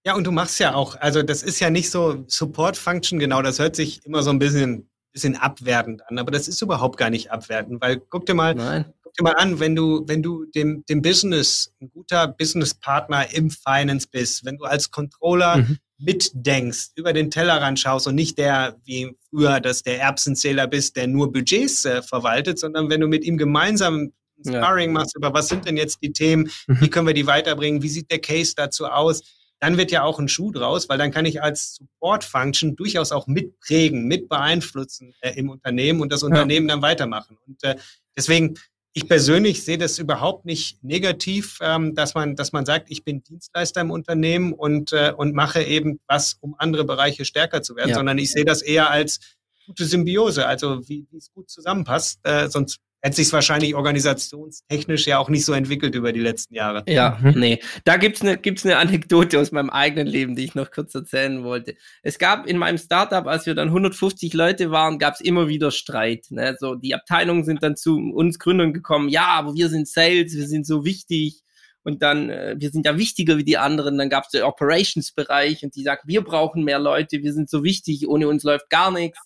Ja, 0.05 0.14
und 0.16 0.24
du 0.26 0.32
machst 0.32 0.59
ja 0.59 0.74
auch, 0.74 0.96
also 1.00 1.22
das 1.22 1.42
ist 1.44 1.61
ja 1.61 1.70
nicht 1.70 1.90
so 1.90 2.24
Support-Function, 2.26 3.18
genau, 3.20 3.40
das 3.40 3.59
hört 3.61 3.76
sich 3.76 4.05
immer 4.05 4.22
so 4.24 4.30
ein 4.30 4.40
bisschen, 4.40 4.88
bisschen 5.12 5.36
abwertend 5.36 6.03
an, 6.09 6.18
aber 6.18 6.32
das 6.32 6.48
ist 6.48 6.61
überhaupt 6.61 6.96
gar 6.98 7.09
nicht 7.11 7.30
abwertend, 7.30 7.80
weil 7.80 7.98
guck 8.09 8.26
dir 8.26 8.34
mal, 8.34 8.55
Nein. 8.57 8.84
guck 9.05 9.14
dir 9.14 9.22
mal 9.22 9.36
an, 9.36 9.61
wenn 9.61 9.76
du, 9.76 10.03
wenn 10.09 10.20
du 10.20 10.44
dem, 10.46 10.84
dem 10.88 11.03
Business, 11.03 11.72
ein 11.80 11.88
guter 11.92 12.26
Businesspartner 12.26 13.32
im 13.32 13.50
Finance 13.50 14.09
bist, 14.11 14.44
wenn 14.44 14.57
du 14.57 14.64
als 14.64 14.90
Controller 14.90 15.59
Mhm. 15.59 15.78
mitdenkst, 15.98 16.88
über 16.96 17.12
den 17.12 17.30
Tellerrand 17.30 17.78
schaust 17.78 18.09
und 18.09 18.16
nicht 18.16 18.36
der, 18.36 18.74
wie 18.84 19.16
früher, 19.30 19.61
dass 19.61 19.84
der 19.84 20.00
Erbsenzähler 20.00 20.66
bist, 20.66 20.96
der 20.96 21.07
nur 21.07 21.30
Budgets 21.30 21.84
äh, 21.84 22.03
verwaltet, 22.03 22.59
sondern 22.59 22.90
wenn 22.90 23.00
du 23.00 23.07
mit 23.07 23.22
ihm 23.24 23.38
gemeinsam 23.38 23.94
ein 24.00 24.12
Ja. 24.53 24.55
Sparring 24.64 24.92
machst 24.92 25.14
über 25.14 25.32
was 25.32 25.46
sind 25.46 25.64
denn 25.64 25.76
jetzt 25.76 25.98
die 26.03 26.12
Themen, 26.12 26.50
Mhm. 26.66 26.80
wie 26.80 26.90
können 26.90 27.07
wir 27.07 27.14
die 27.14 27.28
weiterbringen, 27.28 27.82
wie 27.82 27.88
sieht 27.88 28.11
der 28.11 28.18
Case 28.18 28.55
dazu 28.57 28.86
aus, 28.86 29.22
dann 29.62 29.76
wird 29.78 29.92
ja 29.92 30.02
auch 30.02 30.18
ein 30.18 30.26
Schuh 30.26 30.50
draus, 30.50 30.88
weil 30.88 30.98
dann 30.98 31.12
kann 31.12 31.24
ich 31.24 31.40
als 31.40 31.76
Support-Function 31.76 32.74
durchaus 32.74 33.12
auch 33.12 33.28
mitprägen, 33.28 34.08
mit 34.08 34.28
beeinflussen 34.28 35.14
äh, 35.20 35.38
im 35.38 35.50
Unternehmen 35.50 36.00
und 36.00 36.12
das 36.12 36.24
Unternehmen 36.24 36.66
dann 36.66 36.82
weitermachen. 36.82 37.38
Und 37.46 37.62
äh, 37.62 37.76
deswegen, 38.16 38.54
ich 38.92 39.06
persönlich 39.06 39.64
sehe 39.64 39.78
das 39.78 40.00
überhaupt 40.00 40.46
nicht 40.46 40.82
negativ, 40.82 41.60
ähm, 41.62 41.94
dass 41.94 42.14
man, 42.14 42.34
dass 42.34 42.52
man 42.52 42.66
sagt, 42.66 42.90
ich 42.90 43.04
bin 43.04 43.22
Dienstleister 43.22 43.80
im 43.82 43.92
Unternehmen 43.92 44.52
und, 44.52 44.92
äh, 44.92 45.12
und 45.16 45.32
mache 45.32 45.62
eben 45.62 46.00
was, 46.08 46.38
um 46.40 46.56
andere 46.58 46.84
Bereiche 46.84 47.24
stärker 47.24 47.62
zu 47.62 47.76
werden, 47.76 47.90
Ja. 47.90 47.94
sondern 47.94 48.18
ich 48.18 48.32
sehe 48.32 48.44
das 48.44 48.62
eher 48.62 48.90
als 48.90 49.20
gute 49.66 49.84
Symbiose, 49.84 50.44
also 50.44 50.88
wie, 50.88 51.06
wie 51.12 51.18
es 51.18 51.30
gut 51.32 51.48
zusammenpasst. 51.48 52.18
Äh, 52.24 52.48
sonst 52.48 52.80
hätte 53.03 53.16
sich 53.16 53.32
wahrscheinlich 53.32 53.74
organisationstechnisch 53.74 55.07
ja 55.07 55.18
auch 55.18 55.28
nicht 55.28 55.44
so 55.44 55.53
entwickelt 55.53 55.94
über 55.94 56.12
die 56.12 56.20
letzten 56.20 56.55
Jahre. 56.55 56.84
Ja, 56.86 57.18
Mhm. 57.20 57.32
nee. 57.38 57.59
Da 57.84 57.96
gibt's 57.96 58.22
eine 58.22 58.38
gibt's 58.38 58.64
eine 58.64 58.76
Anekdote 58.78 59.40
aus 59.40 59.53
meinem 59.53 59.70
eigenen 59.70 60.07
Leben, 60.07 60.36
die 60.36 60.44
ich 60.44 60.55
noch 60.55 60.70
kurz 60.70 60.94
erzählen 60.94 61.42
wollte. 61.44 61.74
Es 62.03 62.18
gab 62.18 62.46
in 62.46 62.59
meinem 62.59 62.78
Startup, 62.78 63.26
als 63.26 63.44
wir 63.46 63.55
dann 63.55 63.68
150 63.72 64.32
Leute 64.34 64.70
waren, 64.70 64.98
gab's 64.98 65.20
immer 65.20 65.48
wieder 65.48 65.70
Streit. 65.72 66.26
Ne? 66.30 66.57
So, 66.59 66.76
die 66.76 66.94
Abteilungen 66.94 67.44
sind 67.44 67.62
dann 67.62 67.76
zu 67.76 67.96
uns 67.96 68.38
Gründern 68.38 68.72
gekommen, 68.72 69.09
ja, 69.09 69.26
aber 69.26 69.55
wir 69.55 69.68
sind 69.68 69.88
Sales, 69.88 70.34
wir 70.36 70.46
sind 70.46 70.66
so 70.66 70.84
wichtig. 70.84 71.40
Und 71.84 72.00
dann, 72.00 72.30
äh, 72.30 72.55
wir 72.59 72.70
sind 72.70 72.86
ja 72.86 72.96
wichtiger 72.96 73.38
wie 73.38 73.44
die 73.44 73.59
anderen. 73.59 73.98
Dann 73.98 74.09
gab's 74.09 74.28
den 74.30 74.44
Operations-Bereich 74.44 75.64
und 75.64 75.74
die 75.74 75.82
sagten, 75.82 76.07
wir 76.09 76.22
brauchen 76.22 76.62
mehr 76.62 76.78
Leute, 76.78 77.22
wir 77.24 77.32
sind 77.32 77.50
so 77.50 77.64
wichtig, 77.64 78.07
ohne 78.07 78.28
uns 78.28 78.44
läuft 78.44 78.70
gar 78.70 78.92
nichts. 78.92 79.18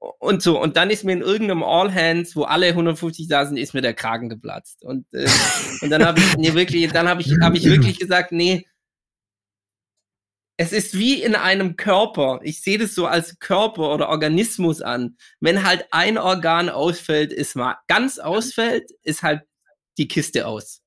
Und 0.00 0.42
so, 0.42 0.60
und 0.60 0.76
dann 0.76 0.90
ist 0.90 1.04
mir 1.04 1.12
in 1.12 1.22
irgendeinem 1.22 1.62
All 1.62 1.92
Hands, 1.92 2.34
wo 2.36 2.44
alle 2.44 2.68
150 2.68 3.28
da 3.28 3.46
sind, 3.46 3.56
ist 3.56 3.74
mir 3.74 3.80
der 3.80 3.94
Kragen 3.94 4.28
geplatzt. 4.28 4.84
Und, 4.84 5.06
äh, 5.12 5.28
und 5.80 5.90
dann 5.90 6.04
habe 6.04 6.20
ich, 6.20 6.36
nee, 6.36 6.54
wirklich, 6.54 6.92
dann 6.92 7.08
habe 7.08 7.20
ich, 7.20 7.32
habe 7.40 7.56
ich 7.56 7.64
wirklich 7.64 7.98
gesagt, 7.98 8.32
nee, 8.32 8.66
es 10.60 10.72
ist 10.72 10.98
wie 10.98 11.22
in 11.22 11.36
einem 11.36 11.76
Körper. 11.76 12.40
Ich 12.42 12.60
sehe 12.62 12.78
das 12.78 12.94
so 12.94 13.06
als 13.06 13.38
Körper 13.38 13.94
oder 13.94 14.08
Organismus 14.08 14.82
an. 14.82 15.16
Wenn 15.40 15.64
halt 15.64 15.86
ein 15.92 16.18
Organ 16.18 16.68
ausfällt, 16.68 17.32
ist 17.32 17.54
mal 17.54 17.76
ganz 17.86 18.18
ausfällt, 18.18 18.90
ist 19.04 19.22
halt 19.22 19.42
die 19.98 20.08
Kiste 20.08 20.46
aus. 20.48 20.82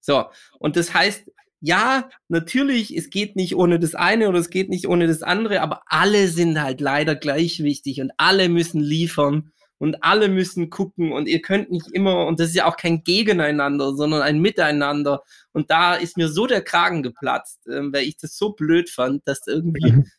So. 0.00 0.26
Und 0.60 0.76
das 0.76 0.94
heißt, 0.94 1.24
ja, 1.60 2.08
natürlich, 2.28 2.96
es 2.96 3.10
geht 3.10 3.36
nicht 3.36 3.56
ohne 3.56 3.78
das 3.78 3.94
eine 3.94 4.28
oder 4.28 4.38
es 4.38 4.50
geht 4.50 4.68
nicht 4.68 4.86
ohne 4.88 5.06
das 5.06 5.22
andere, 5.22 5.60
aber 5.60 5.82
alle 5.86 6.28
sind 6.28 6.60
halt 6.60 6.80
leider 6.80 7.16
gleich 7.16 7.62
wichtig 7.62 8.00
und 8.00 8.12
alle 8.16 8.48
müssen 8.48 8.80
liefern 8.80 9.50
und 9.78 10.02
alle 10.04 10.28
müssen 10.28 10.70
gucken 10.70 11.12
und 11.12 11.28
ihr 11.28 11.40
könnt 11.40 11.70
nicht 11.70 11.90
immer, 11.92 12.26
und 12.26 12.40
das 12.40 12.48
ist 12.50 12.56
ja 12.56 12.66
auch 12.66 12.76
kein 12.76 13.04
Gegeneinander, 13.04 13.94
sondern 13.94 14.22
ein 14.22 14.40
Miteinander. 14.40 15.22
Und 15.52 15.70
da 15.70 15.94
ist 15.94 16.16
mir 16.16 16.28
so 16.28 16.46
der 16.46 16.62
Kragen 16.62 17.02
geplatzt, 17.02 17.60
ähm, 17.68 17.92
weil 17.92 18.04
ich 18.04 18.16
das 18.16 18.36
so 18.36 18.52
blöd 18.52 18.90
fand, 18.90 19.26
dass 19.26 19.46
irgendwie 19.46 20.04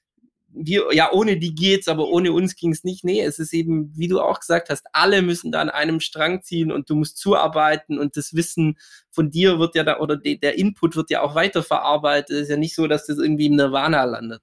wir, 0.51 0.87
ja, 0.93 1.11
ohne 1.11 1.37
die 1.37 1.53
geht's, 1.53 1.87
aber 1.87 2.07
ohne 2.07 2.31
uns 2.31 2.55
ging's 2.55 2.83
nicht. 2.83 3.03
Nee, 3.03 3.21
es 3.21 3.39
ist 3.39 3.53
eben, 3.53 3.91
wie 3.95 4.07
du 4.07 4.19
auch 4.19 4.39
gesagt 4.39 4.69
hast, 4.69 4.85
alle 4.93 5.21
müssen 5.21 5.51
da 5.51 5.61
an 5.61 5.69
einem 5.69 5.99
Strang 5.99 6.41
ziehen 6.41 6.71
und 6.71 6.89
du 6.89 6.95
musst 6.95 7.17
zuarbeiten 7.17 7.99
und 7.99 8.17
das 8.17 8.33
Wissen 8.33 8.77
von 9.11 9.29
dir 9.29 9.59
wird 9.59 9.75
ja 9.75 9.83
da, 9.83 9.99
oder 9.99 10.17
de, 10.17 10.37
der 10.37 10.57
Input 10.57 10.95
wird 10.95 11.09
ja 11.09 11.21
auch 11.21 11.35
weiterverarbeitet. 11.35 12.35
Es 12.35 12.43
ist 12.43 12.49
ja 12.49 12.57
nicht 12.57 12.75
so, 12.75 12.87
dass 12.87 13.05
das 13.05 13.17
irgendwie 13.17 13.45
im 13.47 13.55
Nirvana 13.55 14.03
landet. 14.05 14.41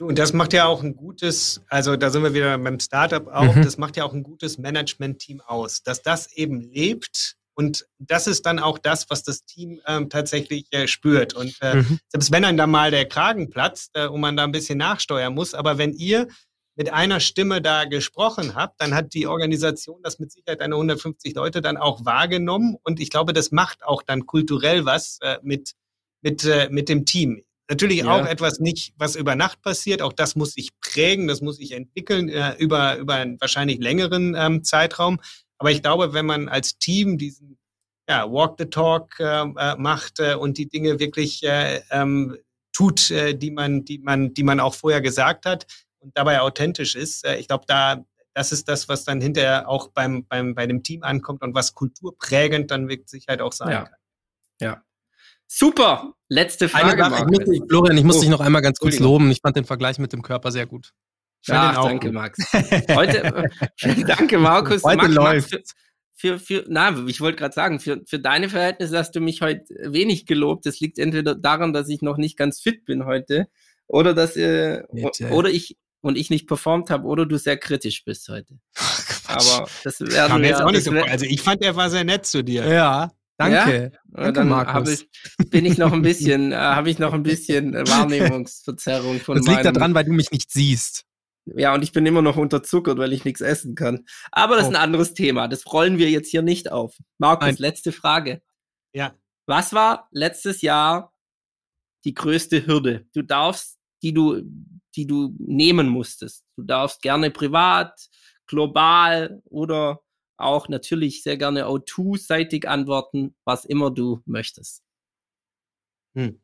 Und 0.00 0.18
das 0.18 0.32
macht 0.32 0.52
ja 0.52 0.66
auch 0.66 0.82
ein 0.84 0.94
gutes, 0.94 1.60
also 1.68 1.96
da 1.96 2.10
sind 2.10 2.22
wir 2.22 2.32
wieder 2.32 2.56
beim 2.56 2.78
Startup 2.78 3.26
auch, 3.26 3.56
Mhm. 3.56 3.62
das 3.62 3.78
macht 3.78 3.96
ja 3.96 4.04
auch 4.04 4.14
ein 4.14 4.22
gutes 4.22 4.56
Management-Team 4.56 5.40
aus, 5.40 5.82
dass 5.82 6.02
das 6.02 6.32
eben 6.34 6.60
lebt 6.60 7.34
und 7.58 7.88
das 7.98 8.28
ist 8.28 8.46
dann 8.46 8.60
auch 8.60 8.78
das, 8.78 9.10
was 9.10 9.24
das 9.24 9.44
Team 9.44 9.80
ähm, 9.84 10.08
tatsächlich 10.08 10.66
äh, 10.70 10.86
spürt. 10.86 11.34
Und 11.34 11.56
äh, 11.60 11.74
Mhm. 11.74 11.98
selbst 12.08 12.30
wenn 12.30 12.44
dann 12.44 12.56
da 12.56 12.68
mal 12.68 12.92
der 12.92 13.06
Kragen 13.06 13.50
platzt 13.50 13.90
äh, 13.94 14.06
und 14.06 14.20
man 14.20 14.36
da 14.36 14.44
ein 14.44 14.52
bisschen 14.52 14.78
nachsteuern 14.78 15.34
muss, 15.34 15.54
aber 15.54 15.76
wenn 15.76 15.92
ihr 15.92 16.28
mit 16.76 16.92
einer 16.92 17.18
Stimme 17.18 17.60
da 17.60 17.84
gesprochen 17.86 18.54
habt, 18.54 18.80
dann 18.80 18.94
hat 18.94 19.12
die 19.12 19.26
Organisation 19.26 20.00
das 20.04 20.20
mit 20.20 20.30
Sicherheit 20.30 20.60
eine 20.60 20.76
150 20.76 21.34
Leute 21.34 21.60
dann 21.60 21.76
auch 21.76 22.04
wahrgenommen 22.04 22.76
und 22.84 23.00
ich 23.00 23.10
glaube, 23.10 23.32
das 23.32 23.50
macht 23.50 23.82
auch 23.84 24.04
dann 24.04 24.24
kulturell 24.26 24.84
was 24.84 25.18
äh, 25.22 25.38
mit, 25.42 25.72
mit, 26.22 26.44
äh, 26.44 26.68
mit 26.70 26.88
dem 26.88 27.04
Team. 27.06 27.42
Natürlich 27.68 27.98
Ja. 27.98 28.12
auch 28.12 28.24
etwas 28.24 28.60
nicht, 28.60 28.94
was 28.96 29.16
über 29.16 29.34
Nacht 29.34 29.60
passiert. 29.62 30.00
Auch 30.00 30.12
das 30.12 30.36
muss 30.36 30.52
sich 30.52 30.70
prägen, 30.80 31.26
das 31.26 31.40
muss 31.40 31.56
sich 31.56 31.72
entwickeln 31.72 32.28
äh, 32.28 32.54
über, 32.58 32.96
über 32.98 33.14
einen 33.14 33.40
wahrscheinlich 33.40 33.80
längeren 33.80 34.36
ähm, 34.38 34.62
Zeitraum. 34.62 35.18
Aber 35.58 35.70
ich 35.70 35.82
glaube, 35.82 36.12
wenn 36.12 36.26
man 36.26 36.48
als 36.48 36.78
Team 36.78 37.18
diesen 37.18 37.58
ja, 38.08 38.30
Walk 38.30 38.56
the 38.58 38.66
Talk 38.66 39.18
äh, 39.20 39.42
äh, 39.42 39.76
macht 39.76 40.18
äh, 40.20 40.34
und 40.34 40.56
die 40.56 40.68
Dinge 40.68 40.98
wirklich 40.98 41.42
äh, 41.42 41.82
ähm, 41.90 42.36
tut, 42.72 43.10
äh, 43.10 43.34
die 43.34 43.50
man, 43.50 43.84
die 43.84 43.98
man, 43.98 44.32
die 44.32 44.44
man 44.44 44.60
auch 44.60 44.74
vorher 44.74 45.00
gesagt 45.00 45.44
hat 45.46 45.66
und 45.98 46.16
dabei 46.16 46.40
authentisch 46.40 46.94
ist, 46.94 47.24
äh, 47.26 47.36
ich 47.36 47.48
glaube, 47.48 47.64
da 47.66 48.04
das 48.34 48.52
ist 48.52 48.68
das, 48.68 48.88
was 48.88 49.04
dann 49.04 49.20
hinterher 49.20 49.68
auch 49.68 49.88
beim, 49.88 50.24
beim, 50.24 50.54
bei 50.54 50.66
dem 50.68 50.84
Team 50.84 51.02
ankommt 51.02 51.42
und 51.42 51.54
was 51.54 51.74
kulturprägend 51.74 52.70
dann 52.70 52.84
mit 52.84 53.08
Sicherheit 53.08 53.40
auch 53.40 53.52
sein 53.52 53.70
Ja. 53.70 53.84
kann. 53.84 53.94
Ja. 54.60 54.82
Super. 55.48 56.12
Letzte 56.28 56.66
Eine 56.66 56.96
Frage. 56.96 57.02
Sache, 57.02 57.26
ich 57.32 57.46
muss 57.48 57.68
Florian, 57.68 57.98
ich 57.98 58.04
muss 58.04 58.16
Oh, 58.18 58.20
dich 58.20 58.28
noch 58.28 58.40
einmal 58.40 58.62
ganz 58.62 58.78
kurz 58.78 58.98
loben. 59.00 59.30
Ich 59.32 59.40
fand 59.40 59.56
den 59.56 59.64
Vergleich 59.64 59.98
mit 59.98 60.12
dem 60.12 60.22
Körper 60.22 60.52
sehr 60.52 60.66
gut. 60.66 60.92
Ja, 61.46 61.78
auch 61.78 61.88
danke, 61.88 62.08
gut. 62.08 62.14
Max. 62.14 62.38
Heute, 62.94 63.24
äh, 63.24 64.04
danke, 64.04 64.38
Markus. 64.38 64.82
Heute 64.82 64.96
Max, 64.96 65.08
Max, 65.14 65.50
läuft. 65.50 65.50
für, 65.50 65.62
für, 66.14 66.38
für, 66.38 66.64
na, 66.68 67.04
ich 67.06 67.20
wollte 67.20 67.38
gerade 67.38 67.54
sagen, 67.54 67.80
für, 67.80 68.02
für 68.06 68.18
deine 68.18 68.48
Verhältnisse 68.48 68.98
hast 68.98 69.12
du 69.12 69.20
mich 69.20 69.40
heute 69.40 69.64
wenig 69.84 70.26
gelobt. 70.26 70.66
Das 70.66 70.80
liegt 70.80 70.98
entweder 70.98 71.34
daran, 71.34 71.72
dass 71.72 71.88
ich 71.88 72.02
noch 72.02 72.16
nicht 72.16 72.36
ganz 72.36 72.60
fit 72.60 72.84
bin 72.84 73.04
heute, 73.04 73.48
oder 73.86 74.14
dass, 74.14 74.36
äh, 74.36 74.82
Bitte. 74.92 75.30
oder 75.30 75.48
ich 75.48 75.76
und 76.00 76.16
ich 76.16 76.30
nicht 76.30 76.46
performt 76.46 76.90
habe, 76.90 77.06
oder 77.06 77.26
du 77.26 77.38
sehr 77.38 77.56
kritisch 77.56 78.04
bist 78.04 78.28
heute. 78.28 78.58
Aber 79.26 79.68
das 79.84 80.00
mir 80.00 80.48
jetzt 80.48 80.62
auch 80.62 80.70
nicht 80.70 80.84
so. 80.84 80.92
Also 80.92 81.26
ich 81.26 81.42
fand, 81.42 81.62
er 81.62 81.76
war 81.76 81.90
sehr 81.90 82.04
nett 82.04 82.24
zu 82.26 82.42
dir. 82.42 82.66
Ja, 82.66 83.12
danke. 83.36 83.72
äh, 83.72 83.90
Danke, 84.10 84.32
dann 84.32 84.48
Markus. 84.48 85.06
ich, 85.38 85.50
bin 85.50 85.66
ich 85.66 85.78
noch 85.78 85.92
ein 85.92 86.02
bisschen, 86.02 86.52
äh, 86.52 86.56
habe 86.56 86.90
ich 86.90 86.98
noch 86.98 87.12
ein 87.12 87.22
bisschen 87.24 87.74
äh, 87.74 87.86
Wahrnehmungsverzerrung 87.86 89.20
von 89.20 89.36
Das 89.36 89.46
liegt 89.46 89.64
daran, 89.64 89.94
weil 89.94 90.04
du 90.04 90.12
mich 90.12 90.30
nicht 90.30 90.50
siehst. 90.50 91.04
Ja, 91.56 91.74
und 91.74 91.82
ich 91.82 91.92
bin 91.92 92.04
immer 92.06 92.22
noch 92.22 92.36
unterzuckert, 92.36 92.98
weil 92.98 93.12
ich 93.12 93.24
nichts 93.24 93.40
essen 93.40 93.74
kann. 93.74 94.06
Aber 94.32 94.56
das 94.56 94.64
ist 94.64 94.70
ein 94.74 94.76
Oh. 94.76 94.84
anderes 94.84 95.14
Thema. 95.14 95.48
Das 95.48 95.66
rollen 95.72 95.98
wir 95.98 96.10
jetzt 96.10 96.30
hier 96.30 96.42
nicht 96.42 96.70
auf. 96.70 96.96
Markus, 97.18 97.46
Nein. 97.46 97.56
letzte 97.58 97.92
Frage. 97.92 98.42
Ja. 98.92 99.14
Was 99.46 99.72
war 99.72 100.08
letztes 100.10 100.60
Jahr 100.62 101.14
die 102.04 102.14
größte 102.14 102.66
Hürde? 102.66 103.06
Du 103.14 103.22
darfst, 103.22 103.78
die 104.02 104.12
du, 104.12 104.42
die 104.96 105.06
du 105.06 105.34
nehmen 105.38 105.88
musstest. 105.88 106.44
Du 106.56 106.62
darfst 106.64 107.02
gerne 107.02 107.30
privat, 107.30 108.08
global 108.46 109.40
oder 109.44 110.00
auch 110.36 110.68
natürlich 110.68 111.22
sehr 111.22 111.36
gerne 111.36 111.66
O2-seitig 111.66 112.68
antworten, 112.68 113.34
was 113.44 113.64
immer 113.64 113.90
du 113.90 114.22
möchtest. 114.26 114.82
Hm. 116.14 116.40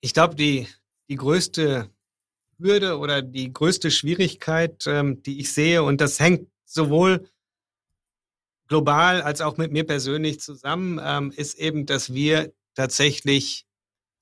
Ich 0.00 0.14
glaube, 0.14 0.34
die, 0.34 0.66
die 1.08 1.16
größte 1.16 1.90
Hürde 2.62 2.98
oder 2.98 3.22
die 3.22 3.52
größte 3.52 3.90
Schwierigkeit, 3.90 4.84
ähm, 4.86 5.22
die 5.22 5.40
ich 5.40 5.52
sehe, 5.52 5.82
und 5.82 6.00
das 6.00 6.20
hängt 6.20 6.48
sowohl 6.64 7.28
global 8.68 9.20
als 9.20 9.40
auch 9.40 9.56
mit 9.56 9.72
mir 9.72 9.84
persönlich 9.84 10.40
zusammen, 10.40 11.00
ähm, 11.02 11.32
ist 11.36 11.58
eben, 11.58 11.84
dass 11.84 12.14
wir 12.14 12.52
tatsächlich 12.74 13.66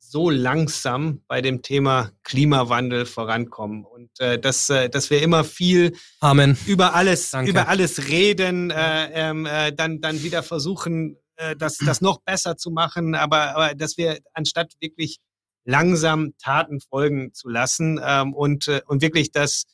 so 0.01 0.29
langsam 0.29 1.23
bei 1.29 1.41
dem 1.41 1.63
Thema 1.63 2.11
Klimawandel 2.25 3.07
vorankommen 3.07 3.85
und 3.85 4.11
äh, 4.19 4.41
dass, 4.41 4.69
äh, 4.69 4.91
dass 4.91 5.09
wir 5.11 5.23
immer 5.23 5.45
viel 5.45 5.97
Amen. 6.19 6.59
über 6.67 6.95
alles, 6.95 7.31
Danke. 7.31 7.51
über 7.51 7.69
alles 7.69 8.09
reden, 8.09 8.71
äh, 8.71 9.11
ähm, 9.13 9.47
äh, 9.47 9.73
dann, 9.73 10.01
dann 10.01 10.23
wieder 10.25 10.43
versuchen, 10.43 11.17
äh, 11.37 11.55
das, 11.55 11.77
das 11.79 12.01
noch 12.01 12.21
besser 12.23 12.57
zu 12.57 12.71
machen, 12.71 13.15
aber, 13.15 13.55
aber 13.55 13.75
dass 13.75 13.97
wir 13.99 14.19
anstatt 14.35 14.73
wirklich 14.81 15.19
langsam 15.65 16.35
Taten 16.39 16.81
folgen 16.81 17.33
zu 17.35 17.49
lassen 17.49 18.01
ähm, 18.03 18.35
und, 18.35 18.69
äh, 18.69 18.81
und 18.87 19.03
wirklich 19.03 19.31
das, 19.33 19.65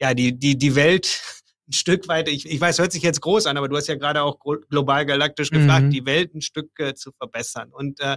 ja, 0.00 0.14
die, 0.14 0.38
die, 0.38 0.56
die 0.58 0.74
Welt 0.74 1.22
ein 1.68 1.72
Stück 1.72 2.08
weit, 2.08 2.28
ich, 2.28 2.46
ich 2.46 2.60
weiß, 2.60 2.78
hört 2.78 2.92
sich 2.92 3.02
jetzt 3.02 3.20
groß 3.20 3.46
an, 3.46 3.56
aber 3.56 3.68
du 3.68 3.76
hast 3.76 3.88
ja 3.88 3.94
gerade 3.96 4.22
auch 4.22 4.38
glo- 4.40 4.60
global 4.70 5.04
galaktisch 5.06 5.50
gefragt, 5.50 5.86
Mhm. 5.86 5.90
die 5.90 6.06
Welt 6.06 6.34
ein 6.34 6.40
Stück 6.40 6.70
äh, 6.78 6.94
zu 6.94 7.12
verbessern. 7.12 7.70
Und 7.72 8.00
äh, 8.00 8.16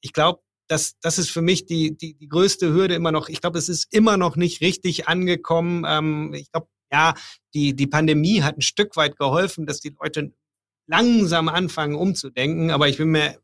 ich 0.00 0.12
glaube, 0.12 0.40
das, 0.68 0.94
das 1.00 1.18
ist 1.18 1.30
für 1.30 1.42
mich 1.42 1.66
die, 1.66 1.96
die, 1.96 2.14
die 2.14 2.28
größte 2.28 2.72
Hürde 2.72 2.94
immer 2.94 3.12
noch. 3.12 3.28
Ich 3.28 3.40
glaube, 3.40 3.58
es 3.58 3.68
ist 3.68 3.92
immer 3.92 4.16
noch 4.16 4.36
nicht 4.36 4.60
richtig 4.62 5.08
angekommen. 5.08 5.84
Ähm, 5.86 6.32
ich 6.34 6.50
glaube, 6.52 6.68
ja, 6.92 7.14
die, 7.52 7.74
die 7.74 7.86
Pandemie 7.86 8.42
hat 8.42 8.56
ein 8.56 8.62
Stück 8.62 8.96
weit 8.96 9.18
geholfen, 9.18 9.66
dass 9.66 9.80
die 9.80 9.94
Leute 10.00 10.32
langsam 10.86 11.48
anfangen 11.48 11.96
umzudenken. 11.96 12.70
Aber 12.70 12.88
ich 12.88 12.96
bin 12.98 13.08
mir 13.08 13.38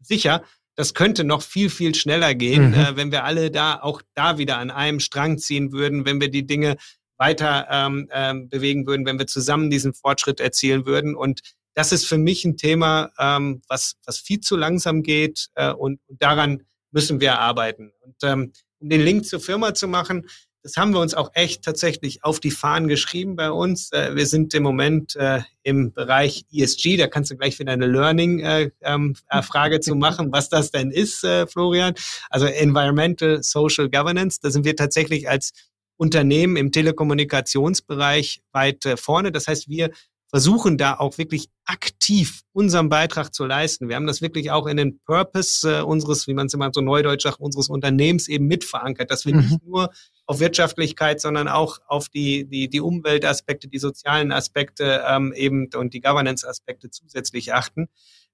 sicher, 0.00 0.42
das 0.76 0.94
könnte 0.94 1.24
noch 1.24 1.42
viel, 1.42 1.70
viel 1.70 1.94
schneller 1.94 2.34
gehen, 2.34 2.68
Mhm. 2.68 2.74
äh, 2.74 2.96
wenn 2.96 3.10
wir 3.10 3.24
alle 3.24 3.50
da 3.50 3.80
auch 3.80 4.02
da 4.14 4.38
wieder 4.38 4.58
an 4.58 4.70
einem 4.70 5.00
Strang 5.00 5.38
ziehen 5.38 5.72
würden, 5.72 6.04
wenn 6.04 6.20
wir 6.20 6.30
die 6.30 6.46
Dinge 6.46 6.76
weiter 7.18 7.66
ähm, 7.70 8.08
ähm, 8.12 8.48
bewegen 8.48 8.86
würden, 8.86 9.06
wenn 9.06 9.18
wir 9.18 9.26
zusammen 9.26 9.70
diesen 9.70 9.94
Fortschritt 9.94 10.38
erzielen 10.38 10.84
würden. 10.84 11.16
Und 11.16 11.40
das 11.74 11.92
ist 11.92 12.06
für 12.06 12.18
mich 12.18 12.44
ein 12.44 12.56
Thema, 12.56 13.10
ähm, 13.18 13.62
was, 13.68 13.94
was 14.04 14.18
viel 14.18 14.40
zu 14.40 14.56
langsam 14.56 15.02
geht 15.02 15.48
äh, 15.54 15.72
und, 15.72 16.00
und 16.06 16.22
daran 16.22 16.62
müssen 16.90 17.20
wir 17.20 17.38
arbeiten. 17.38 17.92
Und 18.00 18.16
ähm, 18.22 18.52
um 18.78 18.88
den 18.90 19.00
Link 19.00 19.24
zur 19.24 19.40
Firma 19.40 19.72
zu 19.74 19.88
machen, 19.88 20.28
das 20.66 20.76
haben 20.76 20.92
wir 20.92 21.00
uns 21.00 21.14
auch 21.14 21.30
echt 21.34 21.62
tatsächlich 21.62 22.24
auf 22.24 22.40
die 22.40 22.50
Fahnen 22.50 22.88
geschrieben 22.88 23.36
bei 23.36 23.52
uns. 23.52 23.92
Äh, 23.92 24.16
wir 24.16 24.26
sind 24.26 24.52
im 24.52 24.64
Moment 24.64 25.14
äh, 25.14 25.42
im 25.62 25.92
Bereich 25.92 26.44
ESG, 26.52 26.96
da 26.96 27.06
kannst 27.06 27.30
du 27.30 27.36
gleich 27.36 27.56
wieder 27.60 27.72
eine 27.72 27.86
Learning-Frage 27.86 28.72
äh, 28.82 28.92
ähm, 28.92 29.14
äh, 29.30 29.80
zu 29.80 29.94
machen, 29.94 30.32
was 30.32 30.48
das 30.48 30.72
denn 30.72 30.90
ist, 30.90 31.24
Florian. 31.48 31.94
Also 32.30 32.46
Environmental 32.46 33.44
Social 33.44 33.88
Governance, 33.88 34.40
da 34.42 34.50
sind 34.50 34.64
wir 34.64 34.74
tatsächlich 34.74 35.28
als 35.28 35.52
Unternehmen 35.98 36.56
im 36.56 36.72
Telekommunikationsbereich 36.72 38.42
weit 38.52 38.84
vorne. 38.96 39.30
Das 39.30 39.46
heißt, 39.46 39.68
wir 39.68 39.90
versuchen 40.28 40.76
da 40.76 40.94
auch 40.94 41.18
wirklich 41.18 41.48
aktiv 41.64 42.42
unseren 42.52 42.88
Beitrag 42.88 43.32
zu 43.34 43.44
leisten. 43.46 43.88
Wir 43.88 43.96
haben 43.96 44.06
das 44.06 44.20
wirklich 44.20 44.50
auch 44.50 44.66
in 44.66 44.76
den 44.76 44.98
Purpose 45.00 45.78
äh, 45.78 45.82
unseres, 45.82 46.26
wie 46.26 46.34
man 46.34 46.46
es 46.46 46.54
immer 46.54 46.70
so 46.72 46.80
neudeutsch 46.80 47.22
sagt, 47.22 47.40
unseres 47.40 47.68
Unternehmens 47.68 48.28
eben 48.28 48.46
mit 48.46 48.64
verankert, 48.64 49.10
dass 49.10 49.24
wir 49.24 49.34
Mhm. 49.34 49.40
nicht 49.40 49.64
nur 49.64 49.90
auf 50.26 50.40
Wirtschaftlichkeit, 50.40 51.20
sondern 51.20 51.48
auch 51.48 51.78
auf 51.86 52.08
die, 52.08 52.46
die, 52.48 52.68
die 52.68 52.80
Umweltaspekte, 52.80 53.68
die 53.68 53.78
sozialen 53.78 54.32
Aspekte 54.32 55.04
ähm, 55.06 55.32
eben 55.32 55.68
und 55.74 55.94
die 55.94 56.00
Governance-Aspekte 56.00 56.90
zusätzlich 56.90 57.54
achten. 57.54 57.88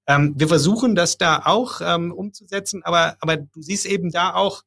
Ähm, 0.07 0.33
wir 0.35 0.47
versuchen 0.47 0.95
das 0.95 1.17
da 1.17 1.43
auch 1.45 1.79
ähm, 1.81 2.11
umzusetzen, 2.11 2.83
aber, 2.83 3.17
aber 3.19 3.37
du 3.37 3.61
siehst 3.61 3.85
eben 3.85 4.11
da 4.11 4.33
auch 4.33 4.63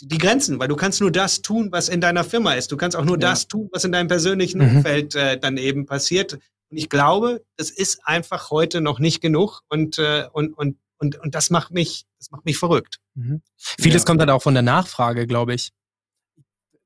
die 0.00 0.18
Grenzen, 0.18 0.58
weil 0.58 0.68
du 0.68 0.76
kannst 0.76 1.00
nur 1.00 1.10
das 1.10 1.42
tun, 1.42 1.68
was 1.72 1.88
in 1.88 2.00
deiner 2.00 2.24
Firma 2.24 2.52
ist. 2.54 2.70
Du 2.72 2.76
kannst 2.76 2.96
auch 2.96 3.04
nur 3.04 3.16
Ja. 3.20 3.30
das 3.30 3.48
tun, 3.48 3.68
was 3.72 3.84
in 3.84 3.92
deinem 3.92 4.08
persönlichen 4.08 4.58
Mhm. 4.60 4.76
Umfeld 4.78 5.14
äh, 5.14 5.38
dann 5.38 5.56
eben 5.56 5.86
passiert. 5.86 6.34
Und 6.34 6.76
ich 6.76 6.88
glaube, 6.88 7.44
das 7.56 7.70
ist 7.70 8.00
einfach 8.06 8.50
heute 8.50 8.80
noch 8.80 8.98
nicht 8.98 9.20
genug 9.20 9.62
und, 9.68 9.98
äh, 9.98 10.26
und, 10.32 10.52
und, 10.54 10.76
und, 10.98 11.18
und 11.20 11.34
das 11.34 11.50
macht 11.50 11.72
mich, 11.72 12.04
das 12.18 12.30
macht 12.30 12.44
mich 12.44 12.58
verrückt. 12.58 12.98
Mhm. 13.14 13.40
Vieles 13.56 14.02
Ja. 14.02 14.06
kommt 14.06 14.20
halt 14.20 14.30
auch 14.30 14.42
von 14.42 14.54
der 14.54 14.62
Nachfrage, 14.62 15.26
glaube 15.26 15.54
ich. 15.54 15.70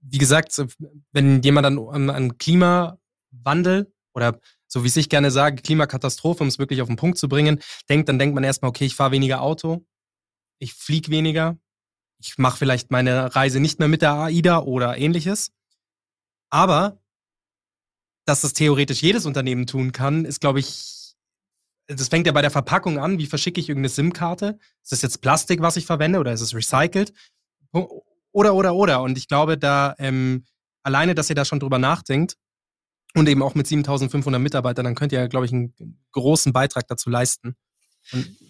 Wie 0.02 0.18
gesagt, 0.18 0.54
wenn 1.12 1.42
jemand 1.42 1.66
an, 1.66 1.78
an, 1.78 2.10
an 2.10 2.38
Klimawandel 2.38 3.92
oder 4.14 4.38
so 4.66 4.84
wie 4.84 5.00
ich 5.00 5.08
gerne 5.08 5.30
sage, 5.30 5.62
Klimakatastrophe, 5.62 6.42
um 6.42 6.48
es 6.48 6.58
wirklich 6.58 6.80
auf 6.80 6.88
den 6.88 6.96
Punkt 6.96 7.18
zu 7.18 7.28
bringen, 7.28 7.60
denkt, 7.88 8.08
dann 8.08 8.18
denkt 8.18 8.34
man 8.34 8.44
erstmal, 8.44 8.68
okay, 8.68 8.84
ich 8.86 8.94
fahre 8.94 9.10
weniger 9.12 9.42
Auto, 9.42 9.84
ich 10.58 10.74
fliege 10.74 11.10
weniger, 11.10 11.58
ich 12.20 12.38
mache 12.38 12.58
vielleicht 12.58 12.90
meine 12.90 13.34
Reise 13.34 13.60
nicht 13.60 13.78
mehr 13.78 13.88
mit 13.88 14.02
der 14.02 14.12
AIDA 14.12 14.60
oder 14.60 14.96
ähnliches. 14.98 15.52
Aber 16.50 17.00
dass 18.26 18.42
das 18.42 18.52
theoretisch 18.52 19.02
jedes 19.02 19.26
Unternehmen 19.26 19.66
tun 19.66 19.92
kann, 19.92 20.24
ist, 20.24 20.40
glaube 20.40 20.60
ich, 20.60 21.14
das 21.86 22.08
fängt 22.08 22.26
ja 22.26 22.32
bei 22.32 22.42
der 22.42 22.50
Verpackung 22.50 22.98
an. 22.98 23.18
Wie 23.18 23.26
verschicke 23.26 23.60
ich 23.60 23.68
irgendeine 23.68 23.88
SIM-Karte? 23.88 24.58
Ist 24.82 24.92
das 24.92 25.02
jetzt 25.02 25.20
Plastik, 25.20 25.60
was 25.62 25.76
ich 25.76 25.86
verwende, 25.86 26.20
oder 26.20 26.32
ist 26.32 26.40
es 26.40 26.54
recycelt? 26.54 27.12
Oder, 28.32 28.54
oder, 28.54 28.74
oder. 28.74 29.02
Und 29.02 29.18
ich 29.18 29.26
glaube, 29.26 29.58
da 29.58 29.94
ähm, 29.98 30.44
alleine, 30.82 31.14
dass 31.14 31.30
ihr 31.30 31.34
da 31.34 31.44
schon 31.44 31.58
drüber 31.58 31.78
nachdenkt 31.78 32.36
und 33.14 33.28
eben 33.28 33.42
auch 33.42 33.54
mit 33.54 33.66
7500 33.66 34.40
Mitarbeitern, 34.40 34.84
dann 34.84 34.94
könnt 34.94 35.12
ihr, 35.12 35.26
glaube 35.28 35.46
ich, 35.46 35.52
einen 35.52 35.74
großen 36.12 36.52
Beitrag 36.52 36.86
dazu 36.86 37.10
leisten. 37.10 37.56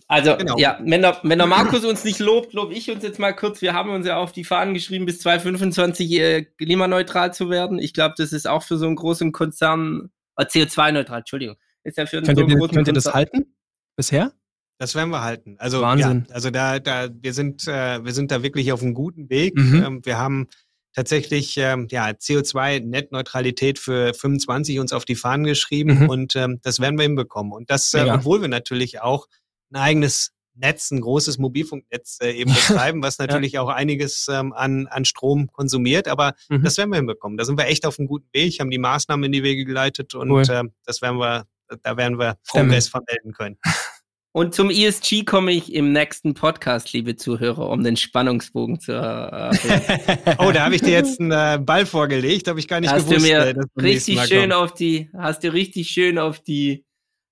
Also, 0.09 0.37
Genau. 0.37 0.59
ja, 0.59 0.79
wenn 0.83 1.03
der, 1.03 1.19
wenn 1.23 1.39
der 1.39 1.47
Markus 1.47 1.85
uns 1.85 2.03
nicht 2.05 2.19
lobt, 2.19 2.53
lobe 2.53 2.75
ich 2.75 2.91
uns 2.91 3.03
jetzt 3.05 3.19
mal 3.21 3.33
kurz. 3.33 3.63
Wir 3.63 3.75
haben 3.75 3.91
uns 3.91 4.07
ja 4.07 4.17
auf 4.17 4.33
die 4.33 4.43
Fahnen 4.45 4.75
geschrieben, 4.75 5.07
bis 5.07 5.21
2025 5.21 6.13
äh, 6.19 6.43
klimaneutral 6.59 7.33
zu 7.33 7.49
werden. 7.51 7.79
Ich 7.79 7.95
glaube, 7.95 8.15
das 8.19 8.33
ist 8.33 8.49
auch 8.49 8.63
für 8.65 8.77
so 8.77 8.87
einen 8.87 8.97
großen 8.97 9.31
Konzern, 9.33 10.11
äh, 10.37 10.45
CO2-neutral, 10.45 11.21
Entschuldigung. 11.21 11.57
Ist 11.85 11.97
ja 11.97 12.07
für 12.07 12.23
könnt, 12.23 12.27
so 12.27 12.33
ihr, 12.33 12.39
einen 12.45 12.49
das- 12.51 12.59
großen 12.59 12.75
könnt 12.75 12.89
ihr 12.89 12.95
das 12.95 13.07
halten? 13.15 13.55
Bisher? 13.97 14.33
Das 14.79 14.95
werden 14.95 15.11
wir 15.11 15.23
halten. 15.23 15.57
Also 15.59 15.81
Wahnsinn. 15.83 16.25
Ja, 16.29 16.35
also 16.35 16.51
da, 16.51 16.79
da, 16.79 17.09
wir 17.13 17.35
sind, 17.35 17.69
äh, 17.69 18.03
wir 18.05 18.13
sind 18.13 18.31
da 18.31 18.43
wirklich 18.43 18.73
auf 18.73 18.83
einem 18.83 18.95
guten 18.95 19.29
Weg. 19.31 19.55
Mhm. 19.57 19.83
Ähm, 19.85 20.01
wir 20.05 20.17
haben 20.19 20.49
tatsächlich 20.95 21.57
ähm, 21.59 21.87
ja 21.91 22.09
CO2-Netzneutralität 22.09 23.79
für 23.79 24.15
25 24.15 24.81
uns 24.81 24.93
auf 24.93 25.05
die 25.05 25.15
Fahnen 25.17 25.45
geschrieben 25.45 26.01
Mhm. 26.01 26.09
und 26.09 26.37
ähm, 26.37 26.61
das 26.63 26.81
werden 26.81 26.99
wir 26.99 27.03
hinbekommen. 27.05 27.53
Und 27.53 27.71
das, 27.71 27.93
äh, 27.95 28.07
obwohl 28.11 28.41
wir 28.41 28.49
natürlich 28.49 29.01
auch 29.01 29.27
ein 29.73 29.77
eigenes 29.77 30.33
Netz, 30.55 30.91
ein 30.91 31.01
großes 31.01 31.39
Mobilfunknetz 31.39 32.19
äh, 32.23 32.33
eben 32.33 32.53
betreiben, 32.55 33.03
was 33.03 33.19
natürlich 33.19 33.59
auch 33.59 33.69
einiges 33.69 34.27
ähm, 34.31 34.53
an, 34.53 34.87
an 34.89 35.05
Strom 35.05 35.51
konsumiert, 35.53 36.07
aber 36.09 36.35
Mhm. 36.49 36.63
das 36.65 36.77
werden 36.77 36.91
wir 36.91 36.97
hinbekommen. 36.97 37.39
Da 37.39 37.45
sind 37.45 37.57
wir 37.59 37.67
echt 37.67 37.87
auf 37.87 37.99
einem 37.99 38.09
guten 38.09 38.29
Weg, 38.33 38.59
haben 38.61 38.71
die 38.71 38.79
Maßnahmen 38.79 39.25
in 39.25 39.33
die 39.33 39.43
Wege 39.43 39.65
geleitet 39.65 40.15
und 40.15 40.31
Cool. 40.31 40.45
ähm, 40.51 40.73
das 40.85 41.01
werden 41.01 41.19
wir, 41.19 41.47
da 41.83 41.97
werden 41.97 42.19
wir. 42.19 42.37
Progress 42.49 42.89
vermelden 42.89 43.33
können. 43.33 43.57
Und 44.33 44.55
zum 44.55 44.71
ESG 44.71 45.25
komme 45.25 45.51
ich 45.51 45.75
im 45.75 45.91
nächsten 45.93 46.35
Podcast, 46.35 46.93
liebe 46.93 47.17
Zuhörer, 47.17 47.69
um 47.69 47.83
den 47.83 47.97
Spannungsbogen 47.97 48.79
zu 48.79 48.93
äh, 48.93 49.51
Oh, 50.39 50.53
da 50.53 50.65
habe 50.67 50.77
ich 50.77 50.83
dir 50.83 50.93
jetzt 50.93 51.19
einen 51.19 51.33
äh, 51.33 51.59
Ball 51.61 51.85
vorgelegt, 51.85 52.47
habe 52.47 52.61
ich 52.61 52.69
gar 52.69 52.79
nicht 52.79 52.91
hast 52.93 53.09
gewusst. 53.09 53.27
Du 53.27 53.29
mir 53.29 53.39
äh, 53.41 53.55
richtig 53.83 54.21
schön 54.27 54.53
auf 54.53 54.73
die, 54.73 55.11
hast 55.19 55.43
du 55.43 55.53
richtig 55.53 55.89
schön 55.91 56.17
auf 56.17 56.39
die 56.39 56.85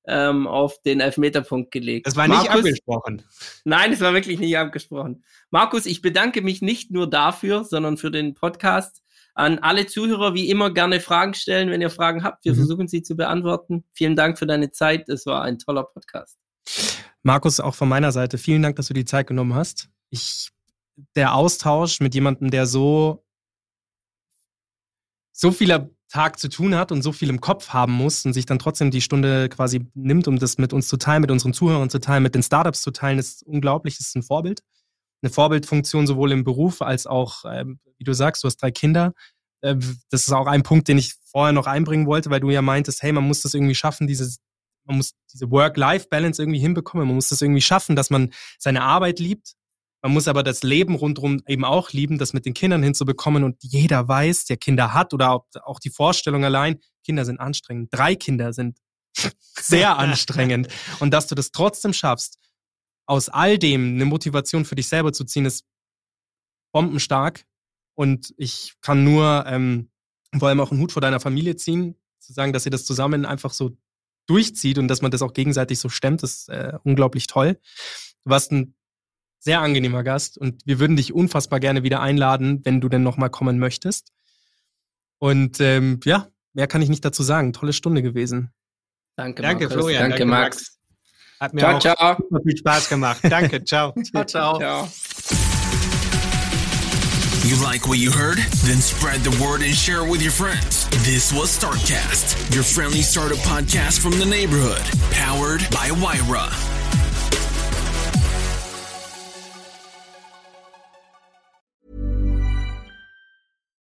ähm, 0.08 0.46
auf 0.46 0.80
den 0.82 1.00
Elfmeterpunkt 1.00 1.70
gelegt. 1.70 2.06
Das 2.06 2.16
war 2.16 2.26
nicht 2.26 2.44
Markus, 2.44 2.64
abgesprochen. 2.64 3.22
Nein, 3.64 3.92
es 3.92 4.00
war 4.00 4.14
wirklich 4.14 4.40
nicht 4.40 4.56
abgesprochen. 4.56 5.22
Markus, 5.50 5.86
ich 5.86 6.00
bedanke 6.00 6.40
mich 6.42 6.62
nicht 6.62 6.90
nur 6.90 7.08
dafür, 7.08 7.64
sondern 7.64 7.98
für 7.98 8.10
den 8.10 8.34
Podcast. 8.34 9.02
An 9.34 9.58
alle 9.60 9.86
Zuhörer 9.86 10.34
wie 10.34 10.48
immer 10.48 10.72
gerne 10.72 10.98
Fragen 10.98 11.34
stellen, 11.34 11.70
wenn 11.70 11.80
ihr 11.80 11.90
Fragen 11.90 12.24
habt. 12.24 12.44
Wir 12.44 12.52
mhm. 12.52 12.56
versuchen 12.56 12.88
sie 12.88 13.02
zu 13.02 13.16
beantworten. 13.16 13.84
Vielen 13.92 14.16
Dank 14.16 14.38
für 14.38 14.46
deine 14.46 14.72
Zeit. 14.72 15.08
Es 15.08 15.26
war 15.26 15.42
ein 15.42 15.58
toller 15.58 15.84
Podcast. 15.84 16.38
Markus, 17.22 17.60
auch 17.60 17.74
von 17.74 17.88
meiner 17.88 18.10
Seite, 18.10 18.38
vielen 18.38 18.62
Dank, 18.62 18.76
dass 18.76 18.88
du 18.88 18.94
die 18.94 19.04
Zeit 19.04 19.26
genommen 19.26 19.54
hast. 19.54 19.90
Ich, 20.10 20.50
der 21.14 21.34
Austausch 21.34 22.00
mit 22.00 22.14
jemandem, 22.14 22.50
der 22.50 22.66
so, 22.66 23.24
so 25.32 25.52
vieler 25.52 25.90
Tag 26.08 26.38
zu 26.38 26.48
tun 26.48 26.74
hat 26.74 26.90
und 26.90 27.02
so 27.02 27.12
viel 27.12 27.28
im 27.28 27.40
Kopf 27.40 27.70
haben 27.70 27.92
muss 27.92 28.24
und 28.24 28.32
sich 28.32 28.46
dann 28.46 28.58
trotzdem 28.58 28.90
die 28.90 29.02
Stunde 29.02 29.48
quasi 29.48 29.86
nimmt, 29.94 30.26
um 30.26 30.38
das 30.38 30.58
mit 30.58 30.72
uns 30.72 30.88
zu 30.88 30.96
teilen, 30.96 31.20
mit 31.20 31.30
unseren 31.30 31.52
Zuhörern 31.52 31.90
zu 31.90 32.00
teilen, 32.00 32.22
mit 32.22 32.34
den 32.34 32.42
Startups 32.42 32.80
zu 32.80 32.90
teilen, 32.90 33.18
ist 33.18 33.42
unglaublich, 33.42 34.00
ist 34.00 34.16
ein 34.16 34.22
Vorbild. 34.22 34.62
Eine 35.22 35.30
Vorbildfunktion 35.30 36.06
sowohl 36.06 36.32
im 36.32 36.44
Beruf 36.44 36.80
als 36.80 37.06
auch, 37.06 37.44
ähm, 37.44 37.80
wie 37.98 38.04
du 38.04 38.12
sagst, 38.14 38.42
du 38.42 38.46
hast 38.46 38.56
drei 38.56 38.70
Kinder. 38.70 39.12
Äh, 39.60 39.76
das 40.10 40.22
ist 40.22 40.32
auch 40.32 40.46
ein 40.46 40.62
Punkt, 40.62 40.88
den 40.88 40.98
ich 40.98 41.14
vorher 41.30 41.52
noch 41.52 41.66
einbringen 41.66 42.06
wollte, 42.06 42.30
weil 42.30 42.40
du 42.40 42.50
ja 42.50 42.62
meintest, 42.62 43.02
hey, 43.02 43.12
man 43.12 43.24
muss 43.24 43.42
das 43.42 43.54
irgendwie 43.54 43.74
schaffen, 43.74 44.06
dieses 44.06 44.38
man 44.88 44.96
muss 44.96 45.14
diese 45.32 45.50
Work-Life-Balance 45.50 46.42
irgendwie 46.42 46.58
hinbekommen. 46.58 47.06
Man 47.06 47.16
muss 47.16 47.28
das 47.28 47.42
irgendwie 47.42 47.60
schaffen, 47.60 47.94
dass 47.94 48.10
man 48.10 48.32
seine 48.58 48.82
Arbeit 48.82 49.20
liebt. 49.20 49.52
Man 50.02 50.12
muss 50.12 50.28
aber 50.28 50.42
das 50.42 50.62
Leben 50.62 50.94
rundherum 50.94 51.42
eben 51.48 51.64
auch 51.64 51.90
lieben, 51.92 52.18
das 52.18 52.32
mit 52.32 52.46
den 52.46 52.54
Kindern 52.54 52.82
hinzubekommen. 52.82 53.42
Und 53.42 53.56
jeder 53.62 54.06
weiß, 54.06 54.44
der 54.44 54.56
Kinder 54.56 54.94
hat 54.94 55.12
oder 55.12 55.44
auch 55.64 55.80
die 55.80 55.90
Vorstellung 55.90 56.44
allein, 56.44 56.78
Kinder 57.04 57.24
sind 57.24 57.40
anstrengend. 57.40 57.88
Drei 57.92 58.14
Kinder 58.14 58.52
sind 58.52 58.78
sehr 59.58 59.98
anstrengend. 59.98 60.68
Und 61.00 61.12
dass 61.12 61.26
du 61.26 61.34
das 61.34 61.50
trotzdem 61.50 61.92
schaffst, 61.92 62.38
aus 63.06 63.28
all 63.28 63.58
dem 63.58 63.94
eine 63.94 64.04
Motivation 64.04 64.64
für 64.64 64.74
dich 64.74 64.88
selber 64.88 65.12
zu 65.12 65.24
ziehen, 65.24 65.46
ist 65.46 65.64
bombenstark. 66.72 67.44
Und 67.94 68.34
ich 68.36 68.74
kann 68.80 69.02
nur 69.02 69.44
ähm, 69.46 69.90
vor 70.38 70.48
allem 70.48 70.60
auch 70.60 70.70
einen 70.70 70.80
Hut 70.80 70.92
vor 70.92 71.02
deiner 71.02 71.18
Familie 71.18 71.56
ziehen, 71.56 71.96
zu 72.20 72.32
sagen, 72.32 72.52
dass 72.52 72.66
ihr 72.66 72.70
das 72.70 72.84
zusammen 72.84 73.24
einfach 73.24 73.52
so 73.52 73.76
durchzieht 74.26 74.78
und 74.78 74.88
dass 74.88 75.02
man 75.02 75.10
das 75.10 75.22
auch 75.22 75.32
gegenseitig 75.32 75.78
so 75.78 75.88
stemmt, 75.88 76.22
ist 76.22 76.48
äh, 76.50 76.74
unglaublich 76.84 77.26
toll. 77.26 77.58
Du 78.24 78.30
warst 78.30 78.52
ein 78.52 78.74
sehr 79.38 79.60
angenehmer 79.60 80.02
Gast 80.02 80.38
und 80.38 80.62
wir 80.66 80.78
würden 80.80 80.96
dich 80.96 81.12
unfassbar 81.12 81.60
gerne 81.60 81.82
wieder 81.82 82.00
einladen, 82.00 82.60
wenn 82.64 82.80
du 82.80 82.88
denn 82.88 83.02
nochmal 83.02 83.30
kommen 83.30 83.58
möchtest. 83.58 84.12
Und 85.18 85.60
ähm, 85.60 86.00
ja, 86.04 86.28
mehr 86.54 86.66
kann 86.66 86.82
ich 86.82 86.88
nicht 86.88 87.04
dazu 87.04 87.22
sagen. 87.22 87.52
Tolle 87.52 87.72
Stunde 87.72 88.02
gewesen. 88.02 88.52
Danke, 89.16 89.42
danke 89.42 89.64
Markus. 89.64 89.74
Florian. 89.74 90.02
Danke, 90.02 90.18
danke 90.18 90.30
Max. 90.30 90.56
Max. 90.56 90.78
Hat 91.40 91.54
mir 91.54 91.60
ciao, 91.60 91.76
auch 91.76 91.80
ciao. 91.80 92.16
super 92.16 92.40
viel 92.44 92.56
Spaß 92.56 92.88
gemacht. 92.88 93.20
Danke, 93.30 93.64
ciao. 93.64 93.94
ciao, 94.02 94.24
ciao. 94.24 94.58
ciao. 94.58 94.88
You 97.44 97.56
like 97.64 97.86
what 97.86 97.98
you 97.98 98.10
heard? 98.10 98.38
Then 98.66 98.80
spread 98.80 99.22
the 99.22 99.30
word 99.42 99.62
and 99.62 99.72
share 99.72 100.04
it 100.04 100.10
with 100.10 100.20
your 100.20 100.32
friends. 100.32 100.88
This 101.04 101.32
was 101.32 101.48
Startcast, 101.48 102.54
your 102.54 102.64
friendly 102.64 103.02
startup 103.02 103.38
podcast 103.38 104.00
from 104.00 104.18
the 104.18 104.26
neighborhood, 104.26 104.82
powered 105.12 105.62
by 105.70 105.90
Wyra. 105.92 106.77